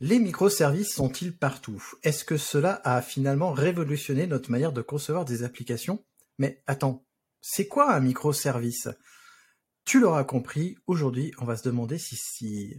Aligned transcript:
Les 0.00 0.18
microservices 0.18 0.92
sont-ils 0.92 1.34
partout? 1.34 1.82
Est-ce 2.02 2.26
que 2.26 2.36
cela 2.36 2.82
a 2.84 3.00
finalement 3.00 3.52
révolutionné 3.52 4.26
notre 4.26 4.50
manière 4.50 4.72
de 4.72 4.82
concevoir 4.82 5.24
des 5.24 5.42
applications? 5.42 6.04
Mais 6.38 6.62
attends, 6.66 7.06
c'est 7.40 7.66
quoi 7.66 7.94
un 7.94 8.00
microservice? 8.00 8.90
Tu 9.86 9.98
l'auras 9.98 10.24
compris, 10.24 10.76
aujourd'hui 10.86 11.32
on 11.38 11.46
va 11.46 11.56
se 11.56 11.62
demander 11.62 11.96
si, 11.96 12.14
si 12.14 12.74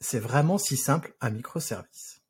c'est 0.00 0.18
vraiment 0.18 0.58
si 0.58 0.76
simple 0.76 1.14
un 1.20 1.30
microservice. 1.30 2.22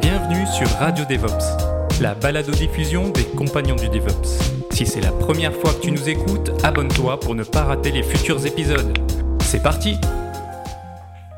Bienvenue 0.00 0.46
sur 0.46 0.68
Radio 0.78 1.04
DevOps, 1.04 2.00
la 2.00 2.14
balado-diffusion 2.14 3.10
des 3.10 3.24
compagnons 3.24 3.74
du 3.74 3.88
DevOps. 3.88 4.38
Si 4.70 4.86
c'est 4.86 5.00
la 5.00 5.10
première 5.10 5.56
fois 5.56 5.74
que 5.74 5.80
tu 5.80 5.90
nous 5.90 6.08
écoutes, 6.08 6.52
abonne-toi 6.62 7.18
pour 7.18 7.34
ne 7.34 7.42
pas 7.42 7.64
rater 7.64 7.90
les 7.90 8.04
futurs 8.04 8.46
épisodes. 8.46 8.96
C'est 9.42 9.64
parti 9.64 9.96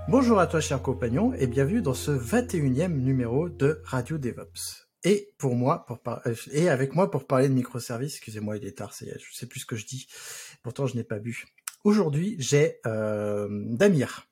Bonjour 0.08 0.38
à 0.38 0.46
toi 0.46 0.60
chers 0.60 0.82
compagnons 0.82 1.32
et 1.32 1.48
bienvenue 1.48 1.82
dans 1.82 1.92
ce 1.92 2.12
21e 2.12 2.92
numéro 2.92 3.48
de 3.48 3.82
Radio 3.84 4.18
DevOps. 4.18 4.86
Et 5.02 5.34
pour 5.36 5.56
moi, 5.56 5.84
pour 5.84 5.98
euh, 6.06 6.34
et 6.52 6.68
avec 6.68 6.94
moi 6.94 7.10
pour 7.10 7.26
parler 7.26 7.48
de 7.48 7.54
microservices, 7.54 8.14
excusez-moi 8.14 8.56
il 8.56 8.64
est 8.64 8.78
tard, 8.78 8.94
je 9.00 9.36
sais 9.36 9.46
plus 9.46 9.60
ce 9.60 9.66
que 9.66 9.74
je 9.74 9.84
dis, 9.84 10.06
pourtant 10.62 10.86
je 10.86 10.94
n'ai 10.94 11.02
pas 11.02 11.18
bu. 11.18 11.46
Aujourd'hui 11.82 12.36
j'ai 12.38 12.78
euh, 12.86 13.48
Damir. 13.50 14.28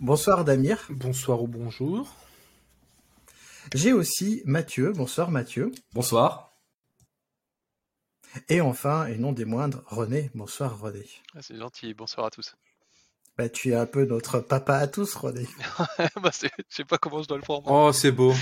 Bonsoir 0.00 0.44
Damir. 0.44 0.86
Bonsoir 0.90 1.42
ou 1.42 1.48
bonjour. 1.48 2.14
J'ai 3.74 3.94
aussi 3.94 4.42
Mathieu. 4.44 4.92
Bonsoir 4.92 5.30
Mathieu. 5.30 5.72
Bonsoir. 5.94 6.52
Et 8.50 8.60
enfin, 8.60 9.06
et 9.06 9.16
non 9.16 9.32
des 9.32 9.46
moindres, 9.46 9.82
René. 9.86 10.30
Bonsoir 10.34 10.78
René. 10.78 11.06
Ah, 11.34 11.40
c'est 11.40 11.56
gentil, 11.56 11.94
bonsoir 11.94 12.26
à 12.26 12.30
tous. 12.30 12.54
Bah, 13.36 13.48
tu 13.48 13.70
es 13.70 13.74
un 13.74 13.86
peu 13.86 14.04
notre 14.04 14.38
papa 14.38 14.76
à 14.76 14.86
tous, 14.86 15.14
René. 15.14 15.46
bah, 16.22 16.30
je 16.32 16.48
sais 16.68 16.84
pas 16.84 16.98
comment 16.98 17.22
je 17.22 17.28
dois 17.28 17.36
le 17.36 17.42
prendre. 17.42 17.68
Oh, 17.68 17.92
c'est 17.92 18.12
beau. 18.12 18.32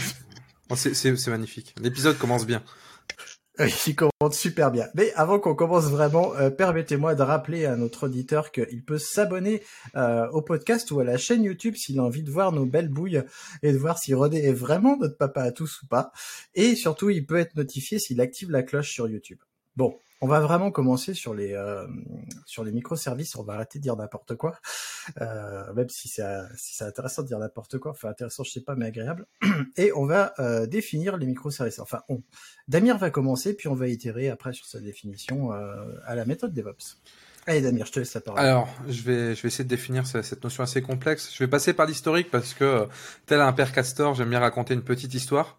Oh, 0.69 0.77
c'est 0.77 1.29
magnifique. 1.29 1.75
L'épisode 1.81 2.19
commence 2.19 2.47
bien. 2.47 2.63
Il 3.59 3.95
commence 3.95 4.39
super 4.39 4.71
bien. 4.71 4.89
Mais 4.95 5.13
avant 5.15 5.39
qu'on 5.39 5.55
commence 5.55 5.85
vraiment, 5.85 6.35
euh, 6.37 6.51
permettez-moi 6.51 7.15
de 7.15 7.23
rappeler 7.23 7.67
à 7.67 7.77
notre 7.77 8.05
auditeur 8.05 8.51
qu'il 8.51 8.83
peut 8.83 8.99
s'abonner 8.99 9.63
euh, 9.95 10.27
au 10.31 10.41
podcast 10.41 10.91
ou 10.91 11.01
à 11.01 11.05
la 11.05 11.19
chaîne 11.19 11.45
YouTube 11.45 11.75
s'il 11.77 11.99
a 11.99 12.03
envie 12.03 12.23
de 12.23 12.31
voir 12.31 12.53
nos 12.53 12.65
belles 12.65 12.89
bouilles 12.89 13.23
et 13.63 13.73
de 13.73 13.77
voir 13.77 13.99
si 13.99 14.15
René 14.15 14.45
est 14.45 14.55
vraiment 14.55 14.97
notre 14.97 15.19
papa 15.19 15.43
à 15.43 15.53
tous 15.53 15.83
ou 15.83 15.87
pas. 15.87 16.13
Et 16.55 16.75
surtout, 16.75 17.11
il 17.11 17.27
peut 17.27 17.37
être 17.37 17.55
notifié 17.55 17.99
s'il 17.99 18.21
active 18.21 18.51
la 18.51 18.63
cloche 18.63 18.91
sur 18.91 19.07
YouTube. 19.07 19.39
Bon, 19.77 19.99
on 20.23 20.29
va 20.29 20.39
vraiment 20.39 20.71
commencer 20.71 21.15
sur 21.15 21.35
les 21.35 21.53
euh, 21.53 21.85
sur 22.47 22.63
les 22.63 22.71
microservices. 22.71 23.35
On 23.35 23.43
va 23.43 23.55
arrêter 23.55 23.81
de 23.81 23.83
dire 23.83 23.97
n'importe 23.97 24.37
quoi, 24.37 24.57
euh, 25.21 25.73
même 25.75 25.89
si 25.89 26.09
c'est 26.09 26.23
si 26.57 26.77
c'est 26.77 26.85
intéressant 26.85 27.23
de 27.23 27.27
dire 27.27 27.41
n'importe 27.41 27.79
quoi. 27.79 27.91
Enfin 27.91 28.09
intéressant, 28.09 28.45
je 28.45 28.53
sais 28.53 28.61
pas, 28.61 28.77
mais 28.77 28.87
agréable. 28.87 29.27
Et 29.77 29.93
on 29.95 30.07
va 30.07 30.33
euh, 30.39 30.67
définir 30.67 31.17
les 31.17 31.27
microservices. 31.27 31.81
Enfin, 31.81 32.03
on. 32.09 32.23
Damir 32.69 32.99
va 32.99 33.11
commencer, 33.11 33.55
puis 33.55 33.67
on 33.67 33.75
va 33.75 33.89
itérer 33.89 34.31
après 34.31 34.53
sur 34.53 34.65
sa 34.67 34.79
définition 34.79 35.51
à 35.51 36.15
la 36.15 36.25
méthode 36.25 36.55
DevOps. 36.55 37.03
Allez 37.47 37.61
Damir, 37.61 37.87
je 37.87 37.93
te 37.93 37.99
laisse 37.99 38.15
la 38.15 38.21
parole. 38.21 38.41
Alors, 38.41 38.69
je 38.89 39.03
vais, 39.03 39.35
je 39.35 39.43
vais 39.43 39.49
essayer 39.49 39.65
de 39.65 39.69
définir 39.69 40.07
cette 40.07 40.45
notion 40.45 40.63
assez 40.63 40.81
complexe. 40.81 41.33
Je 41.35 41.43
vais 41.43 41.49
passer 41.49 41.73
par 41.73 41.87
l'historique 41.87 42.31
parce 42.31 42.55
que, 42.55 42.87
tel 43.27 43.41
un 43.41 43.53
père 43.53 43.73
castor, 43.73 44.15
j'aime 44.15 44.31
bien 44.31 44.39
raconter 44.39 44.75
une 44.75 44.85
petite 44.85 45.13
histoire. 45.13 45.59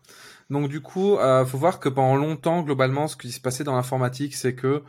Donc 0.49 0.69
du 0.69 0.81
coup, 0.81 1.17
euh, 1.17 1.45
faut 1.45 1.57
voir 1.57 1.79
que 1.79 1.89
pendant 1.89 2.15
longtemps, 2.15 2.61
globalement, 2.61 3.07
ce 3.07 3.15
qui 3.15 3.31
se 3.31 3.39
passait 3.39 3.63
dans 3.63 3.75
l'informatique, 3.75 4.35
c'est 4.35 4.55
que 4.55 4.83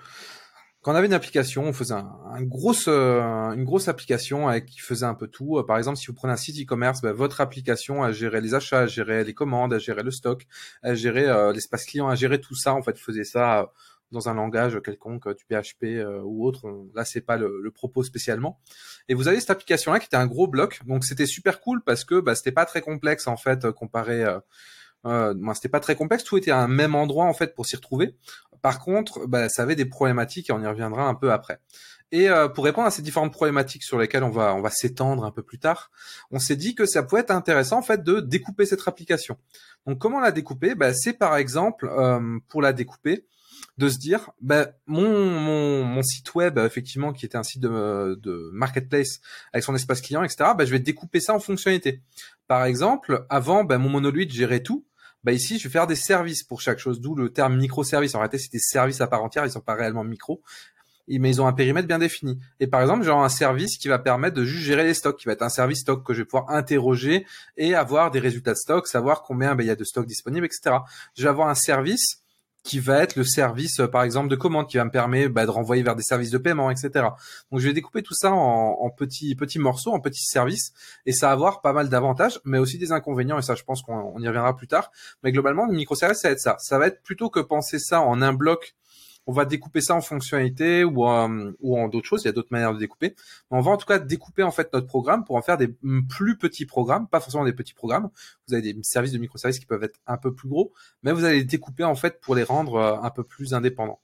quand 0.84 0.92
on 0.92 0.96
avait 0.96 1.06
une 1.06 1.14
application, 1.14 1.64
on 1.64 1.72
faisait 1.72 1.94
euh, 1.94 3.52
une 3.54 3.64
grosse 3.64 3.88
application 3.88 4.60
qui 4.60 4.80
faisait 4.80 5.06
un 5.06 5.14
peu 5.14 5.28
tout. 5.28 5.64
Par 5.66 5.78
exemple, 5.78 5.96
si 5.96 6.08
vous 6.08 6.12
prenez 6.12 6.34
un 6.34 6.36
site 6.36 6.62
e-commerce, 6.62 7.00
ben, 7.00 7.12
votre 7.12 7.40
application 7.40 8.02
a 8.02 8.12
géré 8.12 8.42
les 8.42 8.52
achats, 8.52 8.80
a 8.80 8.86
géré 8.86 9.24
les 9.24 9.32
commandes, 9.32 9.72
a 9.72 9.78
géré 9.78 10.02
le 10.02 10.10
stock, 10.10 10.46
a 10.82 10.94
géré 10.94 11.26
euh, 11.26 11.54
l'espace 11.54 11.86
client, 11.86 12.06
a 12.06 12.16
géré 12.16 12.38
tout 12.38 12.54
ça. 12.54 12.74
En 12.74 12.82
fait, 12.82 12.98
faisait 12.98 13.24
ça 13.24 13.72
dans 14.12 14.28
un 14.28 14.34
langage 14.34 14.78
quelconque, 14.84 15.26
du 15.34 15.44
PHP 15.46 15.84
euh, 15.84 16.20
ou 16.22 16.46
autre. 16.46 16.70
Là, 16.94 17.06
c'est 17.06 17.22
pas 17.22 17.38
le, 17.38 17.62
le, 17.62 17.70
propos 17.70 18.02
spécialement. 18.02 18.60
Et 19.08 19.14
vous 19.14 19.26
avez 19.26 19.40
cette 19.40 19.48
application-là 19.48 20.00
qui 20.00 20.06
était 20.06 20.18
un 20.18 20.26
gros 20.26 20.48
bloc. 20.48 20.84
Donc, 20.84 21.06
c'était 21.06 21.24
super 21.24 21.62
cool 21.62 21.82
parce 21.82 22.04
que 22.04 22.20
bah, 22.20 22.34
c'était 22.34 22.52
pas 22.52 22.66
très 22.66 22.82
complexe 22.82 23.26
en 23.26 23.38
fait 23.38 23.70
comparé 23.70 24.22
euh, 25.06 25.34
c'était 25.54 25.68
pas 25.68 25.80
très 25.80 25.96
complexe, 25.96 26.24
tout 26.24 26.36
était 26.36 26.50
à 26.50 26.58
un 26.58 26.68
même 26.68 26.94
endroit 26.94 27.26
en 27.26 27.34
fait 27.34 27.54
pour 27.54 27.66
s'y 27.66 27.76
retrouver. 27.76 28.16
Par 28.62 28.78
contre, 28.78 29.26
bah, 29.26 29.48
ça 29.50 29.62
avait 29.62 29.76
des 29.76 29.84
problématiques 29.84 30.48
et 30.48 30.52
on 30.52 30.60
y 30.62 30.66
reviendra 30.66 31.06
un 31.06 31.14
peu 31.14 31.32
après. 31.32 31.60
Et 32.12 32.30
euh, 32.30 32.48
pour 32.48 32.64
répondre 32.64 32.86
à 32.86 32.90
ces 32.90 33.02
différentes 33.02 33.32
problématiques 33.32 33.82
sur 33.82 33.98
lesquelles 33.98 34.22
on 34.22 34.30
va 34.30 34.54
on 34.54 34.62
va 34.62 34.70
s'étendre 34.70 35.24
un 35.24 35.30
peu 35.30 35.42
plus 35.42 35.58
tard, 35.58 35.90
on 36.30 36.38
s'est 36.38 36.56
dit 36.56 36.74
que 36.74 36.86
ça 36.86 37.02
pouvait 37.02 37.22
être 37.22 37.30
intéressant 37.30 37.78
en 37.78 37.82
fait 37.82 38.02
de 38.02 38.20
découper 38.20 38.66
cette 38.66 38.86
application. 38.86 39.36
Donc 39.86 39.98
comment 39.98 40.20
la 40.20 40.30
découper? 40.30 40.74
Bah, 40.74 40.94
C'est 40.94 41.14
par 41.14 41.36
exemple 41.36 41.90
euh, 41.90 42.38
pour 42.48 42.62
la 42.62 42.72
découper 42.72 43.26
de 43.78 43.88
se 43.88 43.98
dire 43.98 44.30
bah, 44.40 44.68
mon, 44.86 45.28
mon, 45.28 45.84
mon 45.84 46.02
site 46.02 46.34
web 46.34 46.58
effectivement 46.58 47.12
qui 47.12 47.26
était 47.26 47.36
un 47.36 47.42
site 47.42 47.62
de, 47.62 48.18
de 48.22 48.50
marketplace 48.52 49.20
avec 49.52 49.64
son 49.64 49.74
espace 49.74 50.00
client 50.00 50.22
etc. 50.22 50.50
Je 50.60 50.70
vais 50.70 50.78
découper 50.78 51.20
ça 51.20 51.34
en 51.34 51.40
fonctionnalités. 51.40 52.00
Par 52.46 52.64
exemple, 52.64 53.26
avant 53.28 53.64
bah, 53.64 53.78
mon 53.78 53.88
monolith 53.88 54.32
gérait 54.32 54.60
tout 54.60 54.86
bah 55.24 55.32
ici, 55.32 55.58
je 55.58 55.64
vais 55.64 55.72
faire 55.72 55.86
des 55.86 55.96
services 55.96 56.42
pour 56.42 56.60
chaque 56.60 56.78
chose, 56.78 57.00
d'où 57.00 57.14
le 57.14 57.30
terme 57.30 57.56
microservice. 57.56 58.14
En 58.14 58.18
réalité, 58.18 58.38
c'est 58.38 58.52
des 58.52 58.58
services 58.58 59.00
à 59.00 59.06
part 59.06 59.22
entière, 59.22 59.44
ils 59.44 59.50
sont 59.50 59.60
pas 59.60 59.74
réellement 59.74 60.04
micro, 60.04 60.42
mais 61.08 61.30
ils 61.30 61.40
ont 61.40 61.46
un 61.46 61.52
périmètre 61.52 61.88
bien 61.88 61.98
défini. 61.98 62.38
Et 62.60 62.66
par 62.66 62.82
exemple, 62.82 63.04
j'ai 63.04 63.10
un 63.10 63.28
service 63.28 63.78
qui 63.78 63.88
va 63.88 63.98
permettre 63.98 64.36
de 64.36 64.44
juste 64.44 64.64
gérer 64.64 64.84
les 64.84 64.94
stocks, 64.94 65.18
qui 65.18 65.26
va 65.26 65.32
être 65.32 65.42
un 65.42 65.48
service 65.48 65.80
stock 65.80 66.04
que 66.04 66.12
je 66.12 66.20
vais 66.20 66.24
pouvoir 66.24 66.50
interroger 66.50 67.26
et 67.56 67.74
avoir 67.74 68.10
des 68.10 68.20
résultats 68.20 68.52
de 68.52 68.58
stock, 68.58 68.86
savoir 68.86 69.22
combien 69.22 69.54
bah, 69.54 69.62
il 69.62 69.66
y 69.66 69.70
a 69.70 69.76
de 69.76 69.84
stocks 69.84 70.06
disponibles, 70.06 70.46
etc. 70.46 70.76
Je 71.16 71.22
vais 71.22 71.28
avoir 71.28 71.48
un 71.48 71.54
service 71.54 72.23
qui 72.64 72.80
va 72.80 73.02
être 73.02 73.14
le 73.14 73.24
service, 73.24 73.78
euh, 73.78 73.86
par 73.86 74.02
exemple, 74.02 74.28
de 74.28 74.36
commande, 74.36 74.68
qui 74.68 74.78
va 74.78 74.84
me 74.84 74.90
permettre 74.90 75.32
bah, 75.32 75.44
de 75.44 75.50
renvoyer 75.50 75.82
vers 75.82 75.94
des 75.94 76.02
services 76.02 76.30
de 76.30 76.38
paiement, 76.38 76.70
etc. 76.70 76.90
Donc, 77.52 77.60
je 77.60 77.68
vais 77.68 77.74
découper 77.74 78.02
tout 78.02 78.14
ça 78.14 78.32
en, 78.32 78.90
petits 78.90 79.34
petits 79.34 79.58
morceaux, 79.58 79.92
en 79.92 80.00
petits 80.00 80.24
services, 80.24 80.72
et 81.06 81.12
ça 81.12 81.26
va 81.26 81.32
avoir 81.32 81.60
pas 81.60 81.72
mal 81.72 81.88
d'avantages, 81.88 82.40
mais 82.44 82.58
aussi 82.58 82.78
des 82.78 82.90
inconvénients, 82.90 83.38
et 83.38 83.42
ça, 83.42 83.54
je 83.54 83.62
pense 83.62 83.82
qu'on 83.82 84.18
y 84.18 84.26
reviendra 84.26 84.56
plus 84.56 84.66
tard. 84.66 84.90
Mais 85.22 85.30
globalement, 85.30 85.66
le 85.66 85.74
microservice, 85.74 86.18
ça 86.18 86.28
va 86.28 86.32
être 86.32 86.40
ça. 86.40 86.56
Ça 86.58 86.78
va 86.78 86.86
être 86.86 87.02
plutôt 87.02 87.28
que 87.28 87.40
penser 87.40 87.78
ça 87.78 88.00
en 88.00 88.22
un 88.22 88.32
bloc 88.32 88.74
on 89.26 89.32
va 89.32 89.44
découper 89.44 89.80
ça 89.80 89.94
en 89.94 90.00
fonctionnalités 90.00 90.84
ou 90.84 91.04
en, 91.04 91.88
d'autres 91.88 92.06
choses. 92.06 92.22
Il 92.22 92.26
y 92.26 92.28
a 92.28 92.32
d'autres 92.32 92.52
manières 92.52 92.74
de 92.74 92.78
découper. 92.78 93.14
on 93.50 93.60
va 93.60 93.70
en 93.70 93.76
tout 93.76 93.86
cas 93.86 93.98
découper 93.98 94.42
en 94.42 94.50
fait 94.50 94.72
notre 94.72 94.86
programme 94.86 95.24
pour 95.24 95.36
en 95.36 95.42
faire 95.42 95.58
des 95.58 95.68
plus 96.08 96.36
petits 96.36 96.66
programmes, 96.66 97.08
pas 97.08 97.20
forcément 97.20 97.44
des 97.44 97.52
petits 97.52 97.74
programmes. 97.74 98.10
Vous 98.48 98.54
avez 98.54 98.62
des 98.62 98.78
services 98.82 99.12
de 99.12 99.18
microservices 99.18 99.58
qui 99.58 99.66
peuvent 99.66 99.84
être 99.84 100.00
un 100.06 100.16
peu 100.16 100.34
plus 100.34 100.48
gros, 100.48 100.72
mais 101.02 101.12
vous 101.12 101.24
allez 101.24 101.38
les 101.38 101.44
découper 101.44 101.84
en 101.84 101.94
fait 101.94 102.20
pour 102.20 102.34
les 102.34 102.44
rendre 102.44 102.76
euh, 102.76 102.96
un 103.00 103.10
peu 103.10 103.24
plus 103.24 103.54
indépendants. 103.54 104.00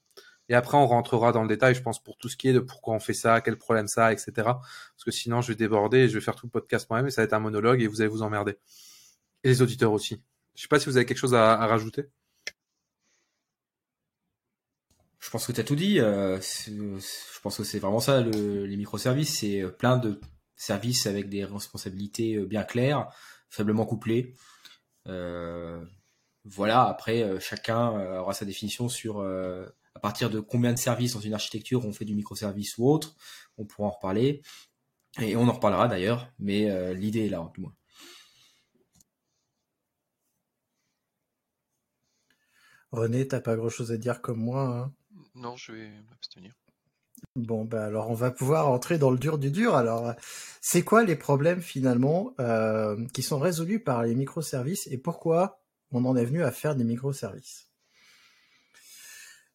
Et 0.48 0.54
après, 0.54 0.76
on 0.76 0.86
rentrera 0.86 1.30
dans 1.30 1.42
le 1.42 1.48
détail, 1.48 1.76
je 1.76 1.82
pense, 1.82 2.02
pour 2.02 2.16
tout 2.16 2.28
ce 2.28 2.36
qui 2.36 2.48
est 2.48 2.52
de 2.52 2.58
pourquoi 2.58 2.94
on 2.94 2.98
fait 2.98 3.14
ça, 3.14 3.40
quel 3.40 3.56
problème 3.56 3.86
ça 3.86 4.12
etc. 4.12 4.32
Parce 4.36 5.04
que 5.04 5.12
sinon, 5.12 5.42
je 5.42 5.48
vais 5.48 5.54
déborder 5.54 5.98
et 5.98 6.08
je 6.08 6.14
vais 6.14 6.20
faire 6.20 6.34
tout 6.34 6.46
le 6.46 6.50
podcast 6.50 6.88
moi-même 6.90 7.06
et 7.06 7.10
ça 7.10 7.22
va 7.22 7.26
être 7.26 7.34
un 7.34 7.40
monologue 7.40 7.80
et 7.82 7.86
vous 7.86 8.00
allez 8.00 8.10
vous 8.10 8.22
emmerder. 8.22 8.56
Et 9.44 9.48
les 9.48 9.62
auditeurs 9.62 9.92
aussi. 9.92 10.22
Je 10.56 10.62
sais 10.62 10.68
pas 10.68 10.80
si 10.80 10.86
vous 10.86 10.96
avez 10.96 11.06
quelque 11.06 11.18
chose 11.18 11.34
à 11.34 11.56
rajouter. 11.66 12.10
Je 15.20 15.30
pense 15.30 15.46
que 15.46 15.52
tu 15.52 15.60
as 15.60 15.64
tout 15.64 15.76
dit. 15.76 16.00
Euh, 16.00 16.40
je 16.40 17.40
pense 17.42 17.58
que 17.58 17.64
c'est 17.64 17.78
vraiment 17.78 18.00
ça, 18.00 18.20
le, 18.22 18.64
les 18.66 18.76
microservices. 18.76 19.40
C'est 19.40 19.62
euh, 19.62 19.70
plein 19.70 19.98
de 19.98 20.20
services 20.56 21.06
avec 21.06 21.28
des 21.28 21.44
responsabilités 21.44 22.34
euh, 22.36 22.46
bien 22.46 22.64
claires, 22.64 23.08
faiblement 23.50 23.86
couplées. 23.86 24.34
Euh, 25.08 25.84
voilà, 26.44 26.84
après, 26.88 27.38
chacun 27.40 27.90
aura 28.20 28.32
sa 28.32 28.46
définition 28.46 28.88
sur 28.88 29.22
à 29.22 30.00
partir 30.00 30.30
de 30.30 30.40
combien 30.40 30.72
de 30.72 30.78
services 30.78 31.14
dans 31.14 31.20
une 31.20 31.34
architecture 31.34 31.84
on 31.84 31.92
fait 31.92 32.06
du 32.06 32.14
microservice 32.14 32.78
ou 32.78 32.88
autre. 32.88 33.14
On 33.58 33.66
pourra 33.66 33.88
en 33.88 33.90
reparler. 33.90 34.42
Et 35.20 35.36
on 35.36 35.48
en 35.48 35.52
reparlera 35.52 35.88
d'ailleurs, 35.88 36.32
mais 36.38 36.94
l'idée 36.94 37.26
est 37.26 37.28
là, 37.28 37.50
tout 37.54 37.60
moins. 37.62 37.74
René, 42.92 43.28
t'as 43.28 43.40
pas 43.40 43.56
grand 43.56 43.68
chose 43.68 43.92
à 43.92 43.96
dire 43.98 44.20
comme 44.22 44.40
moi. 44.40 44.62
Hein? 44.62 44.94
Non, 45.34 45.56
je 45.56 45.72
vais 45.72 45.90
m'abstenir. 46.10 46.52
Bon, 47.36 47.64
ben 47.64 47.82
alors 47.82 48.10
on 48.10 48.14
va 48.14 48.30
pouvoir 48.30 48.68
entrer 48.68 48.98
dans 48.98 49.10
le 49.10 49.18
dur 49.18 49.38
du 49.38 49.50
dur. 49.50 49.74
Alors, 49.74 50.14
c'est 50.60 50.82
quoi 50.82 51.04
les 51.04 51.16
problèmes 51.16 51.60
finalement 51.60 52.34
euh, 52.40 53.06
qui 53.12 53.22
sont 53.22 53.38
résolus 53.38 53.80
par 53.80 54.02
les 54.02 54.14
microservices 54.14 54.86
et 54.90 54.98
pourquoi 54.98 55.60
on 55.92 56.04
en 56.04 56.16
est 56.16 56.24
venu 56.24 56.42
à 56.42 56.50
faire 56.50 56.74
des 56.74 56.84
microservices? 56.84 57.68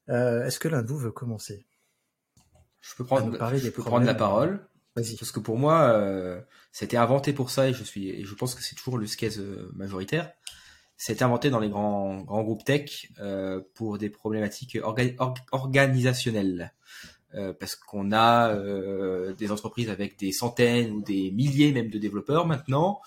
Euh, 0.09 0.45
Est-ce 0.45 0.59
que 0.59 0.67
l'un 0.67 0.83
de 0.83 0.87
vous 0.87 0.97
veut 0.97 1.11
commencer? 1.11 1.65
Je 2.81 2.93
peux 2.95 3.03
prendre, 3.03 3.31
je 3.55 3.63
des 3.63 3.71
peux 3.71 3.81
prendre 3.81 4.05
la 4.05 4.13
parole. 4.13 4.67
Vas-y. 4.95 5.15
Parce 5.17 5.31
que 5.31 5.39
pour 5.39 5.57
moi, 5.57 5.89
euh, 5.89 6.39
c'était 6.71 6.97
inventé 6.97 7.33
pour 7.33 7.49
ça 7.49 7.67
et 7.67 7.73
je 7.73 7.83
suis, 7.83 8.09
et 8.09 8.23
je 8.23 8.35
pense 8.35 8.55
que 8.55 8.63
c'est 8.63 8.75
toujours 8.75 8.97
le 8.97 9.07
euh, 9.21 9.71
majoritaire. 9.73 10.31
C'était 10.97 11.23
inventé 11.23 11.49
dans 11.49 11.59
les 11.59 11.69
grands, 11.69 12.21
grands 12.21 12.43
groupes 12.43 12.63
tech 12.63 13.11
euh, 13.19 13.61
pour 13.73 13.97
des 13.97 14.09
problématiques 14.09 14.75
orga- 14.75 15.15
org- 15.17 15.43
organisationnelles. 15.51 16.73
Euh, 17.33 17.53
parce 17.53 17.75
qu'on 17.75 18.13
a 18.13 18.53
euh, 18.53 19.33
des 19.33 19.51
entreprises 19.51 19.89
avec 19.89 20.17
des 20.17 20.31
centaines 20.31 20.91
ou 20.91 21.01
des 21.01 21.31
milliers 21.31 21.73
même 21.73 21.89
de 21.89 21.97
développeurs 21.99 22.47
maintenant, 22.47 23.01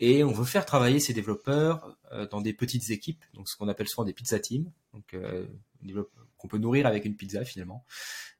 et 0.00 0.24
on 0.24 0.32
veut 0.32 0.46
faire 0.46 0.64
travailler 0.64 1.00
ces 1.00 1.12
développeurs 1.12 1.94
euh, 2.12 2.26
dans 2.26 2.40
des 2.40 2.54
petites 2.54 2.88
équipes, 2.90 3.22
donc 3.34 3.46
ce 3.46 3.56
qu'on 3.56 3.68
appelle 3.68 3.88
souvent 3.88 4.04
des 4.04 4.14
pizza 4.14 4.38
teams, 4.38 4.70
donc 4.94 5.12
euh, 5.12 5.46
qu'on 6.38 6.48
peut 6.48 6.56
nourrir 6.56 6.86
avec 6.86 7.04
une 7.04 7.14
pizza 7.14 7.44
finalement, 7.44 7.84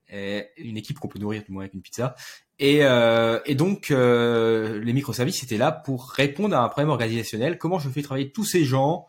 Et 0.08 0.48
une 0.56 0.76
équipe 0.76 0.98
qu'on 0.98 1.08
peut 1.08 1.18
nourrir 1.18 1.42
du 1.44 1.52
moins 1.52 1.64
avec 1.64 1.74
une 1.74 1.82
pizza. 1.82 2.14
Et, 2.58 2.84
euh, 2.84 3.40
et 3.46 3.54
donc, 3.54 3.90
euh, 3.90 4.80
les 4.80 4.92
microservices 4.92 5.42
étaient 5.42 5.58
là 5.58 5.72
pour 5.72 6.10
répondre 6.10 6.56
à 6.56 6.62
un 6.62 6.68
problème 6.68 6.90
organisationnel. 6.90 7.58
Comment 7.58 7.78
je 7.78 7.88
fais 7.88 8.02
travailler 8.02 8.30
tous 8.30 8.44
ces 8.44 8.64
gens 8.64 9.06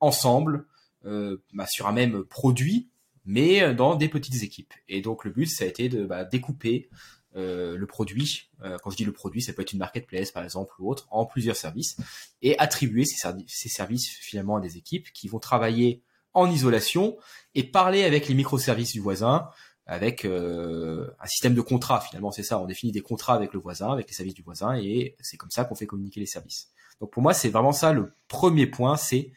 ensemble 0.00 0.66
euh, 1.04 1.36
bah, 1.52 1.66
sur 1.68 1.86
un 1.86 1.92
même 1.92 2.24
produit, 2.24 2.88
mais 3.24 3.74
dans 3.74 3.94
des 3.94 4.08
petites 4.08 4.42
équipes. 4.42 4.74
Et 4.88 5.00
donc, 5.00 5.24
le 5.24 5.30
but, 5.30 5.46
ça 5.46 5.64
a 5.64 5.68
été 5.68 5.88
de 5.88 6.04
bah, 6.06 6.24
découper 6.24 6.88
euh, 7.36 7.76
le 7.76 7.86
produit. 7.86 8.50
Euh, 8.64 8.78
quand 8.82 8.90
je 8.90 8.96
dis 8.96 9.04
le 9.04 9.12
produit, 9.12 9.42
ça 9.42 9.52
peut 9.52 9.62
être 9.62 9.72
une 9.72 9.78
marketplace, 9.78 10.32
par 10.32 10.42
exemple, 10.42 10.74
ou 10.80 10.90
autre, 10.90 11.06
en 11.10 11.24
plusieurs 11.24 11.56
services, 11.56 11.96
et 12.42 12.58
attribuer 12.58 13.04
ces, 13.04 13.16
servi- 13.16 13.44
ces 13.46 13.68
services 13.68 14.08
finalement 14.08 14.56
à 14.56 14.60
des 14.60 14.76
équipes 14.76 15.12
qui 15.12 15.28
vont 15.28 15.38
travailler 15.38 16.02
en 16.34 16.50
isolation 16.50 17.16
et 17.54 17.64
parler 17.64 18.02
avec 18.04 18.28
les 18.28 18.34
microservices 18.34 18.92
du 18.92 19.00
voisin 19.00 19.48
avec 19.88 20.24
euh, 20.24 21.10
un 21.20 21.26
système 21.26 21.54
de 21.54 21.60
contrat 21.62 22.00
finalement 22.00 22.30
c'est 22.30 22.44
ça 22.44 22.60
on 22.60 22.66
définit 22.66 22.92
des 22.92 23.00
contrats 23.00 23.34
avec 23.34 23.52
le 23.54 23.58
voisin 23.60 23.90
avec 23.92 24.06
les 24.08 24.14
services 24.14 24.34
du 24.34 24.42
voisin 24.42 24.76
et 24.76 25.16
c'est 25.20 25.36
comme 25.36 25.50
ça 25.50 25.64
qu'on 25.64 25.74
fait 25.74 25.86
communiquer 25.86 26.20
les 26.20 26.26
services 26.26 26.70
donc 27.00 27.10
pour 27.10 27.22
moi 27.22 27.34
c'est 27.34 27.48
vraiment 27.48 27.72
ça 27.72 27.92
le 27.92 28.12
premier 28.28 28.66
point 28.68 28.96
c'est 28.96 29.32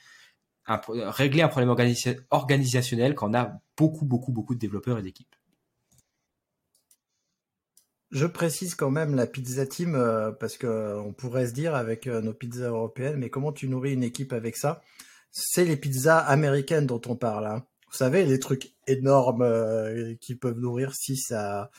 régler 0.68 1.42
un 1.42 1.48
problème 1.48 1.70
organisa- 1.70 2.20
organisationnel 2.30 3.16
quand 3.16 3.30
on 3.32 3.34
a 3.34 3.60
beaucoup 3.78 4.06
beaucoup 4.06 4.32
beaucoup 4.32 4.54
de 4.54 4.60
développeurs 4.60 5.00
et 5.00 5.02
d'équipes 5.02 5.36
Je 8.12 8.26
précise 8.26 8.76
quand 8.76 8.92
même 8.92 9.16
la 9.16 9.26
pizza 9.26 9.66
team 9.66 9.96
euh, 9.96 10.32
parce 10.32 10.58
que 10.58 10.68
euh, 10.68 11.00
on 11.02 11.14
pourrait 11.14 11.48
se 11.48 11.54
dire 11.54 11.76
avec 11.76 12.08
nos 12.08 12.34
pizzas 12.34 12.68
européennes, 12.68 13.18
mais 13.18 13.30
comment 13.30 13.54
tu 13.54 13.70
nourris 13.70 13.94
une 13.94 14.04
équipe 14.04 14.34
avec 14.34 14.58
ça? 14.58 14.82
C'est 15.32 15.64
les 15.66 15.78
pizzas 15.78 16.20
américaines 16.20 16.88
dont 16.88 17.02
on 17.08 17.16
parle. 17.16 17.48
hein. 17.48 17.66
Vous 17.92 17.98
savez, 17.98 18.26
les 18.26 18.40
trucs 18.40 18.74
énormes 18.88 19.42
euh, 19.42 20.16
qui 20.22 20.36
peuvent 20.36 20.58
nourrir 20.58 20.96
6 20.96 21.34
à 21.34 21.70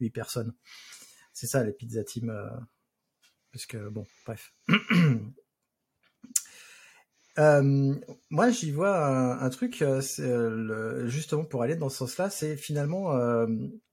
8 0.00 0.08
personnes. 0.08 0.54
C'est 1.34 1.46
ça 1.46 1.62
les 1.62 1.72
pizza 1.72 2.02
team. 2.02 2.30
euh, 2.30 2.48
parce 3.52 3.66
que 3.66 3.88
bon, 3.88 4.06
bref. 4.26 4.54
Euh, 7.38 7.94
moi, 8.28 8.50
j'y 8.50 8.70
vois 8.70 9.06
un, 9.42 9.48
truc, 9.50 9.82
justement 11.06 11.44
pour 11.44 11.62
aller 11.62 11.76
dans 11.76 11.88
ce 11.88 11.98
sens-là, 11.98 12.28
c'est 12.28 12.56
finalement 12.56 13.16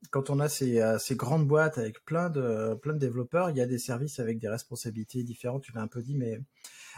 quand 0.09 0.29
on 0.29 0.39
a 0.39 0.49
ces, 0.49 0.81
grandes 1.11 1.47
boîtes 1.47 1.77
avec 1.77 2.03
plein 2.03 2.29
de 2.29 2.73
plein 2.81 2.93
de 2.93 2.99
développeurs, 2.99 3.51
il 3.51 3.55
y 3.55 3.61
a 3.61 3.65
des 3.65 3.77
services 3.77 4.19
avec 4.19 4.39
des 4.39 4.49
responsabilités 4.49 5.23
différentes. 5.23 5.63
Tu 5.63 5.71
l'as 5.71 5.81
un 5.81 5.87
peu 5.87 6.01
dit, 6.01 6.17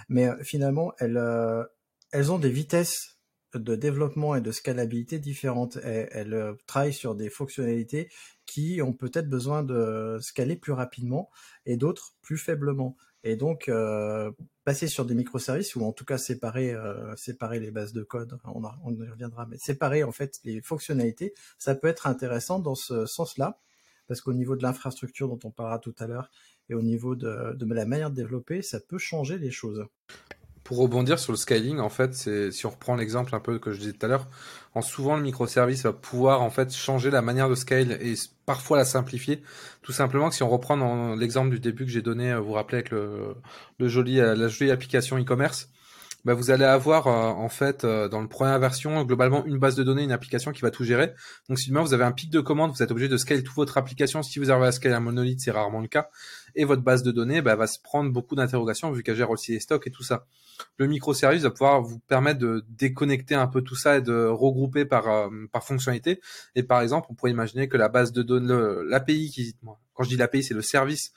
mais 0.08 0.32
finalement, 0.42 0.94
elles 0.98 2.32
ont 2.32 2.40
des 2.40 2.50
vitesses 2.50 3.19
de 3.54 3.76
développement 3.76 4.36
et 4.36 4.42
de 4.42 4.52
scalabilité 4.52 5.20
différentes. 5.20 5.78
Elles, 5.84 6.10
elles, 6.12 6.34
euh, 6.34 6.54
travaillent 6.68 6.94
sur 6.94 7.16
des 7.16 7.30
fonctionnalités 7.30 8.10
qui 8.46 8.82
ont 8.82 8.94
peut-être 8.94 9.30
besoin 9.30 9.64
de 9.64 10.18
scaler 10.22 10.56
plus 10.56 10.74
rapidement 10.74 11.30
et 11.66 11.78
d'autres 11.78 12.14
plus 12.22 12.38
faiblement. 12.38 12.96
Et 13.24 13.36
donc, 13.36 13.68
euh, 13.68 14.32
passer 14.64 14.88
sur 14.88 15.06
des 15.06 15.14
microservices 15.14 15.76
ou 15.76 15.84
en 15.84 15.92
tout 15.92 16.06
cas 16.06 16.18
séparer, 16.18 16.74
euh, 16.74 17.14
les 17.60 17.72
bases 17.72 17.92
de 17.94 18.04
code, 18.04 18.40
on, 18.46 18.64
en- 18.64 18.72
on 18.84 18.94
y 18.96 19.10
reviendra, 19.10 19.46
mais 19.46 19.58
séparer 19.58 20.04
en 20.04 20.12
fait 20.12 20.40
les 20.46 20.62
fonctionnalités, 20.62 21.34
ça 21.58 21.76
peut 21.76 21.88
être 21.88 22.08
intéressant 22.08 22.60
dans 22.60 22.76
ce 22.76 23.06
sens-là, 23.06 23.60
parce 24.08 24.22
qu'au 24.22 24.34
niveau 24.34 24.56
de 24.56 24.64
l'infrastructure 24.64 25.28
dont 25.28 25.40
on 25.44 25.52
parlera 25.52 25.80
tout 25.80 25.96
à 26.00 26.08
l'heure 26.08 26.32
et 26.70 26.76
au 26.76 26.82
niveau 26.82 27.16
de 27.16 27.56
la 27.60 27.86
manière 27.86 28.10
de 28.10 28.16
développer, 28.16 28.62
ça 28.62 28.80
peut 28.80 28.98
changer 28.98 29.38
les 29.38 29.52
choses. 29.52 29.86
Pour 30.64 30.78
rebondir 30.78 31.18
sur 31.18 31.32
le 31.32 31.38
scaling, 31.38 31.80
en 31.80 31.90
fait, 31.90 32.14
c'est 32.14 32.52
si 32.52 32.66
on 32.66 32.70
reprend 32.70 32.96
l'exemple 32.96 33.34
un 33.34 33.40
peu 33.40 33.58
que 33.60 33.72
je 33.72 33.80
disais 33.80 33.94
tout 33.94 34.06
à 34.06 34.10
l'heure, 34.10 34.28
en 34.76 34.82
souvent 34.82 35.16
le 35.16 35.24
microservice 35.24 35.84
va 35.84 35.94
pouvoir 35.94 36.42
en 36.42 36.50
fait 36.50 36.74
changer 36.74 37.10
la 37.10 37.22
manière 37.22 37.50
de 37.50 37.56
scale 37.56 37.94
et 38.02 38.14
parfois 38.46 38.78
la 38.78 38.86
simplifier. 38.86 39.42
Tout 39.82 39.92
simplement 39.92 40.30
que 40.30 40.36
si 40.36 40.44
on 40.44 40.50
reprend 40.50 41.16
l'exemple 41.16 41.50
du 41.50 41.60
début 41.60 41.86
que 41.86 41.92
j'ai 41.92 42.02
donné, 42.02 42.32
euh, 42.32 42.40
vous 42.40 42.50
vous 42.50 42.54
rappelez 42.54 42.78
avec 42.78 42.92
le, 42.92 43.36
le 43.80 43.88
joli 43.88 44.20
euh, 44.20 44.36
la 44.36 44.48
jolie 44.48 44.72
application 44.72 45.18
e-commerce, 45.18 45.70
bah 46.26 46.34
vous 46.34 46.52
allez 46.52 46.66
avoir 46.66 47.08
euh, 47.08 47.30
en 47.30 47.50
fait 47.50 47.86
dans 47.86 48.22
la 48.22 48.28
première 48.28 48.60
version 48.60 49.04
globalement 49.04 49.46
une 49.46 49.58
base 49.58 49.76
de 49.76 49.84
données, 49.84 50.04
une 50.04 50.12
application 50.12 50.52
qui 50.52 50.62
va 50.62 50.70
tout 50.70 50.84
gérer. 50.84 51.14
Donc 51.48 51.58
si 51.58 51.70
demain 51.70 51.82
vous 51.82 51.94
avez 51.94 52.04
un 52.04 52.12
pic 52.12 52.30
de 52.30 52.42
commande, 52.42 52.72
vous 52.72 52.84
êtes 52.84 52.92
obligé 52.92 53.08
de 53.08 53.18
scaler 53.18 53.42
toute 53.42 53.56
votre 53.56 53.78
application. 53.78 54.22
Si 54.22 54.38
vous 54.40 54.52
arrivez 54.52 54.68
à 54.68 54.72
scaler 54.72 54.96
un 54.96 55.00
monolithe, 55.00 55.40
c'est 55.40 55.52
rarement 55.52 55.80
le 55.80 55.88
cas. 55.88 56.10
Et 56.56 56.66
votre 56.66 56.82
base 56.82 57.04
de 57.04 57.12
données 57.12 57.42
bah, 57.42 57.56
va 57.56 57.68
se 57.68 57.80
prendre 57.80 58.12
beaucoup 58.12 58.36
d'interrogations 58.36 58.92
vu 58.92 59.04
qu'elle 59.04 59.16
gère 59.16 59.30
aussi 59.30 59.52
les 59.52 59.60
stocks 59.60 59.86
et 59.88 59.92
tout 59.92 60.04
ça 60.04 60.26
le 60.78 60.88
microservice 60.88 61.44
va 61.44 61.52
pouvoir 61.52 61.82
vous 61.82 62.00
permettre 62.00 62.40
de 62.40 62.66
déconnecter 62.70 63.36
un 63.36 63.48
peu 63.48 63.62
tout 63.62 63.76
ça 63.76 63.98
et 63.98 64.02
de 64.02 64.26
regrouper 64.26 64.86
par 64.86 65.08
euh, 65.08 65.30
par 65.52 65.64
fonctionnalité. 65.64 66.20
Et 66.56 66.64
par 66.64 66.82
exemple, 66.82 67.08
on 67.10 67.14
pourrait 67.14 67.32
imaginer 67.32 67.68
que 67.68 67.78
la 67.78 67.90
base 67.90 68.12
de 68.12 68.24
données, 68.24 68.84
l'API 68.88 69.32
qui, 69.32 69.56
quand 69.94 70.04
je 70.04 70.10
dis 70.10 70.18
l'API, 70.18 70.44
c'est 70.44 70.54
le 70.54 70.62
service 70.62 71.14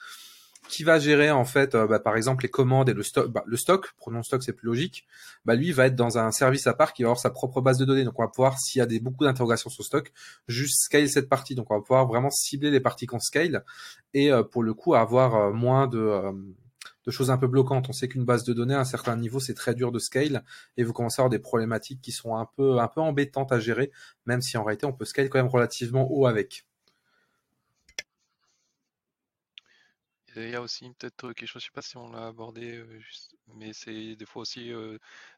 qui 0.67 0.83
va 0.83 0.99
gérer 0.99 1.31
en 1.31 1.45
fait, 1.45 1.75
euh, 1.75 1.87
bah, 1.87 1.99
par 1.99 2.15
exemple 2.15 2.43
les 2.43 2.49
commandes 2.49 2.89
et 2.89 2.93
le 2.93 3.03
stock. 3.03 3.29
Bah, 3.31 3.43
le 3.45 3.57
stock, 3.57 3.93
prenons 3.97 4.23
stock, 4.23 4.43
c'est 4.43 4.53
plus 4.53 4.67
logique. 4.67 5.05
Bah 5.45 5.55
lui 5.55 5.71
va 5.71 5.87
être 5.87 5.95
dans 5.95 6.17
un 6.17 6.31
service 6.31 6.67
à 6.67 6.73
part 6.73 6.93
qui 6.93 7.03
va 7.03 7.07
avoir 7.07 7.19
sa 7.19 7.29
propre 7.29 7.61
base 7.61 7.77
de 7.77 7.85
données. 7.85 8.03
Donc 8.03 8.19
on 8.19 8.23
va 8.23 8.29
pouvoir, 8.29 8.59
s'il 8.59 8.79
y 8.79 8.81
a 8.81 8.85
des 8.85 8.99
beaucoup 8.99 9.23
d'interrogations 9.25 9.69
sur 9.69 9.83
stock, 9.83 10.11
juste 10.47 10.81
scale 10.81 11.09
cette 11.09 11.29
partie. 11.29 11.55
Donc 11.55 11.71
on 11.71 11.75
va 11.75 11.81
pouvoir 11.81 12.07
vraiment 12.07 12.29
cibler 12.29 12.71
les 12.71 12.79
parties 12.79 13.05
qu'on 13.05 13.19
scale 13.19 13.63
et 14.13 14.31
euh, 14.31 14.43
pour 14.43 14.63
le 14.63 14.73
coup 14.73 14.95
avoir 14.95 15.35
euh, 15.35 15.51
moins 15.51 15.87
de 15.87 16.33
de 17.05 17.11
choses 17.11 17.31
un 17.31 17.37
peu 17.37 17.47
bloquantes. 17.47 17.89
On 17.89 17.93
sait 17.93 18.07
qu'une 18.07 18.25
base 18.25 18.43
de 18.43 18.53
données 18.53 18.75
à 18.75 18.79
un 18.79 18.85
certain 18.85 19.15
niveau, 19.15 19.39
c'est 19.39 19.53
très 19.53 19.75
dur 19.75 19.91
de 19.91 19.99
scale 19.99 20.43
et 20.77 20.83
vous 20.83 20.93
commencez 20.93 21.21
à 21.21 21.23
avoir 21.23 21.29
des 21.29 21.39
problématiques 21.39 22.01
qui 22.01 22.11
sont 22.11 22.35
un 22.35 22.47
peu, 22.55 22.79
un 22.79 22.87
peu 22.87 23.01
embêtantes 23.01 23.51
à 23.51 23.59
gérer, 23.59 23.91
même 24.25 24.41
si 24.41 24.57
en 24.57 24.63
réalité 24.63 24.85
on 24.85 24.93
peut 24.93 25.05
scale 25.05 25.29
quand 25.29 25.39
même 25.39 25.51
relativement 25.51 26.07
haut 26.09 26.25
avec. 26.27 26.65
Il 30.35 30.49
y 30.49 30.55
a 30.55 30.61
aussi 30.61 30.89
peut-être 30.93 31.33
quelque 31.33 31.47
chose, 31.47 31.61
je 31.61 31.67
sais 31.67 31.71
pas 31.73 31.81
si 31.81 31.97
on 31.97 32.09
l'a 32.11 32.27
abordé, 32.27 32.83
mais 33.55 33.73
c'est 33.73 34.15
des 34.15 34.25
fois 34.25 34.41
aussi 34.43 34.71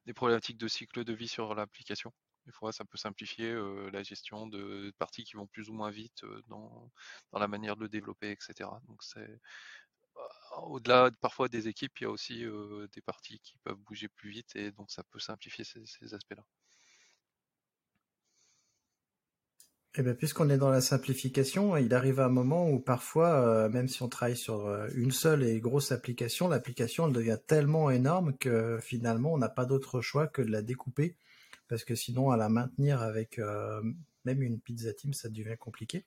des 0.05 0.13
problématiques 0.13 0.57
de 0.57 0.67
cycle 0.67 1.03
de 1.03 1.13
vie 1.13 1.27
sur 1.27 1.53
l'application. 1.55 2.13
Des 2.45 2.51
fois, 2.51 2.71
ça 2.71 2.85
peut 2.85 2.97
simplifier 2.97 3.53
la 3.91 4.03
gestion 4.03 4.47
de 4.47 4.93
parties 4.99 5.23
qui 5.23 5.35
vont 5.35 5.47
plus 5.47 5.69
ou 5.69 5.73
moins 5.73 5.89
vite 5.91 6.23
dans, 6.47 6.91
la 7.33 7.47
manière 7.47 7.75
de 7.75 7.81
le 7.81 7.89
développer, 7.89 8.31
etc. 8.31 8.79
Donc 8.87 9.03
c'est 9.03 9.19
euh, 10.17 10.19
au-delà 10.63 11.09
de- 11.09 11.17
parfois 11.17 11.49
des 11.49 11.67
équipes, 11.67 11.99
il 11.99 12.03
y 12.03 12.07
a 12.07 12.11
aussi 12.11 12.45
des 12.93 13.01
parties 13.01 13.39
qui 13.39 13.57
peuvent 13.63 13.77
bouger 13.77 14.07
plus 14.09 14.29
vite 14.29 14.55
et 14.55 14.71
donc 14.71 14.91
ça 14.91 15.03
peut 15.03 15.19
simplifier 15.19 15.65
ces 15.65 16.13
aspects-là. 16.13 16.45
Et 19.97 20.03
bien, 20.03 20.13
puisqu'on 20.13 20.49
est 20.49 20.57
dans 20.57 20.69
la 20.69 20.81
simplification, 20.81 21.77
il 21.77 21.93
arrive 21.93 22.19
un 22.19 22.27
moment 22.27 22.69
où 22.69 22.79
parfois, 22.79 23.35
euh, 23.35 23.69
même 23.69 23.87
si 23.87 24.03
on 24.03 24.09
travaille 24.09 24.35
sur 24.35 24.67
euh, 24.67 24.89
une 24.93 25.11
seule 25.11 25.41
et 25.43 25.61
grosse 25.61 25.93
application, 25.93 26.49
l'application 26.49 27.07
elle 27.07 27.13
devient 27.13 27.37
tellement 27.47 27.89
énorme 27.89 28.37
que 28.37 28.77
finalement, 28.81 29.31
on 29.31 29.37
n'a 29.37 29.47
pas 29.47 29.63
d'autre 29.65 30.01
choix 30.01 30.27
que 30.27 30.41
de 30.41 30.51
la 30.51 30.61
découper, 30.61 31.15
parce 31.69 31.85
que 31.85 31.95
sinon, 31.95 32.29
à 32.29 32.35
la 32.35 32.49
maintenir 32.49 33.01
avec 33.01 33.39
euh, 33.39 33.81
même 34.25 34.41
une 34.41 34.59
pizza 34.59 34.91
team, 34.91 35.13
ça 35.13 35.29
devient 35.29 35.55
compliqué. 35.57 36.05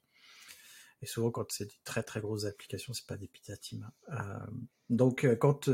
Et 1.01 1.07
souvent, 1.07 1.31
quand 1.31 1.51
c'est 1.51 1.67
des 1.67 1.81
très 1.85 2.03
très 2.03 2.21
grosses 2.21 2.45
applications, 2.45 2.93
c'est 2.93 3.07
pas 3.07 3.17
des 3.17 3.29
pizza 3.29 3.57
teams. 3.57 3.89
hein. 4.11 4.47
Donc, 4.91 5.27
quand 5.39 5.71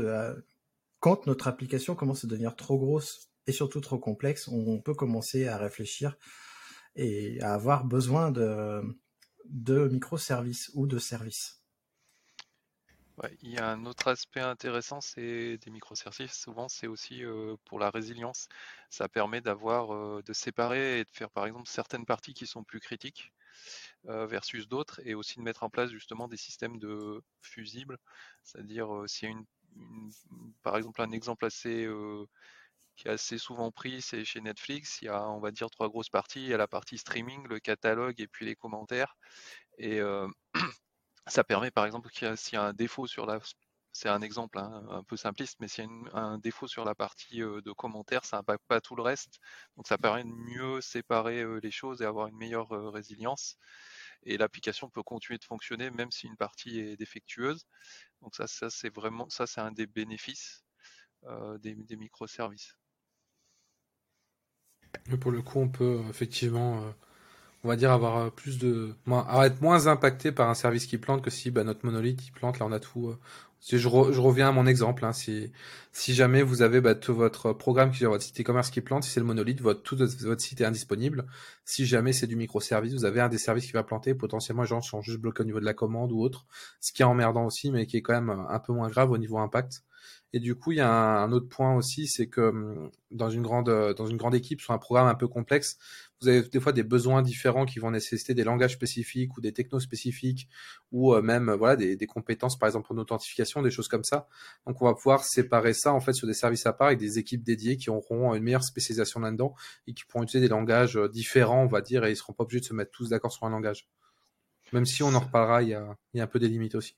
quand 0.99 1.27
notre 1.27 1.47
application 1.47 1.95
commence 1.95 2.23
à 2.23 2.27
devenir 2.27 2.55
trop 2.55 2.77
grosse 2.77 3.29
et 3.47 3.51
surtout 3.51 3.81
trop 3.81 3.99
complexe, 3.99 4.47
on 4.47 4.79
peut 4.79 4.93
commencer 4.93 5.47
à 5.47 5.57
réfléchir 5.57 6.17
et 6.95 7.41
à 7.41 7.53
avoir 7.53 7.85
besoin 7.85 8.31
de, 8.31 8.81
de 9.45 9.87
microservices 9.87 10.71
ou 10.73 10.87
de 10.87 10.99
services. 10.99 11.61
Il 13.41 13.51
y 13.51 13.57
a 13.57 13.69
un 13.71 13.85
autre 13.85 14.09
aspect 14.09 14.41
intéressant, 14.41 14.99
c'est 14.99 15.57
des 15.57 15.71
microservices. 15.71 16.33
Souvent, 16.33 16.67
c'est 16.67 16.87
aussi 16.87 17.23
euh, 17.23 17.55
pour 17.65 17.79
la 17.79 17.89
résilience. 17.89 18.49
Ça 18.89 19.07
permet 19.07 19.39
d'avoir, 19.39 19.93
euh, 19.93 20.21
de 20.25 20.33
séparer 20.33 20.99
et 20.99 21.05
de 21.05 21.09
faire, 21.11 21.29
par 21.29 21.45
exemple, 21.45 21.69
certaines 21.69 22.05
parties 22.05 22.33
qui 22.33 22.45
sont 22.45 22.63
plus 22.63 22.79
critiques. 22.81 23.31
versus 24.05 24.67
d'autres, 24.67 25.01
et 25.05 25.15
aussi 25.15 25.37
de 25.39 25.43
mettre 25.43 25.63
en 25.63 25.69
place 25.69 25.89
justement 25.91 26.27
des 26.27 26.37
systèmes 26.37 26.79
de 26.79 27.21
fusibles, 27.41 27.97
c'est-à-dire 28.43 28.87
s'il 29.07 29.29
y 29.29 29.33
a 29.33 29.35
par 30.63 30.77
exemple 30.77 31.01
un 31.01 31.11
exemple 31.11 31.45
assez 31.45 31.87
qui 32.95 33.07
est 33.07 33.11
assez 33.11 33.37
souvent 33.37 33.71
pris, 33.71 34.01
c'est 34.01 34.25
chez 34.25 34.41
Netflix. 34.41 35.01
Il 35.01 35.05
y 35.05 35.09
a, 35.09 35.29
on 35.29 35.39
va 35.39 35.51
dire, 35.51 35.69
trois 35.69 35.89
grosses 35.89 36.09
parties. 36.09 36.43
Il 36.43 36.49
y 36.49 36.53
a 36.53 36.57
la 36.57 36.67
partie 36.67 36.97
streaming, 36.97 37.47
le 37.47 37.59
catalogue 37.59 38.19
et 38.21 38.27
puis 38.27 38.45
les 38.45 38.55
commentaires. 38.55 39.15
Et 39.77 39.99
ça 41.27 41.43
permet, 41.43 41.71
par 41.71 41.85
exemple, 41.85 42.09
s'il 42.11 42.53
y, 42.53 42.57
a 42.57 42.63
un 42.63 42.73
défaut 42.73 43.07
sur 43.07 43.25
la 43.25 43.39
c'est 43.91 44.09
un 44.09 44.21
exemple 44.21 44.59
hein, 44.59 44.85
un 44.89 45.03
peu 45.03 45.15
simpliste, 45.15 45.57
mais 45.61 45.69
s'il 45.69 45.85
y 45.85 45.87
a 45.87 46.19
un 46.19 46.37
défaut 46.37 46.67
sur 46.67 46.83
la 46.83 46.95
partie 46.95 47.39
de 47.39 47.71
commentaires, 47.71 48.25
ça 48.25 48.37
n'impacte 48.37 48.65
pas 48.67 48.81
tout 48.81 48.95
le 48.97 49.01
reste. 49.01 49.39
Donc 49.77 49.87
ça 49.87 49.97
permet 49.97 50.25
de 50.25 50.29
mieux 50.29 50.81
séparer 50.81 51.45
les 51.61 51.71
choses 51.71 52.01
et 52.01 52.05
avoir 52.05 52.27
une 52.27 52.35
meilleure 52.35 52.69
résilience. 52.91 53.57
Et 54.23 54.37
l'application 54.37 54.89
peut 54.89 55.03
continuer 55.03 55.37
de 55.39 55.45
fonctionner 55.45 55.91
même 55.91 56.11
si 56.11 56.27
une 56.27 56.35
partie 56.35 56.79
est 56.79 56.97
défectueuse. 56.97 57.65
Donc 58.21 58.35
ça, 58.35 58.47
ça 58.47 58.69
c'est 58.69 58.93
vraiment 58.93 59.29
ça, 59.29 59.47
c'est 59.47 59.61
un 59.61 59.71
des 59.71 59.87
bénéfices 59.87 60.65
des, 61.59 61.95
microservices. 61.97 62.75
Pour 65.19 65.31
le 65.31 65.41
coup, 65.41 65.59
on 65.59 65.67
peut 65.67 65.99
effectivement 66.09 66.81
on 67.63 67.67
va 67.67 67.75
dire 67.75 67.91
avoir 67.91 68.31
plus 68.31 68.59
de 68.59 68.93
être 69.43 69.61
moins 69.61 69.87
impacté 69.87 70.31
par 70.31 70.49
un 70.49 70.53
service 70.53 70.85
qui 70.85 70.99
plante 70.99 71.23
que 71.23 71.31
si 71.31 71.49
bah, 71.49 71.63
notre 71.63 71.83
monolithe 71.83 72.27
il 72.27 72.31
plante 72.31 72.59
là 72.59 72.65
on 72.67 72.71
a 72.71 72.79
tout 72.79 73.15
je, 73.71 73.77
je, 73.77 74.19
reviens 74.19 74.49
à 74.49 74.51
mon 74.51 74.67
exemple. 74.67 75.05
Hein, 75.05 75.13
si, 75.13 75.51
si 75.91 76.13
jamais 76.13 76.43
vous 76.43 76.61
avez 76.61 76.81
bah, 76.81 76.93
tout 76.93 77.15
votre 77.15 77.53
programme 77.53 77.91
qui 77.91 78.03
est 78.03 78.07
votre 78.07 78.23
site 78.23 78.39
e-commerce 78.39 78.69
qui 78.69 78.81
plante, 78.81 79.03
si 79.03 79.09
c'est 79.09 79.19
le 79.19 79.25
monolithe, 79.25 79.61
votre, 79.61 79.81
tout 79.81 79.97
votre 79.97 80.41
site 80.41 80.61
est 80.61 80.65
indisponible. 80.65 81.25
Si 81.65 81.85
jamais 81.85 82.13
c'est 82.13 82.27
du 82.27 82.35
microservice, 82.35 82.93
vous 82.93 83.05
avez 83.05 83.21
un 83.21 83.29
des 83.29 83.37
services 83.37 83.65
qui 83.65 83.71
va 83.71 83.83
planter. 83.83 84.13
Potentiellement, 84.13 84.63
les 84.63 84.67
gens 84.67 84.81
sont 84.81 85.01
juste 85.01 85.19
bloqués 85.19 85.41
au 85.41 85.45
niveau 85.45 85.59
de 85.59 85.65
la 85.65 85.73
commande 85.73 86.11
ou 86.11 86.21
autre. 86.21 86.45
Ce 86.79 86.91
qui 86.91 87.01
est 87.01 87.05
emmerdant 87.05 87.45
aussi, 87.45 87.71
mais 87.71 87.87
qui 87.87 87.97
est 87.97 88.01
quand 88.01 88.13
même 88.13 88.29
un 88.29 88.59
peu 88.59 88.73
moins 88.73 88.89
grave 88.89 89.11
au 89.11 89.17
niveau 89.17 89.39
impact. 89.39 89.83
Et 90.33 90.39
du 90.39 90.55
coup, 90.55 90.73
il 90.73 90.79
y 90.79 90.81
a 90.81 90.89
un, 90.89 91.31
autre 91.31 91.47
point 91.47 91.75
aussi, 91.75 92.07
c'est 92.07 92.27
que 92.27 92.41
hum, 92.41 92.91
dans 93.11 93.29
une 93.29 93.41
grande 93.41 93.69
dans 93.95 94.07
une 94.07 94.17
grande 94.17 94.35
équipe 94.35 94.59
sur 94.59 94.73
un 94.73 94.77
programme 94.77 95.07
un 95.07 95.15
peu 95.15 95.27
complexe, 95.27 95.77
vous 96.21 96.27
avez 96.27 96.41
des 96.41 96.59
fois 96.59 96.71
des 96.73 96.83
besoins 96.83 97.21
différents 97.21 97.65
qui 97.65 97.79
vont 97.79 97.91
nécessiter 97.91 98.33
des 98.33 98.43
langages 98.43 98.73
spécifiques 98.73 99.37
ou 99.37 99.41
des 99.41 99.53
technos 99.53 99.79
spécifiques 99.79 100.49
ou 100.91 101.13
euh, 101.13 101.21
même 101.21 101.51
voilà 101.51 101.75
des, 101.75 101.95
des, 101.95 102.07
compétences 102.07 102.57
par 102.57 102.67
exemple 102.67 102.91
en 102.91 102.97
authentification, 102.97 103.61
des 103.61 103.71
choses 103.71 103.87
comme 103.87 104.03
ça. 104.03 104.27
Donc 104.67 104.81
on 104.81 104.85
va 104.85 104.93
pouvoir 104.93 105.23
séparer 105.23 105.73
ça 105.73 105.93
en 105.93 106.01
fait 106.01 106.13
sur 106.13 106.27
des 106.27 106.33
services 106.33 106.65
à 106.65 106.73
part 106.73 106.87
avec 106.87 106.99
des 106.99 107.17
équipes 107.19 107.43
dédiées 107.43 107.77
qui 107.77 107.89
auront 107.89 108.35
une 108.35 108.43
meilleure 108.43 108.63
spécialisation 108.63 109.19
là-dedans 109.21 109.55
et 109.87 109.93
qui 109.93 110.03
pourront 110.05 110.23
utiliser 110.23 110.47
des 110.47 110.53
langages 110.53 110.97
euh, 110.97 111.07
différents, 111.07 111.63
on 111.63 111.67
va 111.67 111.81
dire, 111.81 112.05
et 112.05 112.11
ils 112.11 112.15
seront 112.15 112.33
pas 112.33 112.43
obligés 112.43 112.61
de 112.61 112.65
se 112.65 112.73
mettre 112.73 112.91
tous 112.91 113.09
d'accord 113.09 113.31
sur 113.31 113.45
un 113.45 113.49
langage. 113.49 113.87
Même 114.73 114.85
si 114.85 115.03
on 115.03 115.13
en 115.13 115.19
reparlera, 115.19 115.63
il 115.63 115.69
y 115.69 115.73
a, 115.73 115.95
il 116.13 116.17
y 116.17 116.21
a 116.21 116.23
un 116.23 116.27
peu 116.27 116.39
des 116.39 116.47
limites 116.47 116.75
aussi. 116.75 116.97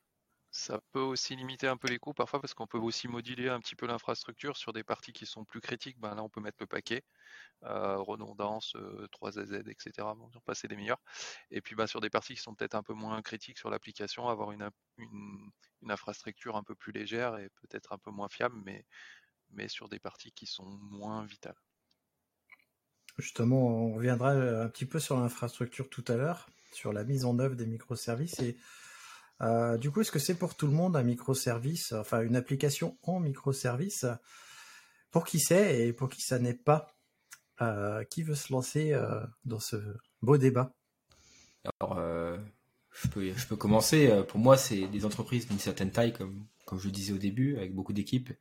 Ça 0.50 0.80
peut 0.92 1.02
aussi 1.02 1.36
limiter 1.36 1.68
un 1.68 1.78
peu 1.78 1.88
les 1.88 2.00
coûts 2.00 2.14
parfois 2.14 2.40
parce 2.40 2.54
qu'on 2.54 2.68
peut 2.68 2.78
aussi 2.78 3.08
moduler 3.08 3.50
un 3.50 3.60
petit 3.60 3.76
peu 3.76 3.86
l'infrastructure 3.86 4.56
sur 4.56 4.72
des 4.74 4.84
parties 4.84 5.12
qui 5.12 5.26
sont 5.26 5.44
plus 5.44 5.60
critiques. 5.60 6.00
Ben 6.00 6.16
là, 6.16 6.24
on 6.24 6.30
peut 6.30 6.40
mettre 6.40 6.58
le 6.62 6.68
paquet, 6.68 7.04
euh, 7.64 7.98
redondance, 7.98 8.76
3AZ, 9.12 9.70
etc. 9.70 9.92
Bon, 10.16 10.30
passer 10.46 10.68
les 10.68 10.78
meilleurs. 10.78 11.02
Et 11.52 11.62
puis 11.62 11.76
ben, 11.76 11.86
sur 11.86 12.00
des 12.00 12.10
parties 12.10 12.36
qui 12.36 12.42
sont 12.42 12.56
peut-être 12.56 12.76
un 12.76 12.84
peu 12.84 12.94
moins 12.94 13.22
critiques 13.22 13.58
sur 13.58 13.70
l'application, 13.70 14.30
avoir 14.30 14.52
une, 14.52 14.70
une, 14.98 15.52
infrastructure 15.90 16.56
un 16.56 16.64
peu 16.64 16.76
plus 16.76 16.92
légère 16.92 17.38
et 17.38 17.50
peut-être 17.62 17.94
un 17.94 17.98
peu 17.98 18.12
moins 18.12 18.30
fiable, 18.30 18.60
mais, 18.66 18.86
mais 19.52 19.68
sur 19.68 19.90
des 19.90 20.00
parties 20.00 20.32
qui 20.32 20.46
sont 20.46 20.66
moins 20.66 21.26
vitales. 21.26 21.56
Justement, 23.18 23.68
on 23.68 23.94
reviendra 23.96 24.32
un 24.32 24.70
petit 24.70 24.86
peu 24.86 25.00
sur 25.00 25.20
l'infrastructure 25.20 25.90
tout 25.90 26.04
à 26.08 26.16
l'heure, 26.16 26.50
sur 26.72 26.94
la 26.94 27.04
mise 27.04 27.26
en 27.26 27.40
œuvre 27.40 27.56
des 27.56 27.66
microservices 27.66 28.40
et 28.40 28.58
euh, 29.42 29.78
du 29.78 29.92
coup, 29.92 30.02
est-ce 30.02 30.12
que 30.12 30.20
c'est 30.20 30.36
pour 30.36 30.56
tout 30.56 30.68
le 30.68 30.74
monde 30.74 30.96
un 30.96 31.04
microservice, 31.04 31.94
enfin 31.94 32.22
une 32.22 32.36
application 32.36 32.98
en 33.04 33.20
microservice? 33.20 34.06
Pour 35.12 35.26
qui 35.26 35.40
c'est 35.40 35.88
et 35.88 35.94
pour 35.94 36.10
qui 36.10 36.22
ça 36.22 36.40
n'est 36.40 36.54
pas? 36.54 36.88
Euh, 37.62 38.04
Qui 38.04 38.24
veut 38.24 38.36
se 38.36 38.54
lancer 38.54 38.94
euh, 38.94 39.26
dans 39.46 39.60
ce 39.60 39.78
beau 40.22 40.38
débat? 40.38 40.74
Alors, 41.82 42.00
je 42.92 43.08
peux, 43.08 43.34
je 43.34 43.48
peux 43.48 43.56
commencer. 43.56 44.24
Pour 44.28 44.40
moi, 44.40 44.58
c'est 44.58 44.88
des 44.88 45.06
entreprises 45.06 45.48
d'une 45.48 45.60
certaine 45.60 45.92
taille, 45.92 46.14
comme, 46.14 46.46
comme 46.66 46.80
je 46.80 46.86
le 46.86 46.92
disais 46.92 47.14
au 47.14 47.18
début, 47.18 47.58
avec 47.58 47.74
beaucoup 47.74 47.94
d'équipes 47.94 48.32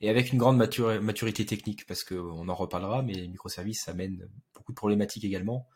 et 0.00 0.08
avec 0.08 0.32
une 0.32 0.38
grande 0.38 0.56
maturité 0.56 1.44
technique, 1.44 1.84
parce 1.86 2.04
qu'on 2.04 2.48
en 2.48 2.54
reparlera, 2.54 3.02
mais 3.02 3.12
les 3.12 3.28
microservices 3.28 3.88
amènent 3.88 4.28
beaucoup 4.54 4.72
de 4.72 4.76
problématiques 4.76 5.24
également. 5.24 5.68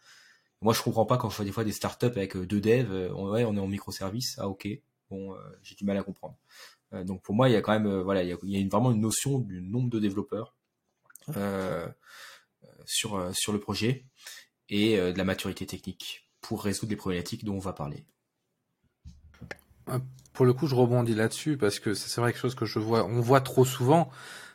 Moi, 0.65 0.73
je 0.73 0.81
comprends 0.81 1.05
pas 1.05 1.19
quand 1.19 1.29
je 1.29 1.37
vois 1.37 1.45
des 1.45 1.53
fois 1.53 1.63
des 1.63 1.73
startups 1.73 2.07
avec 2.07 2.37
euh, 2.37 2.47
deux 2.47 2.59
devs, 2.59 2.91
euh, 2.91 3.13
ouais, 3.13 3.45
on 3.45 3.55
est 3.55 3.61
en 3.61 3.67
microservice, 3.67 4.37
ah 4.39 4.49
ok, 4.49 4.67
bon, 5.11 5.35
euh, 5.35 5.37
j'ai 5.63 5.75
du 5.75 5.85
mal 5.85 5.99
à 5.99 6.03
comprendre. 6.03 6.39
donc 7.05 7.21
pour 7.21 7.35
moi, 7.35 7.51
il 7.51 7.53
y 7.53 7.57
a 7.57 7.61
quand 7.61 7.79
même, 7.79 8.01
voilà, 8.01 8.23
il 8.23 8.31
y 8.31 8.33
a, 8.33 8.69
vraiment 8.69 8.91
une 8.91 9.03
notion 9.03 9.41
du 9.41 9.61
nombre 9.61 9.91
de 9.91 9.99
développeurs 9.99 10.57
sur 12.87 13.31
sur 13.35 13.53
le 13.53 13.61
projet 13.61 14.07
et 14.71 14.97
de 14.97 15.19
la 15.19 15.25
maturité 15.25 15.67
technique 15.67 16.31
pour 16.41 16.63
résoudre 16.63 16.91
les 16.91 16.97
problématiques 16.97 17.45
dont 17.45 17.57
on 17.57 17.59
va 17.59 17.75
parler. 17.75 18.07
Pour 20.33 20.47
le 20.47 20.55
coup, 20.55 20.67
je 20.67 20.75
rebondis 20.75 21.15
là-dessus 21.15 21.59
parce 21.59 21.79
que 21.79 21.93
c'est 21.93 22.21
vrai 22.23 22.33
quelque 22.33 22.41
chose 22.41 22.55
que 22.55 22.65
je 22.65 22.79
vois, 22.79 23.05
on 23.05 23.21
voit 23.21 23.43
trop 23.43 23.67
souvent. 23.67 24.11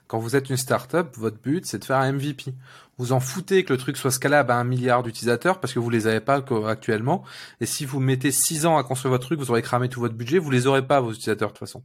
Quand 0.08 0.18
vous 0.18 0.36
êtes 0.36 0.50
une 0.50 0.58
startup, 0.58 1.16
votre 1.18 1.38
but 1.38 1.68
c'est 1.68 1.78
de 1.78 1.86
faire 1.86 1.98
un 1.98 2.12
MVP 2.14 2.56
vous 3.00 3.14
en 3.14 3.22
foutez 3.22 3.64
que 3.64 3.72
le 3.72 3.80
truc 3.80 3.96
soit 3.96 4.12
scalable 4.12 4.52
à 4.52 4.58
un 4.58 4.66
milliard 4.66 5.04
d'utilisateurs 5.04 5.62
parce 5.62 5.74
que 5.74 5.80
vous 5.80 5.90
les 5.90 6.06
avez 6.06 6.20
pas 6.20 6.44
actuellement. 6.68 7.24
Et 7.62 7.66
si 7.66 7.86
vous 7.86 8.02
mettez 8.02 8.30
six 8.30 8.66
ans 8.66 8.78
à 8.78 8.84
construire 8.84 9.12
votre 9.12 9.26
truc, 9.26 9.40
vous 9.40 9.50
aurez 9.50 9.62
cramé 9.62 9.88
tout 9.88 10.02
votre 10.02 10.16
budget, 10.16 10.38
vous 10.38 10.52
les 10.52 10.68
aurez 10.68 10.86
pas 10.86 11.00
vos 11.00 11.12
utilisateurs 11.12 11.48
de 11.48 11.54
toute 11.54 11.60
façon. 11.60 11.82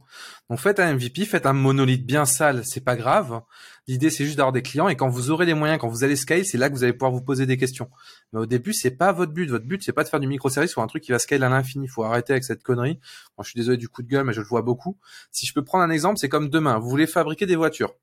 Donc 0.49 0.59
faites 0.59 0.79
un 0.79 0.93
MVP, 0.93 1.23
faites 1.23 1.45
un 1.45 1.53
monolithe 1.53 2.05
bien 2.05 2.25
sale, 2.25 2.63
c'est 2.65 2.83
pas 2.83 2.97
grave. 2.97 3.41
L'idée 3.87 4.09
c'est 4.09 4.25
juste 4.25 4.37
d'avoir 4.37 4.51
des 4.51 4.61
clients 4.61 4.89
et 4.89 4.97
quand 4.97 5.07
vous 5.07 5.31
aurez 5.31 5.45
les 5.45 5.53
moyens, 5.53 5.79
quand 5.79 5.87
vous 5.87 6.03
allez 6.03 6.17
scaler, 6.17 6.43
c'est 6.43 6.57
là 6.57 6.69
que 6.69 6.75
vous 6.75 6.83
allez 6.83 6.93
pouvoir 6.93 7.13
vous 7.13 7.21
poser 7.21 7.45
des 7.45 7.55
questions. 7.55 7.89
Mais 8.33 8.41
au 8.41 8.45
début, 8.45 8.73
c'est 8.73 8.91
pas 8.91 9.13
votre 9.13 9.31
but. 9.31 9.49
Votre 9.49 9.65
but 9.65 9.81
c'est 9.81 9.93
pas 9.93 10.03
de 10.03 10.09
faire 10.09 10.19
du 10.19 10.27
microservice 10.27 10.75
ou 10.75 10.81
un 10.81 10.87
truc 10.87 11.01
qui 11.01 11.13
va 11.13 11.19
scaler 11.19 11.45
à 11.45 11.49
l'infini. 11.49 11.85
Il 11.85 11.89
faut 11.89 12.03
arrêter 12.03 12.33
avec 12.33 12.43
cette 12.43 12.61
connerie. 12.61 12.99
Moi, 13.37 13.43
je 13.43 13.51
suis 13.51 13.57
désolé 13.57 13.77
du 13.77 13.87
coup 13.87 14.03
de 14.03 14.09
gueule, 14.09 14.25
mais 14.25 14.33
je 14.33 14.41
le 14.41 14.47
vois 14.47 14.63
beaucoup. 14.63 14.97
Si 15.31 15.45
je 15.45 15.53
peux 15.53 15.63
prendre 15.63 15.85
un 15.85 15.89
exemple, 15.91 16.17
c'est 16.19 16.29
comme 16.29 16.49
demain. 16.49 16.77
Vous 16.77 16.89
voulez 16.89 17.07
fabriquer 17.07 17.45
des 17.45 17.55
voitures. 17.55 17.93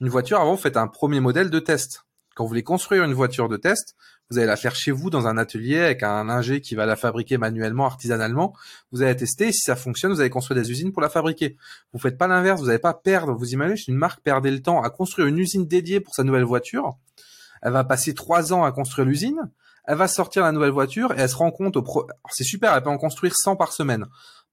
Une 0.00 0.08
voiture, 0.08 0.40
avant, 0.40 0.54
vous 0.54 0.62
faites 0.62 0.76
un 0.76 0.86
premier 0.86 1.20
modèle 1.20 1.50
de 1.50 1.58
test 1.58 2.05
quand 2.36 2.44
vous 2.44 2.48
voulez 2.48 2.62
construire 2.62 3.02
une 3.02 3.14
voiture 3.14 3.48
de 3.48 3.56
test, 3.56 3.96
vous 4.28 4.36
allez 4.36 4.46
la 4.46 4.56
faire 4.56 4.74
chez 4.74 4.90
vous 4.90 5.08
dans 5.08 5.26
un 5.26 5.38
atelier 5.38 5.78
avec 5.78 6.02
un 6.02 6.28
ingé 6.28 6.60
qui 6.60 6.74
va 6.74 6.84
la 6.84 6.94
fabriquer 6.94 7.38
manuellement, 7.38 7.86
artisanalement. 7.86 8.54
Vous 8.92 9.00
allez 9.00 9.16
tester. 9.16 9.52
Si 9.52 9.60
ça 9.60 9.74
fonctionne, 9.74 10.12
vous 10.12 10.20
allez 10.20 10.28
construire 10.28 10.60
des 10.60 10.70
usines 10.70 10.92
pour 10.92 11.00
la 11.00 11.08
fabriquer. 11.08 11.56
Vous 11.94 11.98
faites 11.98 12.18
pas 12.18 12.26
l'inverse. 12.26 12.60
Vous 12.60 12.66
n'allez 12.66 12.78
pas 12.78 12.92
perdre. 12.92 13.32
Vous 13.32 13.54
imaginez 13.54 13.80
une 13.88 13.96
marque 13.96 14.20
perdait 14.20 14.50
le 14.50 14.60
temps 14.60 14.82
à 14.82 14.90
construire 14.90 15.28
une 15.28 15.38
usine 15.38 15.66
dédiée 15.66 16.00
pour 16.00 16.12
sa 16.12 16.24
nouvelle 16.24 16.44
voiture. 16.44 16.98
Elle 17.62 17.72
va 17.72 17.84
passer 17.84 18.12
trois 18.12 18.52
ans 18.52 18.64
à 18.64 18.72
construire 18.72 19.08
l'usine. 19.08 19.50
Elle 19.86 19.96
va 19.96 20.06
sortir 20.06 20.42
la 20.42 20.52
nouvelle 20.52 20.72
voiture 20.72 21.12
et 21.12 21.20
elle 21.20 21.30
se 21.30 21.36
rend 21.36 21.50
compte 21.50 21.78
au 21.78 21.82
pro... 21.82 22.06
c'est 22.30 22.44
super. 22.44 22.74
Elle 22.74 22.82
peut 22.82 22.90
en 22.90 22.98
construire 22.98 23.34
100 23.34 23.56
par 23.56 23.72
semaine. 23.72 24.04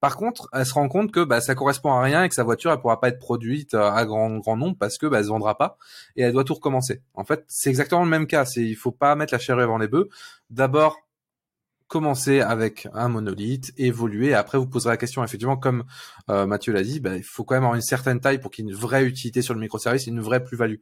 Par 0.04 0.18
contre, 0.18 0.50
elle 0.52 0.66
se 0.66 0.74
rend 0.74 0.90
compte 0.90 1.14
que 1.14 1.24
bah, 1.24 1.40
ça 1.40 1.56
correspond 1.56 1.94
à 1.94 2.02
rien 2.02 2.26
et 2.26 2.28
que 2.28 2.36
sa 2.36 2.44
voiture 2.44 2.74
elle 2.74 2.82
pourra 2.82 3.00
pas 3.00 3.08
être 3.08 3.20
produite 3.20 3.74
euh, 3.74 3.90
à 3.90 4.04
grand 4.04 4.38
grand 4.40 4.58
nombre 4.58 4.76
parce 4.78 4.98
que 4.98 5.06
bah, 5.06 5.24
se 5.24 5.30
vendra 5.30 5.58
pas 5.58 5.78
et 6.18 6.24
elle 6.24 6.34
doit 6.34 6.44
tout 6.44 6.56
recommencer. 6.56 7.02
En 7.14 7.24
fait, 7.24 7.46
c'est 7.48 7.70
exactement 7.70 8.04
le 8.04 8.10
même 8.10 8.28
cas. 8.28 8.44
C'est 8.44 8.66
il 8.66 8.76
faut 8.76 8.92
pas 8.92 9.16
mettre 9.16 9.34
la 9.34 9.40
charrue 9.40 9.64
avant 9.64 9.78
les 9.78 9.88
bœufs. 9.88 10.10
D'abord, 10.50 10.98
commencer 11.88 12.42
avec 12.42 12.86
un 12.94 13.08
monolithe, 13.08 13.72
évoluer. 13.78 14.34
après, 14.34 14.58
vous 14.58 14.68
poserez 14.68 14.90
la 14.90 14.98
question. 14.98 15.24
Effectivement, 15.24 15.56
comme 15.56 15.86
euh, 16.30 16.46
Mathieu 16.48 16.74
l'a 16.74 16.84
dit, 16.84 17.00
bah, 17.00 17.16
il 17.16 17.24
faut 17.24 17.46
quand 17.46 17.56
même 17.56 17.64
avoir 17.64 17.76
une 17.76 17.82
certaine 17.82 18.20
taille 18.20 18.40
pour 18.40 18.52
qu'il 18.52 18.66
y 18.66 18.68
ait 18.68 18.72
une 18.74 18.78
vraie 18.78 19.06
utilité 19.06 19.42
sur 19.42 19.54
le 19.54 19.62
microservice, 19.62 20.06
une 20.06 20.20
vraie 20.20 20.44
plus-value. 20.44 20.82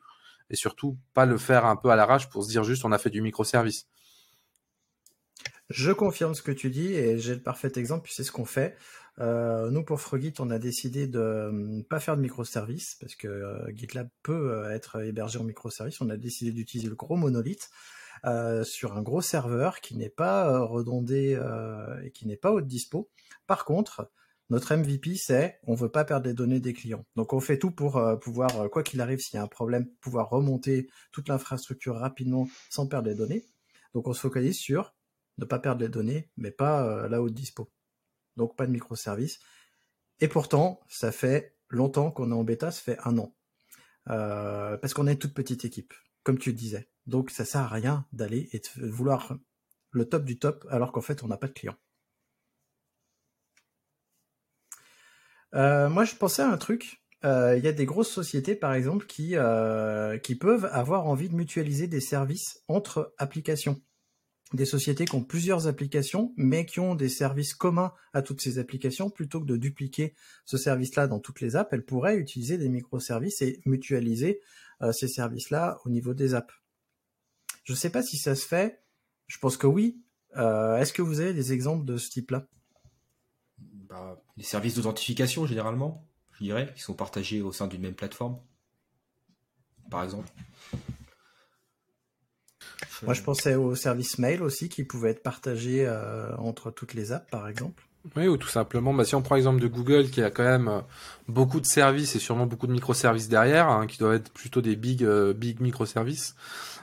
Et 0.49 0.55
surtout, 0.55 0.97
pas 1.13 1.27
le 1.27 1.37
faire 1.37 1.67
un 1.67 1.75
peu 1.75 1.91
à 1.91 1.95
l'arrache 1.95 2.27
pour 2.27 2.43
se 2.43 2.49
dire 2.49 2.63
juste 2.63 2.85
on 2.85 2.91
a 2.91 2.97
fait 2.97 3.11
du 3.11 3.21
microservice. 3.21 3.85
Je 5.69 5.91
confirme 5.91 6.35
ce 6.35 6.41
que 6.41 6.51
tu 6.51 6.69
dis 6.69 6.93
et 6.95 7.17
j'ai 7.17 7.35
le 7.35 7.41
parfait 7.41 7.71
exemple, 7.75 8.03
puis 8.03 8.13
c'est 8.13 8.23
ce 8.23 8.31
qu'on 8.31 8.45
fait. 8.45 8.75
Euh, 9.21 9.69
nous, 9.69 9.83
pour 9.83 10.01
Frogit, 10.01 10.33
on 10.39 10.49
a 10.49 10.57
décidé 10.57 11.07
de 11.07 11.19
ne 11.19 11.79
euh, 11.79 11.83
pas 11.87 11.99
faire 11.99 12.17
de 12.17 12.21
microservices 12.21 12.95
parce 12.99 13.15
que 13.15 13.27
euh, 13.27 13.71
GitLab 13.75 14.09
peut 14.23 14.65
être 14.71 15.03
hébergé 15.03 15.37
en 15.37 15.43
microservice. 15.43 16.01
On 16.01 16.09
a 16.09 16.17
décidé 16.17 16.51
d'utiliser 16.51 16.89
le 16.89 16.95
gros 16.95 17.15
monolithe 17.15 17.69
sur 18.63 18.95
un 18.95 19.01
gros 19.01 19.21
serveur 19.21 19.81
qui 19.81 19.97
n'est 19.97 20.09
pas 20.09 20.59
redondé 20.59 21.39
et 22.03 22.11
qui 22.11 22.27
n'est 22.27 22.37
pas 22.37 22.51
haute 22.51 22.67
dispo. 22.67 23.09
Par 23.47 23.65
contre, 23.65 24.11
notre 24.51 24.75
MVP, 24.75 25.15
c'est 25.15 25.59
on 25.63 25.73
veut 25.73 25.89
pas 25.89 26.05
perdre 26.05 26.27
les 26.27 26.35
données 26.35 26.59
des 26.59 26.73
clients. 26.73 27.03
Donc 27.15 27.33
on 27.33 27.39
fait 27.39 27.57
tout 27.57 27.71
pour 27.71 27.99
pouvoir, 28.21 28.69
quoi 28.69 28.83
qu'il 28.83 29.01
arrive, 29.01 29.17
s'il 29.17 29.37
y 29.37 29.39
a 29.39 29.43
un 29.43 29.47
problème, 29.47 29.87
pouvoir 30.01 30.29
remonter 30.29 30.87
toute 31.11 31.29
l'infrastructure 31.29 31.95
rapidement 31.95 32.47
sans 32.69 32.85
perdre 32.85 33.09
les 33.09 33.15
données. 33.15 33.47
Donc 33.95 34.07
on 34.07 34.13
se 34.13 34.19
focalise 34.19 34.59
sur 34.59 34.93
ne 35.39 35.45
pas 35.45 35.57
perdre 35.57 35.81
les 35.81 35.89
données, 35.89 36.29
mais 36.37 36.51
pas 36.51 37.07
la 37.07 37.23
haute 37.23 37.33
dispo 37.33 37.71
donc 38.37 38.55
pas 38.55 38.65
de 38.65 38.71
microservices. 38.71 39.39
Et 40.19 40.27
pourtant, 40.27 40.81
ça 40.87 41.11
fait 41.11 41.57
longtemps 41.69 42.11
qu'on 42.11 42.31
est 42.31 42.35
en 42.35 42.43
bêta, 42.43 42.71
ça 42.71 42.81
fait 42.81 42.97
un 43.03 43.17
an. 43.17 43.35
Euh, 44.09 44.77
parce 44.77 44.93
qu'on 44.93 45.07
est 45.07 45.13
une 45.13 45.19
toute 45.19 45.33
petite 45.33 45.65
équipe, 45.65 45.93
comme 46.23 46.37
tu 46.37 46.49
le 46.49 46.55
disais. 46.55 46.89
Donc 47.05 47.31
ça 47.31 47.45
sert 47.45 47.61
à 47.61 47.67
rien 47.67 48.05
d'aller 48.13 48.49
et 48.51 48.59
de 48.59 48.87
vouloir 48.87 49.37
le 49.91 50.05
top 50.05 50.23
du 50.23 50.39
top 50.39 50.65
alors 50.69 50.91
qu'en 50.91 51.01
fait 51.01 51.23
on 51.23 51.27
n'a 51.27 51.37
pas 51.37 51.47
de 51.47 51.53
clients. 51.53 51.77
Euh, 55.53 55.89
moi 55.89 56.05
je 56.05 56.15
pensais 56.15 56.41
à 56.41 56.49
un 56.49 56.57
truc. 56.57 57.03
Euh, 57.23 57.55
il 57.57 57.63
y 57.63 57.67
a 57.67 57.71
des 57.71 57.85
grosses 57.85 58.11
sociétés 58.11 58.55
par 58.55 58.73
exemple 58.73 59.05
qui 59.05 59.35
peuvent 60.39 60.65
avoir 60.71 61.07
envie 61.07 61.29
de 61.29 61.35
mutualiser 61.35 61.87
des 61.87 62.01
services 62.01 62.63
entre 62.67 63.13
applications. 63.17 63.81
Des 64.53 64.65
sociétés 64.65 65.05
qui 65.05 65.15
ont 65.15 65.23
plusieurs 65.23 65.67
applications, 65.67 66.33
mais 66.35 66.65
qui 66.65 66.81
ont 66.81 66.95
des 66.95 67.07
services 67.07 67.53
communs 67.53 67.93
à 68.13 68.21
toutes 68.21 68.41
ces 68.41 68.59
applications, 68.59 69.09
plutôt 69.09 69.39
que 69.39 69.45
de 69.45 69.55
dupliquer 69.55 70.13
ce 70.45 70.57
service-là 70.57 71.07
dans 71.07 71.19
toutes 71.19 71.39
les 71.39 71.55
apps, 71.55 71.71
elles 71.71 71.85
pourraient 71.85 72.17
utiliser 72.17 72.57
des 72.57 72.67
microservices 72.67 73.41
et 73.41 73.61
mutualiser 73.65 74.41
euh, 74.81 74.91
ces 74.91 75.07
services-là 75.07 75.79
au 75.85 75.89
niveau 75.89 76.13
des 76.13 76.33
apps. 76.33 76.53
Je 77.63 77.73
ne 77.73 77.77
sais 77.77 77.89
pas 77.89 78.03
si 78.03 78.17
ça 78.17 78.35
se 78.35 78.45
fait. 78.45 78.81
Je 79.27 79.37
pense 79.37 79.55
que 79.55 79.67
oui. 79.67 80.01
Euh, 80.35 80.77
Est-ce 80.77 80.91
que 80.91 81.01
vous 81.01 81.21
avez 81.21 81.33
des 81.33 81.53
exemples 81.53 81.85
de 81.85 81.97
ce 81.97 82.09
type-là? 82.09 82.45
Bah, 83.59 84.21
Les 84.35 84.43
services 84.43 84.75
d'authentification, 84.75 85.45
généralement, 85.45 86.05
je 86.33 86.43
dirais, 86.43 86.73
qui 86.75 86.81
sont 86.81 86.93
partagés 86.93 87.41
au 87.41 87.51
sein 87.51 87.67
d'une 87.67 87.81
même 87.81 87.95
plateforme, 87.95 88.39
par 89.89 90.03
exemple. 90.03 90.29
Moi, 93.03 93.13
je 93.13 93.21
pensais 93.21 93.55
aux 93.55 93.75
services 93.75 94.19
mail 94.19 94.43
aussi 94.43 94.69
qui 94.69 94.83
pouvaient 94.83 95.11
être 95.11 95.23
partagés 95.23 95.85
euh, 95.87 96.35
entre 96.37 96.71
toutes 96.71 96.93
les 96.93 97.11
apps, 97.11 97.29
par 97.29 97.47
exemple. 97.47 97.83
Oui, 98.15 98.27
ou 98.27 98.35
tout 98.35 98.47
simplement, 98.47 98.93
bah, 98.93 99.05
si 99.05 99.13
on 99.13 99.21
prend 99.21 99.35
l'exemple 99.35 99.61
de 99.61 99.67
Google 99.67 100.09
qui 100.09 100.23
a 100.23 100.31
quand 100.31 100.43
même 100.43 100.67
euh, 100.67 100.81
beaucoup 101.27 101.59
de 101.59 101.67
services 101.67 102.15
et 102.15 102.19
sûrement 102.19 102.47
beaucoup 102.47 102.65
de 102.65 102.71
microservices 102.71 103.29
derrière, 103.29 103.69
hein, 103.69 103.85
qui 103.85 103.99
doivent 103.99 104.15
être 104.15 104.31
plutôt 104.31 104.61
des 104.61 104.75
big, 104.75 105.03
euh, 105.03 105.33
big 105.33 105.59
microservices, 105.61 106.35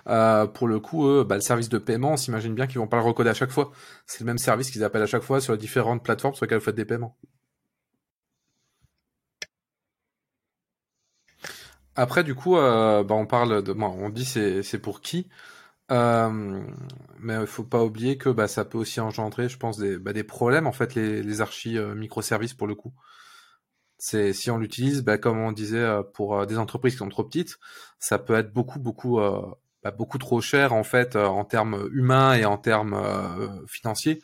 euh, 0.08 0.46
pour 0.46 0.68
le 0.68 0.78
coup, 0.80 1.06
eux, 1.06 1.24
bah, 1.24 1.34
le 1.34 1.40
service 1.40 1.68
de 1.68 1.78
paiement, 1.78 2.12
on 2.12 2.16
s'imagine 2.16 2.54
bien 2.54 2.66
qu'ils 2.66 2.78
vont 2.78 2.86
pas 2.86 2.98
le 2.98 3.02
recoder 3.02 3.30
à 3.30 3.34
chaque 3.34 3.50
fois. 3.50 3.72
C'est 4.06 4.20
le 4.20 4.26
même 4.26 4.38
service 4.38 4.70
qu'ils 4.70 4.84
appellent 4.84 5.02
à 5.02 5.06
chaque 5.06 5.22
fois 5.22 5.40
sur 5.40 5.52
les 5.52 5.58
différentes 5.58 6.04
plateformes 6.04 6.34
sur 6.34 6.44
lesquelles 6.44 6.58
vous 6.58 6.64
faites 6.64 6.76
des 6.76 6.84
paiements. 6.84 7.16
Après, 11.96 12.22
du 12.22 12.34
coup, 12.34 12.56
euh, 12.56 13.02
bah, 13.02 13.16
on 13.16 13.26
parle 13.26 13.62
de, 13.62 13.72
bon, 13.72 13.86
on 13.86 14.08
dit 14.08 14.24
c'est 14.24 14.62
c'est 14.62 14.78
pour 14.78 15.00
qui, 15.00 15.28
euh, 15.90 16.62
mais 17.20 17.40
il 17.40 17.46
faut 17.46 17.64
pas 17.64 17.82
oublier 17.84 18.18
que 18.18 18.28
bah, 18.28 18.48
ça 18.48 18.64
peut 18.64 18.78
aussi 18.78 19.00
engendrer, 19.00 19.48
je 19.48 19.56
pense, 19.58 19.78
des, 19.78 19.98
bah, 19.98 20.12
des 20.12 20.24
problèmes 20.24 20.66
en 20.66 20.72
fait 20.72 20.94
les, 20.94 21.22
les 21.22 21.40
archis 21.40 21.78
euh, 21.78 21.94
microservices 21.94 22.54
pour 22.54 22.66
le 22.66 22.74
coup. 22.74 22.92
C'est 24.00 24.32
si 24.32 24.50
on 24.50 24.58
l'utilise, 24.58 25.02
bah, 25.02 25.18
comme 25.18 25.38
on 25.38 25.50
disait 25.52 25.78
euh, 25.78 26.02
pour 26.02 26.36
euh, 26.38 26.46
des 26.46 26.58
entreprises 26.58 26.94
qui 26.94 26.98
sont 26.98 27.08
trop 27.08 27.24
petites, 27.24 27.58
ça 27.98 28.18
peut 28.18 28.34
être 28.34 28.52
beaucoup 28.52 28.78
beaucoup 28.78 29.18
euh, 29.18 29.40
bah, 29.82 29.90
beaucoup 29.90 30.18
trop 30.18 30.40
cher 30.40 30.72
en 30.72 30.84
fait 30.84 31.16
euh, 31.16 31.26
en 31.26 31.44
termes 31.44 31.88
humains 31.92 32.34
et 32.34 32.44
en 32.44 32.58
termes 32.58 32.94
euh, 32.94 33.48
financiers 33.66 34.22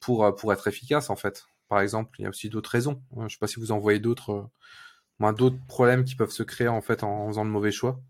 pour 0.00 0.24
euh, 0.24 0.32
pour 0.32 0.52
être 0.52 0.68
efficace 0.68 1.10
en 1.10 1.16
fait. 1.16 1.46
Par 1.68 1.80
exemple, 1.80 2.10
il 2.18 2.22
y 2.24 2.26
a 2.26 2.28
aussi 2.28 2.50
d'autres 2.50 2.70
raisons. 2.70 3.02
Je 3.26 3.28
sais 3.28 3.38
pas 3.38 3.46
si 3.48 3.58
vous 3.60 3.72
en 3.72 3.78
voyez 3.78 3.98
d'autres, 4.00 4.32
euh, 4.32 4.42
moins 5.18 5.32
d'autres 5.32 5.58
problèmes 5.68 6.04
qui 6.04 6.16
peuvent 6.16 6.30
se 6.30 6.42
créer 6.44 6.68
en 6.68 6.82
fait 6.82 7.02
en 7.04 7.28
faisant 7.28 7.44
de 7.44 7.50
mauvais 7.50 7.72
choix. 7.72 8.00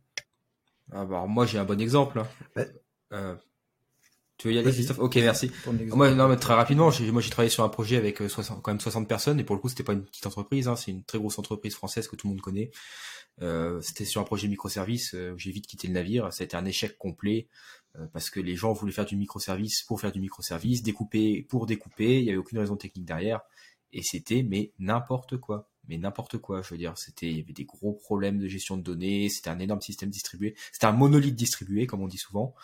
Ah, 0.92 1.04
bah, 1.04 1.16
alors, 1.16 1.28
moi, 1.28 1.46
j'ai 1.46 1.58
un 1.58 1.64
bon 1.64 1.80
exemple. 1.80 2.18
hein. 2.18 2.26
Euh, 3.12 3.34
tu 4.38 4.48
veux 4.48 4.54
y 4.54 4.58
aller. 4.58 4.70
Christophe? 4.70 4.98
Ok, 4.98 5.16
merci. 5.16 5.50
Moi, 5.88 6.10
non, 6.10 6.28
mais 6.28 6.36
très 6.36 6.54
rapidement, 6.54 6.90
j'ai, 6.90 7.10
moi 7.10 7.22
j'ai 7.22 7.30
travaillé 7.30 7.50
sur 7.50 7.64
un 7.64 7.68
projet 7.68 7.96
avec 7.96 8.20
euh, 8.20 8.28
60, 8.28 8.62
quand 8.62 8.70
même 8.70 8.80
60 8.80 9.08
personnes 9.08 9.40
et 9.40 9.44
pour 9.44 9.56
le 9.56 9.62
coup 9.62 9.68
c'était 9.68 9.82
pas 9.82 9.94
une 9.94 10.04
petite 10.04 10.26
entreprise, 10.26 10.68
hein, 10.68 10.76
c'est 10.76 10.90
une 10.90 11.04
très 11.04 11.18
grosse 11.18 11.38
entreprise 11.38 11.74
française 11.74 12.06
que 12.06 12.16
tout 12.16 12.26
le 12.26 12.34
monde 12.34 12.42
connaît. 12.42 12.70
Euh, 13.42 13.80
c'était 13.80 14.04
sur 14.04 14.20
un 14.20 14.24
projet 14.24 14.48
microservice, 14.48 15.14
euh, 15.14 15.32
où 15.32 15.38
j'ai 15.38 15.50
vite 15.50 15.66
quitté 15.66 15.88
le 15.88 15.94
navire, 15.94 16.32
ça 16.32 16.42
a 16.42 16.44
été 16.44 16.56
un 16.56 16.64
échec 16.64 16.96
complet 16.98 17.48
euh, 17.98 18.06
parce 18.12 18.30
que 18.30 18.40
les 18.40 18.56
gens 18.56 18.72
voulaient 18.72 18.92
faire 18.92 19.04
du 19.06 19.16
microservice 19.16 19.82
pour 19.82 20.00
faire 20.00 20.12
du 20.12 20.20
microservice, 20.20 20.82
découper 20.82 21.42
pour 21.48 21.66
découper, 21.66 22.18
il 22.18 22.24
y 22.24 22.28
avait 22.30 22.38
aucune 22.38 22.58
raison 22.58 22.76
technique 22.76 23.04
derrière 23.06 23.40
et 23.92 24.02
c'était 24.02 24.42
mais 24.42 24.72
n'importe 24.78 25.38
quoi. 25.38 25.68
Mais 25.88 25.98
n'importe 25.98 26.38
quoi, 26.38 26.62
je 26.62 26.70
veux 26.70 26.78
dire, 26.78 26.98
c'était, 26.98 27.30
il 27.30 27.38
y 27.38 27.40
avait 27.40 27.52
des 27.52 27.64
gros 27.64 27.92
problèmes 27.92 28.38
de 28.38 28.48
gestion 28.48 28.76
de 28.76 28.82
données, 28.82 29.28
c'était 29.28 29.50
un 29.50 29.60
énorme 29.60 29.80
système 29.80 30.10
distribué, 30.10 30.56
c'était 30.72 30.86
un 30.86 30.92
monolithe 30.92 31.36
distribué, 31.36 31.86
comme 31.86 32.02
on 32.02 32.08
dit 32.08 32.18
souvent. 32.18 32.56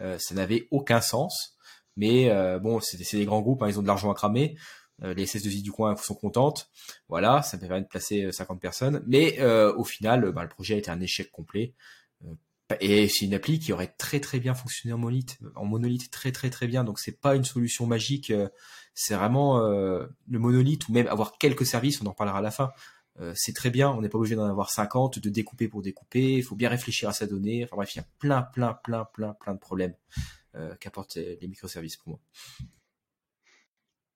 Euh, 0.00 0.18
ça 0.18 0.34
n'avait 0.34 0.68
aucun 0.70 1.00
sens. 1.00 1.58
Mais 1.98 2.30
euh, 2.30 2.60
bon, 2.60 2.78
c'est 2.80 2.96
des 2.96 3.24
grands 3.24 3.42
groupes, 3.42 3.60
hein, 3.62 3.68
ils 3.68 3.78
ont 3.78 3.82
de 3.82 3.88
l'argent 3.88 4.10
à 4.10 4.14
cramer. 4.14 4.56
Euh, 5.02 5.14
les 5.14 5.26
SS2I 5.26 5.62
du 5.62 5.72
coin 5.72 5.96
sont 5.96 6.14
contentes. 6.14 6.70
Voilà, 7.08 7.42
ça 7.42 7.56
me 7.56 7.62
permet 7.62 7.82
de 7.82 7.88
placer 7.88 8.22
euh, 8.22 8.32
50 8.32 8.60
personnes. 8.60 9.02
Mais 9.06 9.42
au 9.42 9.84
final, 9.84 10.30
bah, 10.30 10.44
le 10.44 10.48
projet 10.48 10.74
a 10.74 10.78
été 10.78 10.90
un 10.90 11.00
échec 11.00 11.30
complet. 11.32 11.74
Et 12.80 13.08
c'est 13.08 13.24
une 13.24 13.34
appli 13.34 13.58
qui 13.58 13.72
aurait 13.72 13.94
très 13.98 14.20
très 14.20 14.38
bien 14.38 14.54
fonctionné 14.54 14.92
en 14.92 14.98
monolithe, 14.98 15.38
en 15.56 15.64
monolithe 15.64 16.10
très 16.10 16.32
très 16.32 16.50
très 16.50 16.68
bien. 16.68 16.84
Donc 16.84 17.00
c'est 17.00 17.18
pas 17.18 17.34
une 17.34 17.44
solution 17.44 17.86
magique. 17.86 18.32
C'est 18.94 19.14
vraiment 19.14 19.58
le 19.58 20.38
monolithe 20.38 20.86
ou 20.88 20.92
même 20.92 21.08
avoir 21.08 21.38
quelques 21.38 21.64
services. 21.64 22.02
On 22.02 22.06
en 22.06 22.12
parlera 22.12 22.38
à 22.38 22.42
la 22.42 22.50
fin. 22.50 22.70
Euh, 23.20 23.32
c'est 23.36 23.52
très 23.52 23.70
bien. 23.70 23.90
On 23.90 24.00
n'est 24.00 24.08
pas 24.08 24.18
obligé 24.18 24.36
d'en 24.36 24.46
avoir 24.46 24.70
50, 24.70 25.18
de 25.18 25.28
découper 25.30 25.68
pour 25.68 25.82
découper. 25.82 26.34
Il 26.34 26.42
faut 26.42 26.56
bien 26.56 26.68
réfléchir 26.68 27.08
à 27.08 27.12
sa 27.12 27.26
donnée. 27.26 27.64
Enfin 27.64 27.76
bref, 27.76 27.94
il 27.94 27.98
y 27.98 28.00
a 28.00 28.06
plein 28.18 28.42
plein 28.42 28.74
plein 28.74 29.04
plein 29.04 29.34
plein 29.34 29.54
de 29.54 29.58
problèmes 29.58 29.94
euh, 30.54 30.74
qu'apportent 30.76 31.16
euh, 31.16 31.36
les 31.40 31.48
microservices 31.48 31.96
pour 31.96 32.08
moi. 32.10 32.20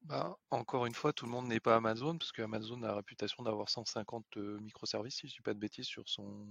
Bah, 0.05 0.37
encore 0.51 0.87
une 0.87 0.95
fois, 0.95 1.13
tout 1.13 1.27
le 1.27 1.31
monde 1.31 1.47
n'est 1.47 1.61
pas 1.61 1.77
Amazon, 1.77 2.19
parce 2.19 2.33
que 2.33 2.43
Amazon 2.43 2.83
a 2.83 2.89
la 2.89 2.97
réputation 2.97 3.45
d'avoir 3.45 3.69
150 3.69 4.37
euh, 4.37 4.59
microservices, 4.61 5.17
si 5.17 5.29
je 5.29 5.35
dis 5.35 5.43
pas 5.43 5.55
de 5.55 5.61
bêtises, 5.61 5.87
sur 5.87 6.09
son, 6.09 6.49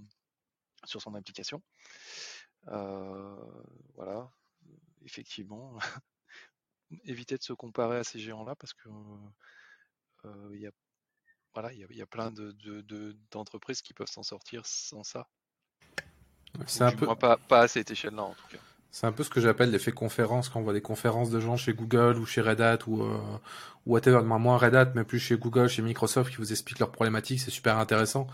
sur 0.84 1.06
application. 1.14 1.62
Euh, 2.68 3.36
voilà, 3.94 4.32
effectivement, 5.04 5.78
éviter 7.04 7.36
de 7.36 7.42
se 7.42 7.52
comparer 7.52 7.98
à 7.98 8.04
ces 8.04 8.18
géants-là, 8.18 8.56
parce 8.56 8.72
que 8.72 8.88
euh, 10.24 10.50
il 10.54 10.60
y 10.60 10.66
a, 10.66 10.72
voilà, 11.54 11.72
il 11.72 11.80
y 11.80 11.84
a, 11.84 11.86
il 11.90 11.96
y 11.96 12.02
a 12.02 12.06
plein 12.06 12.30
de, 12.30 12.52
de- 12.52 12.80
de- 12.82 13.16
d'entreprises 13.30 13.82
qui 13.82 13.94
peuvent 13.94 14.08
s'en 14.08 14.22
sortir 14.22 14.66
sans 14.66 15.02
ça. 15.04 15.28
C'est 16.66 16.84
un 16.84 16.92
peu, 16.92 17.06
moins 17.06 17.16
pas, 17.16 17.36
pas 17.36 17.60
à 17.60 17.68
cette 17.68 17.90
échelle-là, 17.90 18.22
en 18.24 18.34
tout 18.34 18.46
cas. 18.48 18.62
c'est 18.90 19.06
un 19.06 19.12
peu 19.12 19.22
ce 19.24 19.30
que 19.30 19.40
j'appelle 19.40 19.70
l'effet 19.70 19.92
conférence 19.92 20.48
quand 20.50 20.60
on 20.60 20.62
voit 20.64 20.74
des 20.74 20.82
conférences 20.82 21.30
de 21.30 21.40
gens 21.40 21.56
chez 21.56 21.72
Google 21.72 22.18
ou 22.18 22.26
chez 22.26 22.42
Red 22.42 22.60
Hat 22.60 22.78
ou 22.86 23.02
euh, 23.02 23.18
ou 23.86 23.92
whatever, 23.94 24.22
moins 24.22 24.38
moins 24.38 24.58
Red 24.58 24.74
Hat, 24.74 24.92
mais 24.94 25.04
plus 25.04 25.18
chez 25.18 25.36
Google, 25.38 25.68
chez 25.68 25.80
Microsoft 25.82 26.30
qui 26.30 26.36
vous 26.36 26.52
expliquent 26.52 26.78
leurs 26.78 26.92
problématiques, 26.92 27.40
c'est 27.40 27.50
super 27.50 27.78
intéressant. 27.78 28.26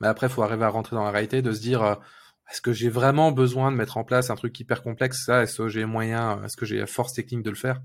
Mais 0.00 0.08
après, 0.08 0.26
il 0.26 0.30
faut 0.32 0.42
arriver 0.42 0.64
à 0.64 0.68
rentrer 0.68 0.96
dans 0.96 1.04
la 1.04 1.10
réalité, 1.10 1.40
de 1.42 1.52
se 1.52 1.60
dire 1.60 1.82
euh, 1.82 1.94
est-ce 2.50 2.60
que 2.60 2.72
j'ai 2.74 2.90
vraiment 2.90 3.32
besoin 3.32 3.72
de 3.72 3.76
mettre 3.76 3.96
en 3.96 4.04
place 4.04 4.28
un 4.30 4.36
truc 4.36 4.58
hyper 4.60 4.82
complexe? 4.82 5.24
Ça 5.24 5.42
Est-ce 5.42 5.58
que 5.58 5.68
j'ai 5.68 5.86
moyen 5.86 6.42
Est-ce 6.44 6.56
que 6.58 6.66
j'ai 6.66 6.78
la 6.78 6.86
force 6.86 7.14
technique 7.14 7.42
de 7.42 7.50
le 7.50 7.56
faire? 7.56 7.80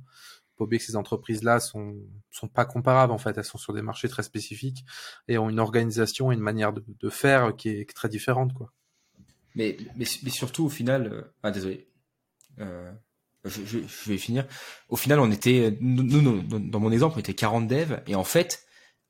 Faut 0.57 0.63
oublier 0.63 0.79
que 0.79 0.85
ces 0.85 0.95
entreprises-là 0.95 1.59
sont 1.59 1.95
sont 2.31 2.47
pas 2.47 2.65
comparables 2.65 3.13
en 3.13 3.17
fait. 3.17 3.37
Elles 3.37 3.45
sont 3.45 3.57
sur 3.57 3.73
des 3.73 3.81
marchés 3.81 4.09
très 4.09 4.23
spécifiques 4.23 4.85
et 5.27 5.37
ont 5.37 5.49
une 5.49 5.59
organisation 5.59 6.31
et 6.31 6.35
une 6.35 6.41
manière 6.41 6.73
de, 6.73 7.09
faire 7.09 7.55
qui 7.55 7.69
est, 7.69 7.93
très 7.93 8.09
différente 8.09 8.53
quoi. 8.53 8.73
Mais, 9.55 9.77
mais, 9.95 10.05
surtout, 10.05 10.65
au 10.65 10.69
final, 10.69 11.07
euh, 11.11 11.21
ah 11.41 11.49
désolé, 11.49 11.87
euh, 12.59 12.91
je, 13.43 13.61
je, 13.63 14.09
vais 14.09 14.17
finir. 14.19 14.45
Au 14.87 14.95
final, 14.95 15.19
on 15.19 15.31
était, 15.31 15.75
nous, 15.81 16.03
nous, 16.03 16.43
dans 16.59 16.79
mon 16.79 16.91
exemple, 16.91 17.15
on 17.17 17.19
était 17.19 17.33
40 17.33 17.67
devs, 17.67 17.99
et 18.05 18.13
en 18.13 18.23
fait, 18.23 18.66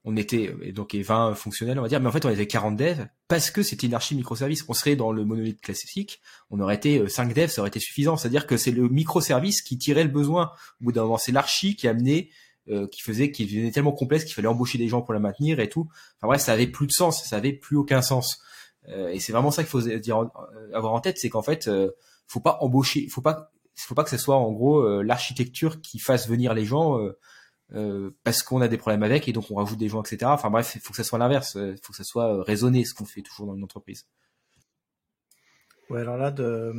on 0.07 0.15
était, 0.15 0.55
et 0.61 0.71
donc, 0.71 0.95
et 0.95 1.01
20 1.01 1.35
fonctionnels, 1.35 1.77
on 1.77 1.81
va 1.81 1.89
dire, 1.89 1.99
mais 1.99 2.07
en 2.07 2.11
fait, 2.11 2.25
on 2.25 2.29
était 2.29 2.47
40 2.47 2.77
devs 2.77 3.07
parce 3.27 3.51
que 3.51 3.61
c'était 3.61 3.87
une 3.87 3.93
archi 3.93 4.15
microservice. 4.15 4.63
On 4.69 4.73
serait 4.73 4.95
dans 4.95 5.11
le 5.11 5.25
monolithe 5.25 5.59
classique, 5.59 6.21
on 6.49 6.59
aurait 6.59 6.75
été 6.75 6.99
euh, 6.99 7.09
5 7.09 7.33
devs, 7.33 7.49
ça 7.49 7.61
aurait 7.61 7.69
été 7.69 7.79
suffisant. 7.79 8.15
C'est-à-dire 8.15 8.47
que 8.47 8.55
c'est 8.55 8.71
le 8.71 8.87
microservice 8.87 9.61
qui 9.61 9.77
tirait 9.77 10.03
le 10.03 10.09
besoin. 10.09 10.51
Au 10.81 10.85
bout 10.85 10.91
d'un 10.93 11.03
moment, 11.03 11.17
c'est 11.17 11.33
l'archi 11.33 11.75
qui 11.75 11.87
amenait, 11.87 12.29
euh, 12.69 12.87
qui 12.87 13.01
faisait, 13.01 13.31
qui 13.31 13.45
devenait 13.45 13.71
tellement 13.71 13.91
complexe 13.91 14.23
qu'il 14.23 14.33
fallait 14.33 14.47
embaucher 14.47 14.77
des 14.77 14.87
gens 14.87 15.01
pour 15.01 15.13
la 15.13 15.19
maintenir 15.19 15.59
et 15.59 15.67
tout. 15.67 15.87
Enfin 16.17 16.27
bref, 16.27 16.41
ça 16.41 16.53
avait 16.53 16.67
plus 16.67 16.87
de 16.87 16.93
sens, 16.93 17.23
ça 17.23 17.35
avait 17.35 17.53
plus 17.53 17.75
aucun 17.75 18.01
sens. 18.01 18.39
Euh, 18.89 19.09
et 19.09 19.19
c'est 19.19 19.33
vraiment 19.33 19.51
ça 19.51 19.63
qu'il 19.63 19.69
faut 19.69 19.81
dire, 19.81 20.19
euh, 20.21 20.27
avoir 20.73 20.93
en 20.93 21.01
tête, 21.01 21.17
c'est 21.17 21.29
qu'en 21.29 21.41
fait, 21.41 21.67
euh, 21.67 21.91
faut 22.27 22.39
pas 22.39 22.57
embaucher, 22.61 23.07
faut 23.09 23.21
pas, 23.21 23.51
faut 23.75 23.95
pas 23.95 24.03
que 24.03 24.09
ce 24.09 24.17
soit 24.17 24.37
en 24.37 24.51
gros 24.51 24.79
euh, 24.79 25.03
l'architecture 25.03 25.81
qui 25.81 25.99
fasse 25.99 26.27
venir 26.27 26.53
les 26.53 26.65
gens 26.65 26.97
euh, 27.73 28.07
euh, 28.07 28.15
parce 28.23 28.43
qu'on 28.43 28.61
a 28.61 28.67
des 28.67 28.77
problèmes 28.77 29.03
avec 29.03 29.27
et 29.27 29.33
donc 29.33 29.51
on 29.51 29.55
rajoute 29.55 29.77
des 29.77 29.89
gens, 29.89 30.01
etc. 30.01 30.25
Enfin 30.25 30.49
bref, 30.49 30.73
il 30.75 30.81
faut 30.81 30.91
que 30.91 30.97
ça 30.97 31.03
soit 31.03 31.19
l'inverse, 31.19 31.55
il 31.55 31.77
faut 31.83 31.91
que 31.91 31.97
ça 31.97 32.03
soit 32.03 32.33
euh, 32.33 32.41
raisonné 32.41 32.85
ce 32.85 32.93
qu'on 32.93 33.05
fait 33.05 33.21
toujours 33.21 33.47
dans 33.47 33.55
une 33.55 33.63
entreprise. 33.63 34.07
Ouais, 35.89 36.01
alors 36.01 36.17
là, 36.17 36.31
de, 36.31 36.73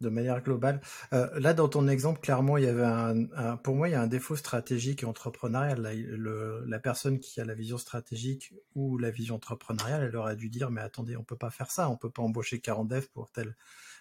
manière 0.00 0.42
globale, 0.42 0.80
euh, 1.12 1.28
là, 1.38 1.54
dans 1.54 1.68
ton 1.68 1.86
exemple, 1.86 2.20
clairement, 2.20 2.56
il 2.56 2.64
y 2.64 2.66
avait 2.66 2.82
un, 2.82 3.56
pour 3.58 3.76
moi, 3.76 3.88
il 3.88 3.92
y 3.92 3.94
a 3.94 4.00
un 4.00 4.08
défaut 4.08 4.34
stratégique 4.34 5.04
et 5.04 5.06
entrepreneurial. 5.06 5.80
La 6.66 6.78
personne 6.80 7.20
qui 7.20 7.40
a 7.40 7.44
la 7.44 7.54
vision 7.54 7.78
stratégique 7.78 8.52
ou 8.74 8.98
la 8.98 9.10
vision 9.10 9.36
entrepreneuriale, 9.36 10.02
elle 10.02 10.16
aurait 10.16 10.34
dû 10.34 10.48
dire, 10.48 10.70
mais 10.70 10.80
attendez, 10.80 11.16
on 11.16 11.22
peut 11.22 11.36
pas 11.36 11.50
faire 11.50 11.70
ça, 11.70 11.88
on 11.88 11.96
peut 11.96 12.10
pas 12.10 12.22
embaucher 12.22 12.60
40 12.60 12.88
devs 12.88 13.08
pour 13.12 13.30
tel, 13.30 13.54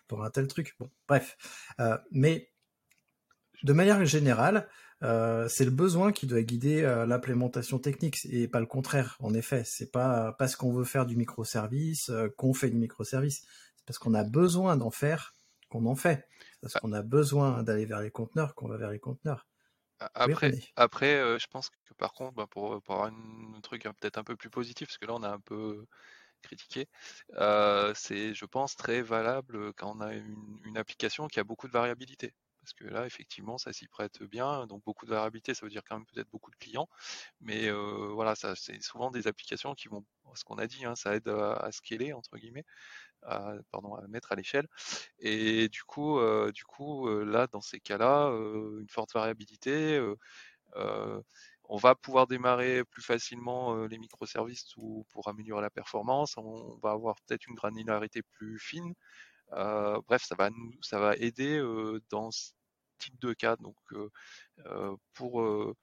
pour 0.08 0.24
un 0.24 0.32
tel 0.32 0.48
truc. 0.48 0.76
Bon, 0.80 0.90
bref. 1.08 1.38
Euh, 1.80 1.98
mais 2.12 2.52
de 3.62 3.74
manière 3.74 4.04
générale, 4.06 4.68
euh, 5.04 5.48
c'est 5.48 5.66
le 5.66 5.72
besoin 5.72 6.12
qui 6.12 6.28
doit 6.28 6.42
guider 6.42 6.84
euh, 6.84 7.06
l'implémentation 7.06 7.80
technique 7.80 8.26
et 8.26 8.48
pas 8.48 8.60
le 8.60 8.68
contraire. 8.68 9.18
En 9.20 9.34
effet, 9.34 9.64
c'est 9.66 9.92
pas 9.92 10.34
parce 10.34 10.56
qu'on 10.56 10.72
veut 10.74 10.84
faire 10.84 11.06
du 11.06 11.16
microservice 11.16 12.10
euh, 12.10 12.30
qu'on 12.38 12.54
fait 12.54 12.70
du 12.70 12.78
microservice. 12.78 13.42
C'est 13.78 13.86
parce 13.86 13.98
qu'on 13.98 14.14
a 14.14 14.24
besoin 14.24 14.78
d'en 14.78 14.92
faire 14.92 15.34
qu'on 15.70 15.86
en 15.88 15.96
fait. 15.96 16.28
C'est 16.40 16.62
parce 16.62 16.74
qu'on 16.76 16.94
a 16.94 17.02
besoin 17.02 17.64
d'aller 17.64 17.86
vers 17.86 18.02
les 18.02 18.12
conteneurs 18.12 18.54
qu'on 18.54 18.68
va 18.68 18.78
vers 18.78 18.92
les 18.92 19.00
conteneurs. 19.00 19.48
Après, 20.16 20.60
après 20.76 21.40
je 21.40 21.46
pense 21.48 21.70
que 21.70 21.94
par 21.96 22.14
contre, 22.14 22.34
bah, 22.34 22.48
pour, 22.50 22.82
pour, 22.82 22.96
avoir 22.96 23.14
un 23.14 23.62
truc 23.62 23.84
peut-être 23.84 24.18
un 24.18 24.24
peu 24.24 24.36
plus 24.36 24.50
positif, 24.50 24.88
parce 24.88 24.98
que 24.98 25.06
là 25.06 25.14
on 25.14 25.22
a 25.22 25.30
un 25.30 25.40
peu 25.40 25.86
critiqué, 26.42 26.88
c'est, 27.94 28.34
je 28.34 28.46
pense, 28.46 28.76
très 28.76 29.04
valable 29.04 29.74
quand 29.74 29.96
on 29.96 30.02
a 30.02 30.14
une, 30.14 30.76
application 30.76 31.28
qui 31.28 31.40
a 31.40 31.44
beaucoup 31.44 31.68
de 31.68 31.74
variabilité. 31.74 32.34
Parce 32.62 32.74
que 32.74 32.86
là, 32.86 33.06
effectivement, 33.06 33.58
ça 33.58 33.74
s'y 33.74 33.88
prête 33.88 34.21
bien. 34.24 34.67
Donc 34.67 34.84
beaucoup 34.84 35.06
de 35.06 35.12
variabilité, 35.12 35.54
ça 35.54 35.65
veut 35.65 35.71
dire 35.71 35.84
quand 35.88 35.95
même 35.97 36.06
peut-être 36.06 36.30
beaucoup 36.30 36.52
de 36.52 36.56
clients. 36.58 36.88
Mais 37.41 37.71
voilà, 37.71 38.36
ça, 38.36 38.56
c'est 38.56 38.82
souvent 38.82 39.12
des 39.12 39.28
applications 39.28 39.74
qui 39.76 39.88
vont, 39.88 40.06
ce 40.36 40.43
qu'on 40.43 40.58
a 40.58 40.67
dit, 40.67 40.86
hein, 40.86 40.95
ça 40.95 41.15
aide 41.15 41.28
à, 41.28 41.69
scaler 41.71 42.13
entre 42.13 42.38
guillemets 42.38 42.65
à, 43.24 43.54
pardon, 43.71 43.95
à 43.95 44.08
mettre 44.08 44.32
à 44.32 44.36
l'échelle. 44.36 44.67
Et 45.19 45.69
du 45.69 45.84
coup, 45.84 46.19
euh, 46.19 46.52
du 46.52 46.63
coup 46.65 47.08
euh, 47.08 47.24
là, 47.26 47.47
dans 47.47 47.62
ces 47.62 47.80
cas-là, 47.80 48.30
euh, 48.30 48.82
une 48.82 48.89
forte 48.89 49.13
variabilité, 49.13 50.00
on 51.74 51.78
va 51.78 51.95
pouvoir 51.95 52.28
démarrer 52.28 52.84
plus 52.84 53.02
facilement 53.02 53.86
les 53.86 53.97
microservices 53.97 54.76
ou 54.78 55.06
pour 55.10 55.30
améliorer 55.30 55.62
la 55.62 55.69
performance. 55.69 56.36
On 56.38 56.78
va 56.84 56.91
avoir 56.91 57.15
peut-être 57.21 57.47
une 57.47 57.56
granularité 57.56 58.24
plus 58.24 58.60
fine. 58.60 58.93
Bref, 59.52 60.24
ça 60.24 60.36
va 60.36 60.50
nous, 60.50 60.74
ça 60.82 61.00
va 61.00 61.16
aider 61.16 61.62
dans 62.10 62.32
ce 62.32 62.52
type 63.00 63.20
de 63.20 63.34
cas. 63.34 63.56
Donc, 63.58 63.76
pour 65.14 65.76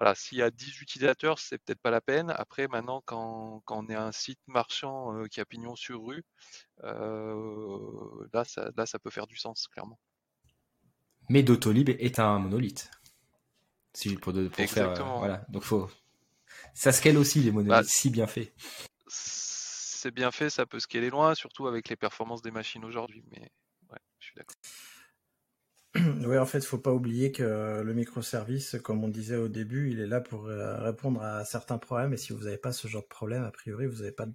voilà, 0.00 0.14
s'il 0.14 0.38
y 0.38 0.42
a 0.42 0.50
10 0.50 0.80
utilisateurs, 0.80 1.38
c'est 1.38 1.58
peut-être 1.58 1.80
pas 1.80 1.90
la 1.90 2.00
peine. 2.00 2.32
Après, 2.36 2.68
maintenant, 2.68 3.02
quand, 3.04 3.62
quand 3.66 3.84
on 3.84 3.88
est 3.90 3.94
un 3.94 4.12
site 4.12 4.40
marchand 4.46 5.14
euh, 5.14 5.26
qui 5.26 5.40
a 5.40 5.44
pignon 5.44 5.76
sur 5.76 6.02
rue, 6.02 6.24
euh, 6.84 8.26
là, 8.32 8.44
ça, 8.44 8.70
là, 8.76 8.86
ça 8.86 8.98
peut 8.98 9.10
faire 9.10 9.26
du 9.26 9.36
sens, 9.36 9.68
clairement. 9.68 9.98
Mais 11.28 11.42
Doctolib 11.42 11.90
est 11.90 12.18
un 12.18 12.38
monolithe. 12.38 12.90
Si 13.92 14.14
pour, 14.16 14.32
pour 14.32 14.70
faire, 14.70 14.90
euh, 14.90 15.18
voilà. 15.18 15.44
Donc 15.50 15.64
faut, 15.64 15.90
ça 16.72 16.92
scale 16.92 17.18
aussi 17.18 17.40
les 17.40 17.50
monolithes, 17.50 17.70
bah, 17.70 17.82
si 17.84 18.08
bien 18.08 18.26
fait. 18.26 18.54
C'est 20.00 20.14
bien 20.14 20.30
fait, 20.30 20.48
ça 20.48 20.64
peut 20.64 20.80
scaler 20.80 21.10
loin, 21.10 21.34
surtout 21.34 21.66
avec 21.66 21.90
les 21.90 21.96
performances 21.96 22.40
des 22.40 22.50
machines 22.50 22.86
aujourd'hui. 22.86 23.22
Mais 23.30 23.50
ouais, 23.90 23.98
je 24.18 24.26
suis 24.26 24.34
d'accord. 24.34 24.56
Oui, 26.26 26.38
en 26.38 26.46
fait, 26.46 26.60
il 26.60 26.64
faut 26.64 26.78
pas 26.78 26.94
oublier 26.94 27.32
que 27.32 27.82
le 27.82 27.92
microservice, 27.92 28.76
comme 28.82 29.04
on 29.04 29.08
disait 29.08 29.36
au 29.36 29.48
début, 29.48 29.90
il 29.90 30.00
est 30.00 30.06
là 30.06 30.22
pour 30.22 30.46
euh, 30.46 30.78
répondre 30.78 31.20
à 31.20 31.44
certains 31.44 31.76
problèmes. 31.76 32.14
Et 32.14 32.16
si 32.16 32.32
vous 32.32 32.44
n'avez 32.44 32.56
pas 32.56 32.72
ce 32.72 32.88
genre 32.88 33.02
de 33.02 33.08
problème, 33.08 33.44
a 33.44 33.50
priori, 33.50 33.86
vous 33.86 33.98
n'avez 33.98 34.12
pas, 34.12 34.26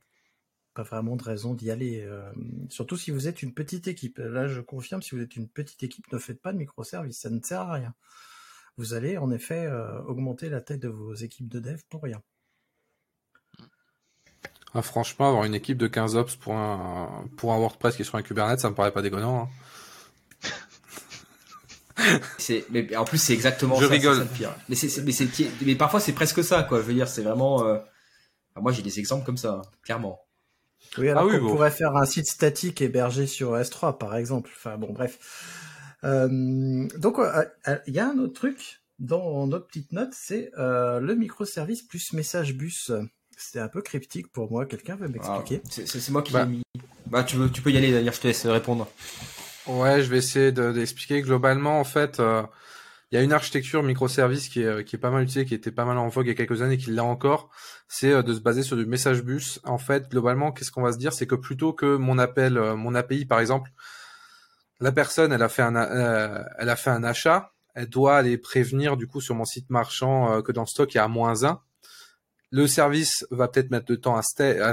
pas 0.76 0.84
vraiment 0.84 1.16
de 1.16 1.24
raison 1.24 1.56
d'y 1.56 1.72
aller. 1.72 2.02
Euh, 2.02 2.32
surtout 2.70 2.98
si 2.98 3.10
vous 3.10 3.28
êtes 3.28 3.42
une 3.42 3.56
petite 3.56 3.88
équipe. 3.88 4.20
Là, 4.20 4.48
je 4.48 4.62
confirme, 4.62 5.02
si 5.02 5.16
vous 5.16 5.22
êtes 5.22 5.36
une 5.36 5.50
petite 5.50 5.82
équipe, 5.82 6.12
ne 6.14 6.20
faites 6.20 6.42
pas 6.42 6.54
de 6.54 6.60
microservice. 6.60 7.18
Ça 7.22 7.32
ne 7.32 7.42
sert 7.42 7.62
à 7.62 7.74
rien. 7.74 7.96
Vous 8.78 8.94
allez, 8.94 9.18
en 9.18 9.32
effet, 9.32 9.66
euh, 9.66 10.00
augmenter 10.04 10.50
la 10.50 10.62
taille 10.62 10.78
de 10.78 10.90
vos 10.90 11.16
équipes 11.16 11.48
de 11.48 11.60
dev 11.60 11.82
pour 11.90 12.04
rien. 12.04 12.22
Ah, 14.76 14.82
franchement, 14.82 15.30
avoir 15.30 15.46
une 15.46 15.56
équipe 15.56 15.78
de 15.78 15.88
15 15.88 16.18
ops 16.18 16.36
pour 16.36 16.54
un, 16.54 17.26
pour 17.38 17.54
un 17.54 17.58
WordPress 17.58 17.96
qui 17.96 18.02
est 18.02 18.06
sur 18.06 18.16
un 18.16 18.22
Kubernetes, 18.22 18.60
ça 18.60 18.70
me 18.70 18.76
paraît 18.76 18.92
pas 18.92 19.02
déconnant. 19.02 19.44
Hein. 19.44 20.50
c'est 22.38 22.66
mais 22.72 22.94
en 22.98 23.06
plus 23.06 23.18
c'est 23.18 23.34
exactement 23.34 23.80
je 23.80 23.86
ça, 23.86 23.92
rigole 23.92 24.28
pire. 24.28 24.54
mais 24.68 24.76
c'est 24.76 25.02
mais 25.66 25.76
parfois 25.76 26.02
c'est 26.02 26.12
presque 26.12 26.44
ça 26.44 26.64
quoi 26.64 26.80
je 26.80 26.84
veux 26.84 26.94
dire 26.94 27.08
c'est 27.08 27.22
vraiment 27.22 27.66
euh... 27.66 27.78
moi 28.58 28.74
j'ai 28.74 28.82
des 28.82 29.00
exemples 29.00 29.26
comme 29.26 29.38
ça 29.38 29.62
clairement 29.82 30.20
oui 30.98 31.10
alors 31.10 31.30
ah 31.32 31.38
on 31.42 31.48
pourrait 31.48 31.72
faire 31.72 31.96
un 31.96 32.06
site 32.06 32.28
statique 32.28 32.82
hébergé 32.82 33.28
sur 33.28 33.56
S3 33.56 33.98
par 33.98 34.18
exemple 34.18 34.52
enfin 34.58 34.78
bon 34.78 34.92
bref 34.92 35.18
euh, 36.04 36.86
donc 36.98 37.18
euh, 37.18 37.46
euh, 37.70 37.78
il 37.88 37.94
y 37.94 38.00
a 38.00 38.10
un 38.10 38.20
autre 38.20 38.34
truc 38.34 38.82
dans 39.00 39.48
notre 39.48 39.68
petite 39.68 39.94
note 39.94 40.12
c'est 40.14 40.52
euh, 40.58 41.00
le 41.00 41.16
microservice 41.16 41.82
plus 41.82 42.12
message 42.12 42.56
bus 42.56 42.92
c'était 43.38 43.60
un 43.60 43.68
peu 43.68 43.82
cryptique 43.82 44.32
pour 44.32 44.50
moi 44.52 44.66
quelqu'un 44.66 44.96
veut 44.96 45.08
m'expliquer? 45.08 45.62
ah, 45.66 45.82
c'est 45.86 46.10
moi 46.10 46.22
qui 46.22 46.34
bah. 46.34 46.46
l'ai 46.46 46.58
mis 46.58 46.64
bah 47.08 47.24
tu 47.24 47.36
veux 47.36 47.52
tu 47.52 47.62
peux 47.62 47.72
y 47.72 47.78
aller 47.78 47.92
d'ailleurs 47.92 48.14
je 48.14 48.22
te 48.22 48.28
laisse 48.28 48.46
répondre 48.46 48.88
Ouais, 49.68 50.04
je 50.04 50.10
vais 50.10 50.18
essayer 50.20 50.52
d'expliquer. 50.52 51.22
Globalement, 51.22 51.80
en 51.80 51.84
fait, 51.84 52.20
euh, 52.20 52.44
il 53.12 53.16
y 53.16 53.18
a 53.18 53.24
une 53.24 53.34
architecture 53.34 53.82
microservice 53.82 54.48
qui 54.50 54.62
est, 54.62 54.84
qui 54.86 54.96
est 54.96 55.00
pas 55.00 55.10
mal 55.10 55.24
utilisée, 55.24 55.46
qui 55.46 55.56
était 55.56 55.72
pas 55.72 55.86
mal 55.86 55.98
en 55.98 56.08
vogue 56.08 56.28
il 56.28 56.30
y 56.30 56.32
a 56.32 56.36
quelques 56.36 56.62
années, 56.62 56.78
qui 56.78 56.92
l'a 56.92 57.04
encore. 57.04 57.50
C'est 57.88 58.12
euh, 58.12 58.22
de 58.22 58.34
se 58.34 58.40
baser 58.42 58.62
sur 58.62 58.78
du 58.78 58.86
message 58.86 59.24
bus. 59.24 59.60
En 59.64 59.80
fait, 59.80 60.10
globalement, 60.10 60.52
qu'est-ce 60.52 60.72
qu'on 60.72 60.84
va 60.84 60.92
se 60.92 60.98
dire, 61.00 61.14
c'est 61.14 61.26
que 61.26 61.36
plutôt 61.36 61.74
que 61.74 61.96
mon 61.98 62.20
appel, 62.20 62.58
euh, 62.58 62.76
mon 62.76 62.94
API 62.94 63.26
par 63.26 63.40
exemple, 63.40 63.72
la 64.80 64.92
personne, 64.92 65.32
elle 65.32 65.42
a 65.42 65.50
fait 65.50 65.64
un, 65.64 65.76
elle 66.60 66.70
a 66.70 66.76
fait 66.76 66.90
un 66.90 67.04
achat, 67.04 67.54
elle 67.76 67.88
doit 67.88 68.18
aller 68.18 68.38
prévenir 68.38 68.98
du 68.98 69.08
coup 69.08 69.22
sur 69.22 69.34
mon 69.34 69.46
site 69.46 69.70
marchand 69.70 70.42
que 70.42 70.52
dans 70.52 70.64
le 70.64 70.68
stock 70.68 70.94
il 70.94 70.98
y 70.98 71.00
a 71.00 71.08
moins 71.08 71.46
1. 71.46 71.62
Le 72.56 72.68
service 72.68 73.26
va 73.32 73.48
peut-être 73.48 73.72
mettre 73.72 73.88
de 73.88 73.96
temps 73.96 74.16
à, 74.16 74.22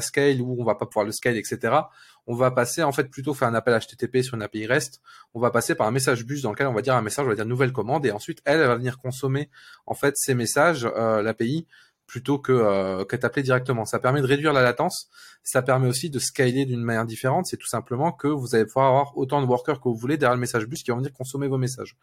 scale 0.00 0.40
ou 0.40 0.56
on 0.60 0.64
va 0.64 0.74
pas 0.74 0.86
pouvoir 0.86 1.04
le 1.04 1.12
scale, 1.12 1.36
etc 1.36 1.80
on 2.26 2.34
va 2.34 2.50
passer 2.50 2.82
en 2.82 2.92
fait 2.92 3.10
plutôt 3.10 3.34
faire 3.34 3.48
un 3.48 3.54
appel 3.54 3.78
HTTP 3.78 4.22
sur 4.22 4.34
une 4.34 4.42
API 4.42 4.66
REST, 4.66 5.00
on 5.34 5.40
va 5.40 5.50
passer 5.50 5.74
par 5.74 5.86
un 5.86 5.90
message 5.90 6.24
bus 6.24 6.42
dans 6.42 6.50
lequel 6.52 6.66
on 6.66 6.74
va 6.74 6.82
dire 6.82 6.94
un 6.94 7.02
message, 7.02 7.26
on 7.26 7.28
va 7.28 7.34
dire 7.34 7.46
nouvelle 7.46 7.72
commande 7.72 8.06
et 8.06 8.12
ensuite 8.12 8.40
elle, 8.44 8.60
va 8.60 8.76
venir 8.76 8.98
consommer 8.98 9.50
en 9.86 9.94
fait 9.94 10.14
ces 10.16 10.34
messages 10.34 10.88
euh, 10.96 11.22
l'API 11.22 11.66
plutôt 12.06 12.38
que 12.38 12.52
euh, 12.52 13.04
que 13.04 13.40
directement. 13.40 13.84
Ça 13.84 13.98
permet 13.98 14.20
de 14.20 14.26
réduire 14.26 14.52
la 14.52 14.62
latence, 14.62 15.08
ça 15.42 15.62
permet 15.62 15.88
aussi 15.88 16.10
de 16.10 16.18
scaler 16.18 16.64
d'une 16.64 16.82
manière 16.82 17.06
différente, 17.06 17.46
c'est 17.46 17.56
tout 17.56 17.66
simplement 17.66 18.12
que 18.12 18.28
vous 18.28 18.54
allez 18.54 18.66
pouvoir 18.66 18.88
avoir 18.88 19.16
autant 19.16 19.40
de 19.40 19.46
workers 19.46 19.80
que 19.80 19.88
vous 19.88 19.96
voulez 19.96 20.16
derrière 20.16 20.34
le 20.34 20.40
message 20.40 20.66
bus 20.66 20.82
qui 20.82 20.90
vont 20.90 20.98
venir 20.98 21.12
consommer 21.12 21.48
vos 21.48 21.58
messages. 21.58 21.96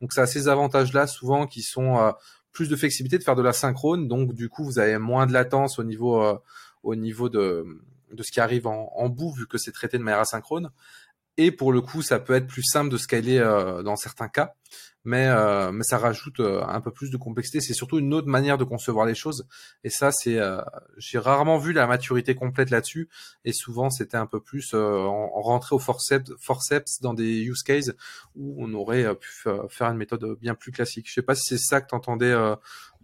Donc 0.00 0.12
ça 0.12 0.22
a 0.22 0.26
ces 0.26 0.48
avantages 0.48 0.92
là 0.92 1.06
souvent 1.06 1.46
qui 1.46 1.62
sont 1.62 1.96
euh, 1.98 2.10
plus 2.52 2.68
de 2.68 2.76
flexibilité 2.76 3.18
de 3.18 3.24
faire 3.24 3.36
de 3.36 3.42
la 3.42 3.52
synchrone, 3.52 4.08
donc 4.08 4.34
du 4.34 4.48
coup 4.48 4.64
vous 4.64 4.78
avez 4.78 4.98
moins 4.98 5.26
de 5.26 5.32
latence 5.32 5.78
au 5.78 5.84
niveau 5.84 6.22
euh, 6.22 6.38
au 6.82 6.94
niveau 6.94 7.28
de 7.28 7.66
de 8.12 8.22
ce 8.22 8.30
qui 8.30 8.40
arrive 8.40 8.66
en, 8.66 8.92
en 8.94 9.08
bout 9.08 9.32
vu 9.32 9.46
que 9.46 9.58
c'est 9.58 9.72
traité 9.72 9.98
de 9.98 10.02
manière 10.02 10.20
asynchrone. 10.20 10.70
Et 11.38 11.50
pour 11.50 11.72
le 11.72 11.80
coup, 11.80 12.02
ça 12.02 12.18
peut 12.18 12.34
être 12.34 12.46
plus 12.46 12.62
simple 12.62 12.90
de 12.90 12.98
scaler 12.98 13.38
euh, 13.38 13.82
dans 13.82 13.96
certains 13.96 14.28
cas, 14.28 14.54
mais 15.04 15.26
euh, 15.28 15.72
mais 15.72 15.82
ça 15.82 15.96
rajoute 15.96 16.40
euh, 16.40 16.62
un 16.62 16.82
peu 16.82 16.90
plus 16.90 17.10
de 17.10 17.16
complexité. 17.16 17.60
C'est 17.60 17.72
surtout 17.72 17.98
une 17.98 18.12
autre 18.12 18.28
manière 18.28 18.58
de 18.58 18.64
concevoir 18.64 19.06
les 19.06 19.14
choses. 19.14 19.46
Et 19.82 19.88
ça, 19.88 20.12
c'est 20.12 20.38
j'ai 20.98 21.18
rarement 21.18 21.58
vu 21.58 21.72
la 21.72 21.86
maturité 21.86 22.34
complète 22.34 22.68
là-dessus. 22.70 23.08
Et 23.46 23.52
souvent, 23.52 23.88
c'était 23.88 24.18
un 24.18 24.26
peu 24.26 24.40
plus 24.40 24.74
en, 24.74 25.28
rentrer 25.40 25.74
au 25.74 25.78
forceps, 25.78 26.32
forceps 26.38 27.00
dans 27.00 27.14
des 27.14 27.42
use 27.42 27.62
cases 27.62 27.92
où 28.36 28.54
on 28.58 28.72
aurait 28.74 29.14
pu 29.16 29.30
faire 29.70 29.88
une 29.88 29.96
méthode 29.96 30.36
bien 30.38 30.54
plus 30.54 30.70
classique. 30.70 31.08
Je 31.08 31.14
sais 31.14 31.22
pas 31.22 31.34
si 31.34 31.44
c'est 31.44 31.58
ça 31.58 31.80
que 31.80 31.88
t'entendais 31.88 32.34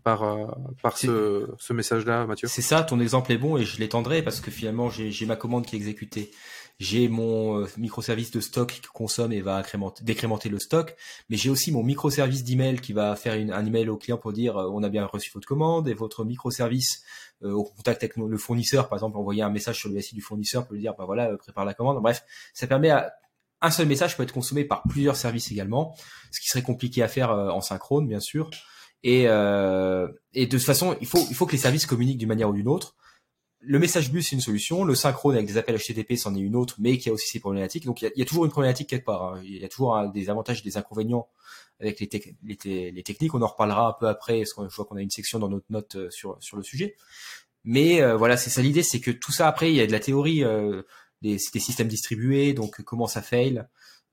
par, 0.02 0.22
euh, 0.22 0.46
par 0.82 0.96
ce, 0.96 1.48
ce 1.58 1.72
message-là, 1.72 2.26
Mathieu 2.26 2.48
C'est 2.48 2.62
ça, 2.62 2.82
ton 2.82 3.00
exemple 3.00 3.32
est 3.32 3.38
bon 3.38 3.56
et 3.56 3.64
je 3.64 3.78
l'étendrai 3.78 4.22
parce 4.22 4.40
que 4.40 4.50
finalement 4.50 4.88
j'ai 4.90 5.26
ma 5.26 5.36
commande 5.36 5.66
qui 5.66 5.76
est 5.76 5.78
exécutée. 5.78 6.30
J'ai 6.78 7.08
mon 7.08 7.60
euh, 7.60 7.66
microservice 7.76 8.30
de 8.30 8.40
stock 8.40 8.70
qui 8.70 8.80
consomme 8.82 9.32
et 9.32 9.40
va 9.40 9.62
décrémenter 10.00 10.48
le 10.48 10.58
stock, 10.58 10.94
mais 11.28 11.36
j'ai 11.36 11.50
aussi 11.50 11.72
mon 11.72 11.82
microservice 11.82 12.44
d'email 12.44 12.80
qui 12.80 12.92
va 12.92 13.16
faire 13.16 13.32
un 13.32 13.66
email 13.66 13.88
au 13.88 13.96
client 13.96 14.16
pour 14.16 14.32
dire 14.32 14.56
euh, 14.56 14.70
on 14.72 14.82
a 14.82 14.88
bien 14.88 15.04
reçu 15.06 15.30
votre 15.34 15.46
commande 15.46 15.88
et 15.88 15.94
votre 15.94 16.24
microservice 16.24 17.02
au 17.40 17.62
contact 17.62 18.02
avec 18.02 18.16
le 18.16 18.36
fournisseur, 18.36 18.88
par 18.88 18.98
exemple, 18.98 19.16
envoyer 19.16 19.42
un 19.42 19.50
message 19.50 19.78
sur 19.78 19.88
le 19.88 20.00
SI 20.00 20.16
du 20.16 20.20
fournisseur 20.20 20.66
pour 20.66 20.74
lui 20.74 20.80
dire 20.80 20.94
bah 20.98 21.04
voilà 21.04 21.36
prépare 21.36 21.64
la 21.64 21.72
commande. 21.72 22.02
Bref, 22.02 22.24
ça 22.52 22.66
permet 22.66 22.90
à 22.90 23.12
un 23.60 23.70
seul 23.70 23.86
message 23.86 24.16
peut 24.16 24.24
être 24.24 24.32
consommé 24.32 24.64
par 24.64 24.82
plusieurs 24.88 25.14
services 25.14 25.52
également, 25.52 25.94
ce 26.32 26.40
qui 26.40 26.48
serait 26.48 26.62
compliqué 26.62 27.00
à 27.00 27.06
faire 27.06 27.30
en 27.30 27.60
synchrone 27.60 28.08
bien 28.08 28.18
sûr. 28.18 28.50
Et, 29.02 29.24
euh, 29.28 30.08
et 30.34 30.46
de 30.46 30.50
toute 30.50 30.66
façon, 30.66 30.96
il 31.00 31.06
faut, 31.06 31.24
il 31.30 31.34
faut 31.34 31.46
que 31.46 31.52
les 31.52 31.58
services 31.58 31.86
communiquent 31.86 32.18
d'une 32.18 32.28
manière 32.28 32.48
ou 32.48 32.52
d'une 32.52 32.68
autre. 32.68 32.96
Le 33.68 33.78
message 33.78 34.10
bus, 34.10 34.28
c'est 34.28 34.34
une 34.34 34.40
solution. 34.40 34.82
Le 34.82 34.94
synchrone 34.94 35.34
avec 35.34 35.46
des 35.46 35.58
appels 35.58 35.76
HTTP, 35.76 36.16
c'en 36.16 36.34
est 36.34 36.40
une 36.40 36.56
autre, 36.56 36.76
mais 36.78 36.96
qui 36.96 37.10
a 37.10 37.12
aussi 37.12 37.28
ses 37.28 37.38
problématiques. 37.38 37.84
Donc, 37.84 38.00
il 38.00 38.10
y 38.16 38.22
a, 38.22 38.24
toujours 38.24 38.46
une 38.46 38.50
problématique 38.50 38.88
quelque 38.88 39.04
part. 39.04 39.34
Hein. 39.34 39.42
Il 39.44 39.58
y 39.58 39.64
a 39.64 39.68
toujours 39.68 40.08
des 40.08 40.30
avantages 40.30 40.60
et 40.60 40.62
des 40.62 40.78
inconvénients 40.78 41.28
avec 41.78 42.00
les, 42.00 42.08
techniques. 42.08 43.34
On 43.34 43.42
en 43.42 43.46
reparlera 43.46 43.88
un 43.88 43.92
peu 43.92 44.08
après, 44.08 44.38
parce 44.38 44.54
que 44.54 44.68
je 44.68 44.74
vois 44.74 44.86
qu'on 44.86 44.96
a 44.96 45.02
une 45.02 45.10
section 45.10 45.38
dans 45.38 45.50
notre 45.50 45.66
note 45.68 45.96
euh, 45.96 46.10
sur, 46.10 46.38
sur 46.40 46.56
le 46.56 46.62
sujet. 46.62 46.96
Mais 47.64 48.00
euh, 48.00 48.16
voilà, 48.16 48.38
c'est 48.38 48.48
ça 48.48 48.62
l'idée, 48.62 48.82
c'est 48.82 49.00
que 49.00 49.10
tout 49.10 49.32
ça, 49.32 49.46
après, 49.46 49.70
il 49.70 49.76
y 49.76 49.82
a 49.82 49.86
de 49.86 49.92
la 49.92 50.00
théorie. 50.00 50.44
Euh, 50.44 50.82
des, 51.22 51.38
systèmes 51.38 51.88
distribués, 51.88 52.52
donc 52.54 52.82
comment 52.82 53.06
ça 53.06 53.22
fail, 53.22 53.64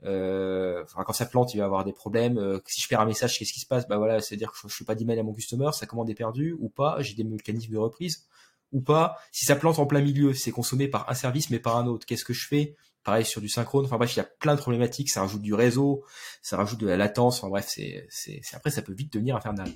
euh, 0.03 0.83
quand 1.05 1.13
ça 1.13 1.25
plante, 1.25 1.53
il 1.53 1.57
va 1.57 1.65
avoir 1.65 1.83
des 1.83 1.93
problèmes. 1.93 2.37
Euh, 2.37 2.59
si 2.65 2.81
je 2.81 2.87
perds 2.87 3.01
un 3.01 3.05
message, 3.05 3.37
qu'est-ce 3.37 3.53
qui 3.53 3.59
se 3.59 3.65
passe? 3.65 3.87
Bah 3.87 3.97
voilà, 3.97 4.21
c'est-à-dire 4.21 4.51
que 4.51 4.57
je, 4.61 4.67
je 4.67 4.75
fais 4.75 4.85
pas 4.85 4.95
d'email 4.95 5.19
à 5.19 5.23
mon 5.23 5.33
customer, 5.33 5.69
sa 5.73 5.85
commande 5.85 6.09
est 6.09 6.15
perdue 6.15 6.55
ou 6.59 6.69
pas? 6.69 6.97
J'ai 7.01 7.15
des 7.15 7.23
mécanismes 7.23 7.73
de 7.73 7.77
reprise 7.77 8.25
ou 8.71 8.82
pas. 8.82 9.17
Si 9.32 9.45
ça 9.45 9.56
plante 9.56 9.80
en 9.80 9.86
plein 9.86 10.01
milieu, 10.01 10.34
c'est 10.34 10.51
consommé 10.51 10.88
par 10.88 11.10
un 11.10 11.13
service 11.13 11.49
mais 11.49 11.60
par 11.60 11.78
un 11.78 11.88
autre. 11.88 12.06
Qu'est-ce 12.06 12.25
que 12.25 12.34
je 12.34 12.47
fais? 12.47 12.75
Pareil 13.04 13.25
sur 13.25 13.41
du 13.41 13.49
synchrone. 13.49 13.86
Enfin 13.86 13.97
bref, 13.97 14.15
il 14.15 14.17
y 14.17 14.21
a 14.21 14.30
plein 14.39 14.56
de 14.56 14.60
problématiques. 14.60 15.10
Ça 15.10 15.21
rajoute 15.21 15.41
du 15.41 15.54
réseau, 15.54 16.04
ça 16.41 16.58
rajoute 16.58 16.80
de 16.80 16.88
la 16.88 16.97
latence. 16.97 17.39
Enfin 17.39 17.49
bref, 17.49 17.67
c'est, 17.69 18.08
après 18.54 18.71
ça 18.71 18.82
peut 18.82 18.93
vite 18.93 19.13
devenir 19.13 19.36
infernal. 19.36 19.69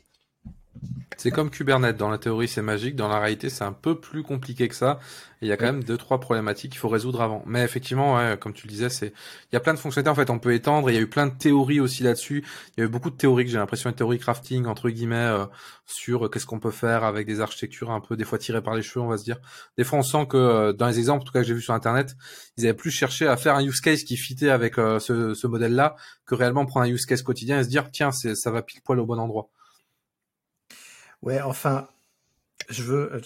C'est 1.18 1.32
comme 1.32 1.50
Kubernetes. 1.50 1.98
Dans 1.98 2.10
la 2.10 2.18
théorie, 2.18 2.48
c'est 2.48 2.62
magique. 2.62 2.96
Dans 2.96 3.10
la 3.10 3.20
réalité, 3.20 3.50
c'est 3.50 3.66
un 3.66 3.74
peu 3.74 4.00
plus 4.00 4.24
compliqué 4.24 4.70
que 4.70 4.76
ça. 4.76 5.00
Et 5.42 5.48
il 5.48 5.50
y 5.50 5.52
a 5.52 5.58
quand 5.58 5.66
même 5.66 5.84
deux, 5.84 5.98
trois 5.98 6.22
problématiques 6.22 6.72
qu'il 6.72 6.80
faut 6.80 6.88
résoudre 6.88 7.22
avant. 7.22 7.44
Mais 7.46 7.62
effectivement, 7.62 8.16
ouais, 8.16 8.38
comme 8.40 8.54
tu 8.54 8.68
le 8.68 8.72
disais, 8.72 8.90
c'est, 8.90 9.08
il 9.08 9.54
y 9.54 9.58
a 9.58 9.60
plein 9.60 9.74
de 9.74 9.80
fonctionnalités, 9.80 10.10
en 10.10 10.16
fait, 10.16 10.30
on 10.30 10.40
peut 10.40 10.54
étendre. 10.54 10.90
Il 10.90 10.94
y 10.94 10.98
a 10.98 11.02
eu 11.02 11.10
plein 11.10 11.28
de 11.28 11.34
théories 11.38 11.82
aussi 11.82 12.04
là-dessus. 12.04 12.46
Il 12.78 12.80
y 12.80 12.84
a 12.84 12.86
eu 12.86 12.90
beaucoup 12.90 13.10
de 13.10 13.18
théories 13.18 13.44
que 13.44 13.52
j'ai 13.52 13.58
l'impression, 13.58 13.90
de 13.90 13.96
théorie 13.96 14.18
crafting, 14.18 14.66
entre 14.66 14.90
guillemets, 14.90 15.16
euh, 15.16 15.46
sur 15.86 16.26
euh, 16.26 16.30
qu'est-ce 16.30 16.46
qu'on 16.46 16.60
peut 16.62 16.72
faire 16.72 17.04
avec 17.04 17.28
des 17.28 17.42
architectures 17.42 17.92
un 17.92 18.00
peu, 18.00 18.16
des 18.16 18.24
fois 18.24 18.38
tirées 18.38 18.64
par 18.64 18.76
les 18.76 18.82
cheveux, 18.82 19.04
on 19.04 19.10
va 19.10 19.18
se 19.18 19.26
dire. 19.26 19.40
Des 19.78 19.84
fois, 19.84 20.00
on 20.00 20.04
sent 20.04 20.26
que, 20.30 20.38
euh, 20.38 20.72
dans 20.72 20.88
les 20.88 21.00
exemples, 21.00 21.24
en 21.24 21.26
tout 21.26 21.34
cas, 21.34 21.42
que 21.42 21.48
j'ai 21.48 21.54
vu 21.54 21.62
sur 21.62 21.74
Internet, 21.74 22.16
ils 22.56 22.64
avaient 22.64 22.74
plus 22.74 22.92
cherché 22.92 23.28
à 23.28 23.36
faire 23.36 23.56
un 23.56 23.64
use 23.66 23.82
case 23.82 24.04
qui 24.04 24.16
fitait 24.16 24.52
avec 24.52 24.76
ce, 24.76 25.34
ce 25.34 25.48
modèle-là 25.48 25.98
que 26.26 26.36
réellement 26.36 26.66
prendre 26.66 26.86
un 26.86 26.90
use 26.90 27.06
case 27.06 27.24
quotidien 27.24 27.60
et 27.60 27.64
se 27.66 27.70
dire, 27.70 27.92
tiens, 27.92 28.12
ça 28.12 28.52
va 28.52 28.62
pile 28.62 28.82
poil 28.82 29.00
au 29.00 29.06
bon 29.06 29.20
endroit. 29.20 29.50
Ouais, 31.22 31.42
enfin, 31.42 31.90
je 32.70 32.84
veux 32.84 33.22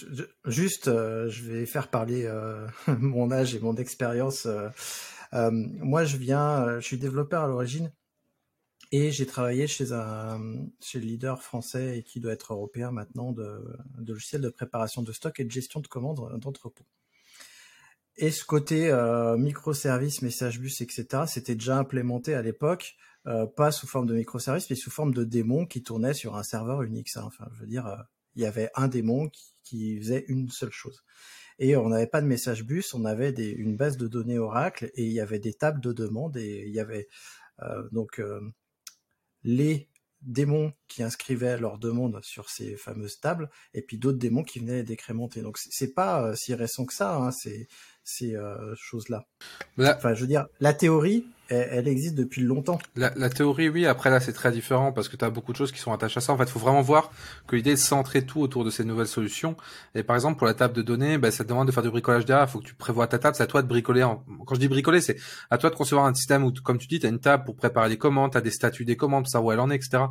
juste, 0.46 0.88
euh, 0.88 1.30
je 1.30 1.44
vais 1.44 1.66
faire 1.66 1.90
parler 1.90 2.26
euh, 2.26 2.68
mon 3.00 3.32
âge 3.32 3.56
et 3.56 3.60
mon 3.60 3.76
expérience. 3.76 4.46
Euh, 4.48 5.52
moi, 5.52 6.06
je 6.06 6.18
viens, 6.18 6.80
je 6.80 6.86
suis 6.86 6.98
développeur 6.98 7.44
à 7.44 7.48
l'origine 7.48 7.92
et 8.92 9.12
j'ai 9.12 9.26
travaillé 9.26 9.68
chez 9.68 9.92
un 9.92 10.40
chez 10.80 11.00
le 11.00 11.06
leader 11.06 11.42
français 11.42 11.98
et 11.98 12.04
qui 12.04 12.20
doit 12.20 12.34
être 12.34 12.54
européen 12.54 12.92
maintenant 12.92 13.32
de, 13.32 13.64
de 13.98 14.14
logiciels 14.14 14.42
de 14.42 14.50
préparation 14.50 15.02
de 15.02 15.12
stock 15.12 15.40
et 15.40 15.44
de 15.44 15.52
gestion 15.52 15.80
de 15.80 15.88
commandes 15.88 16.40
d'entrepôt. 16.40 16.86
Et 18.18 18.30
ce 18.30 18.46
côté 18.46 18.92
microservices, 19.40 20.22
message 20.22 20.60
bus, 20.60 20.82
etc., 20.82 21.24
c'était 21.26 21.56
déjà 21.56 21.78
implémenté 21.80 22.36
à 22.36 22.44
l'époque 22.44 22.96
euh, 23.26 23.46
pas 23.46 23.72
sous 23.72 23.88
forme 23.88 24.06
de 24.06 24.16
microservices, 24.16 24.70
mais 24.70 24.76
sous 24.76 24.92
forme 24.92 25.14
de 25.14 25.24
démons 25.24 25.66
qui 25.66 25.82
tournaient 25.82 26.14
sur 26.14 26.36
un 26.36 26.44
serveur 26.44 26.82
Unix. 26.82 27.16
Hein. 27.16 27.24
Enfin, 27.26 27.48
je 27.54 27.62
veux 27.62 27.68
dire, 27.68 27.88
euh, 27.88 27.96
il 28.36 28.42
y 28.42 28.46
avait 28.46 28.70
un 28.76 28.90
démon 28.90 29.30
qui, 29.64 29.98
faisait 29.98 30.26
une 30.28 30.50
seule 30.50 30.72
chose. 30.72 31.04
Et 31.58 31.78
on 31.78 31.90
n'avait 31.90 32.08
pas 32.08 32.22
de 32.22 32.28
message 32.28 32.66
bus, 32.66 32.94
on 32.94 33.06
avait 33.06 33.32
des, 33.32 33.50
une 33.50 33.78
base 33.78 33.96
de 33.96 34.08
données 34.08 34.40
Oracle 34.40 34.92
et 34.96 35.06
il 35.06 35.12
y 35.14 35.22
avait 35.22 35.40
des 35.40 35.54
tables 35.54 35.80
de 35.80 35.94
demande 35.94 36.36
et 36.36 36.66
il 36.68 36.74
y 36.74 36.80
avait 36.80 37.08
euh, 37.62 37.88
donc 37.92 38.22
les 39.44 39.90
démons 40.22 40.74
qui 40.88 41.02
inscrivaient 41.02 41.58
leurs 41.58 41.78
demandes 41.78 42.20
sur 42.24 42.50
ces 42.50 42.76
fameuses 42.76 43.20
tables 43.20 43.50
et 43.74 43.82
puis 43.82 43.98
d'autres 43.98 44.18
démons 44.18 44.44
qui 44.44 44.60
venaient 44.60 44.84
décrémenter. 44.84 45.42
Donc 45.42 45.58
c'est 45.58 45.94
pas 45.94 46.36
si 46.36 46.54
récent 46.54 46.86
que 46.86 46.94
ça, 46.94 47.16
hein, 47.16 47.32
ces, 47.32 47.68
ces 48.04 48.36
choses-là. 48.76 49.26
Enfin, 49.78 50.14
je 50.14 50.22
veux 50.22 50.28
dire, 50.28 50.48
la 50.60 50.74
théorie, 50.74 51.26
elle, 51.50 51.88
existe 51.88 52.16
depuis 52.16 52.42
longtemps. 52.42 52.80
La, 52.96 53.30
théorie, 53.30 53.70
oui. 53.70 53.86
Après, 53.86 54.10
là, 54.10 54.20
c'est 54.20 54.34
très 54.34 54.52
différent 54.52 54.92
parce 54.92 55.10
que 55.10 55.18
tu 55.18 55.26
as 55.26 55.30
beaucoup 55.30 55.52
de 55.52 55.58
choses 55.58 55.72
qui 55.72 55.80
sont 55.80 55.92
attachées 55.92 56.18
à 56.18 56.22
ça. 56.22 56.34
En 56.34 56.38
fait, 56.38 56.46
il 56.46 56.52
faut 56.52 56.60
vraiment 56.60 56.82
voir 56.82 57.12
que 57.48 57.56
l'idée 57.56 57.72
est 57.72 57.76
de 57.76 57.80
centrer 57.80 58.26
tout 58.26 58.42
autour 58.42 58.64
de 58.64 58.70
ces 58.70 58.84
nouvelles 58.84 59.08
solutions. 59.08 59.56
Et 59.94 60.04
par 60.04 60.16
exemple, 60.16 60.38
pour 60.38 60.48
la 60.48 60.54
table 60.54 60.74
de 60.74 60.82
données, 60.82 61.18
bah, 61.18 61.32
ça 61.32 61.44
te 61.44 61.50
demande 61.50 61.68
de 61.68 61.72
faire 61.72 61.84
du 61.84 61.90
bricolage 61.90 62.26
derrière. 62.26 62.48
Il 62.48 62.52
faut 62.52 62.60
que 62.60 62.66
tu 62.66 62.74
prévois 62.74 63.08
ta 63.08 63.20
table. 63.20 63.36
C'est 63.36 63.44
à 63.44 63.48
toi 63.48 63.62
de 63.62 63.68
bricoler. 63.68 64.02
Quand 64.02 64.56
je 64.56 64.60
dis 64.60 64.68
bricoler, 64.68 65.02
c'est 65.02 65.18
à 65.50 65.58
toi 65.58 65.70
de 65.70 65.76
concevoir 65.76 66.06
un 66.06 66.14
système 66.14 66.44
où, 66.44 66.52
comme 66.52 66.78
tu 66.78 66.88
dis, 66.88 67.00
tu 67.00 67.06
as 67.06 67.10
une 67.10 67.20
table 67.20 67.44
pour 67.44 67.56
préparer 67.56 67.90
les 67.90 67.98
commandes, 67.98 68.32
tu 68.32 68.38
as 68.38 68.42
des 68.42 68.52
statuts 68.52 68.86
des 68.86 68.96
commandes, 68.96 69.28
ça 69.28 69.42
où 69.42 69.52
elle 69.52 69.60
en 69.60 69.70
est, 69.70 69.76
etc. 69.76 70.04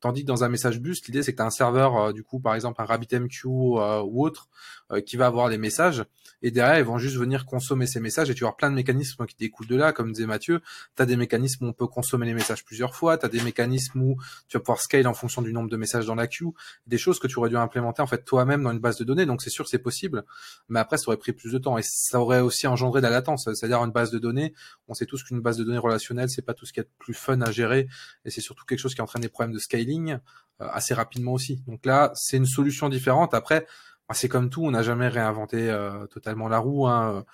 Tandis 0.00 0.22
que 0.22 0.26
dans 0.26 0.44
un 0.44 0.48
message 0.48 0.80
bus, 0.80 1.06
l'idée, 1.06 1.22
c'est 1.22 1.32
que 1.32 1.36
tu 1.36 1.42
as 1.42 1.46
un 1.46 1.50
serveur, 1.50 1.96
euh, 1.96 2.12
du 2.12 2.24
coup, 2.24 2.40
par 2.40 2.54
exemple, 2.54 2.80
un 2.82 2.84
RabbitMQ 2.84 3.46
euh, 3.46 4.02
ou 4.02 4.24
autre, 4.24 4.48
euh, 4.92 5.00
qui 5.00 5.16
va 5.16 5.26
avoir 5.26 5.48
les 5.48 5.58
messages. 5.58 6.04
Et 6.42 6.50
derrière, 6.50 6.78
ils 6.78 6.84
vont 6.84 6.98
juste 6.98 7.16
venir 7.16 7.44
consommer 7.44 7.86
ces 7.86 8.00
messages 8.00 8.30
et 8.30 8.34
tu 8.34 8.40
vas 8.40 8.48
avoir 8.48 8.56
plein 8.56 8.70
de 8.70 8.74
mécanismes 8.74 9.26
qui 9.26 9.36
découlent 9.36 9.66
de 9.66 9.76
là, 9.76 9.92
comme 9.92 10.12
disait 10.12 10.26
Mathieu 10.26 10.60
tu 10.96 11.02
as 11.02 11.06
des 11.06 11.16
mécanismes 11.16 11.64
où 11.64 11.68
on 11.68 11.72
peut 11.72 11.86
consommer 11.86 12.26
les 12.26 12.34
messages 12.34 12.64
plusieurs 12.64 12.94
fois, 12.94 13.18
tu 13.18 13.26
as 13.26 13.28
des 13.28 13.40
mécanismes 13.40 14.00
où 14.00 14.16
tu 14.48 14.56
vas 14.56 14.60
pouvoir 14.60 14.80
scale 14.80 15.06
en 15.06 15.14
fonction 15.14 15.42
du 15.42 15.52
nombre 15.52 15.68
de 15.68 15.76
messages 15.76 16.06
dans 16.06 16.14
la 16.14 16.26
queue, 16.26 16.46
des 16.86 16.98
choses 16.98 17.18
que 17.18 17.26
tu 17.26 17.38
aurais 17.38 17.50
dû 17.50 17.56
implémenter 17.56 18.02
en 18.02 18.06
fait 18.06 18.24
toi-même 18.24 18.62
dans 18.62 18.72
une 18.72 18.78
base 18.78 18.96
de 18.98 19.04
données. 19.04 19.26
Donc 19.26 19.42
c'est 19.42 19.50
sûr 19.50 19.68
c'est 19.68 19.78
possible, 19.78 20.24
mais 20.68 20.80
après 20.80 20.98
ça 20.98 21.08
aurait 21.08 21.16
pris 21.16 21.32
plus 21.32 21.52
de 21.52 21.58
temps 21.58 21.78
et 21.78 21.82
ça 21.82 22.20
aurait 22.20 22.40
aussi 22.40 22.66
engendré 22.66 23.00
de 23.00 23.06
la 23.06 23.10
latence. 23.10 23.48
C'est-à-dire 23.54 23.82
une 23.84 23.92
base 23.92 24.10
de 24.10 24.18
données, 24.18 24.54
on 24.88 24.94
sait 24.94 25.06
tous 25.06 25.22
qu'une 25.22 25.40
base 25.40 25.56
de 25.56 25.64
données 25.64 25.78
relationnelle 25.78 26.28
c'est 26.28 26.42
pas 26.42 26.54
tout 26.54 26.66
ce 26.66 26.72
qui 26.72 26.80
est 26.80 26.88
plus 26.98 27.14
fun 27.14 27.40
à 27.40 27.50
gérer 27.50 27.88
et 28.24 28.30
c'est 28.30 28.40
surtout 28.40 28.64
quelque 28.64 28.80
chose 28.80 28.94
qui 28.94 29.02
entraîne 29.02 29.22
des 29.22 29.28
problèmes 29.28 29.54
de 29.54 29.58
scaling 29.58 30.12
euh, 30.12 30.68
assez 30.72 30.94
rapidement 30.94 31.32
aussi. 31.32 31.62
Donc 31.66 31.86
là 31.86 32.12
c'est 32.14 32.36
une 32.36 32.46
solution 32.46 32.88
différente. 32.88 33.34
Après 33.34 33.66
c'est 34.12 34.28
comme 34.28 34.50
tout, 34.50 34.64
on 34.64 34.72
n'a 34.72 34.82
jamais 34.82 35.06
réinventé 35.06 35.70
euh, 35.70 36.06
totalement 36.06 36.48
la 36.48 36.58
roue. 36.58 36.88
Hein 36.88 37.24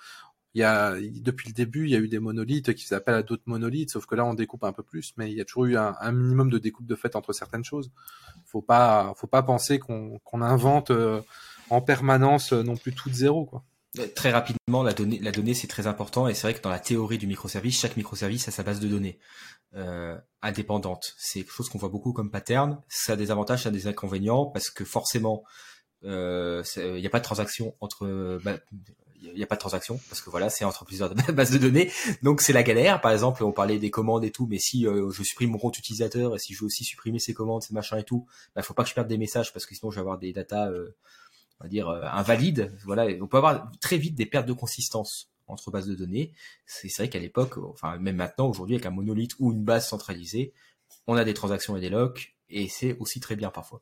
depuis 0.61 1.49
le 1.49 1.53
début, 1.53 1.85
il 1.85 1.89
y 1.89 1.95
a 1.95 1.99
eu 1.99 2.07
des 2.07 2.19
monolithes 2.19 2.73
qui 2.73 2.85
s'appellent 2.85 3.15
à 3.15 3.23
d'autres 3.23 3.43
monolithes, 3.45 3.91
sauf 3.91 4.05
que 4.05 4.15
là 4.15 4.25
on 4.25 4.33
découpe 4.33 4.63
un 4.63 4.71
peu 4.71 4.83
plus, 4.83 5.13
mais 5.17 5.31
il 5.31 5.37
y 5.37 5.41
a 5.41 5.45
toujours 5.45 5.65
eu 5.65 5.77
un, 5.77 6.11
minimum 6.11 6.49
de 6.49 6.57
découpe 6.57 6.85
de 6.85 6.95
fait 6.95 7.15
entre 7.15 7.33
certaines 7.33 7.63
choses. 7.63 7.91
Faut 8.45 8.61
pas, 8.61 9.13
faut 9.17 9.27
pas 9.27 9.43
penser 9.43 9.79
qu'on 9.79 10.19
invente 10.33 10.91
euh, 10.91 11.21
en 11.69 11.81
permanence 11.81 12.53
euh, 12.53 12.63
non 12.63 12.77
plus 12.77 12.93
tout 12.93 13.09
de 13.09 13.15
zéro, 13.15 13.49
très 14.15 14.31
rapidement, 14.31 14.83
la 14.83 14.93
donnée, 14.93 15.19
la 15.19 15.31
donnée 15.31 15.53
c'est 15.53 15.67
très 15.67 15.87
important 15.87 16.27
et 16.27 16.33
c'est 16.33 16.43
vrai 16.43 16.53
que 16.53 16.61
dans 16.61 16.69
la 16.69 16.79
théorie 16.79 17.17
du 17.17 17.27
microservice, 17.27 17.79
chaque 17.79 17.97
microservice 17.97 18.47
a 18.47 18.51
sa 18.51 18.63
base 18.63 18.79
de 18.79 18.87
données 18.87 19.19
euh, 19.75 20.15
indépendante. 20.41 21.13
C'est 21.17 21.41
quelque 21.41 21.53
chose 21.53 21.69
qu'on 21.69 21.79
voit 21.79 21.89
beaucoup 21.89 22.13
comme 22.13 22.29
pattern. 22.29 22.81
Ça 22.89 23.13
a 23.13 23.15
des 23.15 23.31
avantages, 23.31 23.63
ça 23.63 23.69
a 23.69 23.71
des 23.71 23.87
inconvénients 23.87 24.45
parce 24.45 24.69
que 24.69 24.85
forcément, 24.85 25.43
il 26.03 26.09
n'y 26.09 27.07
a 27.07 27.09
pas 27.09 27.19
de 27.19 27.23
transaction 27.23 27.75
entre 27.79 28.39
bah, 28.43 28.57
il 29.21 29.33
n'y 29.33 29.43
a 29.43 29.47
pas 29.47 29.55
de 29.55 29.59
transaction 29.59 29.99
parce 30.09 30.21
que 30.21 30.29
voilà, 30.29 30.49
c'est 30.49 30.65
entre 30.65 30.85
plusieurs 30.85 31.13
bases 31.33 31.51
de 31.51 31.57
données. 31.57 31.91
Donc 32.21 32.41
c'est 32.41 32.53
la 32.53 32.63
galère. 32.63 33.01
Par 33.01 33.11
exemple, 33.11 33.43
on 33.43 33.51
parlait 33.51 33.79
des 33.79 33.89
commandes 33.89 34.23
et 34.23 34.31
tout, 34.31 34.47
mais 34.47 34.59
si 34.59 34.87
euh, 34.87 35.09
je 35.09 35.23
supprime 35.23 35.51
mon 35.51 35.57
compte 35.57 35.77
utilisateur 35.77 36.35
et 36.35 36.39
si 36.39 36.53
je 36.53 36.59
veux 36.59 36.65
aussi 36.67 36.83
supprimer 36.83 37.19
ces 37.19 37.33
commandes, 37.33 37.63
ces 37.63 37.73
machins 37.73 37.97
et 37.97 38.03
tout, 38.03 38.27
bah 38.55 38.61
faut 38.61 38.73
pas 38.73 38.83
que 38.83 38.89
je 38.89 38.95
perde 38.95 39.07
des 39.07 39.17
messages 39.17 39.53
parce 39.53 39.65
que 39.65 39.75
sinon 39.75 39.91
je 39.91 39.95
vais 39.95 40.01
avoir 40.01 40.17
des 40.17 40.33
datas, 40.33 40.69
euh, 40.69 40.95
on 41.59 41.65
va 41.65 41.69
dire 41.69 41.89
euh, 41.89 42.01
invalides. 42.03 42.75
Voilà, 42.85 43.07
on 43.21 43.27
peut 43.27 43.37
avoir 43.37 43.71
très 43.81 43.97
vite 43.97 44.15
des 44.15 44.25
pertes 44.25 44.47
de 44.47 44.53
consistance 44.53 45.31
entre 45.47 45.71
bases 45.71 45.87
de 45.87 45.95
données. 45.95 46.33
C'est 46.65 46.93
vrai 46.97 47.09
qu'à 47.09 47.19
l'époque, 47.19 47.57
enfin 47.57 47.97
même 47.97 48.17
maintenant, 48.17 48.49
aujourd'hui, 48.49 48.75
avec 48.75 48.85
un 48.85 48.91
monolithe 48.91 49.33
ou 49.39 49.51
une 49.51 49.63
base 49.63 49.87
centralisée, 49.87 50.53
on 51.07 51.15
a 51.15 51.23
des 51.23 51.33
transactions 51.33 51.75
et 51.77 51.81
des 51.81 51.89
locks 51.89 52.35
et 52.49 52.67
c'est 52.67 52.97
aussi 52.99 53.19
très 53.19 53.35
bien 53.35 53.49
parfois. 53.49 53.81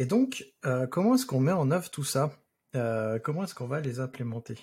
Et 0.00 0.06
donc, 0.06 0.46
euh, 0.64 0.86
comment 0.86 1.16
est-ce 1.16 1.26
qu'on 1.26 1.40
met 1.40 1.52
en 1.52 1.70
œuvre 1.70 1.90
tout 1.90 2.04
ça? 2.04 2.32
Euh, 2.74 3.18
Comment 3.18 3.44
est-ce 3.44 3.54
qu'on 3.54 3.66
va 3.66 3.82
les 3.82 4.00
implémenter? 4.00 4.58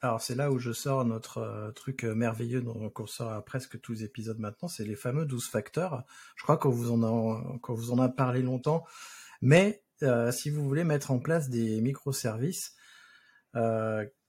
Alors, 0.00 0.20
c'est 0.20 0.34
là 0.34 0.50
où 0.50 0.58
je 0.58 0.72
sors 0.72 1.04
notre 1.04 1.38
euh, 1.38 1.70
truc 1.70 2.02
merveilleux 2.02 2.60
dont 2.60 2.92
on 2.92 3.06
sort 3.06 3.30
à 3.30 3.44
presque 3.44 3.80
tous 3.80 3.92
les 3.92 4.02
épisodes 4.02 4.40
maintenant, 4.40 4.66
c'est 4.66 4.84
les 4.84 4.96
fameux 4.96 5.26
12 5.26 5.48
facteurs. 5.48 6.02
Je 6.34 6.42
crois 6.42 6.56
qu'on 6.56 6.70
vous, 6.70 6.90
en 6.90 7.04
a, 7.04 7.58
qu'on 7.58 7.74
vous 7.74 7.92
en 7.92 8.00
a 8.00 8.08
parlé 8.08 8.42
longtemps, 8.42 8.84
mais 9.40 9.84
si 10.32 10.50
vous 10.50 10.66
voulez 10.66 10.82
mettre 10.82 11.12
en 11.12 11.20
place 11.20 11.50
des 11.50 11.80
microservices, 11.80 12.74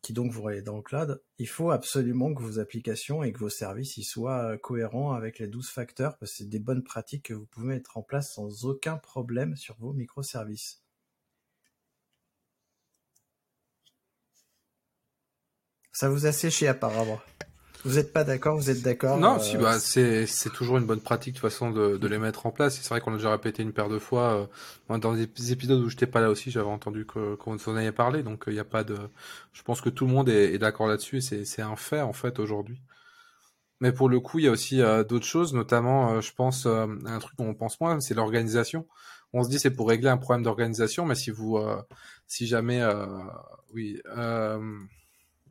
qui 0.05 0.13
donc 0.13 0.31
vont 0.31 0.45
aller 0.45 0.61
dans 0.61 0.75
le 0.75 0.83
cloud, 0.83 1.19
il 1.39 1.47
faut 1.47 1.71
absolument 1.71 2.31
que 2.35 2.43
vos 2.43 2.59
applications 2.59 3.23
et 3.23 3.33
que 3.33 3.39
vos 3.39 3.49
services 3.49 3.97
y 3.97 4.03
soient 4.03 4.51
euh, 4.51 4.57
cohérents 4.57 5.13
avec 5.13 5.39
les 5.39 5.47
12 5.47 5.67
facteurs, 5.67 6.15
parce 6.19 6.33
que 6.33 6.37
c'est 6.37 6.49
des 6.49 6.59
bonnes 6.59 6.83
pratiques 6.83 7.23
que 7.23 7.33
vous 7.33 7.47
pouvez 7.47 7.69
mettre 7.69 7.97
en 7.97 8.03
place 8.03 8.31
sans 8.35 8.65
aucun 8.65 8.97
problème 8.97 9.55
sur 9.55 9.75
vos 9.79 9.93
microservices. 9.93 10.83
Ça 15.91 16.07
vous 16.07 16.27
a 16.27 16.31
séché 16.31 16.67
apparemment. 16.67 17.19
Vous 17.85 17.95
n'êtes 17.95 18.11
pas 18.11 18.23
d'accord 18.23 18.57
Vous 18.57 18.69
êtes 18.69 18.81
d'accord 18.81 19.19
Non, 19.19 19.35
euh, 19.35 19.39
si, 19.39 19.57
bah, 19.57 19.79
c'est 19.79 20.25
c'est 20.25 20.49
toujours 20.49 20.77
une 20.77 20.85
bonne 20.85 20.99
pratique 21.01 21.35
de 21.35 21.39
toute 21.39 21.49
façon 21.49 21.71
de, 21.71 21.97
de 21.97 22.07
les 22.07 22.17
mettre 22.17 22.45
en 22.45 22.51
place. 22.51 22.75
C'est 22.81 22.89
vrai 22.89 22.99
qu'on 22.99 23.11
l'a 23.11 23.17
déjà 23.17 23.31
répété 23.31 23.63
une 23.63 23.73
paire 23.73 23.89
de 23.89 23.99
fois. 23.99 24.47
euh, 24.89 24.97
dans 24.97 25.13
des 25.13 25.51
épisodes 25.51 25.79
où 25.81 25.89
j'étais 25.89 26.07
pas 26.07 26.19
là 26.21 26.29
aussi, 26.29 26.51
j'avais 26.51 26.67
entendu 26.69 27.05
que 27.05 27.35
qu'on 27.35 27.55
en 27.57 27.75
avait 27.75 27.91
parlé. 27.91 28.23
Donc 28.23 28.45
il 28.47 28.53
n'y 28.53 28.59
a 28.59 28.65
pas 28.65 28.83
de. 28.83 28.97
Je 29.53 29.61
pense 29.63 29.81
que 29.81 29.89
tout 29.89 30.05
le 30.05 30.11
monde 30.13 30.29
est, 30.29 30.53
est 30.53 30.57
d'accord 30.57 30.87
là-dessus. 30.87 31.17
et 31.17 31.21
C'est 31.21 31.45
c'est 31.45 31.61
un 31.61 31.75
fait 31.75 32.01
en 32.01 32.13
fait 32.13 32.39
aujourd'hui. 32.39 32.81
Mais 33.81 33.91
pour 33.91 34.09
le 34.09 34.19
coup, 34.19 34.39
il 34.39 34.45
y 34.45 34.47
a 34.47 34.51
aussi 34.51 34.81
euh, 34.81 35.03
d'autres 35.03 35.25
choses, 35.25 35.53
notamment, 35.53 36.13
euh, 36.13 36.21
je 36.21 36.33
pense, 36.33 36.65
euh, 36.65 36.87
un 37.05 37.19
truc 37.19 37.37
dont 37.37 37.47
on 37.49 37.53
pense 37.53 37.79
moins, 37.81 37.99
c'est 37.99 38.13
l'organisation. 38.13 38.87
On 39.33 39.43
se 39.43 39.49
dit 39.49 39.59
c'est 39.59 39.71
pour 39.75 39.89
régler 39.89 40.09
un 40.09 40.17
problème 40.17 40.43
d'organisation, 40.43 41.05
mais 41.05 41.15
si 41.15 41.29
vous, 41.29 41.57
euh, 41.57 41.81
si 42.27 42.47
jamais, 42.47 42.81
euh, 42.81 43.05
oui, 43.73 44.01
euh, 44.17 44.59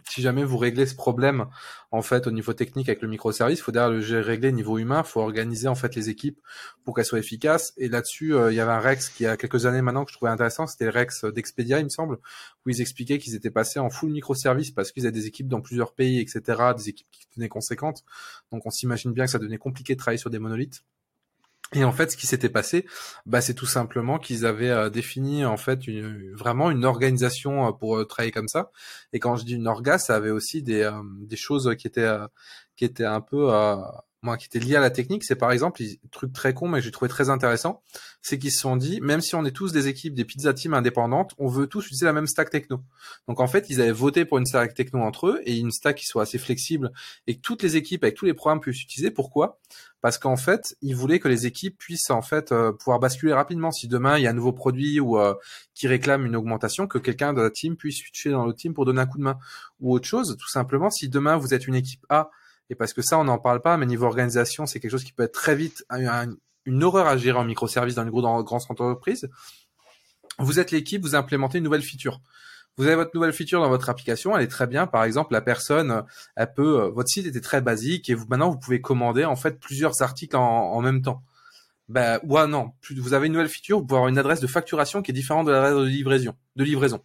si 0.09 0.23
jamais 0.23 0.45
vous 0.45 0.59
réglez 0.59 0.87
ce 0.87 0.95
problème, 0.95 1.47
en 1.91 2.03
fait, 2.03 2.27
au 2.27 2.31
niveau 2.31 2.53
technique 2.53 2.89
avec 2.89 3.03
le 3.03 3.09
microservice, 3.09 3.59
il 3.59 3.63
faut 3.63 3.73
derrière 3.73 3.91
le 3.91 4.21
régler 4.21 4.49
au 4.49 4.53
niveau 4.53 4.79
humain, 4.79 5.03
il 5.05 5.09
faut 5.09 5.21
organiser 5.21 5.69
en 5.69 5.75
fait 5.75 5.95
les 5.95 6.09
équipes 6.11 6.41
pour 6.85 6.95
qu'elles 6.95 7.05
soient 7.05 7.19
efficaces. 7.19 7.73
Et 7.77 7.89
là-dessus, 7.89 8.35
euh, 8.35 8.53
il 8.53 8.57
y 8.57 8.61
avait 8.61 8.73
un 8.73 8.81
Rex 8.81 9.09
qui 9.09 9.27
a 9.27 9.37
quelques 9.37 9.67
années 9.67 9.83
maintenant 9.83 10.05
que 10.05 10.11
je 10.11 10.17
trouvais 10.17 10.31
intéressant, 10.31 10.67
c'était 10.67 10.85
le 10.85 10.91
Rex 10.91 11.25
d'Expedia, 11.25 11.79
il 11.79 11.85
me 11.85 11.89
semble, 11.89 12.19
où 12.65 12.71
ils 12.71 12.81
expliquaient 12.81 13.19
qu'ils 13.19 13.35
étaient 13.35 13.51
passés 13.51 13.79
en 13.79 13.91
full 13.91 14.11
microservice 14.11 14.71
parce 14.71 14.93
qu'ils 14.93 15.05
avaient 15.05 15.13
des 15.13 15.27
équipes 15.27 15.49
dans 15.49 15.61
plusieurs 15.61 15.95
pays, 15.95 16.21
etc., 16.21 16.43
des 16.77 16.89
équipes 16.89 17.09
qui 17.11 17.27
devenaient 17.31 17.49
conséquentes. 17.49 18.05
Donc 18.53 18.67
on 18.67 18.71
s'imagine 18.71 19.13
bien 19.13 19.25
que 19.25 19.31
ça 19.31 19.39
devenait 19.39 19.59
compliqué 19.59 19.95
de 19.95 19.99
travailler 19.99 20.19
sur 20.19 20.31
des 20.31 20.39
monolithes. 20.39 20.85
Et 21.73 21.83
en 21.85 21.93
fait, 21.93 22.13
ce 22.13 22.17
qui 22.17 22.27
s'était 22.27 22.49
passé, 22.51 22.87
bah, 23.27 23.41
c'est 23.41 23.55
tout 23.55 23.67
simplement 23.67 24.19
qu'ils 24.19 24.47
avaient 24.47 24.71
euh, 24.71 24.91
défini 24.91 25.45
en 25.45 25.57
fait 25.57 25.87
une, 25.87 26.33
vraiment 26.35 26.71
une 26.71 26.85
organisation 26.85 27.67
euh, 27.67 27.73
pour 27.73 27.97
euh, 27.97 28.05
travailler 28.05 28.33
comme 28.33 28.49
ça. 28.49 28.71
Et 29.13 29.19
quand 29.19 29.37
je 29.37 29.45
dis 29.45 29.55
une 29.55 29.67
orga, 29.67 29.99
ça 29.99 30.15
avait 30.15 30.31
aussi 30.31 30.63
des, 30.63 30.89
des 31.21 31.37
choses 31.37 31.75
qui 31.79 31.87
étaient 31.87 32.09
qui 32.77 32.85
étaient 32.85 33.05
un 33.05 33.21
peu 33.21 33.49
moi 34.25 34.37
qui 34.37 34.47
étaient 34.47 34.59
liées 34.59 34.77
à 34.77 34.81
la 34.81 34.91
technique. 34.91 35.23
C'est 35.25 35.37
par 35.37 35.53
exemple 35.53 35.83
un 35.83 36.09
truc 36.11 36.33
très 36.33 36.55
con 36.55 36.69
mais 36.69 36.79
que 36.79 36.85
j'ai 36.85 36.91
trouvé 36.91 37.09
très 37.09 37.31
intéressant, 37.31 37.83
c'est 38.23 38.39
qu'ils 38.39 38.53
se 38.53 38.61
sont 38.61 38.77
dit 38.77 39.01
même 39.01 39.21
si 39.21 39.35
on 39.35 39.45
est 39.45 39.53
tous 39.53 39.73
des 39.73 39.87
équipes 39.89 40.15
des 40.15 40.25
pizza 40.25 40.53
teams 40.55 40.75
indépendantes, 40.75 41.35
on 41.39 41.47
veut 41.47 41.67
tous 41.67 41.87
utiliser 41.87 42.07
la 42.07 42.13
même 42.13 42.27
stack 42.27 42.51
techno. 42.51 42.81
Donc 43.29 43.41
en 43.41 43.47
fait, 43.47 43.71
ils 43.71 43.81
avaient 43.81 43.93
voté 43.93 44.25
pour 44.25 44.39
une 44.39 44.47
stack 44.47 44.75
techno 44.75 45.01
entre 45.01 45.29
eux 45.29 45.41
et 45.45 45.59
une 45.59 45.71
stack 45.71 45.97
qui 45.97 46.07
soit 46.07 46.23
assez 46.23 46.39
flexible 46.39 46.93
et 47.27 47.37
que 47.37 47.41
toutes 47.41 47.63
les 47.63 47.77
équipes 47.77 48.03
avec 48.03 48.17
tous 48.17 48.25
les 48.25 48.35
programmes 48.35 48.61
puissent 48.61 48.83
utiliser. 48.83 49.11
Pourquoi? 49.11 49.61
Parce 50.01 50.19
qu'en 50.19 50.37
fait, 50.37 50.77
ils 50.83 50.95
voulaient 50.95 51.19
que 51.19 51.29
les 51.29 51.47
équipes 51.47 51.79
puissent 51.79 52.11
en 52.11 52.21
fait 52.23 52.53
euh, 52.53 52.73
pouvoir 52.73 52.99
basculer 52.99 53.33
rapidement. 53.33 53.71
Si 53.71 53.89
demain 53.89 54.19
il 54.19 54.25
y 54.25 54.27
a 54.27 54.31
un 54.31 54.35
nouveau 54.35 54.53
produit 54.53 55.01
ou 55.01 55.19
euh, 55.19 55.35
qui 55.75 55.89
réclame 55.89 56.27
une 56.27 56.37
augmentation, 56.37 56.87
que 56.87 56.99
quelqu'un 56.99 57.33
de 57.33 57.41
la 57.41 57.51
team 57.51 57.77
puisse 57.77 57.99
switcher 57.99 58.31
dans 58.31 58.45
l'autre 58.45 58.59
team 58.59 58.75
pour 58.75 58.85
donner 58.85 59.01
un 59.01 59.07
coup 59.07 59.19
de 59.19 59.23
main. 59.23 59.39
Ou 59.81 59.95
autre 59.95 60.07
chose, 60.07 60.37
tout 60.39 60.49
simplement, 60.49 60.91
si 60.91 61.09
demain 61.09 61.37
vous 61.37 61.55
êtes 61.55 61.67
une 61.67 61.75
équipe 61.75 62.05
A, 62.09 62.31
et 62.71 62.75
parce 62.75 62.93
que 62.93 63.03
ça 63.03 63.19
on 63.19 63.25
n'en 63.25 63.39
parle 63.39 63.61
pas, 63.61 63.77
mais 63.77 63.87
niveau 63.87 64.07
organisation, 64.07 64.67
c'est 64.67 64.81
quelque 64.81 64.91
chose 64.91 65.05
qui 65.05 65.13
peut 65.13 65.25
être 65.25 65.33
très 65.35 65.55
vite 65.55 65.85
un- 65.91 66.07
un- 66.07 66.35
une 66.67 66.83
horreur 66.83 67.07
à 67.07 67.17
gérer 67.17 67.39
en 67.39 67.45
microservice 67.45 67.95
dans 67.95 68.05
une 68.05 68.11
grande 68.11 68.47
entreprise. 68.69 69.29
Vous 70.39 70.59
êtes 70.59 70.71
l'équipe, 70.71 71.03
vous 71.03 71.15
implémentez 71.15 71.59
une 71.59 71.65
nouvelle 71.65 71.83
feature. 71.83 72.21
Vous 72.77 72.87
avez 72.87 72.97
votre 72.97 73.13
nouvelle 73.15 73.33
feature 73.33 73.61
dans 73.61 73.69
votre 73.69 73.89
application, 73.89 74.37
elle 74.37 74.43
est 74.43 74.49
très 74.49 74.67
bien. 74.67 74.87
Par 74.89 75.05
exemple, 75.05 75.33
la 75.33 75.41
personne, 75.41 76.03
elle 76.35 76.53
peut, 76.55 76.83
euh, 76.83 76.89
votre 76.89 77.09
site 77.09 77.27
était 77.27 77.41
très 77.41 77.61
basique 77.61 78.11
et 78.11 78.17
maintenant 78.29 78.51
vous 78.51 78.59
pouvez 78.59 78.81
commander 78.81 79.25
en 79.25 79.37
fait 79.37 79.61
plusieurs 79.61 80.03
articles 80.03 80.37
en, 80.37 80.81
même 80.81 81.01
temps. 81.01 81.23
Ben 81.89 82.19
ou 82.25 82.37
ah 82.37 82.47
non, 82.47 82.73
vous 82.97 83.13
avez 83.13 83.27
une 83.27 83.35
nouvelle 83.35 83.49
feature, 83.49 83.79
vous 83.79 83.87
pouvez 83.87 83.99
avoir 83.99 84.09
une 84.09 84.19
adresse 84.19 84.41
de 84.41 84.47
facturation 84.47 85.03
qui 85.03 85.13
est 85.13 85.15
différente 85.15 85.47
de 85.47 85.53
l'adresse 85.53 85.75
de. 85.75 85.85
De 86.57 86.65
livraison. 86.65 87.01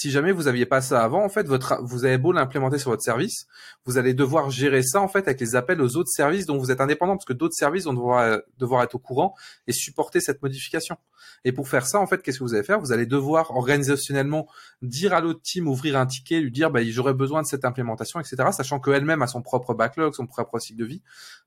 Si 0.00 0.12
jamais 0.12 0.30
vous 0.30 0.46
aviez 0.46 0.64
pas 0.64 0.80
ça 0.80 1.02
avant, 1.02 1.24
en 1.24 1.28
fait, 1.28 1.48
votre, 1.48 1.82
vous 1.82 2.04
avez 2.04 2.18
beau 2.18 2.30
l'implémenter 2.30 2.78
sur 2.78 2.92
votre 2.92 3.02
service, 3.02 3.48
vous 3.84 3.98
allez 3.98 4.14
devoir 4.14 4.48
gérer 4.48 4.84
ça 4.84 5.00
en 5.00 5.08
fait 5.08 5.26
avec 5.26 5.40
les 5.40 5.56
appels 5.56 5.82
aux 5.82 5.96
autres 5.96 6.08
services 6.08 6.46
dont 6.46 6.56
vous 6.56 6.70
êtes 6.70 6.80
indépendant, 6.80 7.16
parce 7.16 7.24
que 7.24 7.32
d'autres 7.32 7.56
services 7.56 7.82
vont 7.82 7.94
devoir, 7.94 8.20
euh, 8.20 8.82
être 8.84 8.94
au 8.94 9.00
courant 9.00 9.34
et 9.66 9.72
supporter 9.72 10.20
cette 10.20 10.40
modification. 10.40 10.98
Et 11.44 11.50
pour 11.50 11.68
faire 11.68 11.84
ça, 11.84 11.98
en 11.98 12.06
fait, 12.06 12.22
qu'est-ce 12.22 12.38
que 12.38 12.44
vous 12.44 12.54
allez 12.54 12.62
faire? 12.62 12.78
Vous 12.78 12.92
allez 12.92 13.06
devoir 13.06 13.50
organisationnellement 13.56 14.46
dire 14.82 15.14
à 15.14 15.20
l'autre 15.20 15.42
team, 15.42 15.66
ouvrir 15.66 15.98
un 15.98 16.06
ticket, 16.06 16.38
lui 16.38 16.52
dire, 16.52 16.70
bah, 16.70 16.78
j'aurais 16.84 17.12
besoin 17.12 17.42
de 17.42 17.48
cette 17.48 17.64
implémentation, 17.64 18.20
etc., 18.20 18.36
sachant 18.52 18.78
qu'elle-même 18.78 19.22
a 19.22 19.26
son 19.26 19.42
propre 19.42 19.74
backlog, 19.74 20.14
son 20.14 20.28
propre 20.28 20.60
cycle 20.60 20.78
de 20.78 20.84
vie, 20.84 21.02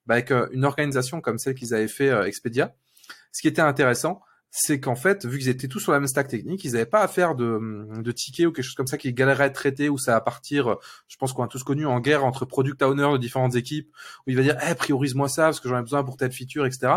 bah, 0.07 0.15
avec 0.15 0.31
euh, 0.31 0.49
une 0.51 0.65
organisation 0.65 1.21
comme 1.21 1.37
celle 1.37 1.55
qu'ils 1.55 1.73
avaient 1.73 1.87
fait 1.87 2.09
euh, 2.09 2.25
Expedia. 2.25 2.75
Ce 3.31 3.41
qui 3.41 3.47
était 3.47 3.61
intéressant, 3.61 4.21
c'est 4.51 4.81
qu'en 4.81 4.95
fait, 4.95 5.25
vu 5.25 5.39
qu'ils 5.39 5.47
étaient 5.47 5.69
tous 5.69 5.79
sur 5.79 5.93
la 5.93 5.99
même 5.99 6.07
stack 6.07 6.27
technique, 6.27 6.65
ils 6.65 6.73
n'avaient 6.73 6.85
pas 6.85 7.01
à 7.01 7.07
faire 7.07 7.35
de, 7.35 7.87
de 8.01 8.11
tickets 8.11 8.47
ou 8.47 8.51
quelque 8.51 8.65
chose 8.65 8.75
comme 8.75 8.87
ça 8.87 8.97
qui 8.97 9.13
galérait 9.13 9.45
à 9.45 9.47
être 9.47 9.55
traité, 9.55 9.87
ou 9.87 9.97
ça 9.97 10.11
va 10.11 10.21
partir, 10.21 10.75
je 11.07 11.15
pense 11.15 11.31
qu'on 11.31 11.43
a 11.43 11.47
tous 11.47 11.63
connu, 11.63 11.85
en 11.85 12.01
guerre 12.01 12.25
entre 12.25 12.43
product 12.43 12.81
owners 12.81 13.13
de 13.13 13.17
différentes 13.17 13.55
équipes, 13.55 13.89
où 14.27 14.31
il 14.31 14.35
va 14.35 14.43
dire, 14.43 14.57
eh, 14.69 14.75
priorise-moi 14.75 15.29
ça, 15.29 15.43
parce 15.43 15.61
que 15.61 15.69
j'en 15.69 15.79
ai 15.79 15.81
besoin 15.81 16.03
pour 16.03 16.17
telle 16.17 16.33
feature, 16.33 16.65
etc. 16.65 16.95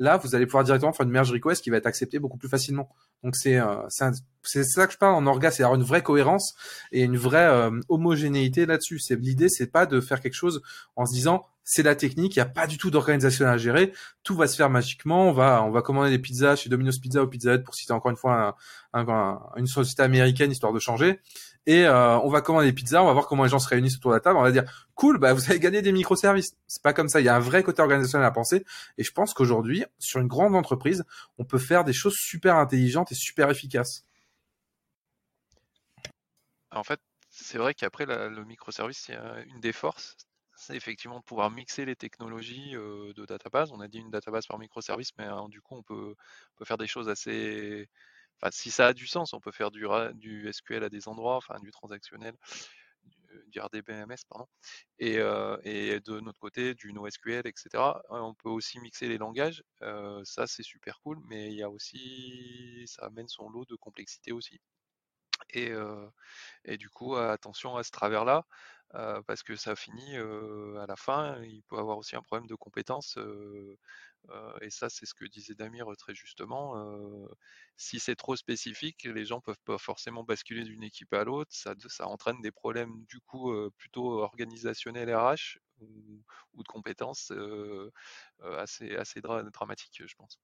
Là, 0.00 0.16
vous 0.16 0.34
allez 0.34 0.46
pouvoir 0.46 0.64
directement 0.64 0.92
faire 0.92 1.04
une 1.06 1.12
merge 1.12 1.30
request 1.30 1.62
qui 1.62 1.70
va 1.70 1.76
être 1.76 1.86
acceptée 1.86 2.18
beaucoup 2.18 2.38
plus 2.38 2.48
facilement. 2.48 2.88
Donc 3.22 3.36
c'est 3.36 3.58
euh, 3.60 3.76
c'est 4.42 4.64
ça 4.64 4.86
que 4.86 4.92
je 4.94 4.98
parle 4.98 5.14
en 5.14 5.26
orga, 5.26 5.50
c'est 5.50 5.62
avoir 5.62 5.78
une 5.78 5.86
vraie 5.86 6.02
cohérence 6.02 6.54
et 6.90 7.02
une 7.02 7.18
vraie 7.18 7.46
euh, 7.46 7.70
homogénéité 7.90 8.64
là-dessus. 8.66 8.98
C'est 8.98 9.16
l'idée, 9.20 9.48
c'est 9.48 9.70
pas 9.70 9.84
de 9.86 10.00
faire 10.00 10.20
quelque 10.20 10.34
chose 10.34 10.62
en 10.96 11.04
se 11.06 11.12
disant 11.14 11.44
c'est 11.64 11.82
la 11.84 11.94
technique, 11.94 12.34
il 12.34 12.38
y 12.38 12.42
a 12.42 12.46
pas 12.46 12.66
du 12.66 12.78
tout 12.78 12.90
d'organisation 12.90 13.46
à 13.46 13.56
gérer, 13.56 13.92
tout 14.24 14.34
va 14.34 14.48
se 14.48 14.56
faire 14.56 14.70
magiquement. 14.70 15.28
On 15.28 15.32
va 15.32 15.62
on 15.62 15.70
va 15.70 15.82
commander 15.82 16.10
des 16.10 16.18
pizzas 16.18 16.56
chez 16.56 16.70
Domino's 16.70 16.98
Pizza 16.98 17.22
ou 17.22 17.28
Pizza 17.28 17.54
Hut 17.54 17.62
pour 17.62 17.74
citer 17.74 17.92
encore 17.92 18.10
une 18.10 18.16
fois 18.16 18.56
un- 18.94 19.06
un- 19.08 19.38
une 19.56 19.66
société 19.66 20.02
américaine 20.02 20.50
histoire 20.50 20.72
de 20.72 20.78
changer. 20.80 21.20
Et 21.66 21.84
euh, 21.84 22.18
on 22.20 22.28
va 22.30 22.40
commander 22.40 22.66
des 22.66 22.72
pizzas, 22.72 23.02
on 23.02 23.06
va 23.06 23.12
voir 23.12 23.26
comment 23.26 23.44
les 23.44 23.50
gens 23.50 23.58
se 23.58 23.68
réunissent 23.68 23.96
autour 23.96 24.12
de 24.12 24.16
la 24.16 24.20
table. 24.20 24.38
On 24.38 24.42
va 24.42 24.50
dire 24.50 24.88
cool, 24.94 25.18
bah 25.18 25.32
vous 25.34 25.50
avez 25.50 25.60
gagné 25.60 25.82
des 25.82 25.92
microservices. 25.92 26.56
C'est 26.66 26.82
pas 26.82 26.92
comme 26.92 27.08
ça. 27.08 27.20
Il 27.20 27.24
y 27.24 27.28
a 27.28 27.36
un 27.36 27.40
vrai 27.40 27.62
côté 27.62 27.82
organisationnel 27.82 28.26
à 28.26 28.30
penser. 28.30 28.64
Et 28.98 29.04
je 29.04 29.12
pense 29.12 29.34
qu'aujourd'hui, 29.34 29.84
sur 29.98 30.20
une 30.20 30.26
grande 30.26 30.56
entreprise, 30.56 31.04
on 31.38 31.44
peut 31.44 31.58
faire 31.58 31.84
des 31.84 31.92
choses 31.92 32.16
super 32.16 32.56
intelligentes 32.56 33.12
et 33.12 33.14
super 33.14 33.50
efficaces. 33.50 34.04
En 36.72 36.82
fait, 36.82 37.00
c'est 37.28 37.58
vrai 37.58 37.74
qu'après, 37.74 38.06
le 38.06 38.44
microservice, 38.44 38.98
c'est 38.98 39.16
euh, 39.16 39.44
une 39.46 39.60
des 39.60 39.72
forces, 39.72 40.16
c'est 40.56 40.76
effectivement 40.76 41.18
de 41.18 41.24
pouvoir 41.24 41.50
mixer 41.50 41.84
les 41.84 41.96
technologies 41.96 42.76
euh, 42.76 43.12
de 43.14 43.24
database. 43.24 43.72
On 43.72 43.80
a 43.80 43.88
dit 43.88 43.98
une 43.98 44.10
database 44.10 44.46
par 44.46 44.58
microservice, 44.58 45.10
mais 45.18 45.26
euh, 45.26 45.48
du 45.48 45.60
coup, 45.60 45.76
on 45.76 45.82
peut 45.82 46.14
faire 46.64 46.78
des 46.78 46.86
choses 46.86 47.08
assez. 47.08 47.88
Si 48.50 48.70
ça 48.70 48.88
a 48.88 48.92
du 48.94 49.06
sens, 49.06 49.32
on 49.34 49.40
peut 49.40 49.52
faire 49.52 49.70
du, 49.70 49.86
du 50.14 50.48
SQL 50.52 50.84
à 50.84 50.88
des 50.88 51.08
endroits, 51.08 51.36
enfin, 51.36 51.58
du 51.60 51.70
transactionnel, 51.70 52.34
du, 53.04 53.44
du 53.48 53.60
RDBMS, 53.60 54.24
pardon. 54.28 54.46
Et, 54.98 55.18
euh, 55.18 55.56
et 55.64 56.00
de 56.00 56.20
notre 56.20 56.38
côté, 56.40 56.74
du 56.74 56.92
NoSQL, 56.92 57.46
etc. 57.46 58.02
Euh, 58.10 58.20
On 58.20 58.34
peut 58.34 58.48
aussi 58.50 58.80
mixer 58.80 59.08
les 59.08 59.18
langages. 59.18 59.62
euh, 59.82 60.22
ça, 60.24 60.46
c'est 60.46 60.62
super 60.62 61.00
cool, 61.02 61.18
mais 61.28 61.48
il 61.48 61.54
y 61.54 61.62
a 61.62 61.70
aussi. 61.70 62.84
Ça 62.86 63.06
amène 63.06 63.28
son 63.28 63.48
lot 63.50 63.64
de 63.66 63.76
complexité 63.76 64.32
aussi. 64.32 64.60
Et, 65.50 65.70
euh, 65.70 66.06
et 66.64 66.76
du 66.78 66.88
coup, 66.90 67.16
attention 67.16 67.76
à 67.76 67.82
ce 67.82 67.90
travers-là, 67.90 68.44
parce 68.92 69.42
que 69.42 69.56
ça 69.56 69.76
finit 69.76 70.16
à 70.16 70.86
la 70.86 70.96
fin, 70.96 71.40
il 71.42 71.62
peut 71.64 71.78
avoir 71.78 71.98
aussi 71.98 72.16
un 72.16 72.22
problème 72.22 72.46
de 72.48 72.54
compétence. 72.54 73.18
et 74.60 74.70
ça, 74.70 74.88
c'est 74.90 75.06
ce 75.06 75.14
que 75.14 75.24
disait 75.24 75.54
Damir 75.54 75.86
très 75.98 76.14
justement. 76.14 76.74
si 77.76 77.98
c'est 78.00 78.16
trop 78.16 78.36
spécifique, 78.36 79.04
les 79.04 79.24
gens 79.24 79.40
peuvent 79.40 79.58
pas 79.64 79.78
forcément 79.78 80.24
basculer 80.24 80.64
d'une 80.64 80.82
équipe 80.82 81.12
à 81.14 81.24
l'autre. 81.24 81.50
Ça, 81.54 81.74
ça 81.88 82.06
entraîne 82.08 82.40
des 82.42 82.52
problèmes 82.52 83.04
du 83.06 83.20
coup 83.20 83.52
plutôt 83.78 84.20
organisationnels 84.22 85.14
RH 85.14 85.58
ou, 85.80 86.22
ou 86.54 86.62
de 86.62 86.68
compétences 86.68 87.32
assez, 88.58 88.96
assez 88.96 89.20
dra- 89.20 89.42
dramatiques, 89.50 90.02
je 90.06 90.14
pense. 90.16 90.38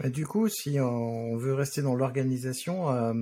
Bah, 0.00 0.08
du 0.08 0.26
coup, 0.26 0.48
si 0.48 0.80
on 0.80 1.36
veut 1.36 1.54
rester 1.54 1.80
dans 1.80 1.94
l'organisation 1.94 2.90
euh, 2.90 3.14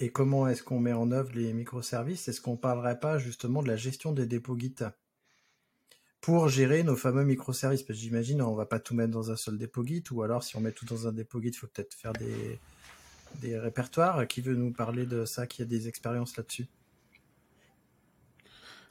et 0.00 0.10
comment 0.10 0.48
est-ce 0.48 0.62
qu'on 0.62 0.80
met 0.80 0.92
en 0.92 1.12
œuvre 1.12 1.30
les 1.34 1.52
microservices, 1.52 2.26
est-ce 2.28 2.40
qu'on 2.40 2.56
parlerait 2.56 2.98
pas 2.98 3.18
justement 3.18 3.62
de 3.62 3.68
la 3.68 3.76
gestion 3.76 4.12
des 4.12 4.26
dépôts 4.26 4.58
Git 4.58 4.74
pour 6.20 6.48
gérer 6.48 6.82
nos 6.82 6.96
fameux 6.96 7.24
microservices? 7.24 7.82
Parce 7.84 7.98
que 7.98 8.02
j'imagine 8.02 8.42
on 8.42 8.54
va 8.54 8.66
pas 8.66 8.80
tout 8.80 8.94
mettre 8.94 9.12
dans 9.12 9.30
un 9.30 9.36
seul 9.36 9.58
dépôt 9.58 9.86
Git, 9.86 10.02
ou 10.10 10.22
alors 10.22 10.42
si 10.42 10.56
on 10.56 10.60
met 10.60 10.72
tout 10.72 10.86
dans 10.86 11.06
un 11.06 11.12
dépôt 11.12 11.40
Git, 11.40 11.50
il 11.50 11.54
faut 11.56 11.68
peut-être 11.68 11.94
faire 11.94 12.12
des, 12.14 12.58
des 13.36 13.56
répertoires. 13.56 14.26
Qui 14.26 14.40
veut 14.40 14.56
nous 14.56 14.72
parler 14.72 15.06
de 15.06 15.24
ça, 15.24 15.46
qui 15.46 15.62
a 15.62 15.66
des 15.66 15.86
expériences 15.86 16.36
là-dessus? 16.36 16.66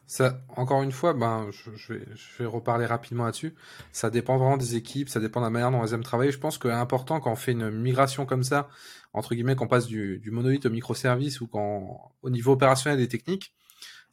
Ça, 0.08 0.40
encore 0.56 0.84
une 0.84 0.94
fois, 0.94 1.14
ben, 1.14 1.50
je, 1.52 1.70
je 1.76 1.94
vais, 1.94 2.06
je 2.16 2.42
vais 2.42 2.46
reparler 2.46 2.86
rapidement 2.86 3.26
là-dessus. 3.26 3.56
Ça 3.92 4.10
dépend 4.10 4.38
vraiment 4.38 4.56
des 4.56 4.76
équipes, 4.78 5.10
ça 5.10 5.20
dépend 5.20 5.42
de 5.42 5.46
la 5.46 5.50
manière 5.50 5.70
dont 5.70 5.84
elles 5.84 5.94
aiment 5.94 6.04
travailler. 6.04 6.32
Je 6.32 6.40
pense 6.40 6.58
que 6.58 6.70
important 6.70 7.20
quand 7.20 7.32
on 7.32 7.36
fait 7.36 7.52
une 7.52 7.70
migration 7.70 8.26
comme 8.26 8.44
ça, 8.44 8.70
entre 9.12 9.36
guillemets, 9.36 9.56
qu'on 9.56 9.68
passe 9.68 9.86
du, 9.86 10.20
du 10.20 10.32
monolithe 10.32 10.66
au 10.66 10.70
microservice 10.70 11.42
ou 11.42 11.48
quand, 11.48 12.14
au 12.22 12.30
niveau 12.30 12.54
opérationnel 12.54 13.02
et 13.02 13.10
technique, 13.10 13.54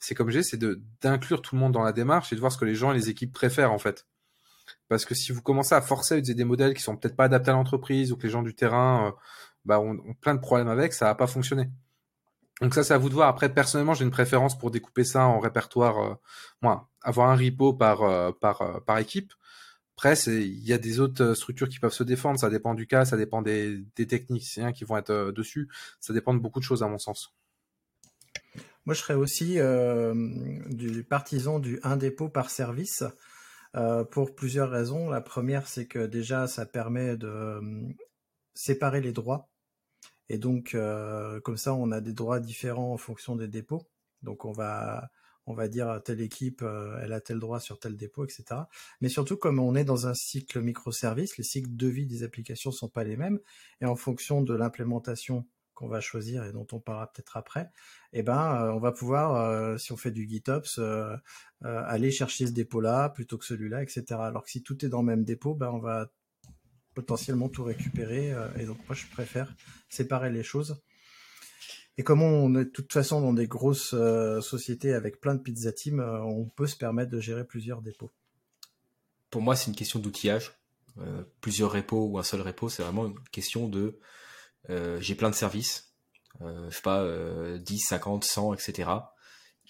c'est 0.01 0.17
comme 0.17 0.31
j'ai, 0.31 0.43
c'est 0.43 0.59
d'inclure 1.01 1.41
tout 1.43 1.55
le 1.55 1.61
monde 1.61 1.73
dans 1.73 1.83
la 1.83 1.93
démarche 1.93 2.33
et 2.33 2.37
de 2.37 2.41
voir 2.41 2.51
ce 2.51 2.59
que 2.59 2.65
les 2.65 2.75
gens 2.75 2.91
et 2.93 2.97
les 2.97 3.09
équipes 3.09 3.33
préfèrent, 3.33 3.73
en 3.73 3.79
fait. 3.79 4.07
Parce 4.89 5.05
que 5.05 5.15
si 5.15 5.31
vous 5.31 5.43
commencez 5.43 5.77
à 5.77 5.81
forcer 5.81 6.15
à 6.15 6.19
utiliser 6.19 6.35
des 6.35 6.45
modèles 6.45 6.75
qui 6.75 6.83
sont 6.83 6.97
peut-être 6.97 7.17
pas 7.17 7.25
adaptés 7.25 7.51
à 7.51 7.55
l'entreprise 7.55 8.13
ou 8.13 8.17
que 8.17 8.25
les 8.25 8.31
gens 8.31 8.43
du 8.43 8.55
terrain, 8.55 9.09
euh, 9.09 9.13
bah, 9.65 9.81
ont, 9.81 9.97
ont 10.07 10.15
plein 10.15 10.35
de 10.35 10.41
problèmes 10.41 10.69
avec, 10.69 10.93
ça 10.93 11.07
va 11.07 11.15
pas 11.15 11.27
fonctionner. 11.27 11.71
Donc 12.61 12.75
ça, 12.75 12.85
c'est 12.85 12.95
à 12.95 12.99
vous 12.99 13.09
de 13.09 13.15
voir. 13.15 13.29
Après, 13.29 13.53
personnellement, 13.53 13.95
j'ai 13.95 14.05
une 14.05 14.11
préférence 14.11 14.57
pour 14.57 14.71
découper 14.71 15.05
ça 15.05 15.27
en 15.27 15.41
répertoire, 15.41 15.99
euh, 15.99 16.15
moi, 16.63 16.89
avoir 17.03 17.31
un 17.31 17.37
repo 17.37 17.73
par 17.73 18.03
euh, 18.03 18.31
euh, 18.43 18.81
par 18.81 18.99
équipe. 18.99 19.33
Après, 19.97 20.15
il 20.15 20.65
y 20.65 20.73
a 20.73 20.79
des 20.79 21.01
autres 21.01 21.35
structures 21.35 21.69
qui 21.69 21.79
peuvent 21.79 21.93
se 21.93 22.05
défendre. 22.05 22.39
Ça 22.39 22.51
dépend 22.51 22.75
du 22.75 22.87
cas, 22.87 23.05
ça 23.05 23.17
dépend 23.17 23.43
des, 23.43 23.85
des 23.97 24.07
techniciens 24.07 24.73
qui 24.73 24.85
vont 24.85 24.97
être 24.97 25.31
dessus. 25.31 25.69
Ça 26.01 26.13
dépend 26.13 26.35
de 26.35 26.41
beaucoup 26.41 26.59
de 26.59 26.65
choses, 26.65 26.83
à 26.83 26.89
mon 26.89 26.99
sens. 26.99 27.33
Moi, 28.87 28.95
je 28.95 29.01
serais 29.01 29.15
aussi 29.15 29.59
du 30.67 31.05
partisan 31.05 31.61
du 31.61 31.79
un 31.85 31.97
dépôt 31.97 32.29
par 32.29 32.51
service 32.51 33.05
pour 34.11 34.35
plusieurs 34.35 34.71
raisons. 34.71 35.09
La 35.11 35.21
première, 35.21 35.69
c'est 35.69 35.87
que 35.87 36.07
déjà, 36.07 36.49
ça 36.49 36.67
permet 36.67 37.17
de 37.17 37.61
séparer 38.55 39.01
les 39.01 39.13
droits 39.13 39.49
et 40.29 40.39
donc, 40.39 40.75
euh, 40.75 41.41
comme 41.41 41.57
ça, 41.57 41.75
on 41.75 41.91
a 41.93 42.01
des 42.01 42.13
droits 42.13 42.41
différents 42.41 42.93
en 42.93 42.97
fonction 42.97 43.37
des 43.37 43.49
dépôts. 43.49 43.83
Donc, 44.23 44.45
on 44.45 44.53
va, 44.53 45.11
on 45.47 45.55
va 45.55 45.69
dire 45.69 46.01
telle 46.05 46.21
équipe, 46.21 46.63
euh, 46.63 46.99
elle 47.03 47.13
a 47.13 47.21
tel 47.21 47.39
droit 47.39 47.61
sur 47.61 47.79
tel 47.79 47.97
dépôt, 47.97 48.25
etc. 48.25 48.63
Mais 49.01 49.09
surtout, 49.09 49.37
comme 49.37 49.59
on 49.59 49.75
est 49.75 49.85
dans 49.85 50.07
un 50.07 50.15
cycle 50.15 50.61
microservice, 50.63 51.37
les 51.37 51.45
cycles 51.45 51.77
de 51.77 51.89
vie 51.89 52.07
des 52.07 52.23
applications 52.23 52.71
sont 52.71 52.89
pas 52.89 53.05
les 53.05 53.17
mêmes. 53.17 53.39
Et 53.81 53.87
en 53.87 53.97
fonction 53.97 54.43
de 54.43 54.55
l'implémentation 54.55 55.47
qu'on 55.75 55.89
va 55.89 56.01
choisir 56.01 56.45
et 56.45 56.53
dont 56.53 56.67
on 56.73 56.79
parlera 56.79 57.11
peut-être 57.13 57.37
après, 57.37 57.69
eh 58.13 58.23
ben, 58.23 58.63
euh, 58.63 58.73
on 58.73 58.79
va 58.79 58.93
pouvoir, 58.93 59.79
si 59.79 59.93
on 59.93 59.97
fait 59.97 60.13
du 60.13 60.29
GitOps, 60.29 60.81
aller 61.63 62.11
chercher 62.13 62.47
ce 62.47 62.53
dépôt-là 62.53 63.11
plutôt 63.11 63.39
que 63.39 63.45
celui-là, 63.45 63.83
etc. 63.83 64.05
Alors 64.21 64.45
que 64.45 64.51
si 64.51 64.63
tout 64.63 64.85
est 64.85 64.89
dans 64.89 65.01
le 65.01 65.07
même 65.07 65.25
dépôt, 65.25 65.55
ben, 65.55 65.71
on 65.71 65.81
va 65.81 66.09
potentiellement 66.95 67.49
tout 67.49 67.65
récupérer. 67.65 68.33
Euh, 68.33 68.49
et 68.59 68.65
donc 68.65 68.79
moi 68.89 68.95
je 68.95 69.07
préfère 69.07 69.55
séparer 69.89 70.31
les 70.31 70.43
choses. 70.43 70.83
Et 71.97 72.03
comme 72.03 72.23
on 72.23 72.55
est 72.57 72.65
de 72.65 72.71
toute 72.71 72.93
façon 72.93 73.21
dans 73.21 73.33
des 73.33 73.47
grosses 73.47 73.95
euh, 73.95 74.41
sociétés 74.41 74.95
avec 74.95 75.21
plein 75.21 75.35
de 75.35 75.41
pizza 75.41 75.73
team, 75.73 76.01
euh, 76.01 76.21
on 76.23 76.47
peut 76.47 76.67
se 76.67 76.77
permettre 76.77 77.11
de 77.11 77.21
gérer 77.21 77.45
plusieurs 77.45 77.83
dépôts. 77.83 78.11
Pour 79.31 79.43
moi, 79.43 79.57
c'est 79.57 79.69
une 79.69 79.77
question 79.77 79.99
d'outillage. 79.99 80.53
plusieurs 81.41 81.73
repos 81.73 82.07
ou 82.07 82.19
un 82.19 82.23
seul 82.23 82.41
repo, 82.41 82.69
c'est 82.69 82.85
vraiment 82.85 83.07
une 83.07 83.19
question 83.33 83.69
de 83.69 83.99
j'ai 85.01 85.15
plein 85.17 85.29
de 85.29 85.35
services, 85.35 85.93
je 86.41 86.71
sais 86.71 86.83
pas, 86.83 87.05
10, 87.59 87.79
50, 87.81 88.25
100, 88.25 88.55
etc. 88.55 88.91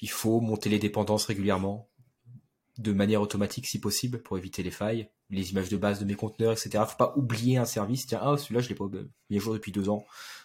Il 0.03 0.11
faut 0.11 0.41
monter 0.41 0.69
les 0.69 0.79
dépendances 0.79 1.25
régulièrement, 1.25 1.89
de 2.77 2.93
manière 2.93 3.23
automatique 3.23 3.67
si 3.67 3.81
possible 3.81 4.23
pour 4.23 4.37
éviter 4.37 4.63
les 4.63 4.71
failles, 4.71 5.09
les 5.31 5.53
images 5.53 5.69
de 5.69 5.77
base 5.77 6.01
de 6.01 6.05
mes 6.05 6.15
conteneurs, 6.15 6.53
etc. 6.53 6.85
Faut 6.87 6.97
pas 6.97 7.15
oublier 7.17 7.57
un 7.57 7.65
service. 7.65 8.07
Tiens, 8.07 8.21
ah 8.23 8.37
celui-là 8.37 8.61
je 8.61 8.69
l'ai 8.69 8.75
pas 8.75 8.87
mis 9.31 9.37
à 9.37 9.41
jour 9.41 9.55
depuis 9.55 9.73
deux 9.73 9.89
ans 9.89 10.05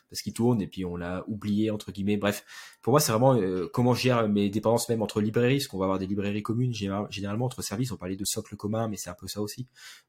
parce 0.09 0.21
qu'il 0.21 0.33
tourne 0.33 0.61
et 0.61 0.67
puis 0.67 0.85
on 0.85 0.95
l'a 0.95 1.23
oublié 1.27 1.71
entre 1.71 1.91
guillemets. 1.91 2.17
Bref, 2.17 2.43
pour 2.81 2.91
moi 2.91 2.99
c'est 2.99 3.11
vraiment 3.11 3.35
euh, 3.35 3.69
comment 3.71 3.93
je 3.93 4.01
gère 4.01 4.27
mes 4.27 4.49
dépendances 4.49 4.89
même 4.89 5.01
entre 5.01 5.21
librairies, 5.21 5.57
parce 5.57 5.67
qu'on 5.67 5.77
va 5.77 5.85
avoir 5.85 5.99
des 5.99 6.07
librairies 6.07 6.43
communes 6.43 6.73
généralement 6.73 7.45
entre 7.45 7.61
services. 7.61 7.91
On 7.91 7.97
parlait 7.97 8.15
de 8.15 8.25
socle 8.25 8.55
commun, 8.55 8.87
mais 8.87 8.97
c'est 8.97 9.09
un 9.09 9.15
peu 9.15 9.27
ça 9.27 9.41
aussi 9.41 9.67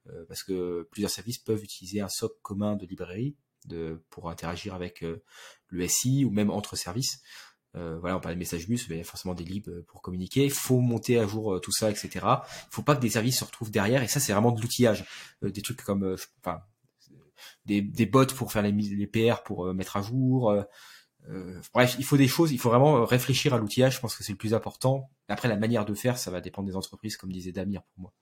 euh, 0.08 0.24
parce 0.26 0.42
que 0.42 0.88
plusieurs 0.90 1.10
services 1.10 1.38
peuvent 1.38 1.62
utiliser 1.62 2.00
un 2.00 2.08
socle 2.08 2.38
commun 2.42 2.76
de 2.76 2.86
librairie 2.86 3.36
pour 4.08 4.30
interagir 4.30 4.74
avec 4.74 5.02
euh, 5.02 5.22
le 5.68 5.86
SI 5.86 6.24
ou 6.24 6.30
même 6.30 6.50
entre 6.50 6.76
services. 6.76 7.20
Euh, 7.76 7.98
voilà, 8.00 8.16
on 8.16 8.20
parle 8.20 8.34
de 8.34 8.38
message 8.38 8.66
bus, 8.66 8.86
il 8.88 8.96
y 8.96 9.00
a 9.00 9.04
forcément 9.04 9.34
des 9.34 9.44
libs 9.44 9.68
euh, 9.68 9.84
pour 9.86 10.02
communiquer. 10.02 10.44
Il 10.44 10.50
faut 10.50 10.80
monter 10.80 11.18
à 11.18 11.26
jour 11.26 11.54
euh, 11.54 11.60
tout 11.60 11.72
ça, 11.72 11.90
etc. 11.90 12.10
Il 12.14 12.70
faut 12.70 12.82
pas 12.82 12.96
que 12.96 13.00
des 13.00 13.10
services 13.10 13.38
se 13.38 13.44
retrouvent 13.44 13.70
derrière. 13.70 14.02
Et 14.02 14.08
ça, 14.08 14.18
c'est 14.18 14.32
vraiment 14.32 14.52
de 14.52 14.60
l'outillage. 14.60 15.04
des 15.42 15.62
trucs 15.62 15.82
comme, 15.82 16.16
enfin, 16.42 16.60
des, 17.64 17.80
des 17.80 18.06
bots 18.06 18.26
pour 18.26 18.52
faire 18.52 18.62
les, 18.62 18.72
les 18.72 19.06
PR 19.06 19.42
pour 19.44 19.72
mettre 19.72 19.96
à 19.96 20.02
jour. 20.02 20.54
bref, 21.72 21.96
il 21.98 22.04
faut 22.04 22.16
des 22.16 22.28
choses. 22.28 22.52
Il 22.52 22.58
faut 22.58 22.70
vraiment 22.70 23.04
réfléchir 23.04 23.54
à 23.54 23.58
l'outillage. 23.58 23.96
Je 23.96 24.00
pense 24.00 24.16
que 24.16 24.24
c'est 24.24 24.32
le 24.32 24.38
plus 24.38 24.54
important. 24.54 25.10
Après, 25.28 25.48
la 25.48 25.56
manière 25.56 25.84
de 25.84 25.94
faire, 25.94 26.18
ça 26.18 26.30
va 26.30 26.40
dépendre 26.40 26.68
des 26.68 26.76
entreprises, 26.76 27.16
comme 27.16 27.32
disait 27.32 27.52
Damir 27.52 27.82
pour 27.82 28.02
moi. 28.02 28.12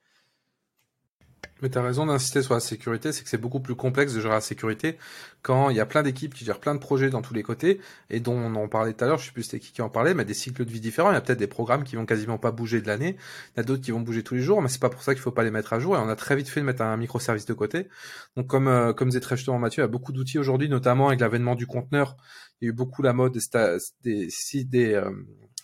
Mais 1.63 1.71
tu 1.71 1.79
as 1.79 1.83
raison 1.83 2.07
d'insister 2.07 2.43
sur 2.43 2.55
la 2.55 2.61
sécurité, 2.61 3.13
c'est 3.13 3.23
que 3.23 3.29
c'est 3.29 3.41
beaucoup 3.41 3.61
plus 3.61 3.75
complexe 3.75 4.15
de 4.15 4.21
gérer 4.21 4.35
la 4.35 4.41
sécurité 4.41 4.97
quand 5.43 5.71
il 5.71 5.77
y 5.77 5.81
a 5.81 5.87
plein 5.87 6.03
d'équipes 6.03 6.35
qui 6.35 6.45
gèrent 6.45 6.61
plein 6.61 6.75
de 6.75 6.81
projets 6.81 7.11
dans 7.11 7.23
tous 7.23 7.35
les 7.35 7.43
côtés 7.43 7.81
et 8.11 8.21
dont 8.21 8.35
on 8.35 8.55
en 8.57 8.69
parlait 8.69 8.93
tout 8.93 9.05
à 9.05 9.09
l'heure, 9.09 9.19
je 9.19 9.27
sais 9.27 9.33
plus 9.33 9.45
c'était 9.45 9.61
qui 9.61 9.73
qui 9.73 9.83
en 9.83 9.89
parlait, 9.89 10.15
mais 10.15 10.25
des 10.25 10.35
cycles 10.35 10.65
de 10.65 10.71
vie 10.71 10.81
différents. 10.81 11.11
Il 11.11 11.15
y 11.15 11.17
a 11.17 11.21
peut-être 11.21 11.39
des 11.39 11.47
programmes 11.47 11.85
qui 11.85 11.97
vont 11.97 12.07
quasiment 12.07 12.39
pas 12.39 12.51
bouger 12.51 12.81
de 12.81 12.87
l'année, 12.87 13.17
il 13.55 13.59
y 13.59 13.61
a 13.61 13.63
d'autres 13.63 13.83
qui 13.83 13.91
vont 13.93 14.01
bouger 14.01 14.23
tous 14.23 14.35
les 14.35 14.43
jours, 14.43 14.63
mais 14.63 14.69
c'est 14.69 14.81
pas 14.81 14.91
pour 14.91 15.03
ça 15.03 15.15
qu'il 15.15 15.23
faut 15.23 15.31
pas 15.31 15.45
les 15.45 15.51
mettre 15.51 15.73
à 15.73 15.79
jour 15.79 15.97
et 15.97 15.99
on 16.01 16.09
a 16.09 16.17
très 16.17 16.37
vite 16.37 16.49
fait 16.49 16.61
de 16.61 16.67
mettre 16.67 16.83
un 16.83 16.97
microservice 16.97 17.47
de 17.47 17.55
côté. 17.55 17.89
Donc 18.37 18.47
comme 18.47 18.69
euh, 18.69 18.93
comme 18.93 19.09
disait 19.09 19.21
très 19.21 19.37
justement 19.37 19.59
Mathieu, 19.59 19.83
il 19.83 19.85
y 19.85 19.89
a 19.89 19.89
beaucoup 19.89 20.13
d'outils 20.13 20.39
aujourd'hui, 20.39 20.69
notamment 20.69 21.09
avec 21.09 21.21
l'avènement 21.21 21.55
du 21.55 21.67
conteneur. 21.67 22.17
Il 22.61 22.65
y 22.65 22.69
a 22.69 22.71
eu 22.71 22.75
beaucoup 22.75 23.03
la 23.03 23.13
mode 23.13 23.33
des 23.33 23.79
des, 24.03 24.65
des, 24.65 24.95
euh, 24.95 25.11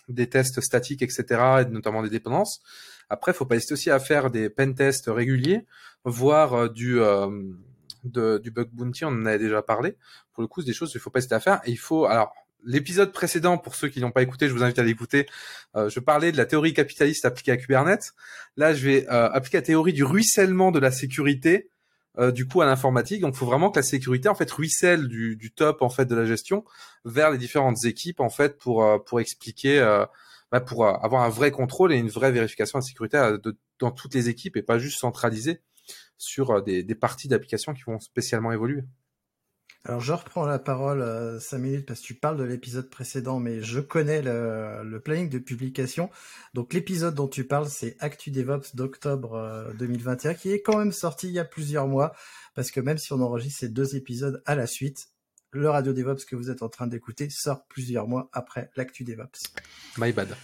des 0.09 0.29
tests 0.29 0.61
statiques, 0.61 1.01
etc., 1.01 1.25
et 1.61 1.65
notamment 1.65 2.03
des 2.03 2.09
dépendances. 2.09 2.61
Après, 3.09 3.33
faut 3.33 3.45
pas 3.45 3.55
hésiter 3.55 3.73
aussi 3.73 3.91
à 3.91 3.99
faire 3.99 4.31
des 4.31 4.49
pen 4.49 4.73
tests 4.73 5.07
réguliers, 5.07 5.65
voire 6.03 6.53
euh, 6.53 6.69
du 6.69 6.99
euh, 6.99 7.29
du 8.03 8.51
bug 8.51 8.69
bounty, 8.71 9.05
on 9.05 9.09
en 9.09 9.25
avait 9.25 9.39
déjà 9.39 9.61
parlé. 9.61 9.95
Pour 10.33 10.41
le 10.41 10.47
coup, 10.47 10.61
c'est 10.61 10.67
des 10.67 10.73
choses 10.73 10.91
qu'il 10.91 11.01
faut 11.01 11.09
pas 11.09 11.19
hésiter 11.19 11.35
à 11.35 11.39
faire. 11.39 11.61
Et 11.65 11.71
il 11.71 11.77
faut 11.77 12.05
alors 12.05 12.33
l'épisode 12.63 13.11
précédent, 13.11 13.57
pour 13.57 13.75
ceux 13.75 13.89
qui 13.89 13.99
n'ont 13.99 14.11
pas 14.11 14.21
écouté, 14.21 14.47
je 14.47 14.53
vous 14.53 14.63
invite 14.63 14.79
à 14.79 14.83
l'écouter. 14.83 15.27
Euh, 15.75 15.89
je 15.89 15.99
parlais 15.99 16.31
de 16.31 16.37
la 16.37 16.45
théorie 16.45 16.73
capitaliste 16.73 17.25
appliquée 17.25 17.51
à 17.51 17.57
Kubernetes. 17.57 18.13
Là, 18.57 18.73
je 18.73 18.85
vais 18.85 19.07
appliquer 19.07 19.57
la 19.57 19.63
théorie 19.63 19.93
du 19.93 20.03
ruissellement 20.03 20.71
de 20.71 20.79
la 20.79 20.91
sécurité. 20.91 21.69
du 22.33 22.47
coup 22.47 22.61
à 22.61 22.65
l'informatique. 22.65 23.21
Donc, 23.21 23.33
il 23.35 23.37
faut 23.37 23.45
vraiment 23.45 23.69
que 23.71 23.79
la 23.79 23.83
sécurité 23.83 24.29
en 24.29 24.35
fait 24.35 24.49
ruisselle 24.49 25.07
du, 25.07 25.35
du, 25.35 25.51
top 25.51 25.81
en 25.81 25.89
fait 25.89 26.05
de 26.05 26.15
la 26.15 26.25
gestion 26.25 26.63
vers 27.03 27.29
les 27.29 27.37
différentes 27.37 27.83
équipes 27.85 28.21
en 28.21 28.29
fait 28.29 28.57
pour 28.57 29.03
pour 29.03 29.19
expliquer 29.19 29.79
pour 30.59 30.87
avoir 30.87 31.23
un 31.23 31.29
vrai 31.29 31.51
contrôle 31.51 31.93
et 31.93 31.97
une 31.97 32.09
vraie 32.09 32.31
vérification 32.31 32.79
de 32.79 32.83
sécurité 32.83 33.17
euh, 33.17 33.37
dans 33.79 33.91
toutes 33.91 34.13
les 34.13 34.29
équipes 34.29 34.57
et 34.57 34.61
pas 34.61 34.79
juste 34.79 34.99
centralisé 34.99 35.61
sur 36.17 36.51
euh, 36.51 36.61
des, 36.61 36.95
parties 36.95 37.27
d'applications 37.27 37.73
qui 37.73 37.83
vont 37.83 37.99
spécialement 37.99 38.51
évoluer. 38.51 38.83
Alors 39.87 40.01
je 40.01 40.13
reprends 40.13 40.45
la 40.45 40.57
parole 40.57 41.01
euh, 41.01 41.39
cinq 41.39 41.59
minutes 41.59 41.85
parce 41.85 42.01
que 42.01 42.05
tu 42.05 42.15
parles 42.15 42.37
de 42.37 42.43
l'épisode 42.43 42.89
précédent, 42.89 43.39
mais 43.39 43.61
je 43.61 43.79
connais 43.79 44.21
le, 44.23 44.99
planning 45.03 45.29
de 45.29 45.37
publication. 45.37 46.09
Donc 46.53 46.73
l'épisode 46.73 47.13
dont 47.13 47.27
tu 47.27 47.45
parles, 47.45 47.69
c'est 47.69 47.95
Actu 47.99 48.31
DevOps 48.31 48.75
d'octobre 48.75 49.71
2021, 49.77 50.33
qui 50.33 50.51
est 50.51 50.61
quand 50.61 50.77
même 50.77 50.91
sorti 50.91 51.27
il 51.27 51.33
y 51.33 51.39
a 51.39 51.45
plusieurs 51.45 51.87
mois, 51.87 52.13
parce 52.55 52.71
que 52.71 52.79
même 52.79 52.97
si 52.97 53.13
on 53.13 53.21
enregistre 53.21 53.59
ces 53.59 53.69
deux 53.69 53.95
épisodes 53.95 54.41
à 54.45 54.55
la 54.55 54.65
suite, 54.65 55.09
le 55.55 55.69
Radio 55.69 55.93
DevOps 55.93 56.25
que 56.25 56.35
vous 56.35 56.51
êtes 56.51 56.61
en 56.61 56.69
train 56.69 56.87
d'écouter 56.87 57.29
sort 57.29 57.65
plusieurs 57.67 58.07
mois 58.07 58.29
après 58.33 58.69
l'actu 58.75 59.03
DevOps. 59.03 59.53
My 59.97 60.11
bad. 60.11 60.35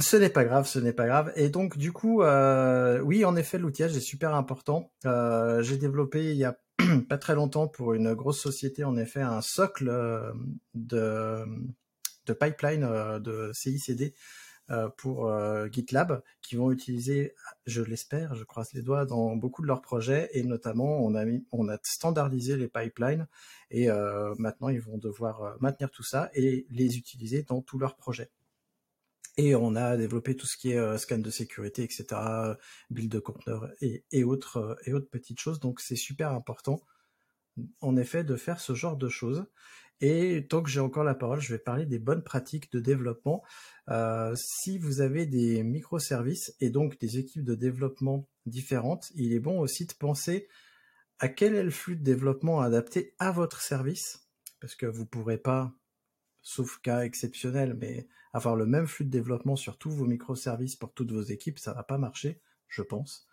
Ce 0.00 0.16
n'est 0.16 0.30
pas 0.30 0.44
grave, 0.44 0.66
ce 0.66 0.80
n'est 0.80 0.92
pas 0.92 1.06
grave. 1.06 1.32
Et 1.36 1.48
donc 1.48 1.78
du 1.78 1.92
coup, 1.92 2.22
euh, 2.22 3.00
oui, 3.00 3.24
en 3.24 3.36
effet, 3.36 3.58
l'outillage 3.58 3.96
est 3.96 4.00
super 4.00 4.34
important. 4.34 4.92
Euh, 5.06 5.62
j'ai 5.62 5.76
développé 5.76 6.32
il 6.32 6.36
y 6.36 6.44
a 6.44 6.58
pas 7.08 7.18
très 7.18 7.36
longtemps 7.36 7.68
pour 7.68 7.94
une 7.94 8.14
grosse 8.14 8.40
société, 8.40 8.82
en 8.82 8.96
effet, 8.96 9.20
un 9.20 9.40
socle 9.40 9.88
euh, 9.88 10.32
de, 10.74 11.44
de 12.26 12.32
pipeline 12.32 13.20
de 13.20 13.52
CICD 13.52 14.14
pour 14.96 15.28
euh, 15.28 15.68
GitLab 15.68 16.22
qui 16.40 16.56
vont 16.56 16.70
utiliser, 16.70 17.34
je 17.66 17.82
l'espère, 17.82 18.34
je 18.34 18.44
croise 18.44 18.72
les 18.72 18.82
doigts, 18.82 19.04
dans 19.04 19.36
beaucoup 19.36 19.62
de 19.62 19.66
leurs 19.66 19.82
projets 19.82 20.30
et 20.32 20.42
notamment 20.42 21.04
on 21.04 21.14
a, 21.14 21.24
mis, 21.24 21.46
on 21.52 21.68
a 21.68 21.78
standardisé 21.82 22.56
les 22.56 22.68
pipelines 22.68 23.26
et 23.70 23.90
euh, 23.90 24.34
maintenant 24.38 24.68
ils 24.68 24.80
vont 24.80 24.98
devoir 24.98 25.56
maintenir 25.60 25.90
tout 25.90 26.02
ça 26.02 26.30
et 26.34 26.66
les 26.70 26.96
utiliser 26.96 27.42
dans 27.42 27.60
tous 27.60 27.78
leurs 27.78 27.96
projets. 27.96 28.30
Et 29.36 29.54
on 29.54 29.74
a 29.74 29.96
développé 29.96 30.36
tout 30.36 30.46
ce 30.46 30.56
qui 30.56 30.70
est 30.70 30.98
scan 30.98 31.18
de 31.18 31.30
sécurité, 31.30 31.82
etc., 31.82 32.06
build 32.90 33.10
de 33.10 33.18
conteneurs 33.18 33.68
et, 33.80 34.04
et, 34.12 34.22
autres, 34.22 34.78
et 34.84 34.92
autres 34.92 35.10
petites 35.10 35.40
choses. 35.40 35.58
Donc 35.58 35.80
c'est 35.80 35.96
super 35.96 36.30
important, 36.30 36.80
en 37.80 37.96
effet, 37.96 38.22
de 38.22 38.36
faire 38.36 38.60
ce 38.60 38.74
genre 38.74 38.96
de 38.96 39.08
choses. 39.08 39.46
Et 40.00 40.46
tant 40.48 40.62
que 40.62 40.70
j'ai 40.70 40.80
encore 40.80 41.04
la 41.04 41.14
parole, 41.14 41.40
je 41.40 41.52
vais 41.52 41.58
parler 41.58 41.86
des 41.86 41.98
bonnes 41.98 42.22
pratiques 42.22 42.70
de 42.72 42.80
développement. 42.80 43.42
Euh, 43.88 44.34
si 44.36 44.78
vous 44.78 45.00
avez 45.00 45.26
des 45.26 45.62
microservices 45.62 46.54
et 46.60 46.70
donc 46.70 46.98
des 46.98 47.18
équipes 47.18 47.44
de 47.44 47.54
développement 47.54 48.28
différentes, 48.46 49.10
il 49.14 49.32
est 49.32 49.40
bon 49.40 49.60
aussi 49.60 49.86
de 49.86 49.92
penser 49.92 50.48
à 51.20 51.28
quel 51.28 51.54
est 51.54 51.62
le 51.62 51.70
flux 51.70 51.96
de 51.96 52.02
développement 52.02 52.60
adapté 52.60 53.14
à 53.18 53.30
votre 53.30 53.60
service, 53.60 54.28
parce 54.60 54.74
que 54.74 54.86
vous 54.86 55.02
ne 55.02 55.08
pourrez 55.08 55.38
pas, 55.38 55.72
sauf 56.42 56.78
cas 56.80 57.04
exceptionnel, 57.04 57.74
mais 57.74 58.08
avoir 58.32 58.56
le 58.56 58.66
même 58.66 58.88
flux 58.88 59.04
de 59.04 59.10
développement 59.10 59.54
sur 59.54 59.78
tous 59.78 59.90
vos 59.90 60.06
microservices 60.06 60.76
pour 60.76 60.92
toutes 60.92 61.12
vos 61.12 61.22
équipes, 61.22 61.58
ça 61.58 61.72
va 61.72 61.84
pas 61.84 61.98
marcher, 61.98 62.40
je 62.68 62.82
pense. 62.82 63.28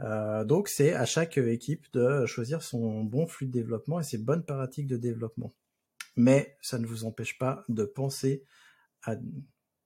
Euh, 0.00 0.44
donc 0.44 0.68
c'est 0.68 0.94
à 0.94 1.04
chaque 1.04 1.36
équipe 1.36 1.92
de 1.92 2.24
choisir 2.26 2.62
son 2.62 3.02
bon 3.04 3.26
flux 3.26 3.46
de 3.46 3.52
développement 3.52 4.00
et 4.00 4.04
ses 4.04 4.18
bonnes 4.18 4.44
pratiques 4.44 4.86
de 4.86 4.96
développement 4.96 5.52
mais 6.16 6.56
ça 6.60 6.78
ne 6.78 6.86
vous 6.86 7.04
empêche 7.04 7.38
pas 7.38 7.64
de 7.68 7.84
penser 7.84 8.44
à 9.02 9.16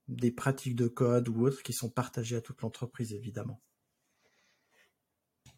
des 0.08 0.30
pratiques 0.30 0.76
de 0.76 0.88
code 0.88 1.28
ou 1.28 1.46
autres 1.46 1.62
qui 1.62 1.72
sont 1.72 1.90
partagées 1.90 2.36
à 2.36 2.40
toute 2.40 2.62
l'entreprise, 2.62 3.12
évidemment. 3.12 3.62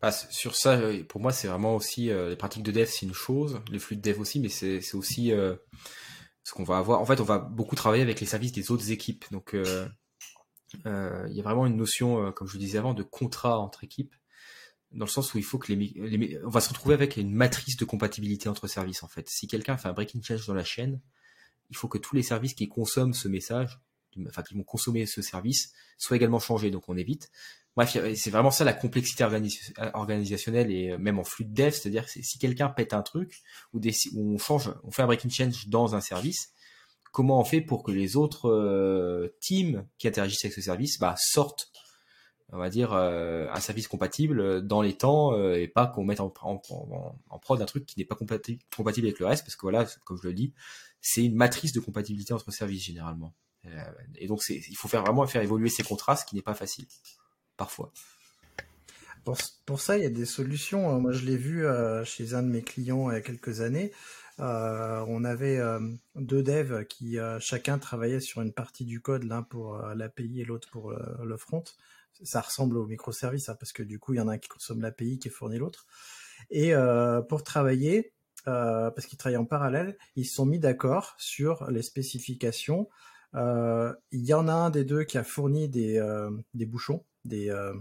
Bah, 0.00 0.12
sur 0.12 0.56
ça, 0.56 0.74
euh, 0.74 1.02
pour 1.04 1.20
moi, 1.20 1.32
c'est 1.32 1.48
vraiment 1.48 1.74
aussi 1.74 2.10
euh, 2.10 2.28
les 2.28 2.36
pratiques 2.36 2.62
de 2.62 2.70
dev, 2.70 2.86
c'est 2.86 3.06
une 3.06 3.14
chose, 3.14 3.60
les 3.70 3.78
flux 3.78 3.96
de 3.96 4.02
dev 4.02 4.20
aussi, 4.20 4.40
mais 4.40 4.48
c'est 4.48 4.94
aussi 4.94 5.32
euh, 5.32 5.56
Parce 6.44 6.52
qu'on 6.52 6.64
va 6.64 6.78
avoir, 6.78 7.00
en 7.00 7.06
fait, 7.06 7.20
on 7.20 7.24
va 7.24 7.38
beaucoup 7.38 7.76
travailler 7.76 8.02
avec 8.02 8.20
les 8.20 8.26
services 8.26 8.52
des 8.52 8.70
autres 8.70 8.90
équipes. 8.90 9.24
Donc, 9.32 9.54
il 9.54 10.80
y 10.84 11.40
a 11.40 11.42
vraiment 11.42 11.66
une 11.66 11.76
notion, 11.76 12.30
comme 12.32 12.46
je 12.46 12.52
vous 12.52 12.58
disais 12.58 12.78
avant, 12.78 12.94
de 12.94 13.02
contrat 13.02 13.58
entre 13.58 13.84
équipes, 13.84 14.14
dans 14.92 15.04
le 15.04 15.10
sens 15.10 15.34
où 15.34 15.38
il 15.38 15.44
faut 15.44 15.58
que 15.58 15.72
les, 15.72 15.92
les, 15.96 16.38
on 16.44 16.48
va 16.48 16.60
se 16.60 16.68
retrouver 16.68 16.94
avec 16.94 17.16
une 17.16 17.32
matrice 17.32 17.76
de 17.76 17.84
compatibilité 17.84 18.48
entre 18.48 18.66
services. 18.66 19.02
En 19.02 19.08
fait, 19.08 19.28
si 19.28 19.46
quelqu'un 19.46 19.76
fait 19.76 19.88
un 19.88 19.92
breaking 19.92 20.22
change 20.22 20.46
dans 20.46 20.54
la 20.54 20.64
chaîne, 20.64 21.00
il 21.70 21.76
faut 21.76 21.88
que 21.88 21.98
tous 21.98 22.14
les 22.14 22.22
services 22.22 22.54
qui 22.54 22.68
consomment 22.68 23.14
ce 23.14 23.28
message, 23.28 23.80
enfin 24.26 24.42
qui 24.42 24.54
vont 24.54 24.62
consommer 24.62 25.06
ce 25.06 25.22
service, 25.22 25.72
soient 25.98 26.16
également 26.16 26.38
changés. 26.38 26.70
Donc, 26.70 26.88
on 26.88 26.96
évite. 26.96 27.30
Bref, 27.76 27.98
c'est 28.14 28.30
vraiment 28.30 28.50
ça 28.50 28.64
la 28.64 28.72
complexité 28.72 29.22
organisationnelle 29.92 30.70
et 30.70 30.92
euh, 30.92 30.98
même 30.98 31.18
en 31.18 31.24
flux 31.24 31.44
de 31.44 31.52
dev, 31.52 31.72
c'est-à-dire 31.72 32.06
que 32.06 32.10
si 32.10 32.38
quelqu'un 32.38 32.68
pète 32.68 32.94
un 32.94 33.02
truc 33.02 33.42
ou, 33.74 33.80
des, 33.80 33.92
on 34.16 34.38
change, 34.38 34.72
on 34.82 34.90
fait 34.90 35.02
un 35.02 35.06
breaking 35.06 35.28
change 35.28 35.68
dans 35.68 35.94
un 35.94 36.00
service, 36.00 36.54
comment 37.12 37.38
on 37.38 37.44
fait 37.44 37.60
pour 37.60 37.82
que 37.82 37.92
les 37.92 38.16
autres 38.16 38.48
euh, 38.48 39.36
teams 39.40 39.86
qui 39.98 40.08
interagissent 40.08 40.44
avec 40.46 40.54
ce 40.54 40.62
service 40.62 40.98
bah, 40.98 41.16
sortent, 41.18 41.70
on 42.52 42.58
va 42.58 42.70
dire, 42.70 42.92
euh, 42.92 43.48
un 43.50 43.60
service 43.60 43.88
compatible 43.88 44.64
dans 44.66 44.82
les 44.82 44.94
temps 44.94 45.36
et 45.52 45.68
pas 45.68 45.86
qu'on 45.86 46.04
mette 46.04 46.20
en, 46.20 46.32
en, 46.42 46.60
en, 47.28 47.38
prod 47.38 47.60
un 47.60 47.66
truc 47.66 47.86
qui 47.86 47.98
n'est 47.98 48.04
pas 48.04 48.14
compatible, 48.14 48.60
avec 48.78 49.18
le 49.18 49.26
reste, 49.26 49.44
parce 49.44 49.56
que 49.56 49.62
voilà, 49.62 49.86
comme 50.04 50.18
je 50.22 50.28
le 50.28 50.34
dis, 50.34 50.52
c'est 51.00 51.24
une 51.24 51.34
matrice 51.34 51.72
de 51.72 51.80
compatibilité 51.80 52.32
entre 52.32 52.50
services 52.50 52.84
généralement. 52.84 53.34
et 54.16 54.26
donc, 54.26 54.42
il 54.48 54.76
faut 54.76 54.88
faire 54.88 55.02
vraiment 55.02 55.26
faire 55.26 55.42
évoluer 55.42 55.68
ces 55.68 55.82
contrats, 55.82 56.16
ce 56.16 56.24
qui 56.24 56.36
n'est 56.36 56.42
pas 56.42 56.54
facile 56.54 56.86
parfois. 57.56 57.92
Pour, 59.64 59.80
ça, 59.80 59.98
il 59.98 60.04
y 60.04 60.06
a 60.06 60.10
des 60.10 60.24
solutions. 60.24 61.00
Moi, 61.00 61.10
je 61.10 61.24
l'ai 61.24 61.36
vu 61.36 61.66
euh, 61.66 62.04
chez 62.04 62.34
un 62.34 62.44
de 62.44 62.48
mes 62.48 62.62
clients 62.62 63.10
il 63.10 63.14
y 63.14 63.16
a 63.16 63.20
quelques 63.20 63.60
années. 63.60 63.90
Euh, 64.38 65.04
on 65.08 65.24
avait 65.24 65.58
euh, 65.58 65.80
deux 66.14 66.44
devs 66.44 66.84
qui 66.84 67.18
chacun 67.40 67.78
travaillait 67.78 68.20
sur 68.20 68.40
une 68.42 68.52
partie 68.52 68.84
du 68.84 69.00
code, 69.00 69.24
l'un 69.24 69.42
pour 69.42 69.78
l'API 69.78 70.42
et 70.42 70.44
l'autre 70.44 70.68
pour 70.70 70.92
le 70.92 71.36
front. 71.36 71.64
Ça 72.24 72.40
ressemble 72.40 72.76
au 72.78 72.86
microservice, 72.86 73.48
hein, 73.48 73.56
parce 73.58 73.72
que 73.72 73.82
du 73.82 73.98
coup, 73.98 74.14
il 74.14 74.16
y 74.16 74.20
en 74.20 74.28
a 74.28 74.34
un 74.34 74.38
qui 74.38 74.48
consomme 74.48 74.80
l'API 74.80 75.18
qui 75.18 75.28
fournit 75.28 75.58
l'autre. 75.58 75.86
Et 76.50 76.72
pour 77.28 77.42
travailler, 77.42 78.12
parce 78.44 79.06
qu'ils 79.06 79.18
travaillent 79.18 79.38
en 79.38 79.46
parallèle, 79.46 79.96
ils 80.14 80.26
se 80.26 80.34
sont 80.34 80.46
mis 80.46 80.58
d'accord 80.58 81.14
sur 81.18 81.70
les 81.70 81.82
spécifications. 81.82 82.88
il 83.34 83.94
y 84.12 84.34
en 84.34 84.48
a 84.48 84.52
un 84.52 84.70
des 84.70 84.84
deux 84.84 85.04
qui 85.04 85.18
a 85.18 85.24
fourni 85.24 85.68
des, 85.68 86.00
bouchons 86.66 87.04
des, 87.26 87.50
euh, 87.50 87.74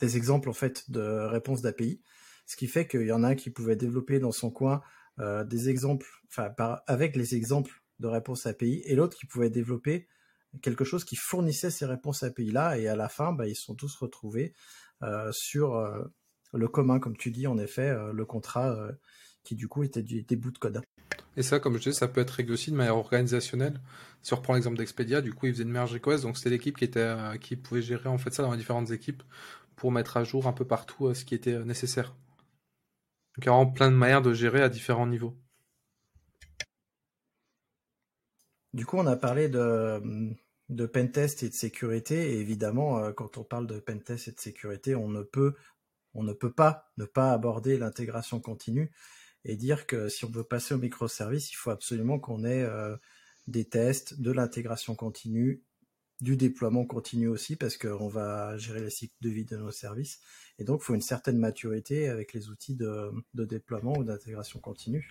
des 0.00 0.16
exemples 0.16 0.48
en 0.48 0.54
fait 0.54 0.90
de 0.90 1.00
réponses 1.00 1.62
d'API, 1.62 2.00
ce 2.46 2.56
qui 2.56 2.66
fait 2.66 2.86
qu'il 2.86 3.06
y 3.06 3.12
en 3.12 3.24
a 3.24 3.28
un 3.28 3.34
qui 3.34 3.50
pouvait 3.50 3.76
développer 3.76 4.18
dans 4.18 4.32
son 4.32 4.50
coin 4.50 4.82
euh, 5.18 5.44
des 5.44 5.68
exemples, 5.68 6.06
enfin 6.28 6.54
avec 6.86 7.16
les 7.16 7.34
exemples 7.34 7.82
de 7.98 8.06
réponses 8.06 8.46
API, 8.46 8.82
et 8.84 8.94
l'autre 8.94 9.16
qui 9.16 9.26
pouvait 9.26 9.50
développer 9.50 10.08
quelque 10.62 10.84
chose 10.84 11.04
qui 11.04 11.16
fournissait 11.16 11.70
ces 11.70 11.86
réponses 11.86 12.22
API 12.22 12.50
là, 12.50 12.78
et 12.78 12.88
à 12.88 12.96
la 12.96 13.08
fin, 13.08 13.32
bah, 13.32 13.46
ils 13.46 13.56
sont 13.56 13.74
tous 13.74 13.94
retrouvés 13.96 14.54
euh, 15.02 15.30
sur 15.32 15.76
le 16.52 16.68
commun, 16.68 16.98
comme 17.00 17.16
tu 17.16 17.30
dis, 17.30 17.46
en 17.46 17.58
effet, 17.58 17.94
le 18.12 18.24
contrat 18.24 18.76
qui 19.44 19.54
du 19.54 19.68
coup 19.68 19.84
était 19.84 20.02
des 20.02 20.36
bouts 20.36 20.50
de 20.50 20.58
code. 20.58 20.82
Et 21.36 21.42
ça, 21.42 21.60
comme 21.60 21.74
je 21.74 21.78
disais, 21.78 21.92
ça 21.92 22.08
peut 22.08 22.20
être 22.20 22.30
réglé 22.30 22.54
aussi 22.54 22.70
de 22.70 22.76
manière 22.76 22.96
organisationnelle. 22.96 23.80
Si 24.22 24.32
on 24.32 24.36
reprend 24.36 24.54
l'exemple 24.54 24.78
d'Expedia, 24.78 25.20
du 25.20 25.32
coup, 25.34 25.46
ils 25.46 25.52
faisaient 25.52 25.64
une 25.64 25.70
merge 25.70 25.92
request, 25.92 26.24
donc 26.24 26.36
c'était 26.36 26.50
l'équipe 26.50 26.76
qui 26.76 26.84
était, 26.84 27.00
euh, 27.00 27.36
qui 27.36 27.56
pouvait 27.56 27.82
gérer 27.82 28.08
en 28.08 28.18
fait 28.18 28.32
ça 28.32 28.42
dans 28.42 28.50
les 28.52 28.58
différentes 28.58 28.90
équipes 28.90 29.22
pour 29.76 29.92
mettre 29.92 30.16
à 30.16 30.24
jour 30.24 30.46
un 30.46 30.52
peu 30.52 30.66
partout 30.66 31.06
euh, 31.06 31.14
ce 31.14 31.24
qui 31.24 31.34
était 31.34 31.52
euh, 31.52 31.64
nécessaire. 31.64 32.14
Donc 33.36 33.44
il 33.44 33.46
y 33.46 33.48
a 33.48 33.52
vraiment 33.52 33.70
plein 33.70 33.90
de 33.90 33.96
manières 33.96 34.22
de 34.22 34.32
gérer 34.32 34.62
à 34.62 34.70
différents 34.70 35.06
niveaux. 35.06 35.36
Du 38.72 38.86
coup, 38.86 38.96
on 38.96 39.06
a 39.06 39.16
parlé 39.16 39.48
de, 39.48 40.34
de 40.68 40.86
pentest 40.86 41.42
et 41.42 41.48
de 41.48 41.54
sécurité, 41.54 42.32
et 42.32 42.40
évidemment, 42.40 43.12
quand 43.12 43.38
on 43.38 43.44
parle 43.44 43.66
de 43.66 43.78
pentest 43.78 44.28
et 44.28 44.32
de 44.32 44.40
sécurité, 44.40 44.94
on 44.94 45.08
ne 45.08 45.22
peut, 45.22 45.54
on 46.14 46.22
ne 46.22 46.32
peut 46.32 46.52
pas 46.52 46.90
ne 46.96 47.04
pas 47.04 47.32
aborder 47.32 47.78
l'intégration 47.78 48.40
continue 48.40 48.90
et 49.48 49.56
dire 49.56 49.86
que 49.86 50.08
si 50.08 50.24
on 50.24 50.30
veut 50.30 50.44
passer 50.44 50.74
au 50.74 50.78
microservice, 50.78 51.52
il 51.52 51.54
faut 51.54 51.70
absolument 51.70 52.18
qu'on 52.18 52.44
ait 52.44 52.64
euh, 52.64 52.96
des 53.46 53.64
tests, 53.64 54.20
de 54.20 54.32
l'intégration 54.32 54.96
continue, 54.96 55.62
du 56.20 56.36
déploiement 56.36 56.84
continu 56.84 57.28
aussi, 57.28 57.54
parce 57.54 57.76
qu'on 57.76 58.08
va 58.08 58.56
gérer 58.56 58.80
les 58.80 58.90
cycles 58.90 59.14
de 59.20 59.28
vie 59.28 59.44
de 59.44 59.56
nos 59.56 59.70
services. 59.70 60.20
Et 60.58 60.64
donc, 60.64 60.80
il 60.82 60.86
faut 60.86 60.94
une 60.94 61.00
certaine 61.00 61.38
maturité 61.38 62.08
avec 62.08 62.32
les 62.32 62.48
outils 62.48 62.74
de, 62.74 63.12
déploiement 63.34 63.96
ou 63.96 64.02
d'intégration 64.02 64.58
continue. 64.58 65.08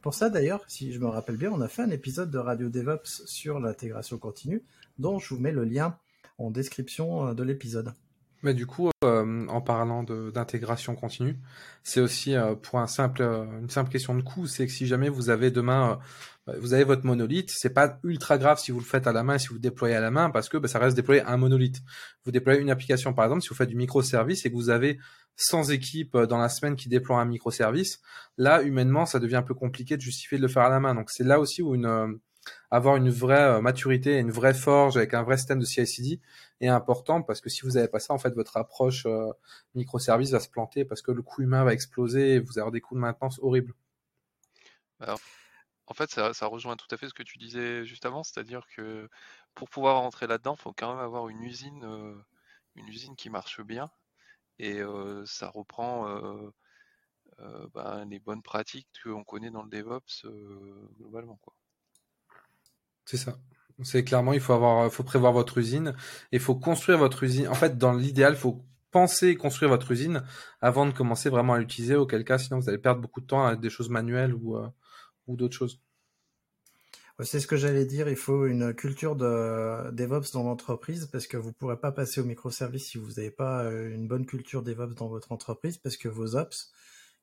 Pour 0.00 0.14
ça, 0.14 0.30
d'ailleurs, 0.30 0.64
si 0.66 0.92
je 0.92 0.98
me 0.98 1.06
rappelle 1.06 1.36
bien, 1.36 1.50
on 1.50 1.60
a 1.60 1.68
fait 1.68 1.82
un 1.82 1.90
épisode 1.90 2.30
de 2.30 2.38
Radio 2.38 2.70
DevOps 2.70 3.26
sur 3.26 3.60
l'intégration 3.60 4.16
continue, 4.16 4.64
dont 4.98 5.18
je 5.18 5.34
vous 5.34 5.40
mets 5.40 5.52
le 5.52 5.64
lien 5.64 5.98
en 6.38 6.50
description 6.50 7.28
euh, 7.28 7.34
de 7.34 7.42
l'épisode. 7.42 7.92
Mais 8.42 8.52
du 8.52 8.66
coup, 8.66 8.90
euh, 9.04 9.46
en 9.48 9.62
parlant 9.62 10.02
d'intégration 10.02 10.94
continue, 10.94 11.38
c'est 11.82 12.00
aussi 12.00 12.34
euh, 12.34 12.54
pour 12.54 12.86
simple, 12.90 13.22
une 13.22 13.70
simple 13.70 13.90
question 13.90 14.14
de 14.14 14.20
coût, 14.20 14.46
c'est 14.46 14.66
que 14.66 14.72
si 14.72 14.86
jamais 14.86 15.08
vous 15.08 15.30
avez 15.30 15.50
demain, 15.50 15.98
bah, 16.46 16.52
vous 16.60 16.74
avez 16.74 16.84
votre 16.84 17.06
monolithe, 17.06 17.50
c'est 17.50 17.72
pas 17.72 17.98
ultra 18.04 18.36
grave 18.36 18.58
si 18.58 18.70
vous 18.70 18.80
le 18.80 18.84
faites 18.84 19.06
à 19.06 19.12
la 19.12 19.22
main, 19.22 19.38
si 19.38 19.48
vous 19.48 19.54
le 19.54 19.60
déployez 19.60 19.94
à 19.94 20.00
la 20.00 20.10
main, 20.10 20.28
parce 20.28 20.50
que 20.50 20.58
bah, 20.58 20.68
ça 20.68 20.78
reste 20.78 20.94
déployer 20.94 21.22
un 21.22 21.38
monolithe. 21.38 21.78
Vous 22.26 22.32
déployez 22.32 22.60
une 22.60 22.68
application, 22.68 23.14
par 23.14 23.24
exemple, 23.24 23.40
si 23.40 23.48
vous 23.48 23.54
faites 23.54 23.70
du 23.70 23.76
microservice 23.76 24.44
et 24.44 24.50
que 24.50 24.56
vous 24.56 24.68
avez 24.68 24.98
100 25.36 25.70
équipes 25.70 26.18
dans 26.18 26.38
la 26.38 26.50
semaine 26.50 26.76
qui 26.76 26.90
déploient 26.90 27.20
un 27.20 27.24
microservice, 27.24 28.02
là, 28.36 28.62
humainement, 28.62 29.06
ça 29.06 29.20
devient 29.20 29.36
un 29.36 29.42
peu 29.42 29.54
compliqué 29.54 29.96
de 29.96 30.02
justifier 30.02 30.36
de 30.36 30.42
le 30.42 30.48
faire 30.48 30.64
à 30.64 30.68
la 30.68 30.80
main. 30.80 30.94
Donc 30.94 31.08
c'est 31.10 31.24
là 31.24 31.40
aussi 31.40 31.62
où 31.62 31.74
une 31.74 32.20
avoir 32.70 32.96
une 32.96 33.10
vraie 33.10 33.60
maturité, 33.60 34.18
une 34.18 34.30
vraie 34.30 34.54
forge 34.54 34.96
avec 34.96 35.14
un 35.14 35.22
vrai 35.22 35.36
système 35.36 35.58
de 35.60 35.64
CI/CD 35.64 36.20
est 36.60 36.68
important 36.68 37.22
parce 37.22 37.40
que 37.40 37.48
si 37.48 37.62
vous 37.62 37.72
n'avez 37.72 37.88
pas 37.88 38.00
ça, 38.00 38.14
en 38.14 38.18
fait, 38.18 38.34
votre 38.34 38.56
approche 38.56 39.06
euh, 39.06 39.32
microservice 39.74 40.30
va 40.30 40.40
se 40.40 40.48
planter 40.48 40.84
parce 40.84 41.02
que 41.02 41.12
le 41.12 41.22
coût 41.22 41.42
humain 41.42 41.64
va 41.64 41.72
exploser 41.72 42.34
et 42.34 42.40
vous 42.40 42.58
avez 42.58 42.70
des 42.70 42.80
coûts 42.80 42.94
de 42.94 43.00
maintenance 43.00 43.38
horribles. 43.42 43.74
en 45.86 45.94
fait, 45.94 46.10
ça, 46.10 46.46
rejoint 46.46 46.76
tout 46.76 46.86
à 46.90 46.96
fait 46.96 47.08
ce 47.08 47.14
que 47.14 47.22
tu 47.22 47.38
disais 47.38 47.84
juste 47.84 48.06
avant, 48.06 48.22
c'est-à-dire 48.22 48.66
que 48.74 49.08
pour 49.54 49.68
pouvoir 49.68 50.00
rentrer 50.00 50.26
là-dedans, 50.26 50.56
il 50.58 50.62
faut 50.62 50.72
quand 50.72 50.94
même 50.94 51.04
avoir 51.04 51.28
une 51.28 51.42
usine, 51.42 51.84
euh, 51.84 52.14
une 52.74 52.88
usine 52.88 53.16
qui 53.16 53.30
marche 53.30 53.60
bien 53.60 53.90
et 54.58 54.80
euh, 54.80 55.24
ça 55.26 55.48
reprend 55.48 56.52
ben, 57.74 58.04
les 58.08 58.20
bonnes 58.20 58.42
pratiques 58.42 58.88
qu'on 59.02 59.24
connaît 59.24 59.50
dans 59.50 59.62
le 59.64 59.68
DevOps 59.68 60.26
globalement. 60.98 61.38
C'est 63.04 63.16
ça. 63.16 63.38
C'est 63.82 64.04
clairement, 64.04 64.32
il 64.32 64.40
faut 64.40 64.52
avoir, 64.52 64.92
faut 64.92 65.02
prévoir 65.02 65.32
votre 65.32 65.58
usine 65.58 65.94
et 66.30 66.36
il 66.36 66.40
faut 66.40 66.54
construire 66.54 66.98
votre 66.98 67.24
usine. 67.24 67.48
En 67.48 67.54
fait, 67.54 67.76
dans 67.76 67.92
l'idéal, 67.92 68.34
il 68.34 68.38
faut 68.38 68.64
penser 68.92 69.36
construire 69.36 69.70
votre 69.70 69.90
usine 69.90 70.22
avant 70.60 70.86
de 70.86 70.92
commencer 70.92 71.28
vraiment 71.28 71.54
à 71.54 71.58
l'utiliser, 71.58 71.96
auquel 71.96 72.24
cas, 72.24 72.38
sinon 72.38 72.60
vous 72.60 72.68
allez 72.68 72.78
perdre 72.78 73.00
beaucoup 73.00 73.20
de 73.20 73.26
temps 73.26 73.44
à 73.44 73.56
des 73.56 73.70
choses 73.70 73.90
manuelles 73.90 74.34
ou, 74.34 74.56
euh, 74.56 74.68
ou 75.26 75.36
d'autres 75.36 75.56
choses. 75.56 75.80
C'est 77.22 77.38
ce 77.38 77.46
que 77.46 77.56
j'allais 77.56 77.86
dire, 77.86 78.08
il 78.08 78.16
faut 78.16 78.46
une 78.46 78.74
culture 78.74 79.14
de 79.14 79.90
DevOps 79.92 80.32
dans 80.32 80.42
l'entreprise 80.42 81.06
parce 81.06 81.28
que 81.28 81.36
vous 81.36 81.52
pourrez 81.52 81.78
pas 81.78 81.92
passer 81.92 82.20
au 82.20 82.24
microservice 82.24 82.86
si 82.86 82.98
vous 82.98 83.12
n'avez 83.12 83.30
pas 83.30 83.64
euh, 83.64 83.92
une 83.94 84.08
bonne 84.08 84.26
culture 84.26 84.62
DevOps 84.62 84.94
dans 84.94 85.08
votre 85.08 85.30
entreprise 85.30 85.78
parce 85.78 85.96
que 85.96 86.08
vos 86.08 86.34
ops 86.34 86.72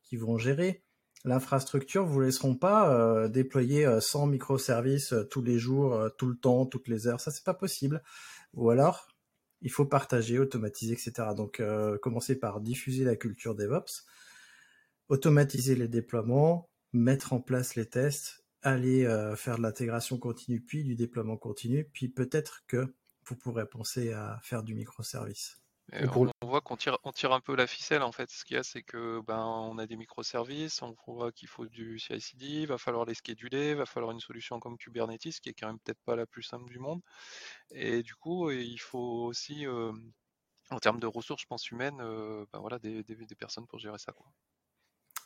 qui 0.04 0.16
vont 0.16 0.38
gérer 0.38 0.84
l'infrastructure 1.26 2.06
vous 2.06 2.20
laisseront 2.20 2.56
pas 2.56 2.94
euh, 2.94 3.28
déployer 3.28 3.88
100 4.00 4.24
euh, 4.28 4.32
microservices 4.32 5.14
euh, 5.14 5.24
tous 5.24 5.42
les 5.42 5.60
jours, 5.60 6.10
tout 6.18 6.28
le 6.28 6.36
temps, 6.36 6.66
toutes 6.66 6.88
les 6.88 7.08
heures. 7.08 7.20
Ça, 7.20 7.32
c'est 7.32 7.44
pas 7.44 7.54
possible. 7.54 8.02
Ou 8.54 8.70
alors, 8.70 9.08
il 9.62 9.72
faut 9.72 9.86
partager, 9.86 10.40
automatiser, 10.40 10.94
etc. 10.94 11.30
Donc, 11.36 11.62
commencer 12.02 12.36
par 12.40 12.62
diffuser 12.62 13.04
la 13.04 13.16
culture 13.16 13.54
DevOps, 13.54 14.06
automatiser 15.08 15.76
les 15.76 15.88
déploiements, 15.88 16.70
mettre 16.94 17.34
en 17.34 17.40
place 17.40 17.76
les 17.76 17.86
tests, 17.86 18.44
aller 18.64 19.06
faire 19.38 19.58
de 19.58 19.62
l'intégration 19.62 20.18
continue, 20.18 20.62
puis 20.62 20.84
du 20.84 20.96
déploiement 20.96 21.38
continu, 21.38 21.88
puis 21.94 22.10
peut-être 22.10 22.64
que 22.68 22.96
vous 23.26 23.36
pourrez 23.36 23.68
penser 23.68 24.12
à 24.12 24.40
faire 24.42 24.64
du 24.64 24.74
microservice 24.74 25.61
on, 25.94 26.48
voit 26.48 26.62
qu'on 26.62 26.78
tire, 26.78 26.98
on 27.04 27.12
tire 27.12 27.34
un 27.34 27.40
peu 27.40 27.56
la 27.56 27.68
ficelle 27.68 28.02
en 28.02 28.12
fait. 28.12 28.30
Ce 28.30 28.46
qu'il 28.46 28.56
y 28.56 28.60
a, 28.60 28.64
c'est 28.64 28.84
que 28.84 29.22
ben 29.28 29.44
on 29.46 29.78
a 29.78 29.88
des 29.88 29.98
microservices, 29.98 30.82
on 30.82 30.96
voit 31.08 31.32
qu'il 31.32 31.48
faut 31.48 31.66
du 31.66 32.00
CI/CD, 32.00 32.46
il 32.46 32.68
va 32.68 32.78
falloir 32.78 33.06
les 33.06 33.14
scheduler, 33.14 33.72
il 33.72 33.76
va 33.76 33.86
falloir 33.86 34.12
une 34.12 34.20
solution 34.20 34.60
comme 34.60 34.78
Kubernetes 34.78 35.40
qui 35.42 35.50
est 35.50 35.54
quand 35.54 35.68
même 35.68 35.80
peut-être 35.80 36.02
pas 36.06 36.16
la 36.16 36.26
plus 36.26 36.44
simple 36.44 36.70
du 36.70 36.80
monde. 36.80 37.02
Et 37.72 38.04
du 38.04 38.16
coup, 38.16 38.52
il 38.52 38.80
faut 38.80 39.26
aussi, 39.26 39.66
en 40.70 40.80
termes 40.80 41.00
de 41.00 41.08
ressources, 41.08 41.42
je 41.42 41.48
pense 41.48 41.70
humaines, 41.72 41.98
ben 41.98 42.60
voilà, 42.60 42.80
des, 42.80 43.04
des, 43.04 43.36
personnes 43.36 43.68
pour 43.68 43.80
gérer 43.80 43.98
ça. 43.98 44.12
Quoi. 44.12 44.28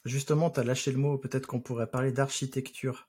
Justement, 0.06 0.52
tu 0.52 0.60
as 0.60 0.64
lâché 0.64 0.92
le 0.92 0.98
mot, 0.98 1.18
peut-être 1.18 1.48
qu'on 1.48 1.62
pourrait 1.62 1.90
parler 1.90 2.12
d'architecture. 2.12 3.08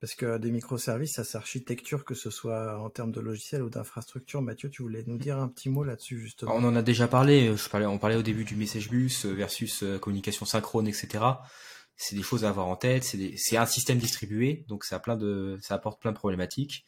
Parce 0.00 0.14
que 0.14 0.38
des 0.38 0.50
microservices, 0.50 1.14
ça 1.14 1.24
s'architecture, 1.24 2.04
que 2.04 2.14
ce 2.14 2.30
soit 2.30 2.78
en 2.78 2.90
termes 2.90 3.12
de 3.12 3.20
logiciel 3.20 3.62
ou 3.62 3.70
d'infrastructure. 3.70 4.42
Mathieu, 4.42 4.68
tu 4.68 4.82
voulais 4.82 5.04
nous 5.06 5.16
dire 5.16 5.38
un 5.38 5.48
petit 5.48 5.70
mot 5.70 5.82
là-dessus, 5.82 6.18
justement 6.18 6.52
On 6.54 6.64
en 6.64 6.76
a 6.76 6.82
déjà 6.82 7.08
parlé. 7.08 7.56
Je 7.56 7.68
parlais, 7.68 7.86
on 7.86 7.98
parlait 7.98 8.16
au 8.16 8.22
début 8.22 8.44
du 8.44 8.56
message 8.56 8.90
bus 8.90 9.24
versus 9.24 9.82
euh, 9.82 9.98
communication 9.98 10.44
synchrone, 10.44 10.86
etc. 10.86 11.24
c'est 11.96 12.16
des 12.16 12.22
choses 12.22 12.44
à 12.44 12.50
avoir 12.50 12.66
en 12.66 12.76
tête. 12.76 13.04
C'est 13.04 13.56
un 13.56 13.66
système 13.66 13.98
distribué, 13.98 14.66
donc 14.68 14.84
ça 14.84 14.96
a 14.96 14.98
plein 14.98 15.16
de, 15.16 15.58
ça 15.62 15.74
apporte 15.74 16.00
plein 16.02 16.12
de 16.12 16.18
problématiques. 16.18 16.84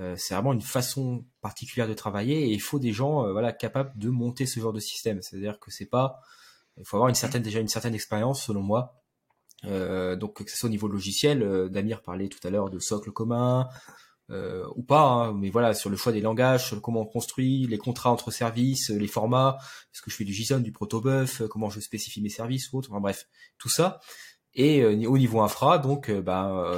Euh, 0.00 0.14
c'est 0.16 0.34
vraiment 0.34 0.52
une 0.52 0.62
façon 0.62 1.24
particulière 1.40 1.88
de 1.88 1.94
travailler 1.94 2.44
et 2.44 2.52
il 2.52 2.60
faut 2.60 2.78
des 2.78 2.92
gens 2.92 3.26
euh, 3.26 3.32
voilà 3.32 3.52
capables 3.52 3.98
de 3.98 4.08
monter 4.10 4.46
ce 4.46 4.60
genre 4.60 4.72
de 4.72 4.80
système. 4.80 5.20
C'est-à-dire 5.22 5.58
que 5.58 5.70
c'est 5.70 5.86
pas, 5.86 6.20
il 6.76 6.84
faut 6.84 6.96
avoir 6.96 7.08
une 7.08 7.16
certaine 7.16 7.42
déjà 7.42 7.58
une 7.58 7.68
certaine 7.68 7.94
expérience 7.94 8.44
selon 8.44 8.62
moi. 8.62 8.97
Euh, 9.64 10.16
donc 10.16 10.44
que 10.44 10.50
ce 10.50 10.56
soit 10.56 10.68
au 10.68 10.70
niveau 10.70 10.88
logiciel, 10.88 11.42
euh, 11.42 11.68
Damir 11.68 12.02
parlait 12.02 12.28
tout 12.28 12.38
à 12.46 12.50
l'heure 12.50 12.70
de 12.70 12.78
socle 12.78 13.10
commun 13.10 13.68
euh, 14.30 14.64
ou 14.76 14.82
pas, 14.82 15.02
hein, 15.02 15.34
mais 15.34 15.50
voilà 15.50 15.74
sur 15.74 15.90
le 15.90 15.96
choix 15.96 16.12
des 16.12 16.20
langages, 16.20 16.68
sur 16.68 16.80
comment 16.80 17.00
on 17.00 17.06
construit, 17.06 17.66
les 17.66 17.78
contrats 17.78 18.10
entre 18.10 18.30
services, 18.30 18.90
les 18.90 19.08
formats, 19.08 19.56
est-ce 19.92 20.02
que 20.02 20.10
je 20.10 20.16
fais 20.16 20.24
du 20.24 20.32
JSON, 20.32 20.60
du 20.60 20.70
protobuf, 20.70 21.42
comment 21.48 21.70
je 21.70 21.80
spécifie 21.80 22.20
mes 22.20 22.28
services 22.28 22.72
ou 22.72 22.78
autre, 22.78 22.90
enfin 22.90 23.00
bref, 23.00 23.26
tout 23.58 23.70
ça. 23.70 24.00
Et 24.54 24.84
au 24.84 25.18
niveau 25.18 25.40
infra, 25.40 25.78
donc 25.78 26.10
bah, 26.10 26.72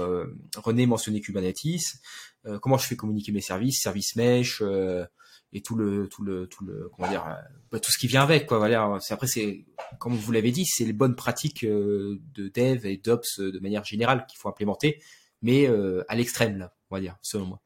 René 0.57 0.87
mentionnait 0.87 1.21
Kubernetes, 1.21 2.01
euh, 2.47 2.59
comment 2.59 2.79
je 2.79 2.87
fais 2.87 2.97
communiquer 2.97 3.33
mes 3.33 3.41
services, 3.41 3.81
service 3.81 4.17
mesh 4.17 4.63
euh, 4.63 5.05
et 5.53 5.63
tout 5.63 5.75
le 5.75 6.09
tout 6.09 6.23
le 6.23 6.47
tout 6.47 6.65
le 6.65 6.91
comment 6.95 7.09
dire 7.09 7.27
euh, 7.27 7.35
bah, 7.73 7.81
tout 7.81 7.91
ce 7.91 7.99
qui 7.99 8.07
vient 8.07 8.23
avec 8.23 8.47
quoi 8.47 8.59
voilà. 8.59 8.99
Après 9.11 9.27
c'est 9.27 9.65
comme 9.99 10.15
vous 10.15 10.33
l'avez 10.33 10.53
dit 10.53 10.65
c'est 10.65 10.85
les 10.85 10.93
bonnes 10.93 11.17
pratiques 11.17 11.65
de 11.65 12.21
dev 12.37 12.87
et 12.87 12.97
d'ops 12.97 13.41
de 13.41 13.59
manière 13.59 13.85
générale 13.85 14.27
qu'il 14.27 14.39
faut 14.39 14.49
implémenter 14.49 15.03
mais 15.43 15.67
à 16.09 16.15
l'extrême 16.15 16.59
là 16.59 16.75
on 16.91 16.97
va 16.97 17.01
dire 17.01 17.17
selon 17.23 17.47
moi. 17.47 17.61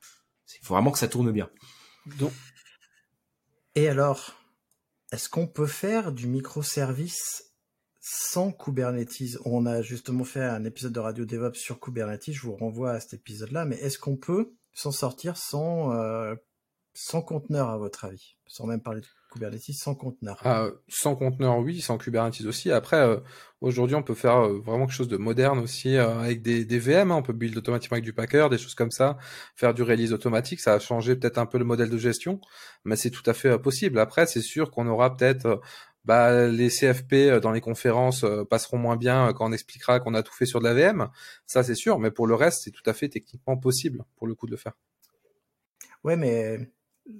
Il 0.60 0.64
faut 0.64 0.74
vraiment 0.74 0.92
que 0.92 0.98
ça 0.98 1.08
tourne 1.08 1.32
bien. 1.32 1.50
Donc... 2.18 2.32
et 3.74 3.88
alors 3.88 4.34
est-ce 5.12 5.28
qu'on 5.28 5.46
peut 5.46 5.66
faire 5.66 6.12
du 6.12 6.26
microservice 6.26 7.52
sans 8.00 8.52
Kubernetes? 8.52 9.38
On 9.44 9.64
a 9.64 9.80
justement 9.80 10.24
fait 10.24 10.42
un 10.42 10.64
épisode 10.64 10.92
de 10.92 11.00
Radio 11.00 11.24
DevOps 11.24 11.58
sur 11.58 11.80
Kubernetes, 11.80 12.32
je 12.32 12.40
vous 12.40 12.56
renvoie 12.56 12.92
à 12.92 13.00
cet 13.00 13.14
épisode-là, 13.14 13.64
mais 13.64 13.76
est-ce 13.76 13.98
qu'on 13.98 14.16
peut 14.16 14.54
s'en 14.72 14.90
sortir 14.90 15.36
sans, 15.36 15.92
euh, 15.92 16.34
sans 16.94 17.22
conteneur, 17.22 17.70
à 17.70 17.76
votre 17.76 18.04
avis 18.04 18.36
Sans 18.46 18.66
même 18.66 18.80
parler 18.80 19.00
de 19.00 19.06
Kubernetes, 19.32 19.72
sans 19.72 19.96
conteneur. 19.96 20.40
Ah, 20.44 20.68
sans 20.88 21.16
conteneur, 21.16 21.58
oui, 21.58 21.80
sans 21.80 21.98
Kubernetes 21.98 22.42
aussi. 22.42 22.70
Après, 22.70 22.98
euh, 22.98 23.18
aujourd'hui, 23.60 23.96
on 23.96 24.04
peut 24.04 24.14
faire 24.14 24.36
euh, 24.36 24.60
vraiment 24.60 24.86
quelque 24.86 24.94
chose 24.94 25.08
de 25.08 25.16
moderne 25.16 25.58
aussi 25.58 25.96
avec 25.96 26.40
des, 26.40 26.64
des 26.64 26.78
VM. 26.78 27.10
Hein. 27.10 27.16
On 27.16 27.22
peut 27.22 27.32
build 27.32 27.56
automatiquement 27.58 27.96
avec 27.96 28.04
du 28.04 28.12
Packer, 28.12 28.48
des 28.48 28.58
choses 28.58 28.76
comme 28.76 28.92
ça, 28.92 29.18
faire 29.56 29.74
du 29.74 29.82
release 29.82 30.12
automatique. 30.12 30.60
Ça 30.60 30.74
a 30.74 30.78
changé 30.78 31.16
peut-être 31.16 31.38
un 31.38 31.46
peu 31.46 31.58
le 31.58 31.64
modèle 31.64 31.90
de 31.90 31.98
gestion, 31.98 32.40
mais 32.84 32.94
c'est 32.94 33.10
tout 33.10 33.28
à 33.28 33.34
fait 33.34 33.58
possible. 33.58 33.98
Après, 33.98 34.26
c'est 34.26 34.42
sûr 34.42 34.70
qu'on 34.70 34.86
aura 34.86 35.16
peut-être 35.16 35.60
bah, 36.04 36.46
les 36.46 36.68
CFP 36.68 37.40
dans 37.42 37.50
les 37.50 37.60
conférences 37.60 38.24
passeront 38.48 38.78
moins 38.78 38.96
bien 38.96 39.32
quand 39.32 39.48
on 39.48 39.52
expliquera 39.52 39.98
qu'on 39.98 40.14
a 40.14 40.22
tout 40.22 40.34
fait 40.34 40.46
sur 40.46 40.60
de 40.60 40.64
la 40.64 40.74
VM, 40.74 41.08
ça 41.46 41.64
c'est 41.64 41.74
sûr, 41.74 41.98
mais 41.98 42.10
pour 42.10 42.26
le 42.26 42.34
reste, 42.34 42.62
c'est 42.62 42.70
tout 42.70 42.82
à 42.88 42.92
fait 42.92 43.08
techniquement 43.08 43.56
possible 43.56 44.04
pour 44.16 44.26
le 44.26 44.34
coup 44.34 44.46
de 44.46 44.52
le 44.52 44.58
faire. 44.58 44.74
Ouais, 46.04 46.16
mais 46.16 46.58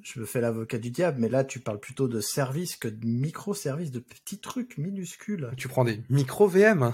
je 0.03 0.20
me 0.20 0.24
fais 0.24 0.41
l'avocat 0.41 0.78
du 0.78 0.91
diable, 0.91 1.18
mais 1.20 1.28
là 1.28 1.45
tu 1.45 1.61
parles 1.61 1.80
plutôt 1.80 2.09
de 2.09 2.20
services 2.20 2.76
que 2.76 2.89
de 2.89 3.07
microservices, 3.07 3.91
de 3.91 4.01
petits 4.01 4.39
trucs 4.39 4.78
minuscules. 4.78 5.51
Tu 5.57 5.68
prends 5.68 5.85
des 5.85 6.01
micro 6.11 6.49
VM 6.49 6.93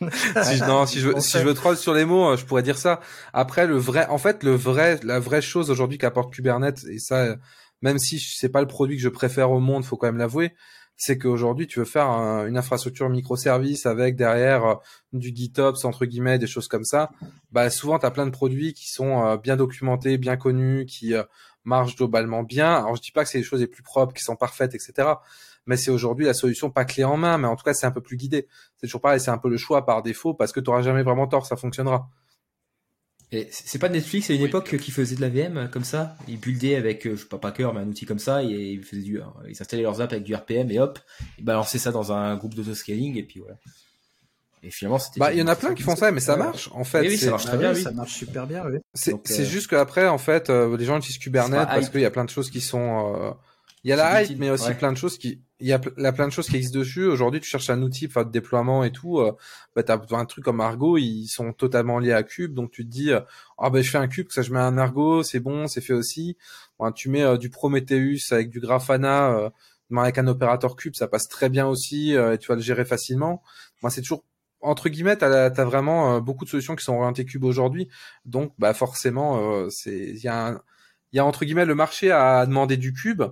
si 0.00 0.56
je, 0.56 0.64
non, 0.64 0.84
si 0.84 0.98
je, 0.98 1.20
si 1.20 1.38
je 1.38 1.44
veux 1.44 1.54
troll 1.54 1.76
sur 1.76 1.94
les 1.94 2.04
mots, 2.04 2.36
je 2.36 2.44
pourrais 2.44 2.64
dire 2.64 2.78
ça. 2.78 3.00
Après, 3.32 3.68
le 3.68 3.76
vrai, 3.76 4.06
en 4.08 4.18
fait, 4.18 4.42
le 4.42 4.52
vrai, 4.52 4.98
la 5.04 5.20
vraie 5.20 5.42
chose 5.42 5.70
aujourd'hui 5.70 5.96
qu'apporte 5.96 6.32
Kubernetes, 6.32 6.84
et 6.90 6.98
ça, 6.98 7.36
même 7.82 7.98
si 7.98 8.18
c'est 8.18 8.48
pas 8.48 8.60
le 8.60 8.66
produit 8.66 8.96
que 8.96 9.02
je 9.02 9.08
préfère 9.08 9.50
au 9.52 9.60
monde, 9.60 9.84
faut 9.84 9.96
quand 9.96 10.08
même 10.08 10.16
l'avouer, 10.16 10.54
c'est 10.96 11.18
qu'aujourd'hui 11.18 11.66
tu 11.66 11.78
veux 11.78 11.84
faire 11.84 12.08
une 12.08 12.56
infrastructure 12.56 13.08
microservice 13.08 13.86
avec 13.86 14.16
derrière 14.16 14.64
euh, 14.64 14.74
du 15.12 15.34
GitOps 15.34 15.84
entre 15.84 16.06
guillemets, 16.06 16.38
des 16.38 16.46
choses 16.46 16.68
comme 16.68 16.84
ça. 16.84 17.10
Bah 17.52 17.68
souvent 17.70 17.98
tu 17.98 18.06
as 18.06 18.10
plein 18.10 18.26
de 18.26 18.30
produits 18.30 18.72
qui 18.72 18.88
sont 18.88 19.24
euh, 19.24 19.36
bien 19.36 19.56
documentés, 19.56 20.16
bien 20.16 20.36
connus, 20.36 20.86
qui 20.86 21.14
euh, 21.14 21.22
marchent 21.66 21.96
globalement 21.96 22.42
bien. 22.42 22.74
Alors 22.74 22.96
je 22.96 23.02
dis 23.02 23.12
pas 23.12 23.24
que 23.24 23.30
c'est 23.30 23.38
les 23.38 23.44
choses 23.44 23.60
les 23.60 23.66
plus 23.66 23.82
propres, 23.82 24.14
qui 24.14 24.22
sont 24.22 24.36
parfaites, 24.36 24.74
etc. 24.74 25.08
Mais 25.66 25.76
c'est 25.76 25.90
aujourd'hui 25.90 26.24
la 26.24 26.34
solution 26.34 26.70
pas 26.70 26.84
clé 26.84 27.04
en 27.04 27.16
main, 27.16 27.36
mais 27.38 27.48
en 27.48 27.56
tout 27.56 27.64
cas 27.64 27.74
c'est 27.74 27.86
un 27.86 27.90
peu 27.90 28.00
plus 28.00 28.16
guidé. 28.16 28.48
C'est 28.76 28.86
toujours 28.86 29.00
pareil, 29.00 29.20
c'est 29.20 29.30
un 29.30 29.38
peu 29.38 29.50
le 29.50 29.56
choix 29.56 29.84
par 29.84 30.02
défaut 30.02 30.32
parce 30.32 30.52
que 30.52 30.60
tu 30.60 30.70
n'auras 30.70 30.82
jamais 30.82 31.02
vraiment 31.02 31.26
tort, 31.26 31.44
ça 31.46 31.56
fonctionnera. 31.56 32.08
Et 33.32 33.48
c'est 33.50 33.80
pas 33.80 33.88
Netflix 33.88 34.30
à 34.30 34.34
une 34.34 34.42
époque 34.42 34.76
qui 34.76 34.92
faisait 34.92 35.16
de 35.16 35.20
la 35.20 35.28
VM 35.28 35.68
comme 35.72 35.82
ça 35.82 36.16
Ils 36.28 36.38
buildaient 36.38 36.76
avec, 36.76 37.04
euh, 37.06 37.16
je 37.16 37.22
sais 37.22 37.28
pas 37.28 37.38
Packer, 37.38 37.68
mais 37.74 37.80
un 37.80 37.88
outil 37.88 38.06
comme 38.06 38.20
ça, 38.20 38.44
et 38.44 38.46
ils 38.46 38.84
faisaient 38.84 39.02
du, 39.02 39.20
ils 39.48 39.60
installaient 39.60 39.82
leurs 39.82 40.00
apps 40.00 40.12
avec 40.12 40.24
du 40.24 40.32
RPM 40.32 40.70
et 40.70 40.78
hop, 40.78 41.00
ils 41.36 41.44
balançaient 41.44 41.78
ça 41.78 41.90
dans 41.90 42.12
un 42.12 42.36
groupe 42.36 42.54
d'autoscaling 42.54 43.16
et 43.16 43.24
puis 43.24 43.40
voilà. 43.40 43.56
Et 44.66 44.70
finalement, 44.70 44.98
c'était. 44.98 45.20
Bah, 45.20 45.32
il 45.32 45.38
y 45.38 45.42
en 45.42 45.46
a 45.46 45.56
plein 45.56 45.74
qui 45.74 45.82
font 45.82 45.96
ça, 45.96 46.10
mais 46.10 46.20
ça 46.20 46.36
marche 46.36 46.68
en 46.72 46.84
fait. 46.84 47.00
Oui, 47.00 47.16
ça 47.16 47.30
marche 47.30 47.44
très 47.44 47.56
bien. 47.56 47.74
Ça 47.74 47.92
marche 47.92 48.14
super 48.14 48.46
bien. 48.46 48.64
Oui. 48.66 48.78
C'est 48.94 49.14
euh... 49.14 49.44
juste 49.44 49.68
qu'après, 49.68 50.08
en 50.08 50.18
fait, 50.18 50.50
euh, 50.50 50.76
les 50.76 50.84
gens 50.84 50.98
utilisent 50.98 51.18
Kubernetes 51.18 51.68
parce 51.68 51.88
qu'il 51.88 52.00
y 52.00 52.04
a 52.04 52.10
plein 52.10 52.24
de 52.24 52.30
choses 52.30 52.50
qui 52.50 52.60
sont. 52.60 53.14
Euh, 53.14 53.30
il 53.84 53.90
y 53.90 53.92
a 53.92 53.96
la 53.96 54.22
hype, 54.22 54.38
mais 54.38 54.50
aussi 54.50 54.74
plein 54.74 54.92
de 54.92 54.98
choses 54.98 55.16
qui 55.18 55.40
il 55.58 55.68
y 55.68 55.72
a, 55.72 55.78
plein 55.78 56.26
de 56.26 56.32
choses 56.32 56.48
qui 56.48 56.56
existent 56.56 56.78
dessus. 56.78 57.06
Aujourd'hui, 57.06 57.40
tu 57.40 57.48
cherches 57.48 57.70
un 57.70 57.80
outil 57.80 58.06
enfin, 58.06 58.24
de 58.24 58.30
déploiement 58.30 58.84
et 58.84 58.92
tout. 58.92 59.20
Euh, 59.20 59.32
bah, 59.74 59.82
tu 59.82 59.90
as 59.90 60.18
un 60.18 60.24
truc 60.26 60.44
comme 60.44 60.60
Argo, 60.60 60.98
ils 60.98 61.28
sont 61.28 61.52
totalement 61.52 61.98
liés 61.98 62.12
à 62.12 62.22
Cube. 62.22 62.52
Donc, 62.52 62.70
tu 62.70 62.84
te 62.84 62.90
dis, 62.90 63.10
euh, 63.10 63.20
ah 63.58 63.70
ben 63.70 63.82
je 63.82 63.90
fais 63.90 63.98
un 63.98 64.08
Cube, 64.08 64.30
ça 64.30 64.42
je 64.42 64.52
mets 64.52 64.60
un 64.60 64.76
Argo, 64.76 65.22
c'est 65.22 65.40
bon, 65.40 65.66
c'est 65.66 65.80
fait 65.80 65.94
aussi. 65.94 66.36
tu 66.94 67.16
euh, 67.16 67.38
du 67.38 67.48
Prometheus 67.48 68.32
avec 68.32 68.50
du 68.50 68.60
Grafana, 68.60 69.30
euh, 69.30 69.50
avec 69.96 70.18
un 70.18 70.26
opérateur 70.26 70.76
Cube, 70.76 70.94
ça 70.94 71.08
passe 71.08 71.28
très 71.28 71.48
bien 71.48 71.66
aussi 71.66 72.12
et 72.12 72.38
tu 72.38 72.48
vas 72.48 72.56
le 72.56 72.60
gérer 72.60 72.84
facilement. 72.84 73.42
Moi, 73.82 73.90
c'est 73.90 74.02
toujours 74.02 74.24
entre 74.60 74.88
guillemets, 74.88 75.16
tu 75.16 75.24
as, 75.24 75.50
vraiment 75.64 76.20
beaucoup 76.20 76.44
de 76.44 76.50
solutions 76.50 76.76
qui 76.76 76.84
sont 76.84 76.94
orientées 76.94 77.24
Cube 77.24 77.44
aujourd'hui. 77.44 77.88
Donc, 78.24 78.52
bah 78.58 78.74
forcément, 78.74 79.68
c'est 79.70 79.96
il 79.96 80.18
y 80.18 80.28
a 80.28 80.60
a 81.16 81.24
entre 81.24 81.44
guillemets 81.44 81.64
le 81.64 81.74
marché 81.74 82.10
à 82.10 82.44
demander 82.46 82.76
du 82.76 82.92
Cube 82.92 83.22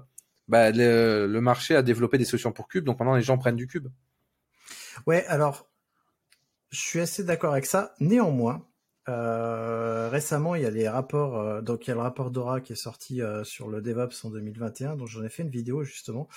bah, 0.48 0.70
le, 0.70 1.26
marché 1.40 1.74
a 1.74 1.82
développé 1.82 2.18
des 2.18 2.24
solutions 2.24 2.52
pour 2.52 2.68
Cube, 2.68 2.84
donc 2.84 2.98
maintenant 2.98 3.16
les 3.16 3.22
gens 3.22 3.38
prennent 3.38 3.56
du 3.56 3.66
Cube. 3.66 3.88
Ouais, 5.06 5.24
alors 5.26 5.68
je 6.70 6.80
suis 6.80 7.00
assez 7.00 7.24
d'accord 7.24 7.52
avec 7.52 7.66
ça. 7.66 7.94
Néanmoins, 8.00 8.66
euh, 9.08 10.08
récemment, 10.10 10.54
il 10.54 10.62
y 10.62 10.66
a 10.66 10.70
les 10.70 10.88
rapports, 10.88 11.38
euh, 11.38 11.60
donc 11.62 11.86
il 11.86 11.88
y 11.88 11.90
a 11.92 11.94
le 11.94 12.00
rapport 12.00 12.30
Dora 12.30 12.60
qui 12.60 12.72
est 12.72 12.76
sorti 12.76 13.22
euh, 13.22 13.44
sur 13.44 13.68
le 13.68 13.80
DevOps 13.80 14.24
en 14.24 14.30
2021, 14.30 14.96
dont 14.96 15.06
j'en 15.06 15.22
ai 15.24 15.28
fait 15.28 15.42
une 15.42 15.50
vidéo 15.50 15.82
justement, 15.82 16.28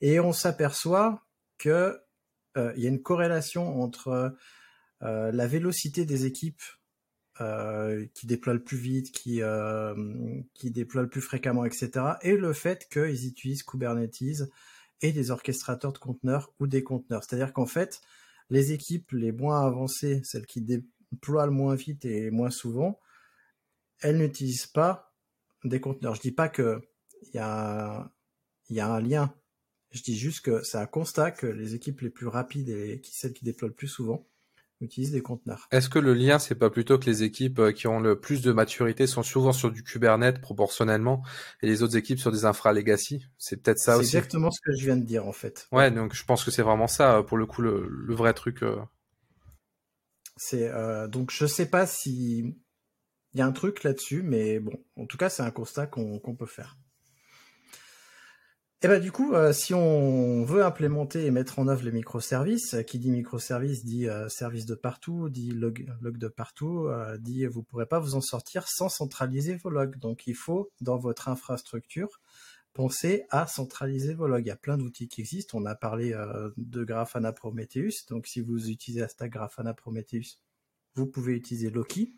et 0.00 0.20
on 0.20 0.32
s'aperçoit 0.32 1.22
que 1.58 2.00
il 2.56 2.82
y 2.82 2.86
a 2.86 2.88
une 2.88 3.02
corrélation 3.02 3.82
entre 3.82 4.34
la 5.00 5.46
vélocité 5.46 6.04
des 6.04 6.26
équipes 6.26 6.62
euh, 7.42 8.06
qui 8.14 8.26
déploient 8.26 8.54
le 8.54 8.64
plus 8.64 8.78
vite, 8.78 9.12
qui, 9.12 9.42
euh, 9.42 9.94
qui 10.54 10.70
déploient 10.70 11.02
le 11.02 11.10
plus 11.10 11.20
fréquemment, 11.20 11.66
etc. 11.66 11.90
Et 12.22 12.34
le 12.34 12.54
fait 12.54 12.88
qu'ils 12.88 13.26
utilisent 13.26 13.62
Kubernetes 13.62 14.48
et 15.02 15.12
des 15.12 15.30
orchestrateurs 15.30 15.92
de 15.92 15.98
conteneurs 15.98 16.54
ou 16.60 16.66
des 16.66 16.82
conteneurs. 16.82 17.22
C'est-à-dire 17.24 17.52
qu'en 17.52 17.66
fait, 17.66 18.00
les 18.48 18.72
équipes 18.72 19.12
les 19.12 19.32
moins 19.32 19.66
avancées, 19.66 20.22
celles 20.24 20.46
qui 20.46 20.62
déploient 20.62 21.44
le 21.44 21.52
moins 21.52 21.74
vite 21.74 22.06
et 22.06 22.30
moins 22.30 22.48
souvent, 22.48 22.98
elles 24.00 24.16
n'utilisent 24.16 24.66
pas 24.66 25.14
des 25.62 25.78
conteneurs. 25.78 26.14
Je 26.14 26.22
dis 26.22 26.32
pas 26.32 26.48
que 26.48 26.80
il 27.20 27.34
y 27.34 27.38
a, 27.38 28.10
y 28.70 28.80
a 28.80 28.88
un 28.88 29.00
lien. 29.02 29.34
Je 29.96 30.02
dis 30.02 30.16
juste 30.16 30.44
que 30.44 30.62
c'est 30.62 30.76
un 30.76 30.86
constat 30.86 31.30
que 31.30 31.46
les 31.46 31.74
équipes 31.74 32.02
les 32.02 32.10
plus 32.10 32.26
rapides 32.26 32.68
et 32.68 33.00
qui, 33.00 33.14
celles 33.14 33.32
qui 33.32 33.44
déploient 33.44 33.68
le 33.68 33.74
plus 33.74 33.88
souvent 33.88 34.26
utilise 34.82 35.10
des 35.10 35.22
conteneurs. 35.22 35.68
Est-ce 35.70 35.88
que 35.88 35.98
le 35.98 36.12
lien, 36.12 36.38
c'est 36.38 36.54
pas 36.54 36.68
plutôt 36.68 36.98
que 36.98 37.06
les 37.06 37.22
équipes 37.22 37.60
euh, 37.60 37.72
qui 37.72 37.86
ont 37.86 37.98
le 37.98 38.20
plus 38.20 38.42
de 38.42 38.52
maturité 38.52 39.06
sont 39.06 39.22
souvent 39.22 39.52
sur 39.52 39.70
du 39.70 39.82
Kubernetes 39.82 40.42
proportionnellement 40.42 41.22
et 41.62 41.66
les 41.66 41.82
autres 41.82 41.96
équipes 41.96 42.18
sur 42.18 42.30
des 42.30 42.44
infra 42.44 42.74
legacy? 42.74 43.26
C'est 43.38 43.56
peut-être 43.62 43.78
ça 43.78 43.96
aussi. 43.96 44.10
C'est 44.10 44.18
exactement 44.18 44.50
ce 44.50 44.60
que 44.60 44.76
je 44.76 44.84
viens 44.84 44.98
de 44.98 45.04
dire 45.06 45.26
en 45.26 45.32
fait. 45.32 45.66
Ouais, 45.72 45.90
donc 45.90 46.14
je 46.14 46.24
pense 46.26 46.44
que 46.44 46.50
c'est 46.50 46.60
vraiment 46.60 46.88
ça 46.88 47.22
pour 47.22 47.38
le 47.38 47.46
coup 47.46 47.62
le, 47.62 48.14
vrai 48.14 48.34
truc. 48.34 48.62
Euh. 48.62 48.76
C'est 50.36 50.68
euh, 50.68 51.08
donc 51.08 51.30
je 51.30 51.46
sais 51.46 51.70
pas 51.70 51.86
si 51.86 52.54
il 53.32 53.38
y 53.38 53.40
a 53.40 53.46
un 53.46 53.52
truc 53.52 53.82
là-dessus, 53.82 54.22
mais 54.22 54.60
bon, 54.60 54.78
en 54.96 55.06
tout 55.06 55.16
cas 55.16 55.30
c'est 55.30 55.42
un 55.42 55.50
constat 55.50 55.86
qu'on 55.86 56.36
peut 56.38 56.44
faire. 56.44 56.76
Et 58.86 58.88
eh 58.88 58.92
ben 58.92 59.00
du 59.00 59.10
coup, 59.10 59.34
euh, 59.34 59.52
si 59.52 59.74
on 59.74 60.44
veut 60.44 60.64
implémenter 60.64 61.26
et 61.26 61.32
mettre 61.32 61.58
en 61.58 61.66
œuvre 61.66 61.82
les 61.82 61.90
microservices, 61.90 62.74
euh, 62.74 62.82
qui 62.82 63.00
dit 63.00 63.10
microservice 63.10 63.84
dit 63.84 64.08
euh, 64.08 64.28
service 64.28 64.64
de 64.64 64.76
partout, 64.76 65.28
dit 65.28 65.50
log, 65.50 65.88
de 66.00 66.28
partout, 66.28 66.88
dit 67.18 67.46
vous 67.46 67.64
pourrez 67.64 67.86
pas 67.86 67.98
vous 67.98 68.14
en 68.14 68.20
sortir 68.20 68.68
sans 68.68 68.88
centraliser 68.88 69.56
vos 69.56 69.70
logs. 69.70 69.98
Donc 69.98 70.28
il 70.28 70.36
faut 70.36 70.70
dans 70.80 70.98
votre 70.98 71.28
infrastructure 71.28 72.20
penser 72.74 73.24
à 73.30 73.48
centraliser 73.48 74.14
vos 74.14 74.28
logs. 74.28 74.44
Il 74.44 74.48
y 74.50 74.52
a 74.52 74.56
plein 74.56 74.78
d'outils 74.78 75.08
qui 75.08 75.20
existent. 75.20 75.58
On 75.58 75.66
a 75.66 75.74
parlé 75.74 76.16
de 76.56 76.84
Grafana 76.84 77.32
Prometheus. 77.32 78.06
Donc 78.08 78.28
si 78.28 78.40
vous 78.40 78.70
utilisez 78.70 79.02
Asta 79.02 79.28
Grafana 79.28 79.74
Prometheus, 79.74 80.38
vous 80.94 81.06
pouvez 81.06 81.32
utiliser 81.32 81.70
Loki 81.70 82.14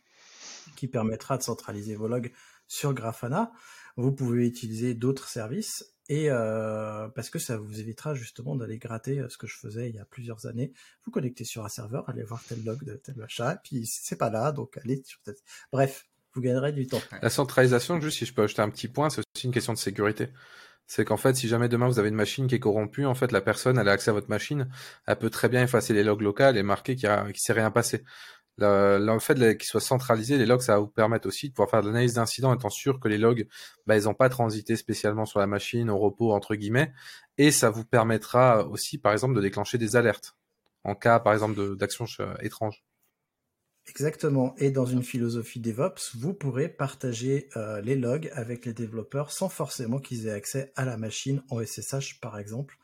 qui 0.77 0.87
permettra 0.87 1.39
de 1.39 1.43
centraliser 1.43 1.97
vos 1.97 2.09
logs 2.09 2.31
sur 2.67 2.93
Grafana. 2.93 3.53
Vous 3.97 4.13
pouvez 4.13 4.47
utiliser 4.47 4.93
d'autres 4.93 5.29
services 5.29 5.95
et 6.09 6.31
euh, 6.31 7.09
parce 7.09 7.31
que 7.31 7.39
ça 7.39 7.57
vous 7.59 7.81
évitera 7.81 8.15
justement 8.15 8.57
d'aller 8.57 8.79
gratter 8.79 9.25
ce 9.29 9.37
que 9.37 9.47
je 9.47 9.57
faisais 9.57 9.89
il 9.89 9.97
y 9.97 9.99
a 9.99 10.05
plusieurs 10.05 10.47
années. 10.47 10.73
Vous 11.05 11.11
connectez 11.11 11.45
sur 11.45 11.65
un 11.65 11.69
serveur, 11.69 12.09
allez 12.09 12.23
voir 12.23 12.43
tel 12.49 12.65
log 12.65 12.85
de 12.85 12.95
tel 12.95 13.17
machin, 13.17 13.57
puis 13.63 13.87
c'est 13.87 14.17
pas 14.17 14.31
là, 14.31 14.53
donc 14.53 14.79
allez 14.79 15.03
sur 15.05 15.21
tel... 15.23 15.35
Bref, 15.73 16.07
vous 16.35 16.41
gagnerez 16.41 16.73
du 16.73 16.87
temps. 16.87 17.01
La 17.23 17.31
centralisation, 17.31 18.01
juste 18.01 18.19
si 18.19 18.27
je 18.27 18.35
peux 18.35 18.43
ajouter 18.43 18.63
un 18.63 18.71
petit 18.71 18.89
point, 18.89 19.11
c'est 19.11 19.21
aussi 19.21 19.47
une 19.47 19.53
question 19.53 19.73
de 19.73 19.79
sécurité. 19.79 20.29
C'est 20.87 21.05
qu'en 21.05 21.19
fait, 21.19 21.37
si 21.37 21.49
jamais 21.49 21.69
demain 21.69 21.87
vous 21.87 21.99
avez 21.99 22.09
une 22.09 22.15
machine 22.15 22.47
qui 22.47 22.55
est 22.55 22.61
corrompue, 22.61 23.05
en 23.05 23.15
fait, 23.15 23.31
la 23.31 23.43
personne, 23.43 23.79
elle 23.79 23.89
a 23.89 23.93
accès 23.93 24.11
à 24.11 24.15
votre 24.15 24.31
machine, 24.31 24.71
elle 25.07 25.19
peut 25.19 25.29
très 25.29 25.51
bien 25.51 25.63
effacer 25.63 25.93
les 25.93 26.03
logs 26.03 26.23
locales 26.23 26.57
et 26.57 26.63
marquer 26.63 26.97
qu'il 26.97 27.11
ne 27.11 27.33
s'est 27.35 27.53
rien 27.53 27.71
passé. 27.71 28.05
Le, 28.59 29.19
fait 29.21 29.57
qu'il 29.57 29.67
soit 29.67 29.81
centralisé, 29.81 30.37
les 30.37 30.47
logs, 30.47 30.61
ça 30.61 30.75
va 30.75 30.81
vous 30.81 30.89
permettre 30.89 31.29
aussi 31.29 31.49
de 31.49 31.55
pouvoir 31.55 31.71
faire 31.71 31.83
de 31.83 31.89
l'analyse 31.89 32.15
d'incidents, 32.15 32.55
étant 32.55 32.71
sûr 32.71 32.99
que 32.99 33.09
les 33.09 33.19
logs, 33.19 33.47
bah, 33.87 33.97
ils 33.97 34.05
n'ont 34.05 34.15
pas 34.15 34.29
transité 34.29 34.77
spécialement 34.77 35.25
sur 35.25 35.39
la 35.39 35.47
machine, 35.47 35.91
au 35.91 35.99
repos, 35.99 36.33
entre 36.33 36.55
guillemets. 36.55 36.93
Et 37.37 37.51
ça 37.53 37.71
vous 37.71 37.85
permettra 37.85 38.67
aussi, 38.67 38.99
par 38.99 39.13
exemple, 39.13 39.35
de 39.35 39.41
déclencher 39.41 39.79
des 39.79 39.97
alertes 39.97 40.37
en 40.85 40.95
cas, 40.95 41.21
par 41.21 41.33
exemple, 41.33 41.77
d'actions 41.77 42.07
euh, 42.21 42.35
étranges. 42.41 42.85
Exactement. 43.89 44.55
Et 44.59 44.71
dans 44.71 44.87
une 44.87 45.03
philosophie 45.03 45.61
DevOps, 45.61 46.17
vous 46.17 46.35
pourrez 46.35 46.69
partager 46.69 47.49
euh, 47.57 47.81
les 47.81 47.97
logs 47.97 48.31
avec 48.35 48.67
les 48.67 48.75
développeurs 48.75 49.33
sans 49.33 49.49
forcément 49.49 49.99
qu'ils 49.99 50.27
aient 50.27 50.33
accès 50.33 50.73
à 50.77 50.85
la 50.85 50.97
machine 50.97 51.43
en 51.51 51.65
SSH, 51.65 52.21
par 52.21 52.39
exemple. 52.39 52.77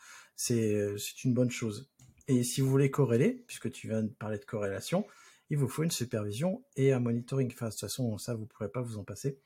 Euh, 0.51 0.97
c'est 0.97 1.25
une 1.25 1.35
bonne 1.35 1.51
chose. 1.51 1.91
Et 2.27 2.43
si 2.43 2.63
vous 2.63 2.71
voulez 2.71 2.91
corréler, 2.91 3.45
puisque 3.47 3.71
tu 3.71 3.89
viens 3.89 4.03
de 4.03 4.09
parler 4.09 4.39
de 4.39 4.45
corrélation, 4.45 5.07
il 5.55 5.59
vous 5.59 5.69
faut 5.69 5.85
une 5.85 5.91
supervision 5.91 6.65
et 6.77 6.93
un 6.93 6.99
monitoring. 6.99 7.51
Enfin, 7.53 7.67
de 7.67 7.71
toute 7.71 7.81
façon, 7.81 8.19
ça, 8.19 8.35
vous 8.35 8.43
ne 8.43 8.47
pourrez 8.47 8.69
pas 8.69 8.83
vous 8.83 8.99
en 8.99 9.05
passer. 9.05 9.39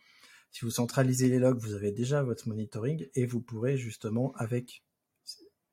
Si 0.50 0.64
vous 0.64 0.70
centralisez 0.70 1.28
les 1.28 1.38
logs, 1.38 1.58
vous 1.58 1.74
avez 1.74 1.92
déjà 1.92 2.22
votre 2.22 2.48
monitoring 2.48 3.06
et 3.14 3.26
vous 3.26 3.42
pourrez 3.42 3.76
justement 3.76 4.32
avec, 4.36 4.82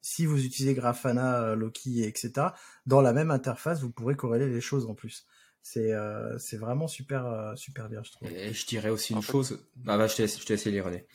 si 0.02 0.26
vous 0.26 0.44
utilisez 0.44 0.74
Grafana, 0.74 1.56
Loki, 1.56 2.04
etc., 2.04 2.48
dans 2.86 3.02
la 3.02 3.14
même 3.14 3.32
interface, 3.32 3.80
vous 3.80 3.92
pourrez 3.92 4.18
corréler 4.18 4.50
les 4.50 4.60
choses 4.60 4.88
en 4.88 4.94
plus. 4.94 5.26
C'est 5.62 5.94
euh, 5.94 6.38
vraiment 6.54 6.90
super, 6.90 7.26
euh, 7.26 7.56
super 7.56 7.88
bien, 7.88 8.04
je 8.04 8.12
trouve. 8.12 8.30
Et 8.30 8.54
je 8.54 8.66
dirais 8.68 8.90
aussi 8.90 9.14
une 9.14 9.22
chose. 9.22 9.66
Ah 9.88 9.98
bah, 9.98 10.08
je 10.08 10.16
t'ai 10.18 10.28
je 10.28 10.48
laissé 10.50 10.82
René. 10.82 11.08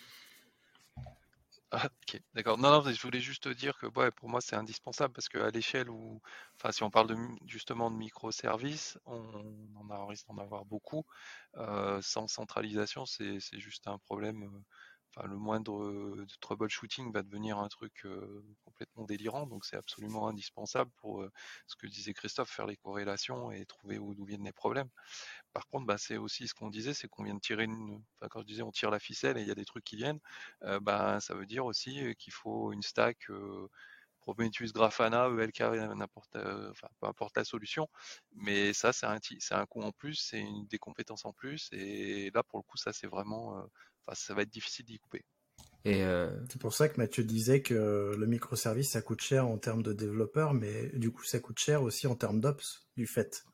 Ah, 1.73 1.87
ok, 1.87 2.21
d'accord. 2.35 2.59
Non, 2.59 2.71
non, 2.73 2.83
je 2.93 3.01
voulais 3.03 3.21
juste 3.21 3.45
te 3.45 3.49
dire 3.49 3.79
que 3.79 3.87
pour 4.11 4.29
moi, 4.29 4.41
c'est 4.41 4.57
indispensable 4.57 5.12
parce 5.14 5.29
qu'à 5.29 5.51
l'échelle 5.51 5.89
où, 5.89 6.21
enfin, 6.57 6.73
si 6.73 6.83
on 6.83 6.91
parle 6.91 7.07
de, 7.09 7.16
justement 7.47 7.91
de 7.93 7.97
microservices, 7.97 8.99
on, 9.07 9.68
en 9.77 9.89
a, 9.91 10.05
risque 10.07 10.27
d'en 10.27 10.39
avoir 10.39 10.64
beaucoup. 10.64 11.05
Euh, 11.57 12.03
sans 12.03 12.27
centralisation, 12.27 13.07
c'est 13.07 13.39
juste 13.61 13.87
un 13.87 13.99
problème. 13.99 14.62
Euh, 15.19 15.27
le 15.27 15.37
moindre 15.37 16.25
troubleshooting 16.41 17.13
va 17.13 17.23
devenir 17.23 17.59
un 17.59 17.69
truc 17.69 18.05
euh, 18.05 18.45
complètement 18.65 19.05
délirant. 19.05 19.47
Donc, 19.47 19.65
c'est 19.65 19.77
absolument 19.77 20.29
indispensable 20.29 20.91
pour 20.97 21.25
ce 21.67 21.77
que 21.77 21.87
disait 21.87 22.15
Christophe, 22.15 22.51
faire 22.51 22.67
les 22.67 22.77
corrélations 22.77 23.51
et 23.53 23.65
trouver 23.67 23.97
d'où 23.99 24.25
viennent 24.25 24.45
les 24.45 24.53
problèmes. 24.53 24.89
Par 25.53 25.67
contre, 25.69 25.87
bah, 25.87 25.99
c'est 25.99 26.17
aussi 26.17 26.47
ce 26.49 26.55
qu'on 26.55 26.69
disait, 26.71 26.95
c'est 26.95 27.09
qu'on 27.09 27.25
vient 27.25 27.35
de 27.35 27.41
tirer 27.41 27.65
une. 27.65 28.03
Enfin, 28.17 28.29
quand 28.31 28.41
je 28.41 28.47
disais 28.47 28.63
on 28.63 28.71
tire 28.71 28.91
la 28.91 29.01
ficelle 29.01 29.39
et 29.39 29.43
il 29.43 29.49
y 29.49 29.51
a 29.51 29.55
des 29.55 29.65
trucs 29.65 29.85
qui 29.85 29.97
viennent, 29.97 30.21
euh, 30.63 30.81
bah, 30.81 31.21
ça 31.21 31.35
veut 31.35 31.47
dire 31.47 31.65
aussi 31.67 32.15
qu'il 32.19 32.33
faut 32.33 32.73
une 32.73 32.83
stack 32.83 33.31
euh, 33.31 33.69
Prometheus, 34.21 34.73
Grafana, 34.73 35.29
ELK, 35.29 35.61
n'importe, 35.97 36.37
euh, 36.37 36.73
peu 37.01 37.07
importe 37.07 37.37
la 37.37 37.45
solution. 37.45 37.89
Mais 38.33 38.73
ça, 38.73 38.93
c'est 38.93 39.07
un, 39.07 39.19
c'est 39.41 39.55
un 39.55 39.67
coût 39.67 39.83
en 39.83 39.93
plus, 39.93 40.15
c'est 40.17 40.41
une 40.41 40.67
des 40.67 40.79
compétences 40.79 41.25
en 41.25 41.33
plus. 41.33 41.69
Et 41.73 42.31
là, 42.35 42.43
pour 42.43 42.59
le 42.59 42.63
coup, 42.65 42.77
ça, 42.77 42.93
c'est 42.93 43.07
vraiment. 43.09 43.65
Enfin, 44.07 44.14
ça 44.14 44.34
va 44.34 44.42
être 44.42 44.51
difficile 44.51 44.86
d'y 44.86 44.98
couper. 44.98 45.24
Et 45.84 46.05
C'est 46.51 46.61
pour 46.61 46.74
ça 46.74 46.90
que 46.90 46.98
Mathieu 46.98 47.24
disait 47.24 47.62
que 47.62 48.14
le 48.16 48.26
microservice, 48.26 48.90
ça 48.90 49.01
coûte 49.01 49.22
cher 49.22 49.46
en 49.46 49.57
termes 49.57 49.82
de 49.82 49.94
développeurs, 49.94 50.53
mais 50.53 50.90
du 50.94 51.11
coup, 51.11 51.24
ça 51.24 51.38
coûte 51.38 51.59
cher 51.59 51.82
aussi 51.82 52.07
en 52.07 52.16
termes 52.16 52.40
d'ops, 52.40 52.86
du 52.98 53.07
fait 53.07 53.44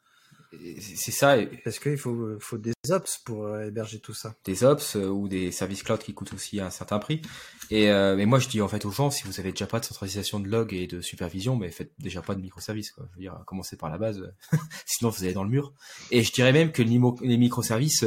c'est 0.80 1.12
ça. 1.12 1.36
Parce 1.64 1.78
qu'il 1.78 1.96
faut, 1.96 2.38
faut 2.40 2.58
des 2.58 2.72
ops 2.90 3.18
pour 3.24 3.46
euh, 3.46 3.66
héberger 3.66 3.98
tout 3.98 4.14
ça. 4.14 4.34
Des 4.44 4.64
ops 4.64 4.96
euh, 4.96 5.08
ou 5.08 5.28
des 5.28 5.50
services 5.50 5.82
cloud 5.82 6.00
qui 6.00 6.14
coûtent 6.14 6.32
aussi 6.32 6.60
un 6.60 6.70
certain 6.70 6.98
prix. 6.98 7.22
Et 7.70 7.90
euh, 7.90 8.16
mais 8.16 8.26
moi 8.26 8.38
je 8.38 8.48
dis 8.48 8.60
en 8.60 8.68
fait 8.68 8.84
aux 8.84 8.90
gens, 8.90 9.10
si 9.10 9.24
vous 9.24 9.40
avez 9.40 9.50
déjà 9.50 9.66
pas 9.66 9.80
de 9.80 9.84
centralisation 9.84 10.40
de 10.40 10.48
log 10.48 10.72
et 10.72 10.86
de 10.86 11.00
supervision, 11.00 11.56
mais 11.56 11.70
faites 11.70 11.92
déjà 11.98 12.22
pas 12.22 12.34
de 12.34 12.40
microservices. 12.40 12.92
Quoi. 12.92 13.06
Je 13.10 13.16
veux 13.16 13.20
dire, 13.20 13.42
commencez 13.46 13.76
par 13.76 13.90
la 13.90 13.98
base, 13.98 14.32
sinon 14.86 15.10
vous 15.10 15.24
allez 15.24 15.32
dans 15.32 15.44
le 15.44 15.50
mur. 15.50 15.72
Et 16.10 16.22
je 16.22 16.32
dirais 16.32 16.52
même 16.52 16.72
que 16.72 16.82
les 16.82 17.36
microservices 17.36 18.04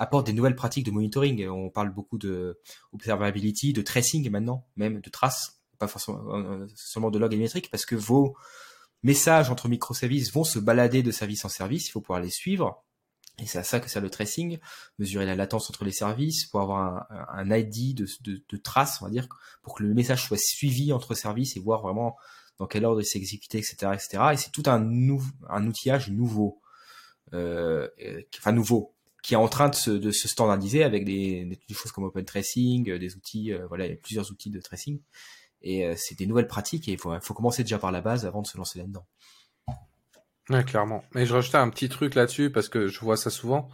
apportent 0.00 0.26
des 0.26 0.32
nouvelles 0.32 0.56
pratiques 0.56 0.86
de 0.86 0.90
monitoring. 0.90 1.46
On 1.48 1.68
parle 1.68 1.92
beaucoup 1.92 2.16
de 2.16 2.58
observability, 2.92 3.74
de 3.74 3.82
tracing 3.82 4.28
maintenant, 4.30 4.66
même 4.74 5.00
de 5.00 5.10
traces, 5.10 5.60
pas 5.78 5.86
forcément 5.86 6.66
seulement 6.74 7.10
de 7.10 7.18
log 7.18 7.32
et 7.34 7.36
métriques, 7.36 7.70
parce 7.70 7.84
que 7.84 7.94
vos 7.94 8.34
messages 9.02 9.50
entre 9.50 9.68
microservices 9.68 10.32
vont 10.32 10.42
se 10.42 10.58
balader 10.58 11.02
de 11.02 11.10
service 11.10 11.44
en 11.44 11.50
service, 11.50 11.88
il 11.88 11.90
faut 11.90 12.00
pouvoir 12.00 12.20
les 12.20 12.30
suivre. 12.30 12.82
Et 13.38 13.46
c'est 13.46 13.58
à 13.58 13.62
ça 13.62 13.78
que 13.78 13.90
sert 13.90 14.00
le 14.00 14.10
tracing, 14.10 14.58
mesurer 14.98 15.26
la 15.26 15.36
latence 15.36 15.68
entre 15.68 15.84
les 15.84 15.92
services, 15.92 16.46
pour 16.46 16.62
avoir 16.62 17.06
un, 17.10 17.50
ID 17.50 17.94
de, 17.94 18.06
de, 18.22 18.42
de 18.48 18.56
trace, 18.56 19.02
on 19.02 19.04
va 19.04 19.10
dire, 19.10 19.28
pour 19.62 19.74
que 19.74 19.82
le 19.82 19.92
message 19.92 20.26
soit 20.26 20.38
suivi 20.38 20.94
entre 20.94 21.14
services 21.14 21.56
et 21.58 21.60
voir 21.60 21.82
vraiment 21.82 22.16
dans 22.58 22.66
quel 22.66 22.86
ordre 22.86 23.02
il 23.02 23.06
s'est 23.06 23.18
exécuté, 23.18 23.58
etc., 23.58 23.92
etc. 23.92 24.22
Et 24.32 24.36
c'est 24.36 24.50
tout 24.50 24.62
un, 24.66 24.82
un 25.48 25.66
outillage 25.66 26.10
nouveau, 26.10 26.60
euh, 27.34 27.88
enfin 28.38 28.52
nouveau, 28.52 28.94
qui 29.22 29.34
est 29.34 29.36
en 29.36 29.48
train 29.48 29.68
de 29.68 29.74
se, 29.74 30.28
standardiser 30.28 30.82
avec 30.82 31.04
des, 31.04 31.58
choses 31.72 31.92
comme 31.92 32.04
Open 32.04 32.24
Tracing, 32.24 32.98
des 32.98 33.16
outils, 33.16 33.52
euh, 33.52 33.66
voilà, 33.66 33.86
il 33.86 33.90
y 33.90 33.94
a 33.94 33.96
plusieurs 33.96 34.30
outils 34.30 34.50
de 34.50 34.60
tracing. 34.60 35.00
Et 35.62 35.84
euh, 35.84 35.94
c'est 35.96 36.16
des 36.16 36.26
nouvelles 36.26 36.46
pratiques 36.46 36.88
et 36.88 36.92
il 36.92 36.98
faut, 36.98 37.12
faut 37.20 37.34
commencer 37.34 37.62
déjà 37.62 37.78
par 37.78 37.92
la 37.92 38.00
base 38.00 38.24
avant 38.24 38.42
de 38.42 38.46
se 38.46 38.56
lancer 38.56 38.78
là-dedans. 38.78 39.06
Ouais, 40.48 40.64
clairement. 40.64 41.04
Mais 41.14 41.26
je 41.26 41.34
rajoutais 41.34 41.58
un 41.58 41.68
petit 41.70 41.88
truc 41.88 42.14
là-dessus 42.14 42.50
parce 42.50 42.68
que 42.68 42.88
je 42.88 43.00
vois 43.00 43.16
ça 43.16 43.30
souvent. 43.30 43.68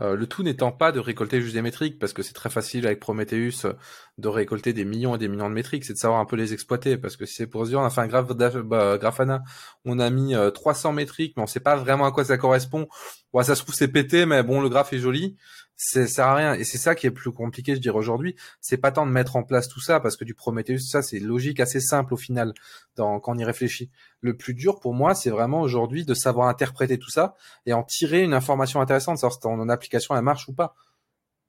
Euh, 0.00 0.16
le 0.16 0.26
tout 0.26 0.42
n'étant 0.42 0.72
pas 0.72 0.92
de 0.92 1.00
récolter 1.00 1.40
juste 1.40 1.54
des 1.54 1.62
métriques, 1.62 1.98
parce 1.98 2.12
que 2.12 2.22
c'est 2.22 2.32
très 2.32 2.50
facile 2.50 2.86
avec 2.86 3.00
Prometheus 3.00 3.66
euh, 3.66 3.72
de 4.18 4.28
récolter 4.28 4.72
des 4.72 4.84
millions 4.84 5.14
et 5.14 5.18
des 5.18 5.28
millions 5.28 5.48
de 5.48 5.54
métriques, 5.54 5.84
c'est 5.84 5.92
de 5.92 5.98
savoir 5.98 6.20
un 6.20 6.24
peu 6.24 6.36
les 6.36 6.52
exploiter, 6.52 6.96
parce 6.96 7.16
que 7.16 7.26
si 7.26 7.34
c'est 7.34 7.46
pour 7.46 7.64
se 7.64 7.70
dire, 7.70 7.80
on 7.80 7.84
a 7.84 8.62
bah, 8.62 8.98
Grafana, 8.98 9.42
on 9.84 9.98
a 9.98 10.10
mis 10.10 10.34
300 10.54 10.92
métriques, 10.92 11.34
mais 11.36 11.42
on 11.42 11.46
sait 11.46 11.60
pas 11.60 11.76
vraiment 11.76 12.06
à 12.06 12.12
quoi 12.12 12.24
ça 12.24 12.38
correspond. 12.38 12.88
Bon, 13.32 13.42
ça 13.42 13.54
se 13.54 13.62
trouve 13.62 13.74
c'est 13.74 13.88
pété, 13.88 14.26
mais 14.26 14.42
bon, 14.42 14.60
le 14.60 14.68
graphe 14.68 14.92
est 14.92 14.98
joli 14.98 15.36
ça 15.80 16.30
à 16.30 16.34
rien. 16.34 16.54
Et 16.54 16.64
c'est 16.64 16.78
ça 16.78 16.94
qui 16.94 17.06
est 17.06 17.10
plus 17.10 17.32
compliqué, 17.32 17.74
je 17.74 17.80
dirais 17.80 17.96
aujourd'hui. 17.96 18.36
C'est 18.60 18.76
pas 18.76 18.92
tant 18.92 19.06
de 19.06 19.10
mettre 19.10 19.36
en 19.36 19.42
place 19.42 19.66
tout 19.68 19.80
ça, 19.80 19.98
parce 19.98 20.16
que 20.16 20.24
du 20.24 20.34
Prometheus, 20.34 20.80
ça 20.80 21.00
c'est 21.02 21.18
logique 21.18 21.58
assez 21.58 21.80
simple 21.80 22.12
au 22.14 22.16
final, 22.18 22.52
dans, 22.96 23.18
quand 23.18 23.32
on 23.32 23.38
y 23.38 23.44
réfléchit. 23.44 23.90
Le 24.20 24.36
plus 24.36 24.52
dur 24.52 24.78
pour 24.78 24.92
moi, 24.92 25.14
c'est 25.14 25.30
vraiment 25.30 25.62
aujourd'hui 25.62 26.04
de 26.04 26.12
savoir 26.12 26.48
interpréter 26.48 26.98
tout 26.98 27.10
ça 27.10 27.34
et 27.64 27.72
en 27.72 27.82
tirer 27.82 28.22
une 28.22 28.34
information 28.34 28.80
intéressante, 28.80 29.18
savoir 29.18 29.32
si 29.32 29.40
ton 29.40 29.68
application 29.70 30.14
elle 30.14 30.22
marche 30.22 30.48
ou 30.48 30.52
pas. 30.52 30.74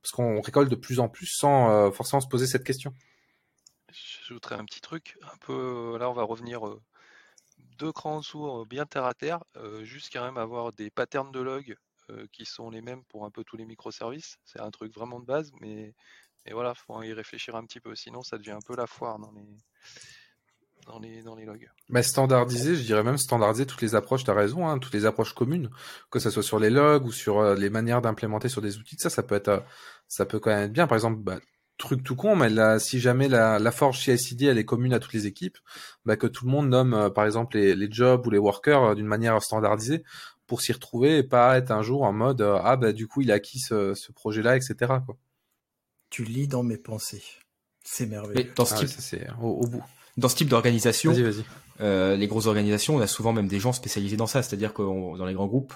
Parce 0.02 0.14
qu'on 0.14 0.40
récolte 0.42 0.70
de 0.70 0.76
plus 0.76 1.00
en 1.00 1.10
plus 1.10 1.28
sans 1.28 1.70
euh, 1.70 1.92
forcément 1.92 2.22
se 2.22 2.28
poser 2.28 2.48
cette 2.48 2.64
question. 2.64 2.94
J'ajouterais 3.92 4.56
un 4.56 4.66
petit 4.66 4.82
truc, 4.82 5.18
un 5.24 5.38
peu, 5.46 5.98
là 6.00 6.10
on 6.10 6.14
va 6.14 6.24
revenir 6.24 6.66
euh, 6.66 6.82
deux 7.78 7.92
crans 7.92 8.16
en 8.16 8.20
dessous, 8.22 8.48
euh, 8.48 8.66
bien 8.66 8.86
terre 8.86 9.04
à 9.04 9.14
terre, 9.14 9.44
juste 9.84 10.10
quand 10.14 10.24
même 10.24 10.38
avoir 10.38 10.72
des 10.72 10.90
patterns 10.90 11.34
de 11.34 11.42
log 11.42 11.76
euh, 12.10 12.28
qui 12.32 12.46
sont 12.46 12.70
les 12.70 12.82
mêmes 12.82 13.04
pour 13.06 13.26
un 13.26 13.32
peu 13.32 13.44
tous 13.44 13.58
les 13.58 13.66
microservices. 13.66 14.38
C'est 14.46 14.60
un 14.60 14.72
truc 14.72 14.94
vraiment 14.94 15.20
de 15.20 15.26
base, 15.26 15.52
mais, 15.62 15.94
mais 16.46 16.54
voilà, 16.54 16.74
faut 16.74 17.02
y 17.04 17.14
réfléchir 17.14 17.56
un 17.56 17.66
petit 17.66 17.80
peu. 17.80 17.96
Sinon, 17.96 18.22
ça 18.22 18.38
devient 18.38 18.52
un 18.52 18.66
peu 18.66 18.76
la 18.76 18.88
foire 18.88 19.20
dans 19.20 19.32
les, 19.32 19.48
dans 20.88 21.00
les, 21.00 21.22
dans 21.22 21.36
les 21.36 21.46
logs. 21.46 21.70
Mais 21.90 22.04
standardiser, 22.04 22.76
je 22.76 22.84
dirais 22.84 23.04
même 23.04 23.18
standardiser 23.18 23.66
toutes 23.66 23.82
les 23.82 23.96
approches, 23.96 24.24
tu 24.24 24.32
as 24.32 24.34
raison, 24.34 24.68
hein, 24.68 24.80
toutes 24.80 24.94
les 24.94 25.06
approches 25.06 25.34
communes, 25.34 25.70
que 26.10 26.20
ce 26.20 26.30
soit 26.30 26.44
sur 26.44 26.60
les 26.60 26.70
logs 26.70 27.06
ou 27.06 27.12
sur 27.12 27.40
euh, 27.40 27.56
les 27.56 27.70
manières 27.70 28.02
d'implémenter 28.02 28.50
sur 28.50 28.62
des 28.62 28.78
outils, 28.78 28.98
ça, 28.98 29.10
ça 29.10 29.24
peut 29.24 29.36
être, 29.36 29.50
euh, 29.50 29.60
ça 30.08 30.26
peut 30.26 30.40
quand 30.40 30.50
même 30.50 30.66
être 30.66 30.74
bien. 30.74 30.88
Par 30.88 30.96
exemple, 30.96 31.22
bah, 31.22 31.40
truc 31.78 32.04
tout 32.04 32.16
con, 32.16 32.36
mais 32.36 32.80
si 32.80 33.00
jamais 33.00 33.28
la, 33.28 33.72
forge 33.72 34.00
CI/CD 34.00 34.46
elle 34.46 34.60
est 34.60 34.66
commune 34.66 34.94
à 34.94 35.00
toutes 35.00 35.14
les 35.14 35.26
équipes, 35.26 35.58
bah, 36.06 36.16
que 36.16 36.28
tout 36.28 36.46
le 36.46 36.52
monde 36.52 36.70
nomme 36.70 37.12
par 37.16 37.26
exemple 37.26 37.58
les 37.58 37.92
jobs 37.92 38.26
ou 38.28 38.30
les 38.30 38.38
workers 38.38 38.96
d'une 38.96 39.08
manière 39.08 39.42
standardisée 39.42 40.04
pour 40.52 40.60
s'y 40.60 40.74
retrouver 40.74 41.20
et 41.20 41.24
pas 41.24 41.58
être 41.58 41.72
un 41.72 41.82
jour 41.82 42.04
en 42.04 42.12
mode 42.12 42.42
euh, 42.42 42.60
ah 42.62 42.76
bah 42.76 42.92
du 42.92 43.08
coup 43.08 43.22
il 43.22 43.32
a 43.32 43.36
acquis 43.36 43.60
ce, 43.60 43.94
ce 43.94 44.12
projet-là, 44.12 44.58
etc. 44.58 44.76
Quoi. 45.06 45.18
Tu 46.10 46.26
lis 46.26 46.50
dans 46.50 46.62
mes 46.62 46.76
pensées. 46.76 47.24
C'est 47.86 48.06
merveilleux. 48.06 48.52
dans 48.58 48.66
ce 48.66 48.74
ah 48.74 48.80
type, 48.80 48.90
c'est 48.90 49.28
au, 49.42 49.66
bout. 49.66 49.82
Dans 50.18 50.28
ce 50.28 50.36
type 50.36 50.50
d'organisation, 50.50 51.16
euh, 51.80 52.18
les 52.18 52.28
grosses 52.28 52.48
organisations, 52.48 52.98
on 52.98 53.00
a 53.00 53.08
souvent 53.08 53.32
même 53.32 53.48
des 53.48 53.62
gens 53.62 53.72
spécialisés 53.72 54.18
dans 54.18 54.28
ça. 54.28 54.44
C'est-à-dire 54.44 54.74
que 54.74 54.82
dans 54.82 55.26
les 55.26 55.34
grands 55.34 55.48
groupes, 55.48 55.74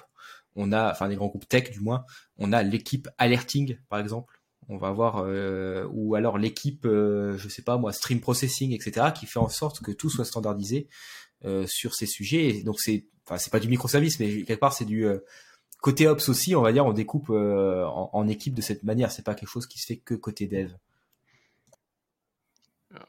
on 0.57 0.73
a, 0.73 0.91
enfin 0.91 1.07
les 1.07 1.15
grands 1.15 1.27
groupes 1.27 1.47
tech 1.47 1.71
du 1.71 1.79
moins, 1.79 2.03
on 2.37 2.51
a 2.51 2.61
l'équipe 2.61 3.07
alerting 3.17 3.77
par 3.87 3.99
exemple. 3.99 4.41
On 4.67 4.77
va 4.77 4.89
avoir 4.89 5.19
euh, 5.19 5.87
ou 5.93 6.15
alors 6.15 6.37
l'équipe, 6.37 6.83
je 6.83 7.47
sais 7.47 7.61
pas 7.61 7.77
moi, 7.77 7.93
stream 7.93 8.19
processing, 8.19 8.73
etc. 8.73 9.07
qui 9.17 9.25
fait 9.25 9.39
en 9.39 9.47
sorte 9.47 9.79
que 9.79 9.93
tout 9.93 10.09
soit 10.09 10.25
standardisé 10.25 10.89
sur 11.65 11.95
ces 11.95 12.07
sujets. 12.07 12.49
Et 12.49 12.63
donc 12.63 12.81
c'est 12.81 13.07
enfin 13.25 13.37
c'est 13.37 13.51
pas 13.51 13.59
du 13.59 13.67
microservice, 13.67 14.19
mais 14.19 14.43
quelque 14.43 14.59
part 14.59 14.73
c'est 14.73 14.85
du 14.85 15.05
euh, 15.05 15.19
côté 15.81 16.07
ops 16.07 16.29
aussi, 16.29 16.55
on 16.55 16.61
va 16.61 16.71
dire, 16.71 16.85
on 16.85 16.93
découpe 16.93 17.29
euh, 17.29 17.85
en, 17.85 18.27
équipe 18.27 18.53
de 18.53 18.61
cette 18.61 18.83
manière. 18.83 19.11
C'est 19.11 19.23
pas 19.23 19.35
quelque 19.35 19.49
chose 19.49 19.67
qui 19.67 19.79
se 19.79 19.87
fait 19.87 19.97
que 19.97 20.13
côté 20.13 20.47
dev. 20.47 20.71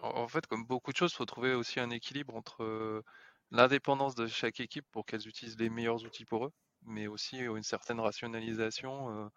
En 0.00 0.26
fait, 0.26 0.46
comme 0.46 0.64
beaucoup 0.64 0.90
de 0.92 0.96
choses, 0.96 1.12
il 1.12 1.16
faut 1.16 1.26
trouver 1.26 1.54
aussi 1.54 1.78
un 1.78 1.90
équilibre 1.90 2.34
entre 2.34 3.04
l'indépendance 3.52 4.16
de 4.16 4.26
chaque 4.26 4.58
équipe 4.58 4.84
pour 4.90 5.06
qu'elles 5.06 5.28
utilisent 5.28 5.58
les 5.58 5.70
meilleurs 5.70 6.04
outils 6.04 6.24
pour 6.24 6.46
eux, 6.46 6.52
mais 6.84 7.06
aussi 7.06 7.38
une 7.38 7.62
certaine 7.62 8.00
rationalisation 8.00 9.30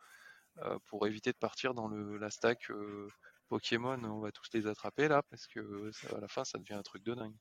pour 0.85 1.05
éviter 1.05 1.31
de 1.31 1.37
partir 1.37 1.75
dans 1.75 1.87
le, 1.87 2.17
la 2.17 2.31
stack 2.31 2.71
Pokémon, 3.49 4.01
on 4.03 4.19
va 4.19 4.31
tous 4.31 4.47
les 4.53 4.67
attraper 4.67 5.07
là, 5.07 5.23
parce 5.23 5.47
que 5.47 5.91
à 6.15 6.19
la 6.19 6.27
fin, 6.27 6.45
ça 6.45 6.57
devient 6.59 6.75
un 6.75 6.83
truc 6.83 7.03
de 7.03 7.15
dingue. 7.15 7.35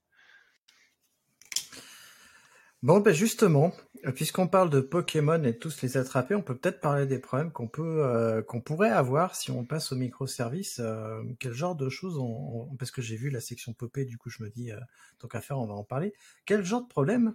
Bon, 2.82 3.00
ben 3.00 3.12
justement, 3.12 3.72
puisqu'on 4.14 4.46
parle 4.46 4.70
de 4.70 4.80
Pokémon 4.80 5.42
et 5.42 5.58
tous 5.58 5.82
les 5.82 5.96
attraper, 5.96 6.36
on 6.36 6.42
peut 6.42 6.56
peut-être 6.56 6.80
parler 6.80 7.06
des 7.06 7.18
problèmes 7.18 7.50
qu'on 7.50 7.66
peut, 7.66 8.04
euh, 8.04 8.40
qu'on 8.42 8.60
pourrait 8.60 8.90
avoir 8.90 9.34
si 9.34 9.50
on 9.50 9.64
passe 9.64 9.90
au 9.90 9.96
microservice. 9.96 10.78
Euh, 10.78 11.20
quel 11.40 11.52
genre 11.52 11.74
de 11.74 11.88
choses 11.88 12.18
on, 12.18 12.76
parce 12.78 12.92
que 12.92 13.02
j'ai 13.02 13.16
vu 13.16 13.30
la 13.30 13.40
section 13.40 13.72
Popé, 13.72 14.04
du 14.04 14.16
coup 14.16 14.30
je 14.30 14.42
me 14.44 14.48
dis, 14.50 14.70
euh, 14.70 14.78
tant 15.18 15.26
qu'à 15.28 15.40
faire, 15.40 15.58
on 15.58 15.66
va 15.66 15.74
en 15.74 15.82
parler. 15.84 16.12
Quel 16.46 16.64
genre 16.64 16.82
de 16.82 16.88
problème 16.88 17.34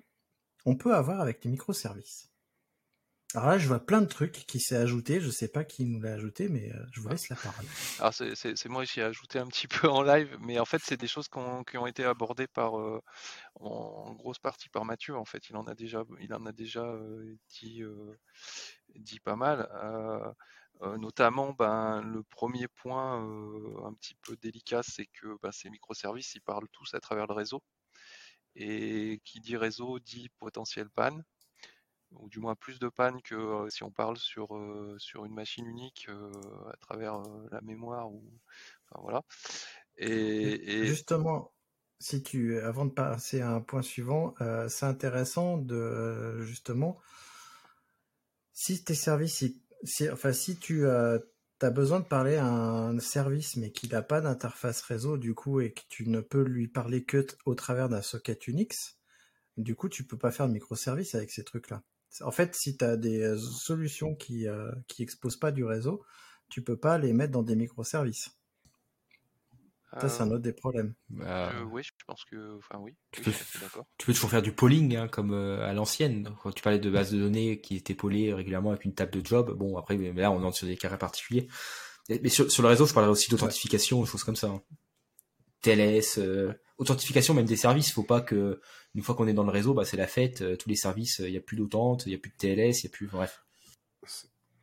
on 0.66 0.78
peut 0.78 0.96
avoir 0.96 1.22
avec 1.22 1.44
les 1.46 1.52
microservices? 1.52 2.33
Alors 3.36 3.50
là, 3.50 3.58
je 3.58 3.68
vois 3.68 3.80
plein 3.80 4.02
de 4.02 4.08
trucs 4.08 4.46
qui 4.46 4.60
s'est 4.60 4.76
ajouté. 4.76 5.20
Je 5.20 5.32
sais 5.32 5.48
pas 5.48 5.64
qui 5.64 5.86
nous 5.86 6.00
l'a 6.00 6.14
ajouté, 6.14 6.50
mais 6.50 6.72
euh, 6.72 6.86
je 6.92 7.02
vous 7.02 7.10
laisse 7.10 7.30
la 7.30 7.36
parole. 7.36 7.66
Alors 8.00 8.14
c'est 8.14 8.70
moi 8.70 8.86
qui 8.86 9.00
ai 9.00 9.04
ajouté 9.04 9.40
un 9.40 9.48
petit 9.48 9.68
peu 9.88 9.90
en 9.90 10.04
live, 10.04 10.38
mais 10.40 10.60
en 10.60 10.66
fait 10.66 10.82
c'est 10.84 10.98
des 10.98 11.08
choses 11.08 11.28
qui 11.28 11.40
ont, 11.78 11.88
été 11.88 12.06
abordées 12.06 12.48
par 12.48 12.80
euh, 12.80 13.02
en 13.56 14.14
grosse 14.14 14.40
partie 14.40 14.70
par 14.70 14.86
Mathieu. 14.86 15.16
En 15.18 15.26
fait, 15.26 15.50
il 15.50 15.56
en 15.56 15.66
a 15.66 15.74
déjà 15.74 16.04
il 16.20 16.34
en 16.34 16.46
a 16.46 16.52
déjà 16.52 16.84
euh, 16.84 17.36
dit 17.50 17.82
dit 18.96 19.20
pas 19.20 19.36
mal. 19.36 19.68
notamment, 20.98 21.54
ben, 21.54 22.02
le 22.02 22.24
premier 22.24 22.68
point 22.68 23.16
un 23.86 23.94
petit 23.94 24.16
peu 24.22 24.36
délicat, 24.38 24.82
c'est 24.84 25.08
que 25.08 25.38
ben, 25.42 25.52
ces 25.52 25.70
microservices, 25.70 26.36
ils 26.36 26.42
parlent 26.42 26.68
tous 26.72 26.94
à 26.94 27.00
travers 27.00 27.28
le 27.28 27.34
réseau. 27.34 27.64
Et 28.56 29.20
qui 29.26 29.40
dit 29.40 29.58
réseau 29.58 30.00
dit 30.00 30.30
potentiel 30.38 30.90
panne 30.90 31.24
ou 32.20 32.30
du 32.30 32.40
moins 32.40 32.56
plus 32.56 32.80
de 32.80 32.90
panne 32.90 33.22
que 33.22 33.68
si 33.70 33.84
on 33.84 33.92
parle 33.92 34.18
sur, 34.18 34.50
sur 34.98 35.26
une 35.26 35.34
machine 35.34 35.66
unique 35.66 36.08
à 36.72 36.78
travers 36.78 37.22
la 37.52 37.62
mémoire 37.62 38.12
ou 38.12 38.24
enfin, 38.86 39.02
voilà. 39.02 39.24
Et, 39.98 40.86
justement, 40.86 41.54
si 42.00 42.24
tu 42.24 42.60
avant 42.60 42.86
de 42.86 42.92
passer 42.92 43.42
à 43.42 43.52
un 43.52 43.62
point 43.62 43.82
suivant, 43.82 44.36
c'est 44.68 44.86
intéressant 44.86 45.58
de 45.58 46.42
justement 46.42 47.00
si 48.52 48.84
tes 48.84 48.96
services 48.96 49.44
si, 49.84 50.10
enfin 50.10 50.34
si 50.34 50.58
tu 50.58 50.88
as 50.88 51.20
besoin 51.72 52.02
de 52.02 52.06
parler 52.06 52.36
à 52.36 52.46
un 52.46 53.00
service 53.00 53.56
mais 53.56 53.72
qu'il 53.72 53.92
n'a 53.92 54.02
pas 54.02 54.22
d'interface 54.22 54.82
réseau 54.82 55.18
du 55.18 55.34
coup 55.34 55.62
et 55.62 55.72
que 55.72 55.82
tu 55.88 56.10
ne 56.10 56.20
peux 56.20 56.44
lui 56.44 56.68
parler 56.68 57.04
que 57.06 57.26
au 57.46 57.56
travers 57.56 57.88
d'un 57.88 58.02
socket 58.02 58.48
Unix, 58.48 58.98
du 59.58 59.76
coup 59.76 59.88
tu 59.88 60.04
peux 60.04 60.18
pas 60.18 60.32
faire 60.32 60.48
de 60.48 60.54
microservice 60.54 61.16
avec 61.16 61.32
ces 61.32 61.44
trucs 61.44 61.70
là. 61.70 61.84
En 62.22 62.32
fait, 62.32 62.56
si 62.56 62.78
tu 62.78 62.86
as 62.86 62.98
des 62.98 63.22
euh, 63.22 63.38
solutions 63.38 64.16
qui 64.16 64.48
euh, 64.48 64.72
qui 64.88 65.04
exposent 65.04 65.38
pas 65.38 65.52
du 65.52 65.64
réseau, 65.64 66.04
tu 66.50 66.62
peux 66.62 66.78
pas 66.78 66.98
les 66.98 67.14
mettre 67.14 67.32
dans 67.32 67.44
des 67.44 67.56
microservices. 67.56 68.30
Ça, 70.00 70.10
c'est 70.10 70.24
un 70.24 70.32
euh, 70.32 70.36
autre 70.36 70.42
des 70.42 70.54
problèmes. 70.54 70.96
Bah, 71.10 71.54
oui, 71.72 71.84
je 71.84 71.92
pense 72.08 72.26
que. 72.26 72.58
Enfin, 72.58 72.80
oui. 72.80 72.96
Tu, 73.12 73.22
peux, 73.22 73.32
tu 73.32 74.08
peux 74.08 74.14
toujours 74.14 74.32
faire 74.32 74.42
du 74.42 74.52
polling, 74.52 74.96
hein, 74.96 75.08
comme 75.08 75.34
à 75.34 75.72
l'ancienne. 75.74 76.36
Quand 76.42 76.52
tu 76.52 76.64
parlais 76.64 76.80
de 76.80 76.90
bases 76.90 77.12
de 77.12 77.20
données 77.20 77.62
qui 77.62 77.76
étaient 77.76 77.94
polées 77.94 78.34
régulièrement 78.34 78.72
avec 78.72 78.86
une 78.86 78.96
table 78.96 79.12
de 79.12 79.24
job, 79.24 79.56
bon, 79.56 79.78
après, 79.78 79.96
mais 79.96 80.12
là, 80.14 80.32
on 80.32 80.44
entre 80.44 80.58
sur 80.58 80.68
des 80.68 80.78
carrés 80.78 80.98
particuliers. 80.98 81.48
Mais 82.10 82.30
sur, 82.30 82.46
le 82.64 82.68
réseau, 82.68 82.88
je 82.88 82.94
parlerai 82.94 83.12
aussi 83.12 83.30
d'authentification, 83.30 84.02
des 84.02 84.10
choses 84.10 84.24
comme 84.24 84.36
ça. 84.36 84.48
Hein. 84.48 84.62
TLS, 85.64 86.20
authentification 86.78 87.34
même 87.34 87.46
des 87.46 87.56
services. 87.56 87.92
Faut 87.92 88.04
pas 88.04 88.22
que 88.22 88.60
une 88.96 89.02
fois 89.02 89.16
qu'on 89.16 89.28
est 89.28 89.34
dans 89.34 89.44
le 89.44 89.52
réseau, 89.52 89.74
bah, 89.74 89.86
c'est 89.86 89.98
la 89.98 90.08
fête. 90.08 90.42
Euh, 90.42 90.56
tous 90.56 90.70
les 90.70 90.76
services, 90.76 91.20
il 91.20 91.32
n'y 91.32 91.38
a 91.38 91.42
plus 91.42 91.58
d'autante, 91.58 92.06
il 92.06 92.10
n'y 92.10 92.16
a 92.16 92.18
plus 92.18 92.32
de 92.32 92.38
TLS, 92.38 92.84
il 92.84 92.88
n'y 92.88 92.94
a 92.94 92.96
plus, 92.96 93.08
bref. 93.08 93.44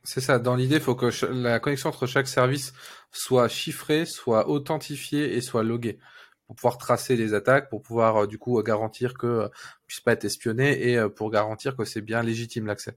C'est 0.05 0.21
ça. 0.21 0.39
Dans 0.39 0.55
l'idée, 0.55 0.77
il 0.77 0.81
faut 0.81 0.95
que 0.95 1.11
la 1.27 1.61
connexion 1.61 1.89
entre 1.89 2.07
chaque 2.07 2.29
service 2.29 2.73
soit 3.11 3.49
chiffrée, 3.49 4.07
soit 4.07 4.49
authentifiée 4.49 5.37
et 5.37 5.41
soit 5.41 5.63
loguée 5.63 5.99
pour 6.47 6.57
pouvoir 6.57 6.79
tracer 6.79 7.17
les 7.17 7.35
attaques, 7.35 7.71
pour 7.71 7.83
pouvoir 7.83 8.25
euh, 8.25 8.27
du 8.27 8.39
coup 8.39 8.61
garantir 8.63 9.15
que 9.15 9.27
euh, 9.27 9.49
puisse 9.87 10.01
pas 10.01 10.13
être 10.13 10.25
espionné 10.25 10.91
et 10.91 11.09
pour 11.09 11.31
garantir 11.31 11.77
que 11.77 11.85
c'est 11.85 12.01
bien 12.01 12.23
légitime 12.23 12.67
l'accès. 12.67 12.97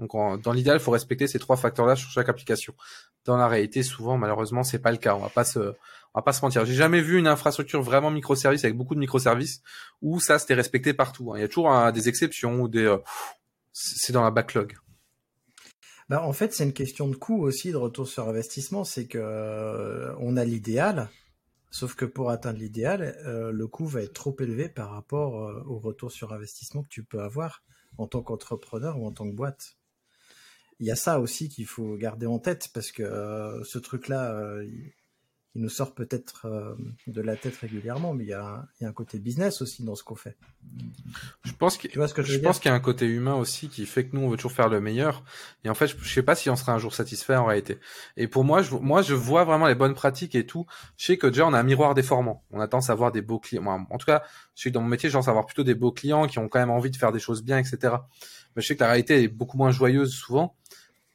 Donc 0.00 0.12
dans 0.42 0.52
l'idéal, 0.52 0.78
il 0.78 0.82
faut 0.82 0.90
respecter 0.90 1.28
ces 1.28 1.38
trois 1.38 1.56
facteurs-là 1.56 1.94
sur 1.94 2.10
chaque 2.10 2.28
application. 2.28 2.74
Dans 3.24 3.36
la 3.36 3.46
réalité, 3.46 3.84
souvent, 3.84 4.18
malheureusement, 4.18 4.64
c'est 4.64 4.80
pas 4.80 4.90
le 4.90 4.96
cas. 4.96 5.14
On 5.14 5.20
va 5.20 5.28
pas 5.28 5.44
se, 5.44 5.74
on 6.14 6.20
va 6.20 6.22
pas 6.22 6.32
se 6.32 6.44
mentir. 6.44 6.64
J'ai 6.64 6.74
jamais 6.74 7.00
vu 7.00 7.18
une 7.18 7.26
infrastructure 7.26 7.82
vraiment 7.82 8.10
microservice 8.10 8.64
avec 8.64 8.76
beaucoup 8.76 8.94
de 8.94 9.00
microservices 9.00 9.62
où 10.00 10.20
ça 10.20 10.38
c'était 10.38 10.54
respecté 10.54 10.94
partout. 10.94 11.32
Hein. 11.32 11.38
Il 11.38 11.40
y 11.40 11.44
a 11.44 11.48
toujours 11.48 11.92
des 11.92 12.08
exceptions 12.08 12.60
ou 12.60 12.68
des, 12.68 12.84
euh, 12.84 12.98
c'est 13.72 14.12
dans 14.12 14.22
la 14.22 14.30
backlog. 14.30 14.76
Bah, 16.08 16.22
en 16.22 16.32
fait, 16.32 16.52
c'est 16.52 16.64
une 16.64 16.72
question 16.72 17.08
de 17.08 17.16
coût 17.16 17.42
aussi, 17.42 17.72
de 17.72 17.76
retour 17.76 18.06
sur 18.06 18.28
investissement. 18.28 18.84
C'est 18.84 19.06
que 19.06 19.18
euh, 19.18 20.14
on 20.20 20.36
a 20.36 20.44
l'idéal, 20.44 21.08
sauf 21.70 21.96
que 21.96 22.04
pour 22.04 22.30
atteindre 22.30 22.60
l'idéal, 22.60 23.16
euh, 23.26 23.50
le 23.50 23.66
coût 23.66 23.86
va 23.86 24.02
être 24.02 24.12
trop 24.12 24.36
élevé 24.38 24.68
par 24.68 24.90
rapport 24.90 25.32
au 25.66 25.78
retour 25.78 26.12
sur 26.12 26.32
investissement 26.32 26.84
que 26.84 26.88
tu 26.88 27.02
peux 27.02 27.22
avoir 27.22 27.64
en 27.98 28.06
tant 28.06 28.22
qu'entrepreneur 28.22 29.00
ou 29.00 29.06
en 29.06 29.12
tant 29.12 29.28
que 29.28 29.34
boîte 29.34 29.76
il 30.80 30.86
y 30.88 30.90
a 30.90 30.96
ça 30.96 31.20
aussi 31.20 31.48
qu'il 31.48 31.66
faut 31.66 31.94
garder 31.94 32.26
en 32.26 32.40
tête 32.40 32.68
parce 32.74 32.90
que 32.90 33.62
ce 33.64 33.78
truc-là, 33.78 34.58
il, 35.54 35.62
nous 35.62 35.68
sort 35.68 35.94
peut-être 35.94 36.46
euh, 36.46 36.74
de 37.06 37.20
la 37.20 37.36
tête 37.36 37.56
régulièrement, 37.56 38.14
mais 38.14 38.24
il 38.24 38.28
y, 38.28 38.32
a, 38.32 38.66
un 38.82 38.92
côté 38.92 39.18
business 39.18 39.62
aussi 39.62 39.82
dans 39.84 39.94
ce 39.94 40.02
qu'on 40.02 40.14
fait. 40.14 40.36
Je 41.44 41.52
pense 41.52 41.76
qu'il 41.76 41.94
y 41.94 42.72
a 42.72 42.74
un 42.74 42.80
côté 42.80 43.06
humain 43.06 43.34
aussi 43.34 43.68
qui 43.68 43.86
fait 43.86 44.06
que 44.06 44.16
nous 44.16 44.22
on 44.22 44.28
veut 44.28 44.36
toujours 44.36 44.52
faire 44.52 44.68
le 44.68 44.80
meilleur. 44.80 45.24
Et 45.64 45.68
en 45.68 45.74
fait, 45.74 45.86
je, 45.86 46.12
sais 46.12 46.22
pas 46.22 46.34
si 46.34 46.50
on 46.50 46.56
sera 46.56 46.72
un 46.72 46.78
jour 46.78 46.94
satisfait 46.94 47.36
en 47.36 47.46
réalité. 47.46 47.78
Et 48.16 48.28
pour 48.28 48.44
moi, 48.44 48.62
je, 48.62 48.74
moi, 48.74 49.02
je 49.02 49.14
vois 49.14 49.44
vraiment 49.44 49.66
les 49.66 49.74
bonnes 49.74 49.94
pratiques 49.94 50.34
et 50.34 50.46
tout. 50.46 50.66
Je 50.96 51.06
sais 51.06 51.16
que 51.16 51.26
déjà 51.26 51.46
on 51.46 51.52
a 51.52 51.58
un 51.58 51.64
miroir 51.64 51.94
déformant. 51.94 52.44
On 52.50 52.60
a 52.60 52.68
tendance 52.68 52.90
à 52.90 52.92
avoir 52.92 53.12
des 53.12 53.22
beaux 53.22 53.38
clients. 53.38 53.64
en 53.66 53.98
tout 53.98 54.06
cas, 54.06 54.22
je 54.54 54.62
sais 54.62 54.70
que 54.70 54.74
dans 54.74 54.80
mon 54.80 54.88
métier, 54.88 55.08
j'ai 55.08 55.14
tendance 55.14 55.28
à 55.28 55.30
avoir 55.30 55.46
plutôt 55.46 55.64
des 55.64 55.74
beaux 55.74 55.92
clients 55.92 56.26
qui 56.26 56.38
ont 56.38 56.48
quand 56.48 56.58
même 56.58 56.70
envie 56.70 56.90
de 56.90 56.96
faire 56.96 57.12
des 57.12 57.18
choses 57.18 57.42
bien, 57.42 57.58
etc. 57.58 57.94
Mais 58.54 58.62
je 58.62 58.66
sais 58.66 58.76
que 58.76 58.80
la 58.80 58.88
réalité 58.88 59.22
est 59.22 59.28
beaucoup 59.28 59.56
moins 59.56 59.70
joyeuse 59.70 60.12
souvent. 60.12 60.56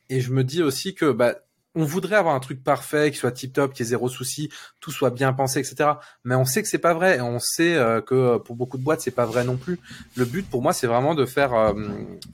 Et 0.10 0.22
je 0.22 0.32
me 0.32 0.44
dis 0.44 0.64
aussi 0.64 0.96
que 0.96 1.12
bah, 1.12 1.36
on 1.80 1.86
voudrait 1.86 2.17
avoir 2.17 2.36
un 2.36 2.39
truc 2.39 2.61
parfait, 2.61 3.09
qui 3.09 3.17
soit 3.17 3.32
tip 3.32 3.53
top, 3.53 3.73
qui 3.73 3.84
ait 3.84 3.86
zéro 3.86 4.09
souci, 4.09 4.49
tout 4.82 4.91
soit 4.91 5.11
bien 5.11 5.32
pensé, 5.32 5.59
etc. 5.59 5.91
Mais 6.25 6.36
on 6.36 6.43
sait 6.43 6.61
que 6.61 6.67
c'est 6.67 6.77
pas 6.77 6.93
vrai, 6.93 7.17
et 7.17 7.21
on 7.21 7.39
sait 7.39 7.75
euh, 7.75 8.01
que 8.01 8.38
pour 8.38 8.57
beaucoup 8.57 8.77
de 8.77 8.84
boîtes 8.84 9.01
c'est 9.01 9.11
pas 9.11 9.25
vrai 9.25 9.45
non 9.45 9.55
plus. 9.55 9.80
Le 10.15 10.25
but 10.25 10.47
pour 10.49 10.61
moi 10.61 10.73
c'est 10.73 10.88
vraiment 10.88 11.15
de 11.15 11.25
faire 11.25 11.53
euh, 11.53 11.73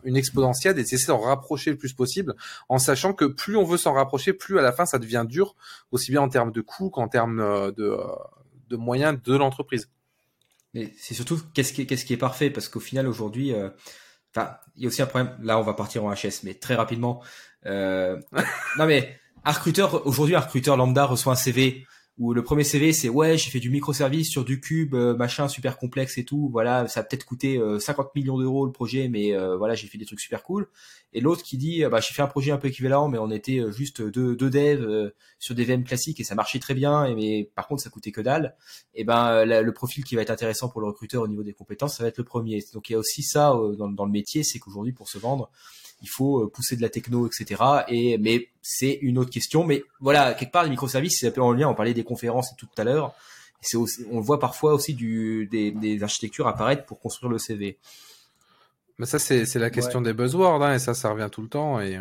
une 0.04 0.18
exponentielle 0.18 0.74
et 0.74 0.82
d'essayer 0.82 0.98
de 0.98 1.04
s'en 1.04 1.20
rapprocher 1.20 1.70
le 1.70 1.78
plus 1.78 1.94
possible, 1.94 2.34
en 2.70 2.80
sachant 2.80 3.14
que 3.14 3.26
plus 3.26 3.56
on 3.56 3.64
veut 3.64 3.78
s'en 3.78 3.94
rapprocher, 3.94 4.34
plus 4.34 4.58
à 4.58 4.64
la 4.64 4.72
fin 4.72 4.86
ça 4.86 4.98
devient 4.98 5.26
dur, 5.28 5.56
aussi 5.92 6.12
bien 6.12 6.22
en 6.22 6.30
termes 6.30 6.52
de 6.52 6.62
coûts 6.62 6.90
qu'en 6.90 7.08
termes 7.08 7.40
euh, 7.40 7.72
de, 7.72 7.96
de 8.70 8.76
moyens 8.76 9.18
de 9.24 9.36
l'entreprise. 9.36 9.90
Mais 10.74 10.92
c'est 10.98 11.14
surtout 11.14 11.40
qu'est-ce 11.54 11.72
qui, 11.72 11.86
qu'est-ce 11.86 12.04
qui 12.04 12.14
est 12.14 12.18
parfait, 12.18 12.50
parce 12.50 12.68
qu'au 12.68 12.80
final 12.82 13.08
aujourd'hui, 13.08 13.54
enfin 14.36 14.58
il 14.76 14.84
y 14.84 14.86
a 14.86 14.88
aussi 14.90 15.02
un 15.02 15.06
problème. 15.06 15.38
Là 15.42 15.60
on 15.60 15.62
va 15.62 15.74
partir 15.74 16.04
en 16.04 16.14
HS, 16.14 16.42
mais 16.44 16.56
très 16.56 16.76
rapidement. 16.76 17.24
Euh, 17.66 18.20
non 18.78 18.86
mais 18.86 19.18
un 19.46 19.52
recruteur 19.52 20.06
aujourd'hui, 20.08 20.36
un 20.36 20.40
recruteur 20.40 20.76
lambda 20.76 21.06
reçoit 21.06 21.34
un 21.34 21.38
CV 21.38 21.86
où 22.18 22.34
le 22.34 22.44
premier 22.44 22.64
CV 22.64 22.94
c'est 22.94 23.10
ouais 23.10 23.38
j'ai 23.38 23.52
fait 23.52 23.60
du 23.60 23.70
microservice 23.70 24.30
sur 24.30 24.46
du 24.46 24.62
cube 24.62 24.96
euh, 24.96 25.18
machin 25.18 25.50
super 25.50 25.78
complexe 25.78 26.18
et 26.18 26.24
tout. 26.24 26.50
Voilà 26.50 26.88
ça 26.88 27.02
a 27.02 27.04
peut-être 27.04 27.26
coûté 27.26 27.62
50 27.80 28.06
euh, 28.06 28.10
millions 28.16 28.38
d'euros 28.38 28.66
le 28.66 28.72
projet 28.72 29.10
mais 29.10 29.36
voilà 29.58 29.76
j'ai 29.76 29.88
fait 29.88 29.98
des 29.98 30.06
trucs 30.06 30.22
super 30.22 30.42
cool. 30.42 30.70
Et 31.12 31.20
l'autre 31.20 31.44
qui 31.44 31.58
dit 31.58 31.84
bah 31.92 32.00
j'ai 32.00 32.14
fait 32.14 32.22
un 32.22 32.28
projet 32.28 32.52
un 32.52 32.58
peu 32.58 32.70
équivalent 32.70 33.10
mais 33.10 33.18
on 33.18 33.30
était 33.32 33.62
juste 33.72 34.02
deux, 34.02 34.36
deux 34.36 34.50
devs 34.50 35.12
sur 35.40 35.56
des 35.56 35.66
VM 35.66 35.84
classiques 35.84 36.20
et 36.22 36.24
ça 36.24 36.36
marchait 36.36 36.60
très 36.60 36.74
bien 36.74 37.06
et 37.06 37.16
mais 37.16 37.52
par 37.54 37.68
contre 37.68 37.84
ça 37.84 37.90
coûtait 37.90 38.12
que 38.12 38.22
dalle. 38.22 38.56
Et 38.94 39.04
ben 39.04 39.44
le 39.46 39.74
profil 39.74 40.06
qui 40.06 40.16
va 40.16 40.22
être 40.22 40.32
intéressant 40.32 40.70
pour 40.70 40.80
le 40.80 40.88
recruteur 40.88 41.22
au 41.22 41.28
niveau 41.28 41.44
des 41.44 41.54
compétences 41.54 41.98
ça 41.98 42.04
va 42.04 42.10
être 42.10 42.18
le 42.18 42.24
premier. 42.24 42.64
Donc 42.74 42.90
il 42.90 42.94
y 42.94 42.96
a 42.96 43.00
aussi 43.00 43.24
ça 43.24 43.54
dans, 43.78 43.90
dans 43.90 44.06
le 44.06 44.12
métier 44.12 44.44
c'est 44.44 44.58
qu'aujourd'hui 44.58 44.94
pour 44.94 45.10
se 45.10 45.18
vendre 45.18 45.52
il 46.06 46.10
faut 46.10 46.44
euh, 46.44 46.50
pousser 46.50 46.76
de 46.76 46.82
la 46.82 46.90
techno, 46.90 47.28
etc. 47.28 47.62
Et 47.88 48.18
mais 48.20 48.50
c'est 48.62 49.00
une 49.02 49.18
autre 49.18 49.32
question. 49.32 49.64
Mais 49.64 49.84
voilà, 50.00 50.34
quelque 50.36 50.52
part 50.52 50.64
les 50.64 50.70
microservices, 50.70 51.18
c'est 51.20 51.28
un 51.28 51.32
peu 51.32 51.42
en 51.42 51.52
lien. 51.52 51.68
On 51.68 51.74
parlait 51.74 51.96
des 51.96 52.04
conférences 52.04 52.56
tout 52.58 52.68
à 52.78 52.84
l'heure. 52.84 53.14
C'est 53.62 53.78
on 54.12 54.20
voit 54.20 54.40
parfois 54.40 54.76
aussi 54.76 54.94
du, 54.94 55.48
des, 55.48 56.04
architectures 56.04 56.48
apparaître 56.48 56.86
pour 56.86 57.00
construire 57.00 57.32
le 57.32 57.40
CV. 57.40 57.80
Mais 59.00 59.08
ça, 59.08 59.18
c'est 59.18 59.56
la 59.56 59.72
question 59.72 60.02
des 60.02 60.14
buzzwords, 60.14 60.64
hein, 60.64 60.76
et 60.76 60.80
ça, 60.80 60.94
ça 60.94 61.10
revient 61.10 61.30
tout 61.32 61.42
le 61.42 61.50
temps. 61.50 61.82
Et 61.82 62.00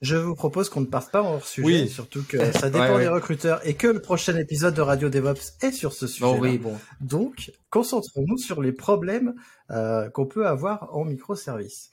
je 0.00 0.16
vous 0.16 0.34
propose 0.34 0.68
qu'on 0.68 0.80
ne 0.80 0.86
parte 0.86 1.10
pas 1.10 1.22
hors 1.22 1.44
sujet, 1.44 1.86
surtout 1.86 2.24
que 2.28 2.52
ça 2.52 2.70
dépend 2.70 2.98
des 3.00 3.08
recruteurs 3.08 3.66
et 3.66 3.74
que 3.74 3.86
le 3.86 4.00
prochain 4.00 4.36
épisode 4.36 4.74
de 4.74 4.80
Radio 4.80 5.08
DevOps 5.08 5.54
est 5.60 5.72
sur 5.72 5.92
ce 5.92 6.06
sujet. 6.06 6.38
oui, 6.38 6.58
bon. 6.58 6.76
Donc, 7.00 7.52
concentrons-nous 7.70 8.38
sur 8.38 8.62
les 8.62 8.72
problèmes 8.72 9.34
euh, 9.70 10.08
qu'on 10.10 10.26
peut 10.26 10.46
avoir 10.46 10.94
en 10.94 11.04
microservices. 11.04 11.91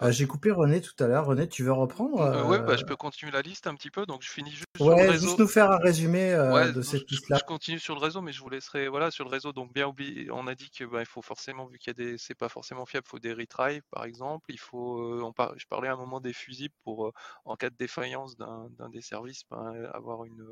Euh, 0.00 0.10
j'ai 0.10 0.26
coupé 0.26 0.50
René 0.50 0.80
tout 0.80 0.94
à 1.02 1.06
l'heure. 1.06 1.26
René, 1.26 1.48
tu 1.48 1.62
veux 1.62 1.72
reprendre 1.72 2.20
Euh, 2.20 2.44
ouais, 2.48 2.58
bah, 2.60 2.76
je 2.76 2.82
euh, 2.82 2.86
peux 2.86 2.96
continuer 2.96 3.30
la 3.32 3.42
liste 3.42 3.66
un 3.66 3.74
petit 3.74 3.90
peu. 3.90 4.06
Donc, 4.06 4.22
je 4.22 4.30
finis 4.30 4.50
juste 4.50 4.64
sur 4.76 4.88
le 4.88 4.94
réseau. 5.10 5.26
juste 5.26 5.38
nous 5.38 5.46
faire 5.46 5.70
un 5.70 5.76
résumé 5.78 6.32
euh, 6.32 6.52
Ouais, 6.52 6.72
de 6.72 6.80
cette 6.82 7.10
liste-là. 7.10 7.38
je 7.38 7.44
continue 7.44 7.78
sur 7.78 7.94
le 7.94 8.00
réseau, 8.00 8.20
mais 8.22 8.32
je 8.32 8.40
vous 8.40 8.48
laisserai. 8.48 8.88
Voilà, 8.88 9.10
sur 9.10 9.24
le 9.24 9.30
réseau. 9.30 9.52
Donc, 9.52 9.72
bien 9.74 9.86
oublié, 9.86 10.30
on 10.30 10.46
a 10.46 10.54
dit 10.54 10.70
que 10.70 10.84
bah, 10.84 11.00
il 11.00 11.06
faut 11.06 11.20
forcément, 11.22 11.66
vu 11.66 11.78
qu'il 11.78 11.88
y 11.88 11.90
a 11.90 11.94
des, 11.94 12.18
c'est 12.18 12.34
pas 12.34 12.48
forcément 12.48 12.86
fiable, 12.86 13.04
il 13.06 13.10
faut 13.10 13.18
des 13.18 13.34
retries, 13.34 13.82
par 13.90 14.04
exemple. 14.04 14.46
Il 14.50 14.58
faut, 14.58 14.98
euh, 15.00 15.22
on 15.22 15.32
par- 15.32 15.58
je 15.58 15.66
parlais 15.66 15.88
à 15.88 15.92
un 15.92 15.96
moment 15.96 16.20
des 16.20 16.32
fusibles 16.32 16.74
pour, 16.84 17.06
euh, 17.08 17.12
en 17.44 17.56
cas 17.56 17.70
de 17.70 17.76
défaillance 17.76 18.36
d'un 18.36 18.68
des 18.90 19.02
services, 19.02 19.42
ben, 19.50 19.90
avoir 19.92 20.24
une, 20.24 20.44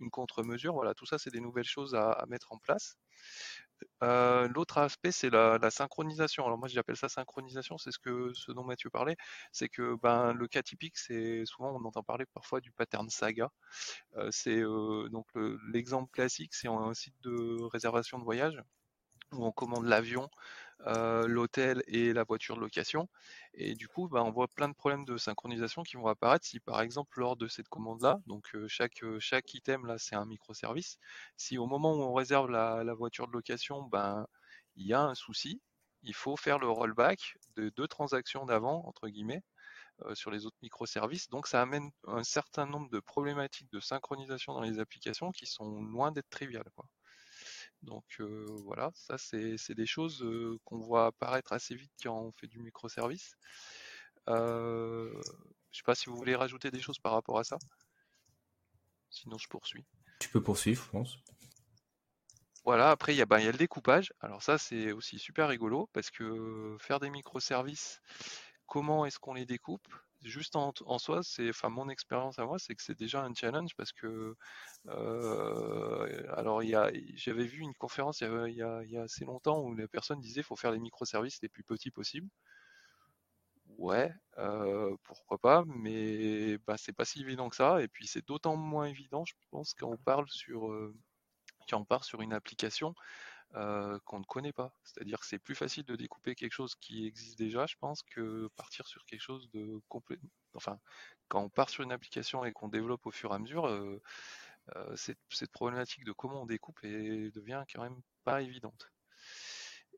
une 0.00 0.10
contre-mesure. 0.10 0.74
Voilà, 0.74 0.94
tout 0.94 1.06
ça, 1.06 1.18
c'est 1.18 1.30
des 1.30 1.40
nouvelles 1.40 1.64
choses 1.64 1.94
à, 1.94 2.10
à 2.12 2.26
mettre 2.26 2.52
en 2.52 2.58
place. 2.58 2.96
Euh, 4.02 4.48
L'autre 4.48 4.78
aspect, 4.78 5.12
c'est 5.12 5.30
la, 5.30 5.58
synchronisation. 5.70 6.44
Alors 6.46 6.58
moi, 6.58 6.68
j'appelle 6.68 6.96
ça 6.96 7.08
synchronisation, 7.08 7.78
c'est 7.78 7.92
ce 7.92 7.98
que 7.98 8.32
ce 8.34 8.52
dont 8.52 8.64
Mathieu 8.64 8.90
parlait, 8.90 9.16
c'est 9.52 9.68
que 9.68 9.96
ben 10.02 10.32
le 10.32 10.48
cas 10.48 10.62
typique, 10.62 10.96
c'est 10.98 11.44
souvent 11.46 11.72
on 11.74 11.84
entend 11.84 12.02
parler 12.02 12.26
parfois 12.34 12.60
du 12.60 12.72
pattern 12.72 13.08
saga. 13.10 13.50
Euh, 14.16 14.30
c'est 14.32 14.60
euh, 14.62 15.08
donc 15.10 15.26
le- 15.34 15.58
l'exemple 15.72 16.10
classique, 16.12 16.54
c'est 16.54 16.68
un 16.68 16.94
site 16.94 17.14
de 17.22 17.58
réservation 17.72 18.18
de 18.18 18.24
voyage 18.24 18.58
où 19.32 19.44
on 19.46 19.52
commande 19.52 19.86
l'avion, 19.86 20.28
euh, 20.86 21.26
l'hôtel 21.28 21.82
et 21.86 22.12
la 22.12 22.24
voiture 22.24 22.56
de 22.56 22.60
location. 22.60 23.08
Et 23.54 23.74
du 23.74 23.88
coup, 23.88 24.08
bah, 24.08 24.22
on 24.24 24.32
voit 24.32 24.48
plein 24.48 24.68
de 24.68 24.74
problèmes 24.74 25.04
de 25.04 25.16
synchronisation 25.16 25.82
qui 25.82 25.96
vont 25.96 26.08
apparaître 26.08 26.44
si 26.44 26.58
par 26.60 26.80
exemple 26.80 27.20
lors 27.20 27.36
de 27.36 27.46
cette 27.48 27.68
commande-là, 27.68 28.20
donc 28.26 28.54
euh, 28.54 28.66
chaque, 28.68 29.02
euh, 29.04 29.18
chaque 29.20 29.54
item 29.54 29.86
là 29.86 29.96
c'est 29.98 30.16
un 30.16 30.26
microservice, 30.26 30.98
si 31.36 31.58
au 31.58 31.66
moment 31.66 31.92
où 31.94 32.02
on 32.02 32.14
réserve 32.14 32.50
la, 32.50 32.94
voiture 32.94 33.28
de 33.28 33.32
location, 33.32 33.82
ben, 33.84 34.26
il 34.76 34.86
y 34.86 34.92
a 34.94 35.02
un 35.02 35.14
souci, 35.14 35.60
il 36.02 36.14
faut 36.14 36.36
faire 36.36 36.58
le 36.58 36.68
rollback 36.68 37.36
de 37.56 37.70
deux 37.76 37.88
transactions 37.88 38.44
d'avant, 38.46 38.84
entre 38.86 39.08
guillemets, 39.08 39.42
sur 40.14 40.30
les 40.30 40.46
autres 40.46 40.56
microservices. 40.62 41.28
Donc 41.30 41.46
ça 41.46 41.62
amène 41.62 41.90
un 42.08 42.24
certain 42.24 42.66
nombre 42.66 42.90
de 42.90 43.00
problématiques 43.00 43.70
de 43.72 43.80
synchronisation 43.80 44.54
dans 44.54 44.62
les 44.62 44.80
applications 44.80 45.30
qui 45.32 45.46
sont 45.46 45.82
loin 45.82 46.12
d'être 46.12 46.30
triviales. 46.30 46.70
Quoi. 46.74 46.86
Donc 47.82 48.04
euh, 48.20 48.46
voilà, 48.64 48.90
ça 48.94 49.18
c'est 49.18 49.74
des 49.74 49.86
choses 49.86 50.22
euh, 50.22 50.58
qu'on 50.64 50.78
voit 50.78 51.06
apparaître 51.06 51.52
assez 51.52 51.74
vite 51.74 51.92
quand 52.02 52.16
on 52.16 52.32
fait 52.32 52.46
du 52.46 52.60
microservice. 52.60 53.34
Euh, 54.28 55.12
je 55.72 55.78
sais 55.78 55.84
pas 55.84 55.96
si 55.96 56.08
vous 56.08 56.16
voulez 56.16 56.36
rajouter 56.36 56.70
des 56.70 56.80
choses 56.80 56.98
par 56.98 57.12
rapport 57.12 57.38
à 57.38 57.44
ça. 57.44 57.58
Sinon 59.10 59.36
je 59.36 59.48
poursuis. 59.48 59.84
Tu 60.20 60.28
peux 60.28 60.42
poursuivre, 60.42 60.84
je 60.84 60.90
pense. 60.90 61.18
Voilà, 62.64 62.92
après 62.92 63.14
il 63.14 63.18
y 63.18 63.22
a, 63.22 63.26
ben, 63.26 63.40
il 63.40 63.46
y 63.46 63.48
a 63.48 63.52
le 63.52 63.58
découpage. 63.58 64.12
Alors 64.20 64.42
ça 64.42 64.58
c'est 64.58 64.92
aussi 64.92 65.18
super 65.18 65.48
rigolo 65.48 65.88
parce 65.92 66.10
que 66.10 66.76
faire 66.78 67.00
des 67.00 67.10
microservices, 67.10 68.00
comment 68.66 69.04
est-ce 69.06 69.18
qu'on 69.18 69.34
les 69.34 69.46
découpe? 69.46 69.88
Juste 70.22 70.54
en, 70.56 70.72
soi, 70.98 71.22
c'est, 71.22 71.48
enfin 71.50 71.68
mon 71.68 71.88
expérience 71.88 72.38
à 72.38 72.46
moi, 72.46 72.58
c'est 72.58 72.74
que 72.76 72.82
c'est 72.82 72.96
déjà 72.98 73.22
un 73.24 73.34
challenge 73.34 73.74
parce 73.76 73.92
que 73.92 74.36
euh, 74.88 76.24
alors 76.36 76.62
j'avais 77.14 77.44
vu 77.46 77.60
une 77.60 77.74
conférence 77.74 78.20
il 78.22 78.54
y 78.54 78.62
a 78.96 79.02
assez 79.02 79.24
longtemps 79.24 79.60
où 79.62 79.74
la 79.74 79.88
personne 79.88 80.20
disait 80.20 80.42
faut 80.42 80.56
faire 80.56 80.72
les 80.72 80.78
microservices 80.80 81.42
les 81.42 81.48
plus 81.48 81.64
petits 81.64 81.90
possibles. 81.90 82.28
Ouais, 83.78 84.12
euh, 84.38 84.94
pourquoi 85.04 85.38
pas, 85.38 85.64
mais 85.66 86.58
bah, 86.58 86.76
c'est 86.78 86.92
pas 86.92 87.04
si 87.04 87.20
évident 87.22 87.48
que 87.48 87.56
ça. 87.56 87.82
Et 87.82 87.88
puis 87.88 88.06
c'est 88.06 88.26
d'autant 88.26 88.56
moins 88.56 88.84
évident, 88.86 89.24
je 89.24 89.34
pense, 89.50 89.74
quand 89.74 89.88
on 89.90 89.96
parle 89.96 90.28
sur, 90.28 90.70
euh, 90.70 90.94
quand 91.70 91.80
on 91.80 91.84
part 91.84 92.04
sur 92.04 92.22
une 92.22 92.32
application 92.34 92.94
euh, 93.54 93.98
qu'on 94.04 94.20
ne 94.20 94.24
connaît 94.24 94.52
pas. 94.52 94.72
C'est-à-dire 94.84 95.20
que 95.20 95.26
c'est 95.26 95.38
plus 95.38 95.54
facile 95.54 95.84
de 95.84 95.96
découper 95.96 96.34
quelque 96.34 96.52
chose 96.52 96.74
qui 96.76 97.06
existe 97.06 97.38
déjà, 97.38 97.66
je 97.66 97.76
pense, 97.78 98.02
que 98.02 98.48
partir 98.56 98.86
sur 98.86 99.04
quelque 99.06 99.20
chose 99.20 99.50
de 99.52 99.80
complet. 99.88 100.18
Enfin, 100.54 100.78
quand 101.28 101.42
on 101.42 101.50
part 101.50 101.70
sur 101.70 101.82
une 101.82 101.92
application 101.92 102.44
et 102.44 102.52
qu'on 102.52 102.68
développe 102.68 103.06
au 103.06 103.10
fur 103.10 103.32
et 103.32 103.34
à 103.34 103.38
mesure, 103.38 103.66
euh, 103.66 104.00
euh, 104.76 104.96
cette, 104.96 105.18
problématique 105.52 106.04
de 106.04 106.12
comment 106.12 106.42
on 106.42 106.46
découpe 106.46 106.78
est- 106.84 107.34
devient 107.34 107.64
quand 107.72 107.82
même 107.82 108.00
pas 108.24 108.42
évidente. 108.42 108.92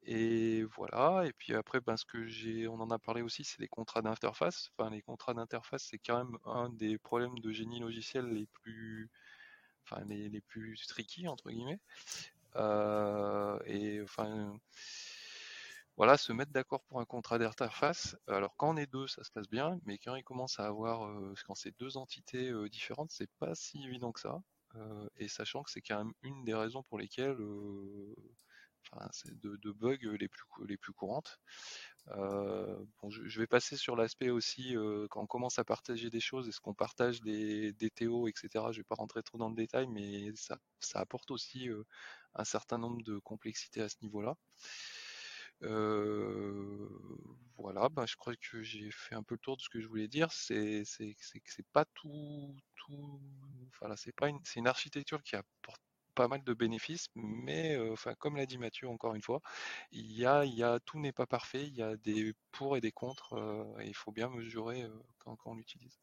Et 0.07 0.65
voilà. 0.77 1.25
Et 1.27 1.33
puis 1.33 1.55
après, 1.55 1.81
ben, 1.81 1.97
ce 1.97 2.05
que 2.05 2.27
j'ai, 2.27 2.69
on 2.69 2.75
en 2.81 2.91
a 2.91 2.99
parlé 2.99 3.23
aussi, 3.23 3.45
c'est 3.45 3.61
les 3.61 3.69
contrats 3.69 4.03
d'interface. 4.03 4.71
Enfin, 4.77 4.91
les 4.91 5.03
contrats 5.03 5.35
d'interface, 5.35 5.85
c'est 5.91 5.99
quand 5.99 6.19
même 6.25 6.39
un 6.45 6.69
des 6.71 6.99
problèmes 6.99 7.39
de 7.39 7.53
génie 7.53 7.81
logiciel 7.81 8.27
les 8.27 8.47
plus, 8.47 9.11
enfin, 9.85 10.05
les, 10.07 10.29
les 10.29 10.41
plus 10.43 10.87
tricky 10.89 11.29
entre 11.29 11.51
guillemets. 11.51 11.81
Euh, 12.57 13.59
et 13.67 14.01
enfin, 14.03 14.59
voilà, 15.97 16.17
se 16.17 16.33
mettre 16.33 16.53
d'accord 16.53 16.83
pour 16.85 17.01
un 17.01 17.05
contrat 17.05 17.39
d'interface. 17.39 18.17
Alors 18.27 18.57
quand 18.57 18.71
on 18.75 18.77
est 18.77 18.91
deux, 18.91 19.07
ça 19.07 19.25
se 19.25 19.31
passe 19.31 19.49
bien, 19.49 19.79
mais 19.85 19.99
quand 19.99 20.15
il 20.17 20.25
commence 20.25 20.59
à 20.61 20.67
avoir, 20.67 21.07
euh, 21.07 21.35
quand 21.47 21.55
c'est 21.55 21.77
deux 21.79 21.97
entités 21.97 22.51
euh, 22.51 22.69
différentes, 22.69 23.11
c'est 23.13 23.31
pas 23.39 23.55
si 23.55 23.83
évident 23.85 24.13
que 24.13 24.21
ça. 24.21 24.41
Et 25.19 25.29
sachant 25.29 25.63
que 25.63 25.71
c'est 25.71 25.83
quand 25.83 25.99
même 25.99 26.13
une 26.23 26.45
des 26.45 26.55
raisons 26.55 26.83
pour 26.83 26.99
lesquelles, 26.99 27.37
de, 29.43 29.73
bugs 29.73 30.17
les 30.19 30.29
plus 30.29 30.45
les 30.67 30.77
plus 30.77 30.93
courantes. 30.93 31.41
Euh, 32.09 32.85
bon, 33.01 33.11
je, 33.11 33.41
vais 33.41 33.47
passer 33.47 33.77
sur 33.77 33.97
l'aspect 33.97 34.31
aussi 34.31 34.77
euh, 34.77 35.07
quand 35.11 35.23
on 35.23 35.27
commence 35.27 35.59
à 35.59 35.65
partager 35.65 36.11
des 36.11 36.21
choses, 36.21 36.49
est-ce 36.49 36.61
qu'on 36.61 36.75
partage 36.75 37.21
des, 37.23 37.73
des 37.73 37.91
TO, 37.91 38.29
etc. 38.29 38.49
Je 38.73 38.79
vais 38.79 38.85
pas 38.85 38.95
rentrer 38.97 39.23
trop 39.23 39.39
dans 39.39 39.49
le 39.49 39.55
détail, 39.57 39.87
mais 39.89 40.35
ça, 40.37 40.59
ça 40.81 41.01
apporte 41.01 41.31
aussi 41.31 41.69
euh, 41.71 41.85
un 42.35 42.45
certain 42.45 42.79
nombre 42.79 43.03
de 43.03 43.19
complexités 43.19 43.81
à 43.83 43.89
ce 43.89 43.97
niveau-là. 44.03 44.37
Voilà, 47.57 47.89
bah, 47.89 48.05
je 48.07 48.17
crois 48.17 48.35
que 48.37 48.63
j'ai 48.63 48.91
fait 48.91 49.15
un 49.15 49.23
peu 49.23 49.35
le 49.35 49.39
tour 49.41 49.57
de 49.57 49.63
ce 49.63 49.69
que 49.71 49.81
je 49.81 49.89
voulais 49.89 50.09
dire. 50.09 50.31
C'est 50.33 50.83
c'est 50.85 51.17
pas 51.73 51.87
tout 51.95 52.55
tout. 52.77 53.21
C'est 53.97 54.13
une 54.23 54.41
c'est 54.45 54.61
une 54.61 54.67
architecture 54.67 55.23
qui 55.23 55.37
apporte 55.37 55.81
pas 56.15 56.29
mal 56.29 56.43
de 56.45 56.55
bénéfices, 56.55 57.09
mais 57.15 57.77
enfin 57.93 58.15
comme 58.15 58.37
l'a 58.37 58.47
dit 58.47 58.59
Mathieu 58.59 58.89
encore 58.89 59.15
une 59.15 59.23
fois, 59.23 59.41
il 59.93 60.13
y 60.13 60.27
a 60.27 60.45
il 60.45 60.55
y 60.55 60.63
a 60.63 60.79
tout 60.81 60.99
n'est 60.99 61.13
pas 61.13 61.27
parfait. 61.27 61.65
Il 61.67 61.75
y 61.75 61.83
a 61.83 61.97
des 61.97 62.35
pour 62.53 62.77
et 62.77 62.81
des 62.81 62.93
contre, 62.93 63.35
et 63.81 63.87
il 63.87 63.95
faut 63.95 64.13
bien 64.13 64.29
mesurer 64.29 64.87
quand 65.19 65.37
on 65.47 65.55
l'utilise. 65.55 65.99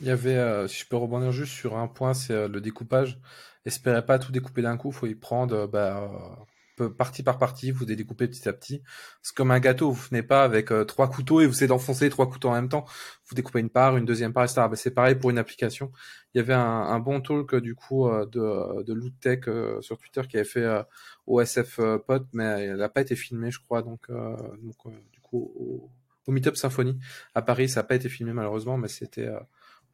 Il 0.00 0.06
y 0.06 0.10
avait, 0.10 0.68
si 0.68 0.80
je 0.80 0.86
peux 0.86 0.96
rebondir 0.96 1.32
juste 1.32 1.52
sur 1.52 1.76
un 1.76 1.88
point, 1.88 2.14
c'est 2.14 2.48
le 2.48 2.60
découpage. 2.60 3.18
Espérez 3.64 4.04
pas 4.04 4.18
tout 4.18 4.32
découper 4.32 4.62
d'un 4.62 4.76
coup, 4.76 4.92
faut 4.92 5.06
y 5.06 5.14
prendre 5.14 5.66
bah, 5.66 6.46
partie 6.84 7.22
par 7.22 7.38
partie, 7.38 7.70
vous 7.70 7.84
les 7.84 7.96
découpez 7.96 8.28
petit 8.28 8.48
à 8.48 8.52
petit. 8.52 8.82
C'est 9.22 9.34
comme 9.34 9.50
un 9.50 9.60
gâteau, 9.60 9.90
vous 9.90 10.02
venez 10.10 10.22
pas 10.22 10.44
avec 10.44 10.70
euh, 10.70 10.84
trois 10.84 11.08
couteaux 11.08 11.40
et 11.40 11.46
vous 11.46 11.52
essayez 11.52 11.68
d'enfoncer 11.68 12.08
trois 12.10 12.28
couteaux 12.28 12.48
en 12.48 12.54
même 12.54 12.68
temps. 12.68 12.84
Vous 13.28 13.34
découpez 13.34 13.60
une 13.60 13.70
part, 13.70 13.96
une 13.96 14.04
deuxième 14.04 14.32
part, 14.32 14.44
etc. 14.44 14.62
Bah, 14.70 14.76
c'est 14.76 14.92
pareil 14.92 15.14
pour 15.14 15.30
une 15.30 15.38
application. 15.38 15.92
Il 16.34 16.38
y 16.38 16.40
avait 16.40 16.54
un, 16.54 16.98
bon 17.00 17.20
talk 17.20 17.54
euh, 17.54 17.60
du 17.60 17.74
coup 17.74 18.06
euh, 18.06 18.26
de, 18.26 18.82
de 18.82 18.92
Loot 18.92 19.14
Tech 19.20 19.40
sur 19.80 19.98
Twitter 19.98 20.22
qui 20.28 20.36
avait 20.36 20.44
fait 20.44 20.64
euh, 20.64 20.82
au 21.26 21.40
SF 21.40 21.78
euh, 21.78 21.98
Pod, 21.98 22.26
mais 22.32 22.66
il 22.66 22.74
n'a 22.74 22.88
pas 22.88 23.00
été 23.00 23.16
filmé, 23.16 23.50
je 23.50 23.60
crois. 23.60 23.82
Donc, 23.82 24.10
donc 24.10 24.76
du 25.12 25.20
coup, 25.20 25.52
au, 25.56 25.90
au 26.26 26.32
Meetup 26.32 26.56
Symphony 26.56 26.98
à 27.34 27.42
Paris, 27.42 27.68
ça 27.68 27.80
n'a 27.80 27.84
pas 27.84 27.94
été 27.94 28.08
filmé 28.08 28.32
malheureusement, 28.32 28.76
mais 28.76 28.88
c'était 28.88 29.28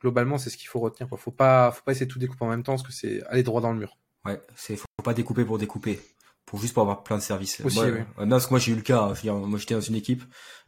globalement, 0.00 0.38
c'est 0.38 0.50
ce 0.50 0.56
qu'il 0.56 0.68
faut 0.68 0.80
retenir. 0.80 1.08
Quoi. 1.08 1.18
Faut 1.18 1.30
pas, 1.30 1.70
faut 1.70 1.82
pas 1.84 1.92
essayer 1.92 2.06
de 2.06 2.12
tout 2.12 2.18
découper 2.18 2.44
en 2.44 2.50
même 2.50 2.62
temps, 2.62 2.72
parce 2.72 2.86
que 2.86 2.92
c'est 2.92 3.22
aller 3.24 3.42
droit 3.42 3.60
dans 3.60 3.72
le 3.72 3.78
mur. 3.78 3.96
Ouais, 4.24 4.40
c'est 4.56 4.76
faut 4.76 4.86
pas 5.02 5.14
découper 5.14 5.44
pour 5.44 5.58
découper, 5.58 6.00
pour 6.46 6.60
juste 6.60 6.74
pour 6.74 6.82
avoir 6.82 7.02
plein 7.02 7.16
de 7.16 7.22
services. 7.22 7.60
Aussi, 7.64 7.76
moi, 7.76 7.86
oui. 7.86 7.92
ouais, 7.92 8.24
non, 8.26 8.30
parce 8.30 8.46
que 8.46 8.50
moi 8.50 8.58
j'ai 8.58 8.72
eu 8.72 8.76
le 8.76 8.82
cas. 8.82 9.00
hein. 9.02 9.32
Moi 9.32 9.58
j'étais 9.58 9.74
dans 9.74 9.80
une 9.80 9.94
équipe. 9.94 10.22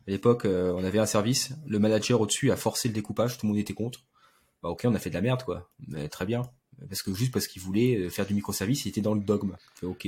À 0.07 0.11
l'époque, 0.11 0.45
euh, 0.45 0.73
on 0.77 0.85
avait 0.85 0.99
un 0.99 1.07
service. 1.07 1.53
Le 1.67 1.79
manager 1.79 2.21
au-dessus 2.21 2.51
a 2.51 2.57
forcé 2.57 2.89
le 2.89 2.95
découpage. 2.95 3.39
Tout 3.39 3.47
le 3.47 3.53
monde 3.53 3.59
était 3.59 3.75
contre. 3.75 4.01
Bah 4.63 4.69
ok, 4.71 4.83
on 4.85 4.95
a 4.95 4.99
fait 4.99 5.11
de 5.11 5.15
la 5.15 5.21
merde 5.21 5.43
quoi. 5.43 5.71
Mais 5.89 6.09
très 6.09 6.27
bien. 6.27 6.43
Parce 6.89 7.03
que 7.03 7.13
juste 7.15 7.33
parce 7.33 7.47
qu'il 7.47 7.63
voulait 7.63 7.97
euh, 7.97 8.11
faire 8.11 8.27
du 8.27 8.35
microservice, 8.35 8.85
il 8.85 8.89
était 8.91 9.01
dans 9.01 9.15
le 9.15 9.21
dogme. 9.21 9.57
Ok. 9.83 10.07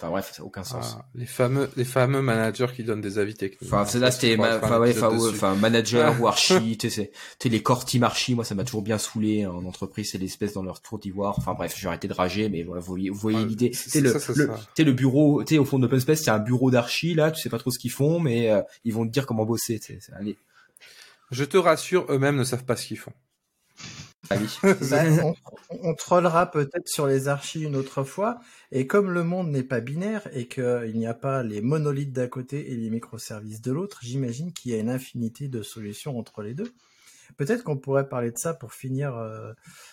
Enfin 0.00 0.10
bref, 0.12 0.30
ça 0.32 0.42
n'a 0.42 0.46
aucun 0.46 0.62
sens. 0.62 0.96
Ah, 0.96 1.06
les 1.16 1.26
fameux, 1.26 1.68
les 1.76 1.84
fameux 1.84 2.22
managers 2.22 2.68
qui 2.74 2.84
donnent 2.84 3.00
des 3.00 3.18
avis 3.18 3.34
techniques. 3.34 3.72
Enfin, 3.72 3.84
c'est 3.84 3.98
là, 3.98 4.12
c'était, 4.12 4.36
enfin, 4.38 4.78
ouais, 4.78 4.94
enfin, 5.02 5.56
manager 5.56 6.20
ou 6.20 6.28
archi, 6.28 6.78
tu 6.78 6.88
sais, 6.88 7.10
les 7.44 7.62
core 7.64 7.84
team 7.84 8.04
archi, 8.04 8.36
moi, 8.36 8.44
ça 8.44 8.54
m'a 8.54 8.62
toujours 8.62 8.82
bien 8.82 8.96
saoulé 8.98 9.44
en 9.44 9.64
entreprise, 9.64 10.12
c'est 10.12 10.18
l'espèce 10.18 10.52
dans 10.52 10.62
leur 10.62 10.82
tour 10.82 11.00
d'ivoire. 11.00 11.34
Enfin, 11.38 11.54
bref, 11.54 11.74
j'ai 11.76 11.88
arrêté 11.88 12.06
de 12.06 12.12
rager, 12.12 12.48
mais 12.48 12.62
voilà, 12.62 12.80
vous 12.80 12.86
voyez, 12.86 13.10
vous 13.10 13.18
voyez 13.18 13.40
Ah, 13.42 13.46
l'idée. 13.46 13.72
c'est- 13.74 14.00
le, 14.00 14.16
ça, 14.16 14.32
le, 14.32 14.92
bureau, 14.92 15.42
tu 15.42 15.54
sais, 15.54 15.58
au 15.58 15.64
fond 15.64 15.80
d'Open 15.80 15.98
Space, 15.98 16.22
c'est 16.22 16.30
un 16.30 16.38
bureau 16.38 16.70
d'archi, 16.70 17.14
là, 17.14 17.32
tu 17.32 17.42
sais 17.42 17.50
pas 17.50 17.58
trop 17.58 17.72
ce 17.72 17.80
qu'ils 17.80 17.90
font, 17.90 18.20
mais 18.20 18.50
euh, 18.52 18.62
ils 18.84 18.94
vont 18.94 19.04
te 19.04 19.10
dire 19.10 19.26
comment 19.26 19.44
bosser, 19.44 19.80
tu 19.80 20.00
sais, 20.00 20.12
allez. 20.12 20.38
Je 21.32 21.42
te 21.44 21.56
rassure, 21.56 22.06
eux-mêmes 22.08 22.36
ne 22.36 22.44
savent 22.44 22.64
pas 22.64 22.76
ce 22.76 22.86
qu'ils 22.86 22.98
font. 22.98 23.12
Bah, 24.90 25.04
on, 25.22 25.34
on 25.70 25.94
trollera 25.94 26.50
peut-être 26.50 26.88
sur 26.88 27.06
les 27.06 27.28
archives 27.28 27.64
une 27.64 27.76
autre 27.76 28.04
fois. 28.04 28.40
Et 28.72 28.86
comme 28.86 29.10
le 29.10 29.24
monde 29.24 29.50
n'est 29.50 29.62
pas 29.62 29.80
binaire 29.80 30.28
et 30.32 30.48
qu'il 30.48 30.92
n'y 30.94 31.06
a 31.06 31.14
pas 31.14 31.42
les 31.42 31.60
monolithes 31.60 32.12
d'un 32.12 32.28
côté 32.28 32.72
et 32.72 32.76
les 32.76 32.90
microservices 32.90 33.60
de 33.60 33.72
l'autre, 33.72 34.00
j'imagine 34.02 34.52
qu'il 34.52 34.72
y 34.72 34.74
a 34.74 34.78
une 34.78 34.90
infinité 34.90 35.48
de 35.48 35.62
solutions 35.62 36.18
entre 36.18 36.42
les 36.42 36.54
deux. 36.54 36.72
Peut-être 37.36 37.62
qu'on 37.62 37.76
pourrait 37.76 38.08
parler 38.08 38.32
de 38.32 38.38
ça 38.38 38.54
pour 38.54 38.72
finir 38.72 39.16
euh, 39.16 39.52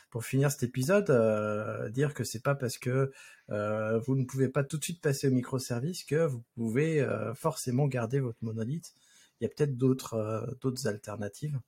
pour 0.10 0.26
finir 0.26 0.50
cet 0.52 0.64
épisode, 0.64 1.10
euh, 1.10 1.90
dire 1.90 2.14
que 2.14 2.24
c'est 2.24 2.42
pas 2.42 2.56
parce 2.56 2.78
que 2.78 3.12
euh, 3.52 4.00
vous 4.00 4.16
ne 4.16 4.24
pouvez 4.24 4.50
pas 4.50 4.64
tout 4.64 4.78
de 4.78 4.84
suite 4.84 5.02
passer 5.02 5.28
au 5.28 5.32
microservice 5.32 6.04
que 6.06 6.26
vous 6.26 6.42
pouvez 6.56 7.02
euh, 7.02 7.34
forcément 7.34 7.88
garder 7.88 8.20
votre 8.22 8.40
monolithe 8.42 8.94
il 9.42 9.44
y 9.44 9.48
a 9.48 9.50
peut-être 9.50 9.76
d'autres 9.78 10.56
d'autres 10.62 10.88
alternatives. 10.88 11.60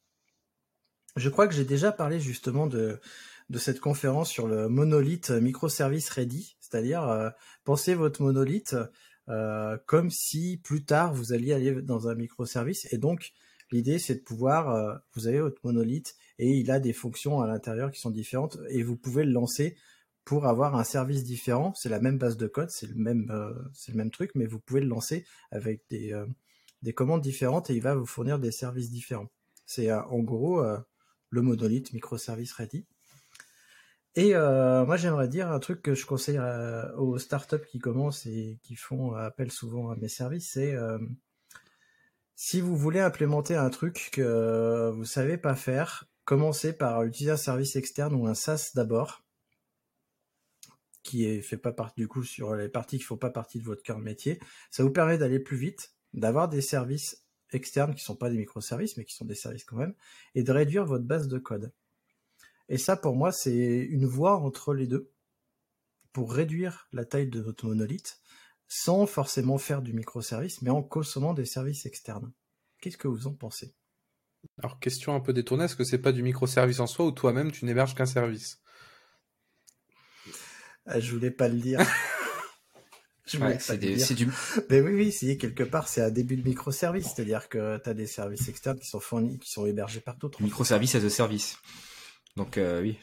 Je 1.18 1.30
crois 1.30 1.48
que 1.48 1.54
j'ai 1.54 1.66
déjà 1.66 1.92
parlé 1.92 2.20
justement 2.20 2.68
de, 2.68 3.00
de 3.50 3.58
cette 3.60 3.80
conférence 3.80 4.30
sur 4.30 4.48
le 4.48 4.70
monolithe 4.70 5.32
microservice 5.32 6.10
ready, 6.10 6.56
c'est-à-dire 6.60 7.34
pensez 7.64 7.94
votre 7.94 8.22
monolithe 8.22 8.76
comme 9.86 10.10
si 10.10 10.58
plus 10.64 10.86
tard 10.86 11.14
vous 11.14 11.34
alliez 11.34 11.54
aller 11.54 11.82
dans 11.82 12.08
un 12.08 12.16
microservice 12.16 12.88
et 12.94 12.98
donc 12.98 13.34
l'idée 13.72 14.00
c'est 14.00 14.16
de 14.16 14.22
pouvoir 14.22 15.02
vous 15.14 15.28
avez 15.28 15.40
votre 15.40 15.60
monolithe 15.64 16.16
et 16.40 16.52
il 16.52 16.72
a 16.72 16.80
des 16.80 16.94
fonctions 16.94 17.42
à 17.42 17.48
l'intérieur 17.48 17.92
qui 17.92 18.00
sont 18.00 18.12
différentes 18.12 18.58
et 18.70 18.84
vous 18.84 18.96
pouvez 18.96 19.24
le 19.24 19.32
lancer 19.32 19.76
pour 20.28 20.46
avoir 20.46 20.76
un 20.76 20.84
service 20.84 21.24
différent. 21.24 21.74
C'est 21.74 21.88
la 21.88 22.02
même 22.02 22.18
base 22.18 22.36
de 22.36 22.48
code, 22.48 22.70
c'est 22.70 22.88
le 22.88 22.96
même, 22.96 23.32
euh, 23.32 23.54
c'est 23.74 23.94
le 23.94 23.98
même 23.98 24.12
truc, 24.12 24.32
mais 24.36 24.46
vous 24.46 24.60
pouvez 24.60 24.82
le 24.82 24.88
lancer 24.88 25.26
avec 25.52 25.84
des, 25.90 26.12
euh, 26.12 26.26
des 26.82 26.92
commandes 26.92 27.22
différentes 27.22 27.70
et 27.70 27.76
il 27.76 27.82
va 27.82 27.96
vous 27.96 28.06
fournir 28.06 28.38
des 28.38 28.52
services 28.52 28.92
différents. 28.92 29.30
C'est 29.66 29.90
euh, 29.90 30.04
en 30.04 30.20
gros 30.20 30.62
le 31.30 31.42
monolithe 31.42 31.94
microservice 31.94 32.54
ready. 32.54 32.86
Et 34.16 34.34
moi, 34.34 34.98
j'aimerais 34.98 35.28
dire 35.28 35.52
un 35.52 35.60
truc 35.60 35.82
que 35.82 35.94
je 35.94 36.06
conseille 36.06 36.40
aux 36.98 37.18
startups 37.20 37.66
qui 37.70 37.80
commencent 37.80 38.26
et 38.26 38.60
qui 38.64 38.76
font 38.76 39.14
appel 39.14 39.52
souvent 39.52 39.92
à 39.92 39.96
mes 39.96 40.10
services, 40.10 40.52
c'est 40.54 40.76
si 42.40 42.62
vous 42.62 42.76
voulez 42.76 43.00
implémenter 43.00 43.56
un 43.56 43.70
truc 43.72 44.10
que 44.14 44.92
vous 44.92 45.06
savez 45.06 45.38
pas 45.38 45.56
faire, 45.56 46.06
commencez 46.24 46.72
par 46.72 47.04
utiliser 47.04 47.32
un 47.32 47.38
service 47.38 47.76
externe 47.76 48.14
ou 48.14 48.28
un 48.28 48.36
SaaS 48.36 48.72
d'abord 48.76 49.24
qui 51.02 51.42
fait 51.42 51.58
pas 51.58 51.72
partie 51.72 52.02
du 52.02 52.08
coup 52.08 52.24
sur 52.24 52.54
les 52.54 52.70
parties 52.70 52.98
qui 52.98 53.04
font 53.04 53.18
pas 53.18 53.30
partie 53.30 53.60
de 53.60 53.64
votre 53.64 53.82
cœur 53.82 53.98
métier. 53.98 54.40
Ça 54.70 54.84
vous 54.84 54.92
permet 54.92 55.18
d'aller 55.18 55.40
plus 55.40 55.58
vite, 55.58 55.96
d'avoir 56.14 56.50
des 56.50 56.62
services 56.62 57.27
externes 57.52 57.96
qui 57.96 58.04
sont 58.04 58.16
pas 58.16 58.30
des 58.30 58.38
microservices 58.38 58.98
mais 58.98 59.06
qui 59.06 59.16
sont 59.16 59.26
des 59.26 59.36
services 59.36 59.64
quand 59.64 59.78
même, 59.78 59.94
et 60.36 60.44
de 60.44 60.52
réduire 60.52 60.86
votre 60.86 61.06
base 61.06 61.28
de 61.28 61.38
code. 61.38 61.72
Et 62.70 62.78
ça 62.78 62.98
pour 62.98 63.16
moi 63.16 63.32
c'est 63.32 63.88
une 63.90 64.06
voie 64.06 64.38
entre 64.38 64.74
les 64.74 64.88
deux 64.88 65.12
pour 66.14 66.34
réduire 66.34 66.88
la 66.92 67.06
taille 67.06 67.30
de 67.30 67.40
votre 67.40 67.66
monolithe 67.66 68.20
sans 68.68 69.06
forcément 69.06 69.58
faire 69.58 69.82
du 69.82 69.94
microservice 69.94 70.62
mais 70.62 70.70
en 70.70 70.84
consommant 70.84 71.34
des 71.34 71.46
services 71.46 71.86
externes. 71.86 72.32
Qu'est-ce 72.82 72.98
que 72.98 73.08
vous 73.08 73.28
en 73.28 73.34
pensez? 73.34 73.74
Alors 74.60 74.80
question 74.80 75.16
un 75.16 75.20
peu 75.20 75.34
détournée, 75.34 75.66
est-ce 75.66 75.76
que 75.76 75.84
c'est 75.84 75.98
pas 75.98 76.12
du 76.12 76.24
microservice 76.24 76.80
en 76.80 76.88
soi 76.88 77.06
ou 77.06 77.12
toi-même 77.12 77.52
tu 77.52 77.66
n'héberges 77.66 77.96
qu'un 77.96 78.06
service? 78.06 78.62
Ah, 80.86 81.00
je 81.00 81.12
voulais 81.12 81.32
pas 81.32 81.50
le 81.50 81.60
dire. 81.60 81.80
je 83.28 83.40
c'est 83.60 84.14
du... 84.14 84.28
Mais 84.70 84.82
oui, 84.82 84.94
oui, 84.94 85.12
c'est 85.12 85.38
quelque 85.38 85.64
part, 85.64 85.88
c'est 85.88 86.02
un 86.02 86.12
début 86.12 86.38
de 86.38 86.48
microservice, 86.48 87.12
c'est-à-dire 87.14 87.50
que 87.50 87.78
tu 87.78 87.90
as 87.90 87.94
des 87.94 88.08
services 88.08 88.48
externes 88.48 88.80
qui 88.80 88.88
sont 88.88 89.00
fournis, 89.00 89.40
qui 89.40 89.52
sont 89.52 89.66
hébergés 89.66 90.00
par 90.00 90.16
d'autres. 90.18 90.42
Microservice 90.42 90.96
as 90.96 91.04
a 91.04 91.10
service. 91.10 91.58
Donc 92.36 92.58
euh, 92.58 92.82
oui, 92.82 92.98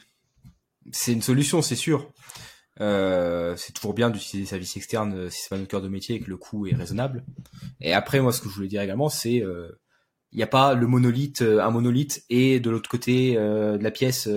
c'est 0.91 1.13
une 1.13 1.21
solution, 1.21 1.61
c'est 1.61 1.75
sûr. 1.75 2.11
Euh, 2.81 3.55
c'est 3.55 3.71
toujours 3.71 3.93
bien 3.93 4.09
d'utiliser 4.09 4.39
des 4.39 4.49
services 4.49 4.75
externes 4.75 5.13
euh, 5.13 5.29
si 5.29 5.43
c'est 5.43 5.49
pas 5.49 5.57
notre 5.57 5.69
cœur 5.69 5.81
de 5.81 5.87
métier 5.87 6.15
et 6.15 6.19
que 6.19 6.29
le 6.29 6.37
coût 6.37 6.67
est 6.67 6.75
raisonnable. 6.75 7.23
Et 7.79 7.93
après, 7.93 8.19
moi, 8.19 8.33
ce 8.33 8.41
que 8.41 8.49
je 8.49 8.55
voulais 8.55 8.67
dire 8.67 8.81
également, 8.81 9.09
c'est 9.09 9.43
il 10.31 10.37
n'y 10.37 10.43
a 10.43 10.47
pas 10.47 10.73
le 10.73 10.85
monolithe, 10.85 11.41
un 11.41 11.69
monolithe 11.69 12.25
et 12.29 12.59
de 12.59 12.69
l'autre 12.69 12.89
côté 12.89 13.35
de 13.35 13.81
la 13.81 13.91
pièce 13.91 14.27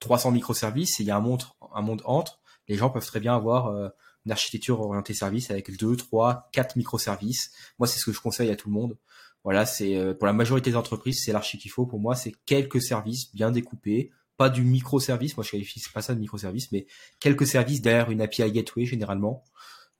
300 0.00 0.30
microservices. 0.30 1.00
Il 1.00 1.06
y 1.06 1.10
a 1.10 1.16
un 1.16 1.20
monde, 1.20 1.42
un 1.74 1.82
monde 1.82 2.00
entre 2.04 2.40
les 2.68 2.76
gens 2.76 2.90
peuvent 2.90 3.06
très 3.06 3.20
bien 3.20 3.34
avoir 3.34 3.68
euh, 3.68 3.88
une 4.24 4.32
architecture 4.32 4.80
orientée 4.80 5.14
service 5.14 5.50
avec 5.50 5.76
deux, 5.76 5.96
trois, 5.96 6.48
quatre 6.52 6.76
microservices. 6.76 7.52
Moi, 7.78 7.86
c'est 7.86 7.98
ce 7.98 8.06
que 8.06 8.12
je 8.12 8.20
conseille 8.20 8.50
à 8.50 8.56
tout 8.56 8.68
le 8.68 8.74
monde. 8.74 8.96
Voilà, 9.44 9.66
c'est 9.66 9.96
euh, 9.96 10.14
pour 10.14 10.26
la 10.26 10.32
majorité 10.32 10.70
des 10.70 10.76
entreprises, 10.76 11.22
c'est 11.22 11.32
l'archi 11.32 11.58
qu'il 11.58 11.70
faut. 11.70 11.86
Pour 11.86 12.00
moi, 12.00 12.14
c'est 12.14 12.32
quelques 12.46 12.80
services 12.80 13.34
bien 13.34 13.50
découpés, 13.50 14.10
pas 14.38 14.48
du 14.48 14.62
microservice. 14.62 15.36
Moi, 15.36 15.44
je 15.44 15.50
qualifie 15.50 15.82
pas 15.92 16.00
ça 16.00 16.14
de 16.14 16.20
microservice, 16.20 16.72
mais 16.72 16.86
quelques 17.20 17.46
services 17.46 17.82
derrière 17.82 18.10
une 18.10 18.22
API 18.22 18.50
gateway 18.50 18.86
généralement. 18.86 19.44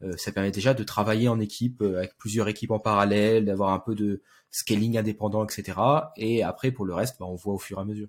Euh, 0.02 0.16
ça 0.16 0.32
permet 0.32 0.50
déjà 0.50 0.72
de 0.74 0.82
travailler 0.82 1.28
en 1.28 1.38
équipe 1.40 1.82
avec 1.82 2.16
plusieurs 2.16 2.48
équipes 2.48 2.70
en 2.70 2.78
parallèle, 2.78 3.44
d'avoir 3.44 3.72
un 3.72 3.78
peu 3.78 3.94
de 3.94 4.22
scaling 4.50 4.96
indépendant, 4.96 5.44
etc. 5.44 5.78
Et 6.16 6.42
après, 6.42 6.72
pour 6.72 6.86
le 6.86 6.94
reste, 6.94 7.16
bah, 7.20 7.26
on 7.26 7.34
voit 7.34 7.54
au 7.54 7.58
fur 7.58 7.78
et 7.78 7.82
à 7.82 7.84
mesure. 7.84 8.08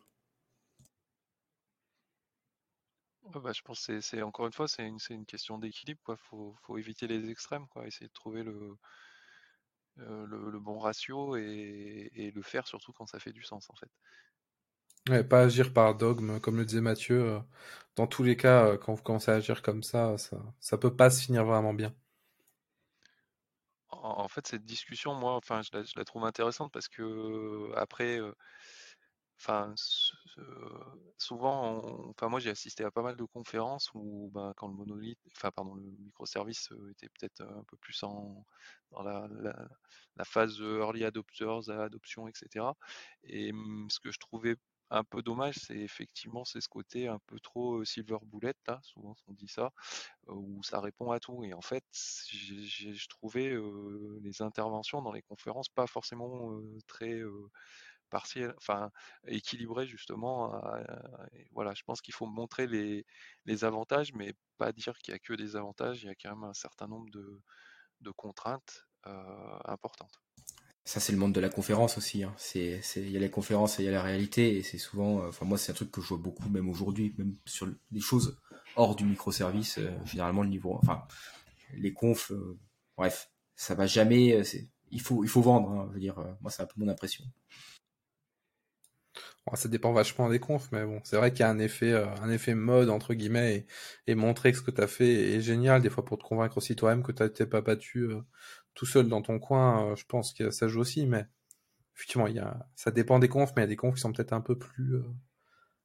Bah, 3.33 3.51
je 3.53 3.61
pense 3.61 3.85
que 3.87 4.01
c'est 4.01 4.21
encore 4.21 4.45
une 4.45 4.53
fois, 4.53 4.67
c'est 4.67 4.87
une, 4.87 4.99
une 5.09 5.25
question 5.25 5.57
d'équilibre, 5.57 6.01
quoi. 6.03 6.17
Faut, 6.17 6.55
faut 6.63 6.77
éviter 6.77 7.07
les 7.07 7.29
extrêmes, 7.29 7.67
quoi. 7.67 7.87
Essayer 7.87 8.07
de 8.07 8.13
trouver 8.13 8.43
le, 8.43 8.77
euh, 9.99 10.25
le, 10.27 10.59
bon 10.59 10.77
ratio 10.77 11.35
et, 11.35 12.31
le 12.33 12.41
faire 12.41 12.67
surtout 12.67 12.93
quand 12.93 13.07
ça 13.07 13.19
fait 13.19 13.31
du 13.31 13.43
sens, 13.43 13.69
en 13.69 13.75
fait. 13.75 13.89
Ouais, 15.09 15.23
pas 15.23 15.41
agir 15.41 15.73
par 15.73 15.95
dogme, 15.95 16.39
comme 16.39 16.57
le 16.57 16.65
disait 16.65 16.81
Mathieu. 16.81 17.21
Euh, 17.21 17.39
dans 17.95 18.07
tous 18.07 18.23
les 18.23 18.37
cas, 18.37 18.65
euh, 18.65 18.77
quand 18.77 18.93
vous 18.93 19.03
commencez 19.03 19.31
à 19.31 19.35
agir 19.35 19.61
comme 19.61 19.83
ça, 19.83 20.17
ça, 20.17 20.37
ça 20.59 20.77
peut 20.77 20.95
pas 20.95 21.09
se 21.09 21.23
finir 21.23 21.45
vraiment 21.45 21.73
bien. 21.73 21.93
En, 23.89 24.27
fait, 24.27 24.45
cette 24.45 24.65
discussion, 24.65 25.15
moi, 25.15 25.35
enfin, 25.35 25.61
je 25.61 25.69
la, 25.95 26.05
trouve 26.05 26.25
intéressante 26.25 26.71
parce 26.71 26.87
que 26.87 27.71
après, 27.75 28.19
Enfin, 29.39 29.73
souvent, 31.17 31.81
enfin 32.09 32.29
moi 32.29 32.39
j'ai 32.39 32.49
assisté 32.49 32.83
à 32.83 32.91
pas 32.91 33.01
mal 33.01 33.15
de 33.15 33.23
conférences 33.23 33.89
où, 33.93 34.29
ben, 34.33 34.53
quand 34.57 34.67
le 34.67 34.73
monolithe, 34.73 35.19
enfin 35.35 35.51
pardon, 35.51 35.75
le 35.75 35.83
microservice 35.99 36.69
était 36.91 37.09
peut-être 37.09 37.41
un 37.41 37.63
peu 37.67 37.77
plus 37.77 38.03
en 38.03 38.45
dans 38.91 39.03
la, 39.03 39.27
phase 40.23 40.59
early 40.59 41.03
adopters, 41.03 41.69
adoption, 41.69 42.27
etc. 42.27 42.73
Et 43.23 43.51
mmh, 43.51 43.87
ce 43.89 43.99
que 43.99 44.11
je 44.11 44.19
trouvais 44.19 44.55
un 44.91 45.03
peu 45.03 45.21
dommage, 45.21 45.55
c'est 45.55 45.77
effectivement 45.77 46.45
c'est 46.45 46.61
ce 46.61 46.69
côté 46.69 47.07
un 47.07 47.19
peu 47.27 47.39
trop 47.39 47.83
silver 47.83 48.17
bullet 48.23 48.53
là, 48.67 48.79
souvent 48.83 49.15
on 49.27 49.33
dit 49.33 49.47
ça, 49.47 49.71
où 50.27 50.61
ça 50.63 50.79
répond 50.79 51.11
à 51.11 51.19
tout. 51.19 51.43
Et 51.43 51.53
en 51.53 51.61
fait, 51.61 51.83
j'ai 51.91 52.93
je 52.93 53.07
trouvais 53.07 53.55
les 54.21 54.41
interventions 54.41 55.01
dans 55.01 55.11
les 55.11 55.23
conférences 55.23 55.69
pas 55.69 55.87
forcément 55.87 56.59
très 56.87 57.21
partiel, 58.15 58.53
enfin 58.57 58.91
équilibré 59.27 59.87
justement. 59.87 60.61
voilà, 61.51 61.73
je 61.73 61.83
pense 61.83 61.99
qu'il 62.01 62.13
faut 62.13 62.27
montrer 62.27 62.65
les, 62.65 63.05
les, 63.45 63.65
avantages, 63.65 64.13
mais 64.13 64.33
pas 64.57 64.71
dire 64.71 64.97
qu'il 64.99 65.11
y 65.13 65.15
a 65.15 65.19
que 65.19 65.33
des 65.33 65.57
avantages. 65.57 66.03
Il 66.03 66.07
y 66.07 66.09
a 66.09 66.15
quand 66.15 66.33
même 66.35 66.49
un 66.49 66.53
certain 66.53 66.87
nombre 66.87 67.09
de, 67.11 67.41
de 67.99 68.11
contraintes 68.11 68.87
importantes. 69.65 70.21
Ça, 70.85 70.99
c'est 70.99 71.11
le 71.11 71.17
monde 71.17 71.33
de 71.33 71.41
la 71.41 71.49
conférence 71.49 71.97
aussi. 71.97 72.23
Hein. 72.23 72.33
C'est, 72.37 72.79
il 72.95 73.09
y 73.09 73.17
a 73.17 73.19
les 73.19 73.31
conférences 73.31 73.79
et 73.79 73.83
il 73.83 73.85
y 73.87 73.89
a 73.89 73.91
la 73.91 74.03
réalité. 74.03 74.55
Et 74.55 74.63
c'est 74.63 74.77
souvent, 74.77 75.27
enfin, 75.27 75.45
moi, 75.45 75.57
c'est 75.57 75.71
un 75.71 75.75
truc 75.75 75.91
que 75.91 75.99
je 75.99 76.07
vois 76.07 76.19
beaucoup, 76.19 76.47
même 76.47 76.69
aujourd'hui, 76.69 77.13
même 77.17 77.33
sur 77.45 77.67
des 77.91 77.99
choses 77.99 78.37
hors 78.77 78.95
du 78.95 79.03
microservice. 79.03 79.79
généralement, 80.05 80.43
le 80.43 80.49
niveau, 80.49 80.77
enfin, 80.81 81.03
les 81.73 81.91
confs, 81.91 82.31
bref, 82.95 83.29
ça 83.55 83.75
va 83.75 83.87
jamais. 83.87 84.41
il 84.91 85.01
faut, 85.01 85.23
il 85.23 85.29
faut 85.29 85.41
vendre. 85.41 85.71
Hein, 85.71 85.87
je 85.89 85.93
veux 85.95 85.99
dire, 85.99 86.15
moi, 86.41 86.51
c'est 86.51 86.61
un 86.61 86.67
peu 86.67 86.75
mon 86.77 86.87
impression 86.87 87.25
ça 89.53 89.69
dépend 89.69 89.93
vachement 89.93 90.29
des 90.29 90.39
confs, 90.39 90.71
mais 90.71 90.83
bon, 90.85 90.99
c'est 91.03 91.17
vrai 91.17 91.31
qu'il 91.31 91.41
y 91.41 91.43
a 91.43 91.49
un 91.49 91.59
effet, 91.59 91.93
euh, 91.93 92.55
mode 92.55 92.89
entre 92.89 93.13
guillemets 93.13 93.67
et, 94.07 94.15
montrer 94.15 94.51
que 94.51 94.57
ce 94.57 94.63
que 94.63 94.71
tu 94.71 94.81
as 94.81 94.87
fait 94.87 95.35
est 95.35 95.41
génial 95.41 95.83
des 95.83 95.91
fois 95.91 96.03
pour 96.03 96.17
te 96.17 96.23
convaincre 96.23 96.57
aussi 96.57 96.75
toi-même 96.75 97.03
que 97.03 97.11
tu 97.11 97.31
t'es 97.31 97.45
pas 97.45 97.61
battu 97.61 97.99
euh, 98.05 98.21
tout 98.73 98.87
seul 98.87 99.07
dans 99.07 99.21
ton 99.21 99.37
coin. 99.37 99.91
Euh, 99.91 99.95
je 99.95 100.05
pense 100.05 100.33
que 100.33 100.49
ça 100.49 100.67
joue 100.67 100.79
aussi, 100.79 101.05
mais 101.05 101.27
effectivement, 101.95 102.27
ça 102.75 102.89
dépend 102.89 103.19
des 103.19 103.29
confs, 103.29 103.51
mais 103.55 103.61
il 103.61 103.65
y 103.65 103.67
a 103.67 103.69
des 103.69 103.75
confs 103.75 103.95
qui 103.95 104.01
sont 104.01 104.11
peut-être 104.11 104.33
un 104.33 104.41
peu 104.41 104.57
plus, 104.57 104.95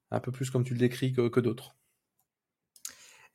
un 0.09 0.19
peu 0.19 0.31
plus 0.31 0.49
comme 0.49 0.63
tu 0.63 0.73
le 0.73 0.79
décris 0.79 1.13
que, 1.13 1.39
d'autres. 1.39 1.75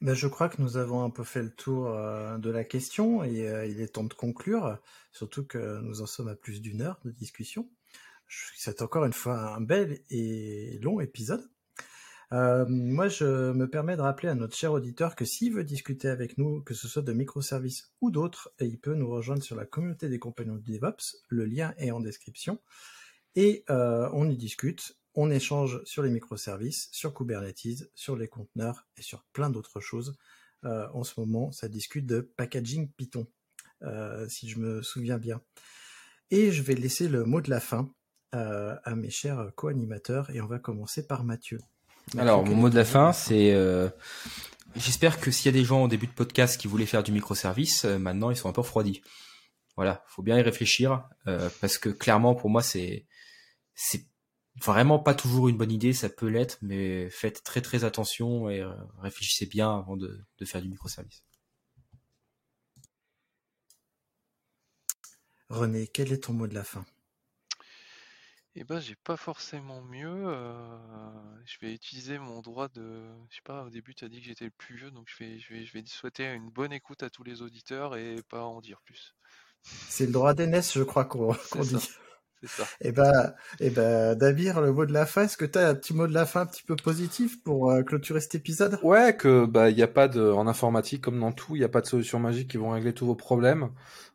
Ben, 0.01 0.13
je 0.13 0.27
crois 0.27 0.49
que 0.49 0.61
nous 0.61 0.77
avons 0.77 1.05
un 1.05 1.11
peu 1.11 1.25
fait 1.25 1.43
le 1.43 1.55
tour 1.55 1.87
de 1.87 2.51
la 2.51 2.65
question 2.65 3.25
et 3.25 3.67
il 3.71 3.81
est 3.81 3.95
temps 3.95 4.05
de 4.05 4.13
conclure, 4.13 4.79
surtout 5.13 5.47
que 5.47 5.81
nous 5.81 6.03
en 6.03 6.07
sommes 6.07 6.29
à 6.29 6.35
plus 6.35 6.61
d'une 6.61 6.83
heure 6.83 6.99
de 7.05 7.13
discussion. 7.13 7.71
C'est 8.29 8.83
encore 8.83 9.05
une 9.05 9.13
fois 9.13 9.55
un 9.55 9.61
bel 9.61 10.01
et 10.11 10.79
long 10.83 11.01
épisode. 11.01 11.49
Euh, 12.33 12.67
moi, 12.69 13.09
je 13.09 13.53
me 13.53 13.69
permets 13.69 13.97
de 13.97 14.01
rappeler 14.01 14.29
à 14.29 14.35
notre 14.35 14.57
cher 14.57 14.73
auditeur 14.73 15.15
que 15.15 15.25
s'il 15.25 15.53
veut 15.53 15.65
discuter 15.65 16.09
avec 16.09 16.39
nous, 16.39 16.61
que 16.63 16.75
ce 16.75 16.89
soit 16.89 17.03
de 17.03 17.13
microservices 17.13 17.93
ou 18.01 18.11
d'autres, 18.11 18.53
il 18.61 18.81
peut 18.81 18.95
nous 18.95 19.09
rejoindre 19.09 19.43
sur 19.43 19.55
la 19.55 19.65
communauté 19.65 20.09
des 20.09 20.19
compagnons 20.19 20.57
de 20.57 20.63
DevOps. 20.63 21.23
Le 21.29 21.45
lien 21.45 21.73
est 21.79 21.93
en 21.93 22.01
description. 22.01 22.59
Et 23.37 23.65
euh, 23.71 24.09
on 24.13 24.29
y 24.29 24.37
discute, 24.37 24.97
on 25.15 25.31
échange 25.31 25.83
sur 25.85 26.03
les 26.03 26.11
microservices, 26.11 26.89
sur 26.91 27.15
Kubernetes, 27.15 27.91
sur 27.95 28.17
les 28.17 28.29
conteneurs 28.29 28.87
et 28.97 29.03
sur 29.03 29.23
plein 29.33 29.51
d'autres 29.51 29.81
choses. 29.81 30.17
Euh, 30.65 30.89
en 30.95 31.05
ce 31.05 31.21
moment, 31.21 31.53
ça 31.53 31.69
discute 31.69 32.07
de 32.07 32.21
packaging 32.21 32.91
Python, 32.97 33.27
si 34.29 34.49
je 34.49 34.59
me 34.59 34.83
souviens 34.83 35.19
bien. 35.19 35.41
Et 36.33 36.51
je 36.51 36.63
vais 36.63 36.75
laisser 36.75 37.09
le 37.09 37.25
mot 37.25 37.41
de 37.41 37.51
la 37.51 37.61
fin 37.61 37.89
euh, 38.37 38.77
à 38.85 38.95
mes 38.95 39.11
chers 39.11 39.51
co-animateurs 39.55 40.31
et 40.31 40.41
on 40.41 40.47
va 40.47 40.59
commencer 40.59 41.07
par 41.07 41.25
Mathieu. 41.25 41.59
Alors, 42.19 42.45
mon 42.45 42.55
mot 42.55 42.71
de 42.71 42.77
la 42.77 42.85
fin, 42.85 43.13
c'est 43.13 43.53
euh, 43.55 43.89
j'espère 44.77 45.21
que 45.21 45.31
s'il 45.31 45.47
y 45.47 45.55
a 45.55 45.59
des 45.59 45.65
gens 45.65 45.85
au 45.85 45.89
début 45.89 46.07
de 46.07 46.13
podcast 46.13 46.61
qui 46.61 46.69
voulaient 46.69 46.87
faire 46.87 47.03
du 47.03 47.13
microservice, 47.13 47.85
euh, 47.85 47.99
maintenant 47.99 48.31
ils 48.31 48.37
sont 48.37 48.49
un 48.49 48.53
peu 48.53 48.61
refroidis. 48.61 49.03
voilà, 49.77 50.05
faut 50.07 50.23
bien 50.23 50.39
y 50.39 50.43
réfléchir 50.43 51.09
parce 51.61 51.79
que 51.79 51.89
clairement 51.89 52.35
pour 52.35 52.51
moi 52.51 52.63
c'est 52.63 53.07
c'est 53.75 54.07
vraiment 54.63 54.99
pas 54.99 55.15
toujours 55.15 55.49
une 55.49 55.57
bonne 55.57 55.73
idée, 55.73 55.93
ça 55.93 56.09
peut 56.09 56.29
l'être, 56.29 56.59
mais 56.63 57.11
faites 57.11 57.43
très 57.43 57.61
très 57.61 57.85
attention 57.85 58.49
et 58.49 58.65
réfléchissez 58.99 59.47
bien 59.47 59.77
avant 59.77 59.97
de, 59.97 60.25
de 60.39 60.45
faire 60.45 60.63
du 60.63 60.69
microservice. 60.69 61.25
René, 65.49 65.87
quel 65.87 66.13
est 66.13 66.25
ton 66.25 66.33
mot 66.33 66.47
de 66.47 66.55
la 66.55 66.65
fin? 66.65 66.85
Eh 68.57 68.65
ben, 68.65 68.81
j'ai 68.81 68.97
pas 68.97 69.17
forcément 69.17 69.83
mieux. 69.83 70.09
euh, 70.27 71.43
je 71.45 71.59
vais 71.61 71.73
utiliser 71.75 72.19
mon 72.19 72.41
droit 72.43 72.69
de. 72.69 73.05
Je 73.31 73.37
sais 73.37 73.43
pas, 73.45 73.63
au 73.65 73.71
début, 73.71 73.95
tu 73.95 74.05
as 74.05 74.09
dit 74.09 74.19
que 74.21 74.27
j'étais 74.27 74.47
le 74.47 74.51
plus 74.51 74.77
vieux, 74.77 74.91
donc 74.91 75.09
je 75.09 75.17
vais, 75.23 75.39
je 75.39 75.53
vais, 75.55 75.65
je 75.65 75.73
vais 75.73 75.85
souhaiter 75.87 76.25
une 76.33 76.51
bonne 76.51 76.73
écoute 76.73 77.03
à 77.05 77.11
tous 77.11 77.23
les 77.23 77.43
auditeurs 77.43 77.97
et 77.97 78.17
pas 78.29 78.43
en 78.45 78.61
dire 78.61 78.81
plus. 78.83 79.15
C'est 79.89 80.07
le 80.07 80.13
droit 80.13 80.33
d'aînesse, 80.35 80.75
je 80.75 80.83
crois 80.83 81.05
qu'on 81.05 81.35
qu'on 81.51 81.63
C'est 81.63 81.65
ça. 81.65 81.79
dit. 81.79 81.91
Ça. 82.47 82.65
Eh 82.81 82.93
ben, 82.93 83.35
eh 83.61 83.71
ben, 83.71 84.15
Dabir, 84.15 84.61
le 84.61 84.73
mot 84.73 84.87
de 84.87 84.93
la 84.93 85.07
fin, 85.07 85.25
est-ce 85.25 85.37
que 85.37 85.45
tu 85.45 85.59
as 85.59 85.69
un 85.69 85.75
petit 85.75 85.95
mot 85.95 86.07
de 86.07 86.15
la 86.15 86.27
fin 86.27 86.43
un 86.43 86.47
petit 86.47 86.63
peu 86.63 86.77
positif 86.77 87.43
pour 87.43 87.71
euh, 87.71 87.83
clôturer 87.83 88.21
cet 88.21 88.35
épisode? 88.35 88.79
Ouais, 88.83 89.17
que 89.17 89.47
bah 89.47 89.71
il 89.71 89.79
y 89.79 89.83
a 89.83 89.89
pas 89.89 90.09
de 90.09 90.31
en 90.31 90.47
informatique 90.47 91.03
comme 91.03 91.21
dans 91.21 91.33
tout, 91.33 91.57
il 91.57 91.59
n'y 91.59 91.65
a 91.65 91.69
pas 91.69 91.81
de 91.81 91.87
solution 91.87 92.19
magique 92.19 92.51
qui 92.51 92.57
vont 92.57 92.71
régler 92.71 92.93
tous 92.93 93.07
vos 93.07 93.15
problèmes. 93.15 93.71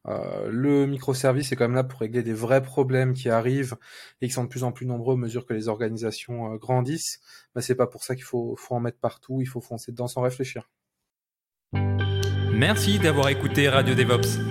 Euh, 0.07 0.49
le 0.49 0.87
microservice 0.87 1.51
est 1.51 1.55
quand 1.55 1.65
même 1.65 1.75
là 1.75 1.83
pour 1.83 1.99
régler 1.99 2.23
des 2.23 2.33
vrais 2.33 2.63
problèmes 2.63 3.13
qui 3.13 3.29
arrivent 3.29 3.75
et 4.21 4.27
qui 4.27 4.33
sont 4.33 4.43
de 4.43 4.49
plus 4.49 4.63
en 4.63 4.71
plus 4.71 4.85
nombreux 4.85 5.13
à 5.15 5.17
mesure 5.17 5.45
que 5.45 5.53
les 5.53 5.67
organisations 5.67 6.53
euh, 6.53 6.57
grandissent. 6.57 7.19
Bah 7.53 7.61
c'est 7.61 7.75
pas 7.75 7.87
pour 7.87 8.03
ça 8.03 8.15
qu'il 8.15 8.23
faut 8.23 8.55
faut 8.57 8.75
en 8.75 8.79
mettre 8.79 8.99
partout, 8.99 9.41
il 9.41 9.47
faut 9.47 9.61
foncer 9.61 9.91
dedans 9.91 10.07
sans 10.07 10.21
réfléchir. 10.21 10.69
Merci 12.53 12.99
d'avoir 12.99 13.29
écouté 13.29 13.69
Radio 13.69 13.95
DevOps. 13.95 14.50